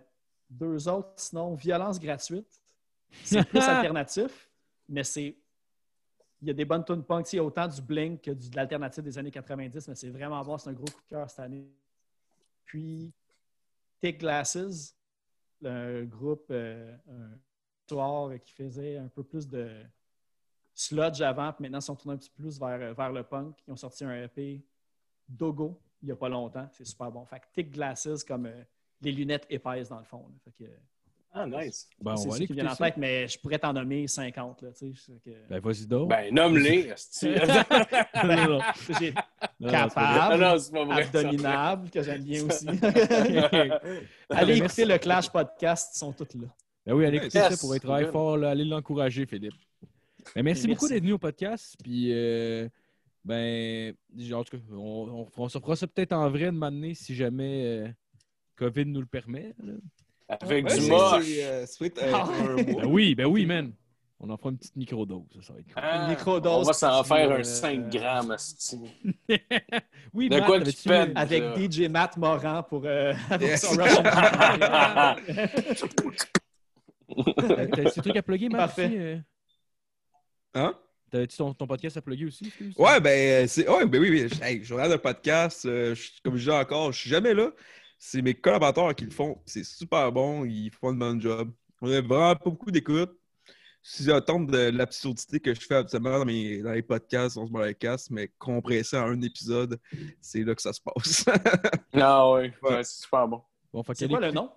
deux 0.49 0.87
autres, 0.87 1.13
sinon, 1.15 1.55
Violence 1.55 1.99
gratuite. 1.99 2.61
C'est 3.23 3.43
plus 3.47 3.59
alternatif, 3.95 4.49
mais 4.87 5.03
c'est. 5.03 5.35
Il 6.41 6.47
y 6.47 6.51
a 6.51 6.53
des 6.53 6.65
bonnes 6.65 6.83
tunes 6.83 7.03
punk. 7.03 7.31
Il 7.33 7.35
y 7.35 7.39
a 7.39 7.43
autant 7.43 7.67
du 7.67 7.81
Blink 7.81 8.21
que 8.21 8.31
de 8.31 8.55
l'alternative 8.55 9.03
des 9.03 9.17
années 9.17 9.31
90, 9.31 9.87
mais 9.87 9.95
c'est 9.95 10.09
vraiment 10.09 10.43
bon. 10.43 10.57
C'est 10.57 10.69
un 10.69 10.73
gros 10.73 10.85
coup 10.85 11.01
de 11.01 11.07
cœur 11.07 11.29
cette 11.29 11.39
année. 11.39 11.67
Puis, 12.65 13.13
Take 14.01 14.17
Glasses, 14.17 14.95
un 15.63 16.03
groupe, 16.03 16.47
euh, 16.49 16.95
un 17.09 17.37
soir 17.87 18.31
qui 18.43 18.53
faisait 18.53 18.97
un 18.97 19.09
peu 19.09 19.23
plus 19.23 19.47
de 19.47 19.69
sludge 20.73 21.21
avant, 21.21 21.51
puis 21.51 21.63
maintenant 21.63 21.79
ils 21.79 21.83
sont 21.83 21.95
tournés 21.95 22.15
un 22.15 22.17
petit 22.17 22.29
peu 22.29 22.43
plus 22.43 22.57
vers, 22.59 22.93
vers 22.93 23.11
le 23.11 23.23
punk. 23.23 23.57
Ils 23.67 23.71
ont 23.71 23.75
sorti 23.75 24.05
un 24.05 24.23
EP 24.23 24.63
Dogo 25.27 25.79
il 26.01 26.07
n'y 26.07 26.11
a 26.11 26.15
pas 26.15 26.29
longtemps. 26.29 26.67
C'est 26.71 26.85
super 26.85 27.11
bon. 27.11 27.25
Fait 27.25 27.39
que 27.39 27.61
Glasses 27.61 28.23
comme 28.23 28.47
euh, 28.47 28.63
les 29.01 29.11
lunettes 29.11 29.45
épaisses 29.49 29.89
dans 29.89 29.99
le 29.99 30.05
fond. 30.05 30.27
là. 30.27 30.35
Fait 30.43 30.51
que, 30.51 30.69
Ah, 31.33 31.47
nice. 31.47 31.87
Ben, 32.01 32.11
on 32.11 32.17
c'est 32.17 32.25
va 32.25 32.29
ça 32.31 32.35
aller 32.35 32.37
qui 32.39 32.43
écouter 32.53 32.61
vient 32.61 32.71
en 32.71 32.75
ça. 32.75 32.85
tête, 32.85 32.97
mais 32.97 33.27
je 33.27 33.39
pourrais 33.39 33.57
t'en 33.57 33.71
nommer 33.71 34.05
50. 34.05 34.61
Là, 34.63 34.69
tu 34.77 34.93
sais, 34.95 35.13
que- 35.23 35.47
Ben, 35.49 35.59
vas-y 35.61 35.85
donc. 35.87 36.09
Ben, 36.09 36.33
nomme-les. 36.33 36.93
non, 38.23 38.49
non. 38.49 38.59
J'ai. 38.99 39.13
Ah 39.15 39.47
capable, 39.69 40.41
non, 40.43 40.59
c'est 40.59 40.71
pas 40.73 40.85
vrai. 40.85 41.03
abdominable, 41.03 41.89
que 41.89 42.01
j'aime 42.03 42.23
bien 42.23 42.43
aussi. 42.45 42.65
Ben, 44.29 44.37
Allez 44.37 44.59
merci. 44.59 44.81
écouter 44.81 44.85
le 44.85 44.97
Clash 44.97 45.29
Podcast, 45.29 45.93
ils 45.95 45.99
sont 45.99 46.11
tous 46.13 46.37
là. 46.37 46.47
Ben 46.85 46.93
oui, 46.93 47.05
allez 47.05 47.17
écouter 47.17 47.37
Yes, 47.37 47.53
ça 47.53 47.57
pour 47.57 47.75
être 47.75 47.83
très 47.87 48.11
fort. 48.11 48.37
Là. 48.37 48.49
Allez 48.51 48.65
l'encourager, 48.65 49.25
Philippe. 49.25 49.53
Ben, 50.35 50.43
merci, 50.43 50.43
Merci. 50.43 50.67
beaucoup 50.67 50.87
d'être 50.87 51.01
venu 51.01 51.13
au 51.13 51.17
podcast. 51.17 51.75
Puis, 51.83 52.09
euh, 52.13 52.67
ben, 53.23 53.93
en 54.33 54.43
tout 54.43 54.57
cas, 54.57 54.63
on, 54.71 54.77
on, 54.77 55.27
on 55.43 55.49
se 55.49 55.59
fera 55.59 55.75
ça 55.75 55.87
peut-être 55.87 56.13
en 56.13 56.29
vrai 56.29 56.45
de 56.45 56.51
m'amener 56.51 56.93
si 56.93 57.13
jamais 57.15 57.63
euh, 57.65 57.87
COVID 58.55 58.85
nous 58.85 58.99
le 59.01 59.05
permet. 59.05 59.53
là. 59.63 59.73
Avec 60.39 60.67
Ouais, 60.69 60.77
du 60.79 60.87
moche. 60.87 61.25
euh, 61.39 61.65
euh, 61.81 61.99
Ah. 62.13 62.29
Ben 62.47 62.85
oui, 62.85 63.15
ben 63.15 63.25
oui, 63.25 63.45
man. 63.45 63.73
On 64.23 64.29
en 64.29 64.37
fera 64.37 64.51
une 64.51 64.57
petite 64.59 64.75
microdose. 64.75 65.23
Ça, 65.33 65.41
ça 65.47 65.53
va 65.53 65.59
être 65.59 65.65
cool. 65.65 65.73
Ah, 65.83 66.07
microdose, 66.07 66.51
on 66.67 66.67
va 66.67 66.73
s'en 66.73 67.03
faire 67.03 67.31
euh, 67.31 67.39
un 67.39 67.43
5 67.43 67.89
grammes, 67.89 68.31
esti. 68.33 68.77
oui, 70.13 70.29
De 70.29 70.35
Matt, 70.37 70.45
quoi 70.45 70.61
tu 70.61 70.87
peines? 70.87 71.11
Avec 71.15 71.41
Euh, 71.41 71.55
DJ 71.67 71.89
Matt 71.89 72.17
Moran 72.17 72.61
pour, 72.63 72.83
euh, 72.85 73.13
pour 73.29 73.41
Yes. 73.41 73.61
son 73.65 73.75
T'as- 77.25 77.65
des 77.65 77.91
trucs 77.91 78.15
à 78.15 78.21
plugger, 78.21 78.49
Matt? 78.49 78.59
Parfait. 78.61 78.85
aussi, 78.85 78.97
euh? 78.97 79.17
Hein? 80.53 80.75
T'avais-tu 81.09 81.37
ton, 81.37 81.53
ton 81.53 81.67
podcast 81.67 81.97
à 81.97 82.01
plugger 82.01 82.25
aussi? 82.25 82.51
Ouais, 82.77 82.99
ben, 83.01 83.47
c'est. 83.47 83.67
Ouais, 83.67 83.85
ben 83.85 83.99
oui, 84.01 84.09
oui. 84.11 84.27
Hey, 84.41 84.63
je 84.63 84.73
regarde 84.73 84.93
un 84.93 84.97
podcast. 84.97 85.65
euh, 85.65 85.93
je- 85.95 86.09
comme 86.23 86.37
je 86.37 86.43
dis 86.43 86.55
encore, 86.55 86.91
je 86.93 86.99
suis 86.99 87.09
jamais 87.09 87.33
là. 87.33 87.49
C'est 88.03 88.23
mes 88.23 88.33
collaborateurs 88.33 88.95
qui 88.95 89.05
le 89.05 89.11
font. 89.11 89.39
C'est 89.45 89.63
super 89.63 90.11
bon. 90.11 90.43
Ils 90.43 90.71
font 90.71 90.89
un 90.89 90.93
bon 90.95 91.19
job. 91.21 91.51
On 91.81 91.87
a 91.91 92.01
vraiment 92.01 92.35
pas 92.35 92.49
beaucoup 92.49 92.71
d'écoute. 92.71 93.11
Si 93.83 94.03
j'attends 94.03 94.39
de 94.39 94.57
l'absurdité 94.69 95.39
que 95.39 95.53
je 95.53 95.59
fais 95.61 95.75
absolument 95.75 96.17
dans, 96.17 96.25
mes, 96.25 96.63
dans 96.63 96.71
les 96.71 96.81
podcasts, 96.81 97.37
on 97.37 97.45
se 97.45 97.51
met 97.51 97.67
les 97.67 97.75
casses, 97.75 98.09
mais 98.09 98.27
compressé 98.39 98.97
en 98.97 99.03
un 99.11 99.21
épisode, 99.21 99.79
c'est 100.19 100.43
là 100.43 100.55
que 100.55 100.61
ça 100.63 100.73
se 100.73 100.81
passe. 100.81 101.25
Ah 101.93 102.31
oui, 102.31 102.51
Ouais. 102.63 102.69
ouais, 102.77 102.83
c'est 102.83 103.03
super 103.03 103.27
bon. 103.27 103.43
Bon, 103.71 103.83
C'est 103.93 104.07
quoi 104.09 104.19
le 104.19 104.31
nom? 104.31 104.49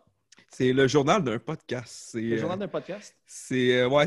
c'est 0.49 0.73
le 0.73 0.87
journal 0.89 1.23
d'un 1.23 1.39
podcast. 1.39 2.15
Le 2.15 2.35
euh, 2.35 2.39
journal 2.39 2.59
d'un 2.59 2.69
podcast? 2.69 3.15
C'est 3.27 3.79
euh, 3.79 3.89
ouais, 3.91 4.07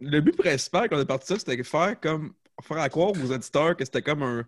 le 0.00 0.20
but 0.20 0.36
principal 0.38 0.88
quand 0.88 0.96
on 0.96 1.00
est 1.00 1.04
parti 1.06 1.26
ça, 1.26 1.38
c'était 1.38 1.62
faire 1.64 2.00
comme 2.00 2.32
faire 2.62 2.78
à 2.78 2.88
croire 2.88 3.10
aux 3.12 3.30
auditeurs 3.32 3.76
que 3.76 3.84
c'était 3.84 4.02
comme 4.02 4.22
un, 4.22 4.44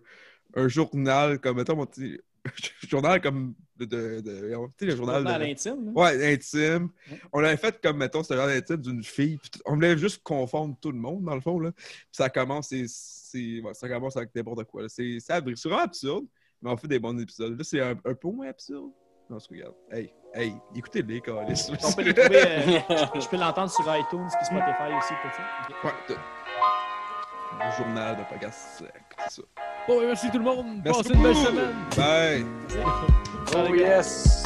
un 0.55 0.67
journal, 0.67 1.39
comme 1.39 1.57
mettons 1.57 1.75
mon 1.75 1.85
petit 1.85 2.19
journal 2.89 3.21
comme 3.21 3.55
de, 3.77 3.85
de, 3.85 4.19
de- 4.21 4.55
tu 4.77 4.79
sais, 4.79 4.85
le 4.85 4.95
journal 4.95 5.15
Journal 5.23 5.41
de- 5.41 5.45
intime. 5.45 5.85
là? 5.85 5.91
ouais, 6.01 6.33
intime. 6.33 6.89
Ouais. 7.11 7.19
On 7.31 7.39
l'avait 7.39 7.57
fait 7.57 7.79
comme 7.81 7.97
mettons 7.97 8.21
c'était 8.21 8.35
le 8.35 8.39
journal 8.41 8.57
intime 8.57 8.77
d'une 8.77 9.03
fille. 9.03 9.39
on 9.65 9.75
voulait 9.75 9.97
juste 9.97 10.21
confondre 10.23 10.75
tout 10.81 10.91
le 10.91 10.97
monde 10.99 11.23
dans 11.23 11.35
le 11.35 11.41
fond 11.41 11.59
là. 11.59 11.71
Puis 11.71 11.85
ça 12.11 12.29
commence 12.29 12.67
c'est 12.69 12.85
c'est- 12.87 13.61
ouais, 13.61 13.73
ça 13.73 13.87
commence 13.89 14.15
avec 14.17 14.33
n'importe 14.35 14.63
quoi. 14.65 14.83
C'est 14.89 15.17
c'est 15.19 15.33
c'est 15.55 15.67
vraiment 15.69 15.83
absurde, 15.83 16.25
mais 16.61 16.69
on 16.69 16.77
fait 16.77 16.87
des 16.87 16.99
bons 16.99 17.17
épisodes. 17.19 17.57
Là 17.57 17.63
c'est 17.63 17.81
un, 17.81 17.91
un 18.05 18.13
peu 18.13 18.29
moins 18.29 18.47
absurde. 18.49 18.91
Non, 19.29 19.39
se 19.39 19.47
regarde. 19.49 19.73
Hey, 19.89 20.13
hey, 20.33 20.53
écoutez-les. 20.75 21.21
On 21.29 21.45
peut 21.93 22.01
les 22.03 22.13
trouver. 22.13 22.41
euh, 22.45 22.79
je 23.21 23.29
peux 23.29 23.37
l'entendre 23.37 23.71
sur 23.71 23.83
iTunes 23.95 24.27
puis 24.27 24.45
Spotify 24.45 24.93
aussi, 24.97 25.13
tout 25.23 25.29
ça. 25.33 25.89
Ok. 25.89 26.09
Ouais. 26.09 26.15
Le 27.65 27.77
journal 27.77 28.17
de 28.17 28.23
podcast, 28.29 28.81
écoutez 28.83 29.29
ça. 29.29 29.62
Bon, 29.87 29.99
merci 30.05 30.29
tout 30.31 30.37
le 30.37 30.43
monde. 30.43 30.65
Merci 30.83 31.03
Passez 31.03 31.13
une 31.13 31.23
belle 31.23 31.35
semaine. 31.35 31.73
Bye! 31.97 32.45
Oh 33.55 33.75
yes! 33.75 34.42